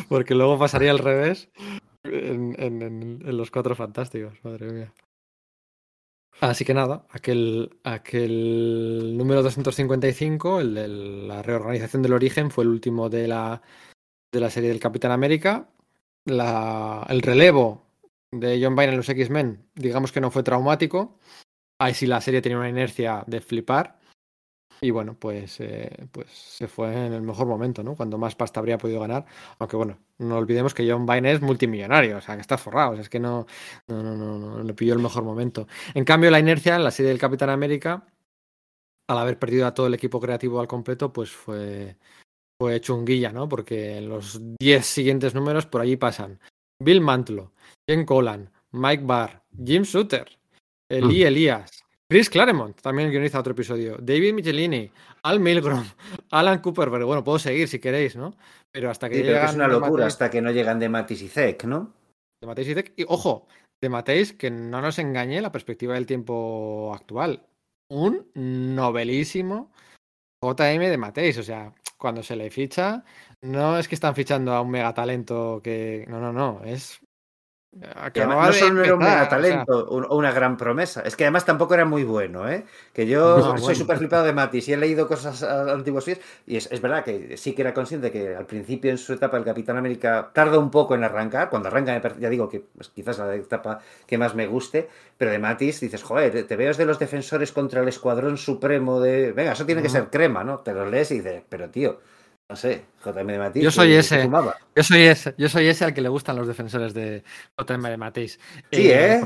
Porque 0.09 0.33
luego 0.35 0.57
pasaría 0.57 0.91
al 0.91 0.99
revés 0.99 1.49
en- 2.03 2.55
en 3.21 3.37
los 3.37 3.51
cuatro 3.51 3.75
fantásticos, 3.75 4.33
madre 4.43 4.71
mía. 4.71 4.93
Así 6.41 6.65
que 6.65 6.73
nada, 6.73 7.05
aquel, 7.09 7.77
aquel 7.83 9.15
número 9.17 9.41
255, 9.41 10.59
el 10.59 10.73
de 10.75 10.87
la 10.87 11.41
reorganización 11.41 12.01
del 12.03 12.13
origen, 12.13 12.51
fue 12.51 12.65
el 12.65 12.69
último 12.71 13.09
de 13.09 13.27
la, 13.27 13.61
de 14.31 14.39
la 14.39 14.49
serie 14.49 14.69
del 14.69 14.79
Capitán 14.79 15.11
América. 15.11 15.69
La- 16.25 17.05
el 17.09 17.21
relevo 17.21 17.85
de 18.31 18.59
John 18.61 18.75
Byrne 18.75 18.91
en 18.93 18.97
los 18.97 19.09
X-Men, 19.09 19.69
digamos 19.75 20.11
que 20.11 20.21
no 20.21 20.29
fue 20.31 20.43
traumático. 20.43 21.19
Ahí 21.79 21.93
sí 21.93 22.05
la 22.05 22.21
serie 22.21 22.41
tenía 22.41 22.57
una 22.57 22.69
inercia 22.69 23.23
de 23.27 23.41
flipar. 23.41 23.99
Y 24.81 24.91
bueno, 24.91 25.15
pues, 25.17 25.59
eh, 25.59 26.07
pues 26.11 26.27
se 26.29 26.67
fue 26.67 27.07
en 27.07 27.13
el 27.13 27.21
mejor 27.21 27.47
momento, 27.47 27.83
¿no? 27.83 27.95
Cuando 27.95 28.17
más 28.17 28.35
pasta 28.35 28.59
habría 28.59 28.77
podido 28.77 28.99
ganar. 28.99 29.25
Aunque 29.59 29.75
bueno, 29.75 29.97
no 30.17 30.37
olvidemos 30.37 30.73
que 30.73 30.89
John 30.89 31.05
Byrne 31.05 31.31
es 31.31 31.41
multimillonario, 31.41 32.17
o 32.17 32.21
sea, 32.21 32.35
que 32.35 32.41
está 32.41 32.57
forrado. 32.57 32.91
O 32.91 32.93
sea, 32.93 33.01
es 33.01 33.09
que 33.09 33.19
no, 33.19 33.45
no, 33.87 34.03
no, 34.03 34.15
no, 34.15 34.37
no, 34.37 34.63
le 34.63 34.73
pilló 34.73 34.93
el 34.93 34.99
mejor 34.99 35.23
momento. 35.23 35.67
En 35.93 36.03
cambio, 36.03 36.31
la 36.31 36.39
inercia 36.39 36.75
en 36.75 36.83
la 36.83 36.91
serie 36.91 37.09
del 37.09 37.19
Capitán 37.19 37.49
América, 37.49 38.05
al 39.07 39.17
haber 39.17 39.39
perdido 39.39 39.67
a 39.67 39.73
todo 39.73 39.87
el 39.87 39.93
equipo 39.93 40.19
creativo 40.19 40.59
al 40.59 40.67
completo, 40.67 41.13
pues 41.13 41.31
fue, 41.31 41.97
fue 42.59 42.81
chunguilla, 42.81 43.31
¿no? 43.31 43.47
Porque 43.47 43.97
en 43.97 44.09
los 44.09 44.41
10 44.59 44.85
siguientes 44.85 45.35
números 45.35 45.65
por 45.65 45.81
allí 45.81 45.95
pasan 45.95 46.39
Bill 46.79 47.01
Mantlo, 47.01 47.53
Jen 47.87 48.05
Colan, 48.05 48.51
Mike 48.71 49.03
Barr, 49.05 49.43
Jim 49.63 49.83
Shooter, 49.83 50.27
Eli 50.89 51.23
Elías, 51.23 51.84
Chris 52.09 52.29
Claremont, 52.29 52.79
también 52.81 53.09
guioniza 53.09 53.39
otro 53.39 53.53
episodio, 53.53 53.97
David 53.99 54.33
Michelini, 54.33 54.91
Al 55.23 55.39
Milgrom, 55.39 55.83
Alan 56.31 56.59
Cooper, 56.59 56.91
pero 56.91 57.07
bueno, 57.07 57.23
puedo 57.23 57.39
seguir 57.39 57.67
si 57.67 57.79
queréis, 57.79 58.15
¿no? 58.15 58.35
Pero 58.71 58.91
hasta 58.91 59.09
que 59.09 59.15
Sí, 59.15 59.21
pero 59.21 59.39
que 59.39 59.45
es 59.45 59.51
llegan 59.53 59.71
una 59.71 59.79
locura 59.79 60.05
hasta 60.05 60.29
que 60.29 60.41
no 60.41 60.51
llegan 60.51 60.79
de 60.79 60.89
Matis 60.89 61.21
y 61.21 61.27
Zek, 61.27 61.63
¿no? 61.65 61.93
de 62.41 62.47
Matisse 62.47 62.71
y 62.71 62.73
Zek. 62.75 62.93
Y 62.95 63.05
ojo, 63.07 63.47
de 63.81 63.89
Mateis, 63.89 64.33
que 64.33 64.51
no 64.51 64.81
nos 64.81 64.99
engañe 64.99 65.41
la 65.41 65.51
perspectiva 65.51 65.95
del 65.95 66.05
tiempo 66.05 66.93
actual. 66.93 67.45
Un 67.89 68.31
novelísimo 68.33 69.71
JM 70.41 70.79
de 70.79 70.97
Mateis. 70.97 71.37
O 71.37 71.43
sea, 71.43 71.73
cuando 71.97 72.23
se 72.23 72.35
le 72.35 72.49
ficha, 72.49 73.03
no 73.41 73.77
es 73.77 73.87
que 73.87 73.95
están 73.95 74.15
fichando 74.15 74.53
a 74.53 74.61
un 74.61 74.71
megatalento 74.71 75.61
que. 75.63 76.05
No, 76.07 76.19
no, 76.19 76.33
no. 76.33 76.63
Es. 76.63 76.99
Que 77.77 78.21
acababa 78.21 78.47
no 78.47 78.53
solo 78.53 78.83
era 78.83 78.95
un 78.95 79.01
empezar, 79.01 79.27
o 79.27 79.29
sea, 79.29 79.39
megatalento 79.41 79.87
o 79.89 80.15
una 80.17 80.31
gran 80.31 80.55
promesa, 80.55 81.01
es 81.01 81.17
que 81.17 81.25
además 81.25 81.43
tampoco 81.43 81.73
era 81.73 81.83
muy 81.83 82.05
bueno, 82.05 82.47
¿eh? 82.49 82.63
Que 82.93 83.05
yo 83.05 83.35
No, 83.37 83.43
soy 83.57 83.59
bueno. 83.59 83.75
súper 83.75 83.97
flipado 83.97 84.23
de 84.23 84.31
Matis 84.31 84.69
y 84.69 84.73
he 84.73 84.77
leído 84.77 85.09
cosas 85.09 85.43
a- 85.43 85.73
antiguos 85.73 86.05
feeds, 86.05 86.21
y 86.47 86.55
es, 86.55 86.71
es 86.71 86.79
verdad 86.79 87.03
que 87.03 87.35
sí 87.35 87.53
que 87.53 87.63
era 87.63 87.73
consciente 87.73 88.11
que 88.11 88.33
al 88.33 88.45
principio 88.45 88.91
en 88.91 88.97
su 88.97 89.11
etapa 89.11 89.35
el 89.37 89.43
Capitán 89.43 89.75
América 89.75 90.29
tarda 90.31 90.57
un 90.57 90.71
poco 90.71 90.95
en 90.95 91.03
arrancar, 91.03 91.49
cuando 91.49 91.67
arranca 91.67 92.01
ya 92.17 92.29
digo 92.29 92.47
que 92.47 92.63
es 92.79 92.87
quizás 92.89 93.19
la 93.19 93.35
etapa 93.35 93.79
que 94.07 94.17
más 94.17 94.35
me 94.35 94.47
guste, 94.47 94.87
pero 95.17 95.31
de 95.31 95.39
Matis 95.39 95.81
dices, 95.81 96.01
joder, 96.01 96.47
te 96.47 96.55
veo 96.55 96.71
es 96.71 96.77
de 96.77 96.85
los 96.85 96.97
defensores 96.97 97.51
contra 97.51 97.81
el 97.81 97.89
Escuadrón 97.89 98.37
Supremo 98.37 99.01
de... 99.01 99.33
Venga, 99.33 99.51
eso 99.51 99.65
tiene 99.65 99.81
que 99.81 99.89
ser 99.89 100.09
crema, 100.09 100.45
¿no? 100.45 100.59
Te 100.59 100.73
lo 100.73 100.85
lees 100.89 101.11
y 101.11 101.15
dices, 101.15 101.43
pero 101.49 101.69
tío, 101.69 101.99
no 102.49 102.55
sé, 102.55 102.85
JM 103.03 103.25
de 103.31 103.39
Matis... 103.39 103.63
Yo 103.63 103.71
soy 103.71 103.87
¿qué- 103.87 103.93
qué 103.93 103.99
ese. 103.99 104.29
Yo 104.75 104.83
soy 104.83 105.01
ese, 105.01 105.35
yo 105.37 105.49
soy 105.49 105.67
ese 105.67 105.85
al 105.85 105.93
que 105.93 106.01
le 106.01 106.09
gustan 106.09 106.35
los 106.35 106.47
defensores 106.47 106.93
de 106.93 107.23
JM 107.57 107.81
de 107.89 107.97
Mateis. 107.97 108.39
Sí, 108.71 108.91
¿eh? 108.91 109.21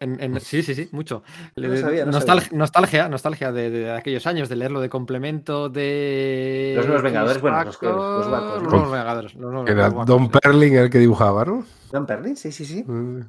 en- 0.00 0.20
en- 0.20 0.40
sí, 0.40 0.62
sí, 0.64 0.74
sí, 0.74 0.88
mucho. 0.90 1.22
No 1.54 1.68
Le- 1.68 1.76
sabía, 1.80 2.04
no 2.04 2.10
nostal- 2.12 2.40
sabía. 2.42 2.58
Nostalgia, 2.58 3.08
nostalgia 3.08 3.52
de, 3.52 3.70
de 3.70 3.92
aquellos 3.92 4.26
años, 4.26 4.48
de 4.48 4.56
leerlo 4.56 4.80
de 4.80 4.88
complemento 4.88 5.68
de. 5.68 6.72
Los 6.76 6.86
Nuevos 6.86 7.02
Vengadores, 7.04 7.40
bueno, 7.40 7.58
los 7.58 7.66
los 7.66 7.76
Packer, 7.76 7.92
guapos, 7.94 8.62
Los. 8.64 8.72
Nuevos 8.72 8.90
Vengadores. 8.92 9.34
los 9.34 9.52
Nuevos- 9.52 9.70
Era 9.70 9.88
los 9.90 10.06
Don 10.06 10.24
sí. 10.24 10.30
Perling 10.42 10.74
el 10.74 10.90
que 10.90 10.98
dibujaba, 10.98 11.44
¿no? 11.44 11.64
Don 11.92 12.06
Perlin, 12.06 12.36
sí, 12.36 12.50
sí, 12.50 12.64
sí. 12.64 12.82
Mm. 12.82 13.20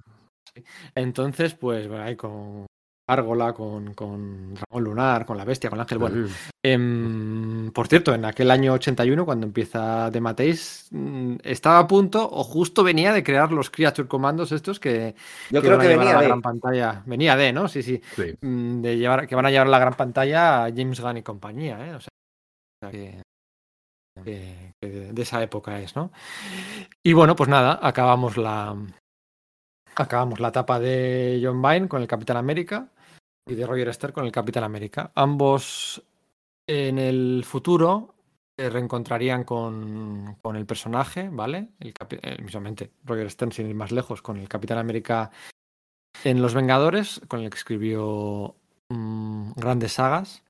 Entonces, 0.96 1.54
pues, 1.54 1.88
bueno, 1.88 2.04
ahí 2.04 2.16
con 2.16 2.66
Árgola, 3.10 3.54
con, 3.54 3.94
con 3.94 4.56
Ramón 4.56 4.84
Lunar, 4.84 5.26
con 5.26 5.36
la 5.38 5.46
Bestia, 5.46 5.70
con 5.70 5.78
el 5.78 5.82
Ángel. 5.82 5.98
Bueno. 5.98 6.28
Em, 6.64 7.72
por 7.72 7.88
cierto, 7.88 8.14
en 8.14 8.26
aquel 8.26 8.52
año 8.52 8.74
81, 8.74 9.26
cuando 9.26 9.48
empieza 9.48 10.10
The 10.12 10.22
Mateis, 10.22 10.88
mm, 10.92 11.36
estaba 11.44 11.80
a 11.80 11.88
punto 11.88 12.30
o 12.30 12.44
justo 12.44 12.84
venía 12.84 13.12
de 13.14 13.24
crear 13.24 13.52
los 13.52 13.70
Creature 13.70 14.08
Commandos 14.08 14.52
estos 14.52 14.80
que, 14.80 15.16
Yo 15.50 15.62
que 15.62 15.68
creo 15.68 15.78
van 15.78 15.88
que 15.88 15.94
a 15.94 15.98
venía 15.98 16.12
a 16.12 16.16
la 16.16 16.22
de... 16.22 16.28
gran 16.28 16.42
pantalla. 16.42 17.04
Venía 17.06 17.36
de, 17.36 17.54
¿no? 17.54 17.68
Sí, 17.68 17.82
sí. 17.84 18.02
Sí. 18.16 18.36
Mm, 18.42 18.82
De 18.82 18.98
llevar, 18.98 19.28
que 19.28 19.36
van 19.36 19.46
a 19.46 19.52
llevar 19.52 19.68
a 19.68 19.72
la 19.72 19.80
gran 19.80 19.94
pantalla 19.96 20.66
a 20.66 20.70
James 20.72 21.00
Gunn 21.00 21.18
y 21.18 21.24
compañía, 21.24 21.88
¿eh? 21.88 21.96
O 21.96 22.00
sea, 22.02 22.92
que, 22.92 23.22
que- 24.24 24.72
que 24.82 24.90
de 25.14 25.22
esa 25.22 25.42
época 25.42 25.80
es, 25.80 25.96
¿no? 25.96 26.12
Y 27.04 27.14
bueno, 27.14 27.36
pues 27.36 27.50
nada, 27.50 27.80
acabamos 27.82 28.38
la 28.38 28.76
acabamos 29.96 30.40
la 30.40 30.50
etapa 30.50 30.80
de 30.80 31.42
John 31.44 31.62
Byrne 31.62 31.88
con 31.90 32.02
el 32.02 32.08
Capitán 32.08 32.38
América 32.38 32.88
y 33.50 33.56
de 33.56 33.66
Roger 33.66 33.94
Stern 33.94 34.14
con 34.14 34.26
el 34.26 34.32
Capitán 34.32 34.64
América. 34.64 35.12
Ambos 35.16 36.04
en 36.68 37.00
el 37.00 37.44
futuro 37.46 38.16
se 38.58 38.70
reencontrarían 38.70 39.44
con, 39.44 40.36
con 40.42 40.56
el 40.56 40.66
personaje, 40.66 41.30
¿vale? 41.32 41.70
El 41.80 41.94
eh, 42.22 42.92
Roger 43.06 43.32
Stern, 43.32 43.52
sin 43.52 43.68
ir 43.68 43.76
más 43.76 43.92
lejos, 43.92 44.22
con 44.22 44.38
el 44.38 44.48
Capitán 44.48 44.78
América 44.78 45.32
en 46.24 46.42
Los 46.42 46.54
Vengadores, 46.54 47.22
con 47.28 47.42
el 47.42 47.50
que 47.50 47.58
escribió 47.58 48.56
mm, 48.90 49.54
grandes 49.56 49.94
sagas. 49.94 50.44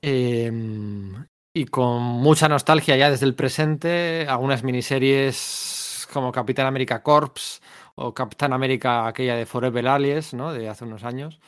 Em, 0.00 1.26
y 1.54 1.66
con 1.66 2.02
mucha 2.02 2.48
nostalgia 2.48 2.96
ya 2.96 3.10
desde 3.10 3.26
el 3.26 3.34
presente, 3.34 4.26
algunas 4.28 4.62
miniseries 4.62 6.06
como 6.12 6.32
Capitán 6.32 6.66
América 6.66 7.02
Corps 7.02 7.60
o 7.96 8.12
Capitán 8.14 8.52
América 8.52 9.06
aquella 9.06 9.36
de 9.36 9.46
Forever 9.46 9.88
Allies, 9.88 10.34
¿no? 10.34 10.52
De 10.52 10.68
hace 10.68 10.84
unos 10.84 11.04
años. 11.04 11.40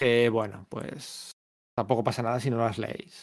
Que 0.00 0.28
bueno, 0.30 0.66
pues 0.70 1.30
tampoco 1.76 2.02
pasa 2.02 2.22
nada 2.22 2.40
si 2.40 2.48
no 2.50 2.56
las 2.58 2.78
leéis. 2.78 3.22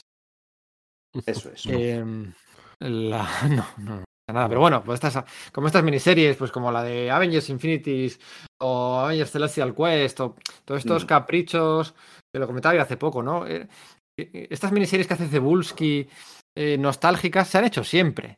Eso 1.26 1.49
es. 1.52 1.66
Em, 1.66 2.32
la- 2.80 3.28
no, 3.49 3.66
no, 3.80 3.95
no 3.99 4.04
pasa 4.28 4.34
nada. 4.34 4.48
Pero 4.48 4.62
bueno, 4.62 4.84
pues 4.84 5.04
estas, 5.04 5.26
como 5.52 5.68
estas 5.68 5.84
miniseries, 5.84 6.38
pues 6.38 6.52
como 6.52 6.72
la 6.72 6.84
de 6.84 7.10
Avengers 7.10 7.49
Infinities 7.49 8.20
o 8.62 8.99
Avengers 8.99 9.32
Celestial 9.32 9.74
Quest 9.74 10.20
o 10.20 10.36
todos 10.64 10.80
estos 10.82 11.04
Mm. 11.06 11.08
caprichos, 11.08 11.95
que 12.32 12.40
lo 12.40 12.45
comentaba 12.48 12.76
yo 12.76 12.82
hace 12.82 12.98
poco, 12.98 13.24
¿no? 13.24 13.48
Eh, 13.48 13.68
eh, 14.20 14.48
Estas 14.52 14.72
miniseries 14.72 15.08
que 15.08 15.14
hace 15.16 15.28
Cebulski, 15.28 16.08
eh, 16.56 16.78
nostálgicas, 16.78 17.48
se 17.48 17.58
han 17.58 17.66
hecho 17.66 17.84
siempre. 17.84 18.38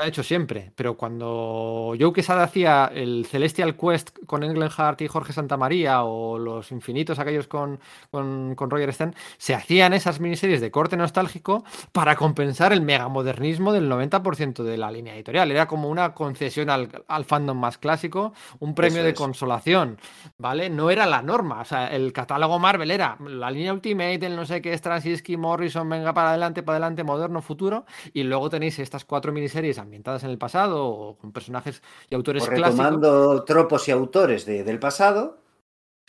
Han 0.00 0.08
hecho 0.08 0.22
siempre. 0.22 0.72
Pero 0.76 0.96
cuando 0.96 1.94
Joe 2.00 2.12
Quesada 2.14 2.44
hacía 2.44 2.90
el 2.94 3.26
Celestial 3.26 3.76
Quest 3.76 4.16
con 4.24 4.42
Engelhardt 4.42 5.02
y 5.02 5.08
Jorge 5.08 5.34
Santamaría 5.34 6.04
o 6.04 6.38
los 6.38 6.72
infinitos 6.72 7.18
aquellos 7.18 7.46
con, 7.46 7.78
con, 8.10 8.54
con 8.54 8.70
Roger 8.70 8.94
Stern, 8.94 9.14
se 9.36 9.54
hacían 9.54 9.92
esas 9.92 10.18
miniseries 10.18 10.62
de 10.62 10.70
corte 10.70 10.96
nostálgico 10.96 11.64
para 11.92 12.16
compensar 12.16 12.72
el 12.72 12.80
megamodernismo 12.80 13.74
del 13.74 13.90
90% 13.90 14.62
de 14.62 14.78
la 14.78 14.90
línea 14.90 15.14
editorial. 15.14 15.50
Era 15.50 15.66
como 15.66 15.90
una 15.90 16.14
concesión 16.14 16.70
al, 16.70 16.88
al 17.06 17.26
fandom 17.26 17.58
más 17.58 17.76
clásico, 17.76 18.32
un 18.58 18.74
premio 18.74 19.02
Eso 19.02 19.04
de 19.04 19.12
es. 19.12 19.14
consolación, 19.14 19.98
¿vale? 20.38 20.70
No 20.70 20.88
era 20.90 21.04
la 21.04 21.20
norma. 21.20 21.60
O 21.60 21.64
sea, 21.66 21.88
el 21.88 22.12
catálogo 22.14 22.58
Marvel 22.58 22.90
era 22.90 23.18
la 23.20 23.50
línea 23.50 23.72
Ultimate, 23.74 24.24
el 24.24 24.34
no 24.36 24.46
sé 24.46 24.62
qué, 24.62 24.76
Straczynski, 24.76 25.36
Morrison, 25.36 25.88
venga 25.90 26.14
para 26.14 26.30
adelante, 26.30 26.62
para 26.62 26.76
adelante, 26.76 27.04
moderno, 27.04 27.42
futuro. 27.42 27.84
Y 28.14 28.22
luego 28.22 28.48
tenéis 28.48 28.78
estas 28.78 29.04
cuatro 29.04 29.30
miniseries 29.32 29.78
ambientadas 29.90 30.22
en 30.22 30.30
el 30.30 30.38
pasado 30.38 30.86
o 30.86 31.18
con 31.18 31.32
personajes 31.32 31.82
y 32.08 32.14
autores 32.14 32.44
O 32.44 32.46
clásicos 32.46 32.78
retomando 32.78 33.44
tropos 33.44 33.88
y 33.88 33.90
autores 33.90 34.46
de- 34.46 34.62
del 34.62 34.78
pasado. 34.78 35.38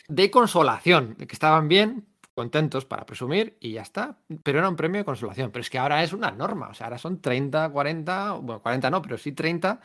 de 0.08 0.30
consolación, 0.30 1.14
que 1.16 1.24
estaban 1.32 1.66
bien, 1.68 2.06
contentos 2.34 2.84
para 2.84 3.04
presumir 3.06 3.56
y 3.60 3.72
ya 3.72 3.82
está. 3.82 4.18
Pero 4.42 4.58
era 4.60 4.68
un 4.68 4.76
premio 4.76 5.00
de 5.00 5.04
consolación. 5.04 5.50
Pero 5.50 5.60
es 5.62 5.70
que 5.70 5.78
ahora 5.78 6.02
es 6.02 6.12
una 6.12 6.30
norma. 6.30 6.68
O 6.68 6.74
sea, 6.74 6.86
ahora 6.86 6.98
son 6.98 7.20
30, 7.20 7.68
40, 7.70 8.32
bueno, 8.34 8.62
40 8.62 8.88
no, 8.90 9.02
pero 9.02 9.18
sí 9.18 9.32
30 9.32 9.80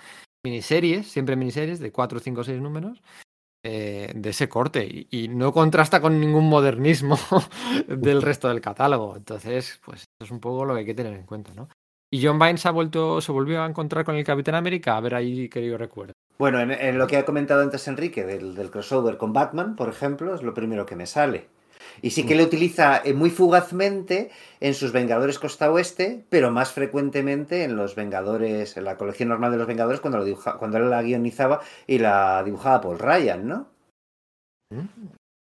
miniseries, 0.45 1.07
siempre 1.11 1.35
miniseries 1.35 1.79
de 1.79 1.91
4, 1.91 2.19
5, 2.19 2.43
6 2.43 2.61
números, 2.61 3.01
eh, 3.63 4.11
de 4.15 4.29
ese 4.29 4.47
corte 4.47 4.85
y, 4.85 5.07
y 5.11 5.27
no 5.27 5.51
contrasta 5.51 5.99
con 6.01 6.19
ningún 6.19 6.47
modernismo 6.47 7.17
del 7.87 8.21
resto 8.21 8.47
del 8.47 8.61
catálogo. 8.61 9.17
Entonces, 9.17 9.79
pues 9.85 10.01
eso 10.01 10.25
es 10.25 10.31
un 10.31 10.39
poco 10.39 10.63
lo 10.65 10.73
que 10.73 10.81
hay 10.81 10.85
que 10.85 10.93
tener 10.95 11.13
en 11.13 11.25
cuenta, 11.25 11.53
¿no? 11.53 11.67
Y 12.11 12.25
John 12.25 12.39
Byrne 12.39 12.57
se, 12.57 12.67
ha 12.67 12.71
vuelto, 12.71 13.19
se 13.19 13.31
volvió 13.31 13.61
a 13.61 13.65
encontrar 13.65 14.05
con 14.05 14.15
el 14.15 14.23
Capitán 14.23 14.55
América, 14.55 14.95
a 14.95 15.01
ver 15.01 15.15
ahí 15.15 15.49
que 15.49 15.65
yo 15.65 15.77
recuerdo. 15.77 16.13
Bueno, 16.37 16.59
en, 16.59 16.71
en 16.71 16.97
lo 16.97 17.07
que 17.07 17.17
ha 17.17 17.25
comentado 17.25 17.61
antes 17.61 17.87
Enrique 17.87 18.23
del, 18.23 18.55
del 18.55 18.71
crossover 18.71 19.17
con 19.17 19.33
Batman, 19.33 19.75
por 19.75 19.89
ejemplo, 19.89 20.33
es 20.35 20.43
lo 20.43 20.53
primero 20.53 20.85
que 20.85 20.95
me 20.95 21.05
sale. 21.05 21.47
Y 22.01 22.11
sí 22.11 22.25
que 22.25 22.35
le 22.35 22.43
utiliza 22.43 23.01
eh, 23.03 23.13
muy 23.13 23.29
fugazmente 23.29 24.29
en 24.59 24.73
sus 24.73 24.91
Vengadores 24.91 25.39
Costa 25.39 25.71
Oeste, 25.71 26.25
pero 26.29 26.51
más 26.51 26.71
frecuentemente 26.71 27.63
en 27.63 27.75
los 27.75 27.95
Vengadores, 27.95 28.77
en 28.77 28.83
la 28.83 28.97
colección 28.97 29.29
normal 29.29 29.51
de 29.51 29.57
los 29.57 29.67
Vengadores, 29.67 29.99
cuando, 29.99 30.19
lo 30.19 30.25
dibuja, 30.25 30.57
cuando 30.57 30.77
él 30.77 30.89
la 30.89 31.01
guionizaba 31.01 31.61
y 31.87 31.97
la 31.99 32.43
dibujaba 32.43 32.81
Paul 32.81 32.99
Ryan, 32.99 33.47
¿no? 33.47 33.67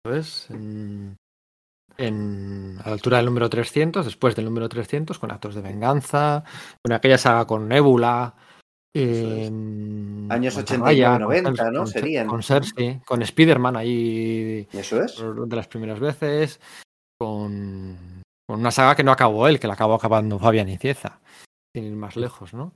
Pues 0.04 0.50
en, 0.50 1.18
en, 1.98 2.78
a 2.84 2.88
la 2.88 2.94
altura 2.94 3.18
del 3.18 3.26
número 3.26 3.50
300, 3.50 4.06
después 4.06 4.36
del 4.36 4.46
número 4.46 4.70
300, 4.70 5.18
con 5.20 5.32
actos 5.32 5.56
de 5.56 5.62
venganza, 5.62 6.44
con 6.84 6.94
aquella 6.94 7.18
saga 7.18 7.46
con 7.46 7.68
Nebula. 7.68 8.36
Eh, 8.96 9.46
Años 10.30 10.58
89 10.58 11.20
90, 11.20 11.72
¿no? 11.72 11.80
Con, 11.80 11.88
Serían. 11.88 12.28
Con 12.28 12.44
Cersei, 12.44 13.02
con 13.06 13.22
Spider-Man 13.22 13.76
ahí. 13.76 14.68
Eso 14.72 15.04
es. 15.04 15.18
De 15.18 15.56
las 15.56 15.68
primeras 15.68 16.00
veces. 16.00 16.60
Con, 17.20 18.22
con, 18.48 18.60
una 18.60 18.72
saga 18.72 18.96
que 18.96 19.04
no 19.04 19.12
acabó 19.12 19.48
él, 19.48 19.60
que 19.60 19.68
la 19.68 19.74
acabó 19.74 19.96
acabando 19.96 20.40
Fabián 20.40 20.70
y 20.70 20.78
Cieza. 20.78 21.20
Sin 21.76 21.86
ir 21.86 21.96
más 21.96 22.16
lejos, 22.16 22.54
¿no? 22.54 22.74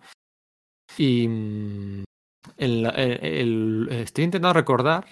Y. 0.97 1.25
El, 2.57 2.85
el, 2.85 3.19
el, 3.23 3.87
estoy 3.91 4.25
intentando 4.25 4.53
recordar. 4.53 5.05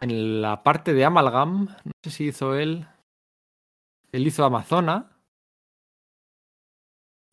En 0.00 0.40
la 0.40 0.62
parte 0.62 0.94
de 0.94 1.04
Amalgam, 1.04 1.66
no 1.84 1.92
sé 2.02 2.10
si 2.10 2.24
hizo 2.28 2.54
él. 2.56 2.86
Él 4.12 4.26
hizo 4.26 4.44
Amazona. 4.44 5.16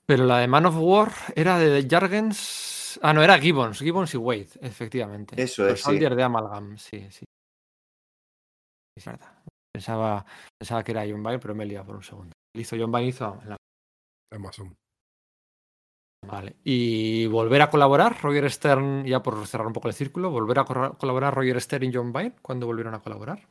Pero 0.05 0.25
la 0.25 0.39
de 0.39 0.47
Man 0.47 0.65
of 0.65 0.75
War 0.77 1.11
era 1.35 1.57
de 1.59 1.85
Jargens. 1.89 2.99
Ah, 3.01 3.13
no, 3.13 3.23
era 3.23 3.37
Gibbons, 3.39 3.79
Gibbons 3.79 4.13
y 4.13 4.17
Wade, 4.17 4.49
efectivamente. 4.61 5.41
Eso 5.41 5.67
es. 5.67 5.81
Soldier 5.81 6.11
sí. 6.11 6.17
de 6.17 6.23
Amalgam, 6.23 6.77
sí, 6.77 7.07
sí. 7.11 7.25
Es 8.97 9.05
verdad. 9.05 9.43
Pensaba, 9.73 10.25
pensaba 10.59 10.83
que 10.83 10.91
era 10.91 11.05
John 11.07 11.21
Byrne, 11.21 11.39
pero 11.39 11.55
me 11.55 11.63
he 11.63 11.67
liado 11.67 11.85
por 11.85 11.95
un 11.97 12.03
segundo. 12.03 12.33
Hizo 12.55 12.75
John 12.77 12.91
Byrne, 12.91 13.09
hizo 13.09 13.39
la... 13.45 13.57
Amazon. 14.33 14.75
Vale. 16.25 16.55
Y 16.63 17.27
volver 17.27 17.61
a 17.61 17.69
colaborar, 17.69 18.21
Roger 18.21 18.49
Stern, 18.51 19.05
ya 19.05 19.21
por 19.21 19.45
cerrar 19.45 19.67
un 19.67 19.73
poco 19.73 19.87
el 19.87 19.93
círculo, 19.93 20.31
volver 20.31 20.59
a 20.59 20.65
colaborar 20.65 21.35
Roger 21.35 21.61
Stern 21.61 21.85
y 21.85 21.93
John 21.93 22.11
Byrne, 22.11 22.35
¿cuándo 22.41 22.65
volvieron 22.65 22.93
a 22.93 23.01
colaborar? 23.01 23.47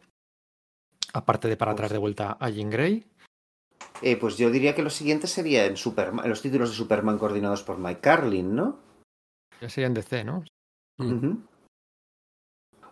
Aparte 1.12 1.48
de 1.48 1.56
para 1.56 1.72
Pues 1.72 1.76
traer 1.78 1.92
de 1.92 1.98
vuelta 1.98 2.36
a 2.38 2.50
Jean 2.50 2.70
Grey. 2.70 3.06
Eh, 4.02 4.16
pues 4.16 4.36
yo 4.36 4.50
diría 4.50 4.74
que 4.74 4.82
lo 4.82 4.90
siguiente 4.90 5.26
sería 5.26 5.64
en, 5.64 5.76
Superman, 5.76 6.24
en 6.24 6.30
los 6.30 6.42
títulos 6.42 6.70
de 6.70 6.76
Superman 6.76 7.18
coordinados 7.18 7.62
por 7.62 7.78
Mike 7.78 8.00
Carlin, 8.00 8.54
¿no? 8.54 8.78
Ya 9.60 9.70
sería 9.70 9.86
en 9.86 9.94
DC, 9.94 10.24
¿no? 10.24 10.44
Uh 10.98 11.04
-huh. 11.04 11.42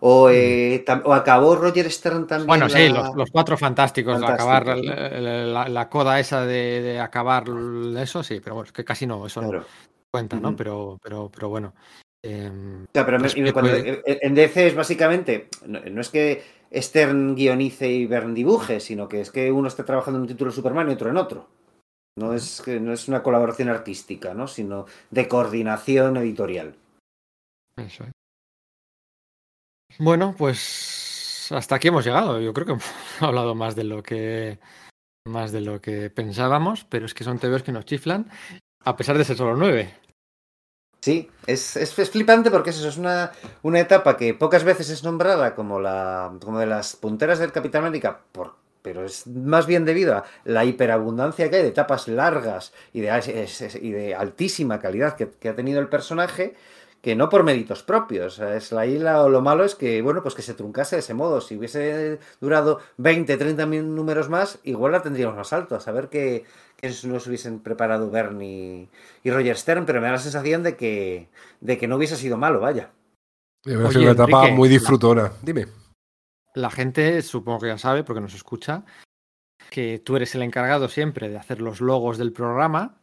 O, 0.00 0.30
eh, 0.30 0.84
o, 1.04 1.12
acabó 1.12 1.56
Roger 1.56 1.90
Stern 1.90 2.26
también. 2.26 2.46
Bueno, 2.46 2.68
sí, 2.68 2.88
los, 2.88 3.14
los, 3.14 3.30
cuatro 3.30 3.56
fantásticos, 3.56 4.22
acabar 4.22 4.66
¿no? 4.66 4.74
la, 4.76 5.88
coda 5.88 6.20
esa 6.20 6.44
de, 6.44 6.82
de, 6.82 7.00
acabar 7.00 7.44
eso, 7.98 8.22
sí, 8.22 8.40
pero 8.40 8.56
bueno, 8.56 8.66
es 8.66 8.72
que 8.72 8.84
casi 8.84 9.06
no, 9.06 9.26
eso 9.26 9.40
claro. 9.40 9.60
no 9.60 9.66
cuenta, 10.10 10.38
¿no? 10.38 10.50
Uh 10.50 10.52
-huh. 10.52 10.56
pero, 10.56 10.98
pero, 11.02 11.30
pero 11.34 11.48
bueno. 11.48 11.74
Eh, 12.22 12.48
o 12.48 12.92
sea, 12.92 13.04
pero 13.04 13.18
me, 13.18 13.52
cuando, 13.52 13.70
puede... 13.72 14.02
en 14.06 14.34
DC 14.34 14.68
es 14.68 14.74
básicamente, 14.74 15.48
no, 15.66 15.80
no, 15.80 16.00
es 16.00 16.08
que 16.08 16.42
Stern 16.72 17.34
guionice 17.34 17.88
y 17.88 18.06
Bern 18.06 18.32
dibuje, 18.32 18.80
sino 18.80 19.08
que 19.08 19.20
es 19.20 19.30
que 19.30 19.50
uno 19.52 19.68
está 19.68 19.84
trabajando 19.84 20.18
en 20.18 20.22
un 20.22 20.28
título 20.28 20.50
de 20.50 20.56
Superman 20.56 20.88
y 20.88 20.94
otro 20.94 21.10
en 21.10 21.16
otro. 21.16 21.48
No 22.16 22.32
es, 22.32 22.62
que 22.64 22.78
no 22.78 22.92
es 22.92 23.08
una 23.08 23.22
colaboración 23.22 23.68
artística, 23.68 24.34
¿no? 24.34 24.46
sino 24.46 24.86
de 25.10 25.26
coordinación 25.26 26.16
editorial. 26.16 26.76
Eso 27.76 28.04
es. 28.04 28.10
Bueno, 29.98 30.34
pues 30.36 31.48
hasta 31.50 31.76
aquí 31.76 31.88
hemos 31.88 32.04
llegado. 32.04 32.40
Yo 32.40 32.52
creo 32.52 32.66
que 32.66 32.72
hemos 32.74 32.84
hablado 33.20 33.54
más 33.54 33.76
de 33.76 33.84
lo 33.84 34.02
que 34.02 34.58
más 35.26 35.52
de 35.52 35.62
lo 35.62 35.80
que 35.80 36.10
pensábamos, 36.10 36.84
pero 36.84 37.06
es 37.06 37.14
que 37.14 37.24
son 37.24 37.38
TVOs 37.38 37.62
que 37.62 37.72
nos 37.72 37.86
chiflan, 37.86 38.30
a 38.84 38.96
pesar 38.96 39.16
de 39.16 39.24
ser 39.24 39.36
solo 39.36 39.56
nueve. 39.56 39.94
Sí, 41.00 41.30
es, 41.46 41.76
es, 41.76 42.10
flipante 42.10 42.50
porque 42.50 42.70
es 42.70 42.78
eso, 42.78 42.88
es 42.88 42.96
una, 42.96 43.32
una 43.62 43.80
etapa 43.80 44.16
que 44.16 44.32
pocas 44.34 44.64
veces 44.64 44.88
es 44.88 45.04
nombrada 45.04 45.54
como, 45.54 45.78
la, 45.78 46.32
como 46.42 46.58
de 46.58 46.66
las 46.66 46.96
punteras 46.96 47.38
del 47.38 47.52
Capitán 47.52 47.84
América, 47.84 48.20
por, 48.32 48.54
pero 48.84 49.02
es 49.02 49.26
más 49.26 49.66
bien 49.66 49.86
debido 49.86 50.14
a 50.14 50.24
la 50.44 50.66
hiperabundancia 50.66 51.48
que 51.48 51.56
hay 51.56 51.62
de 51.62 51.68
etapas 51.68 52.06
largas 52.06 52.74
y 52.92 53.00
de, 53.00 54.14
altísima 54.14 54.78
calidad 54.78 55.16
que, 55.16 55.48
ha 55.48 55.54
tenido 55.54 55.80
el 55.80 55.88
personaje, 55.88 56.54
que 57.04 57.14
no 57.14 57.28
por 57.28 57.44
méritos 57.44 57.82
propios. 57.82 58.38
Es 58.38 58.72
la 58.72 58.86
isla 58.86 59.22
o 59.22 59.28
lo 59.28 59.42
malo 59.42 59.62
es 59.62 59.74
que, 59.74 60.00
bueno, 60.00 60.22
pues 60.22 60.34
que 60.34 60.40
se 60.40 60.54
truncase 60.54 60.96
de 60.96 61.00
ese 61.00 61.12
modo. 61.12 61.42
Si 61.42 61.54
hubiese 61.54 62.18
durado 62.40 62.80
20, 62.96 63.36
30 63.36 63.66
mil 63.66 63.94
números 63.94 64.30
más, 64.30 64.58
igual 64.64 64.92
la 64.92 65.02
tendríamos 65.02 65.36
más 65.36 65.52
alto. 65.52 65.76
A 65.76 65.80
saber 65.80 66.08
que, 66.08 66.46
que 66.78 66.88
nos 67.04 67.26
hubiesen 67.26 67.60
preparado 67.60 68.10
Bernie 68.10 68.88
y 69.22 69.30
Roger 69.30 69.58
Stern, 69.58 69.84
pero 69.84 70.00
me 70.00 70.06
da 70.06 70.14
la 70.14 70.18
sensación 70.18 70.62
de 70.62 70.76
que, 70.78 71.28
de 71.60 71.76
que 71.76 71.86
no 71.86 71.96
hubiese 71.96 72.16
sido 72.16 72.38
malo, 72.38 72.60
vaya. 72.60 72.90
Hubiera 73.66 73.90
sido 73.90 74.02
una 74.04 74.12
etapa 74.12 74.38
Enrique, 74.38 74.56
muy 74.56 74.68
disfrutona. 74.70 75.32
Dime. 75.42 75.66
La 76.54 76.70
gente, 76.70 77.20
supongo 77.20 77.60
que 77.60 77.66
ya 77.66 77.76
sabe, 77.76 78.02
porque 78.02 78.22
nos 78.22 78.34
escucha, 78.34 78.86
que 79.68 79.98
tú 79.98 80.16
eres 80.16 80.34
el 80.34 80.42
encargado 80.42 80.88
siempre 80.88 81.28
de 81.28 81.36
hacer 81.36 81.60
los 81.60 81.82
logos 81.82 82.16
del 82.16 82.32
programa, 82.32 82.96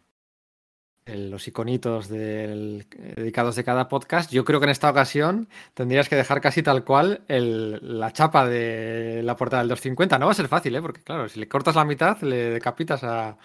los 1.06 1.48
iconitos 1.48 2.08
del, 2.10 2.86
dedicados 3.16 3.56
de 3.56 3.64
cada 3.64 3.88
podcast. 3.88 4.32
Yo 4.32 4.46
creo 4.46 4.60
que 4.60 4.66
en 4.66 4.72
esta 4.72 4.90
ocasión 4.90 5.48
tendrías 5.74 6.10
que 6.10 6.16
dejar 6.16 6.42
casi 6.42 6.64
tal 6.64 6.84
cual 6.84 7.22
el, 7.28 8.00
la 8.00 8.14
chapa 8.14 8.48
de 8.48 9.22
la 9.24 9.36
portada 9.36 9.62
del 9.62 9.70
250. 9.70 10.20
No 10.20 10.28
va 10.28 10.32
a 10.32 10.36
ser 10.36 10.48
fácil, 10.48 10.76
¿eh? 10.76 10.82
porque 10.82 11.02
claro, 11.02 11.28
si 11.28 11.40
le 11.40 11.48
cortas 11.48 11.76
la 11.76 11.86
mitad, 11.86 12.22
le 12.22 12.52
decapitas 12.52 13.04
a, 13.04 13.38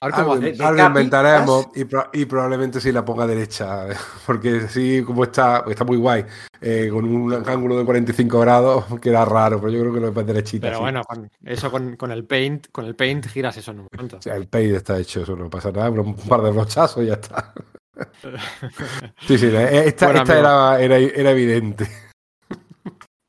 algo, 0.00 0.38
de, 0.38 0.52
de 0.52 0.64
algo 0.64 0.86
inventaremos 0.86 1.68
y, 1.74 1.84
pro, 1.84 2.08
y, 2.12 2.24
probablemente 2.24 2.80
sí 2.80 2.90
la 2.90 3.04
ponga 3.04 3.26
derecha, 3.26 3.86
porque 4.26 4.68
sí, 4.68 5.02
como 5.04 5.24
está, 5.24 5.64
está 5.68 5.84
muy 5.84 5.98
guay, 5.98 6.24
eh, 6.60 6.88
con 6.90 7.04
un 7.04 7.32
ángulo 7.32 7.78
de 7.78 7.84
45 7.84 8.40
grados 8.40 8.84
queda 9.00 9.24
raro, 9.24 9.60
pero 9.60 9.72
yo 9.72 9.80
creo 9.80 9.92
que 9.92 10.00
lo 10.00 10.08
es 10.08 10.26
derechita. 10.26 10.68
Pero 10.68 10.78
sí. 10.78 10.82
bueno, 10.82 11.02
con, 11.04 11.30
eso 11.44 11.70
con, 11.70 11.96
con, 11.96 12.10
el 12.10 12.24
paint, 12.24 12.68
con 12.72 12.86
el 12.86 12.96
paint 12.96 13.26
giras 13.26 13.56
eso 13.56 13.72
en 13.72 13.80
un 13.80 13.88
momento. 13.92 14.16
O 14.16 14.22
sea, 14.22 14.36
el 14.36 14.48
paint 14.48 14.76
está 14.76 14.98
hecho, 14.98 15.22
eso 15.22 15.36
no 15.36 15.50
pasa 15.50 15.70
nada, 15.70 15.90
un 15.90 16.16
par 16.16 16.42
de 16.42 16.50
brochazos 16.50 17.04
y 17.04 17.08
ya 17.08 17.14
está. 17.14 17.52
sí, 19.26 19.36
sí, 19.36 19.50
esta, 19.54 20.06
bueno, 20.06 20.22
esta 20.22 20.38
era, 20.38 20.80
era, 20.80 20.96
era 20.96 21.30
evidente. 21.30 21.86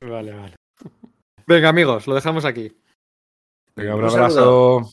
Vale, 0.00 0.32
vale. 0.32 0.56
Venga, 1.46 1.68
amigos, 1.68 2.06
lo 2.06 2.14
dejamos 2.14 2.44
aquí. 2.44 2.76
Venga, 3.76 3.94
un, 3.94 4.04
un 4.04 4.10
abrazo. 4.10 4.90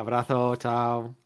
Abrazo, 0.00 0.56
chao. 0.56 1.16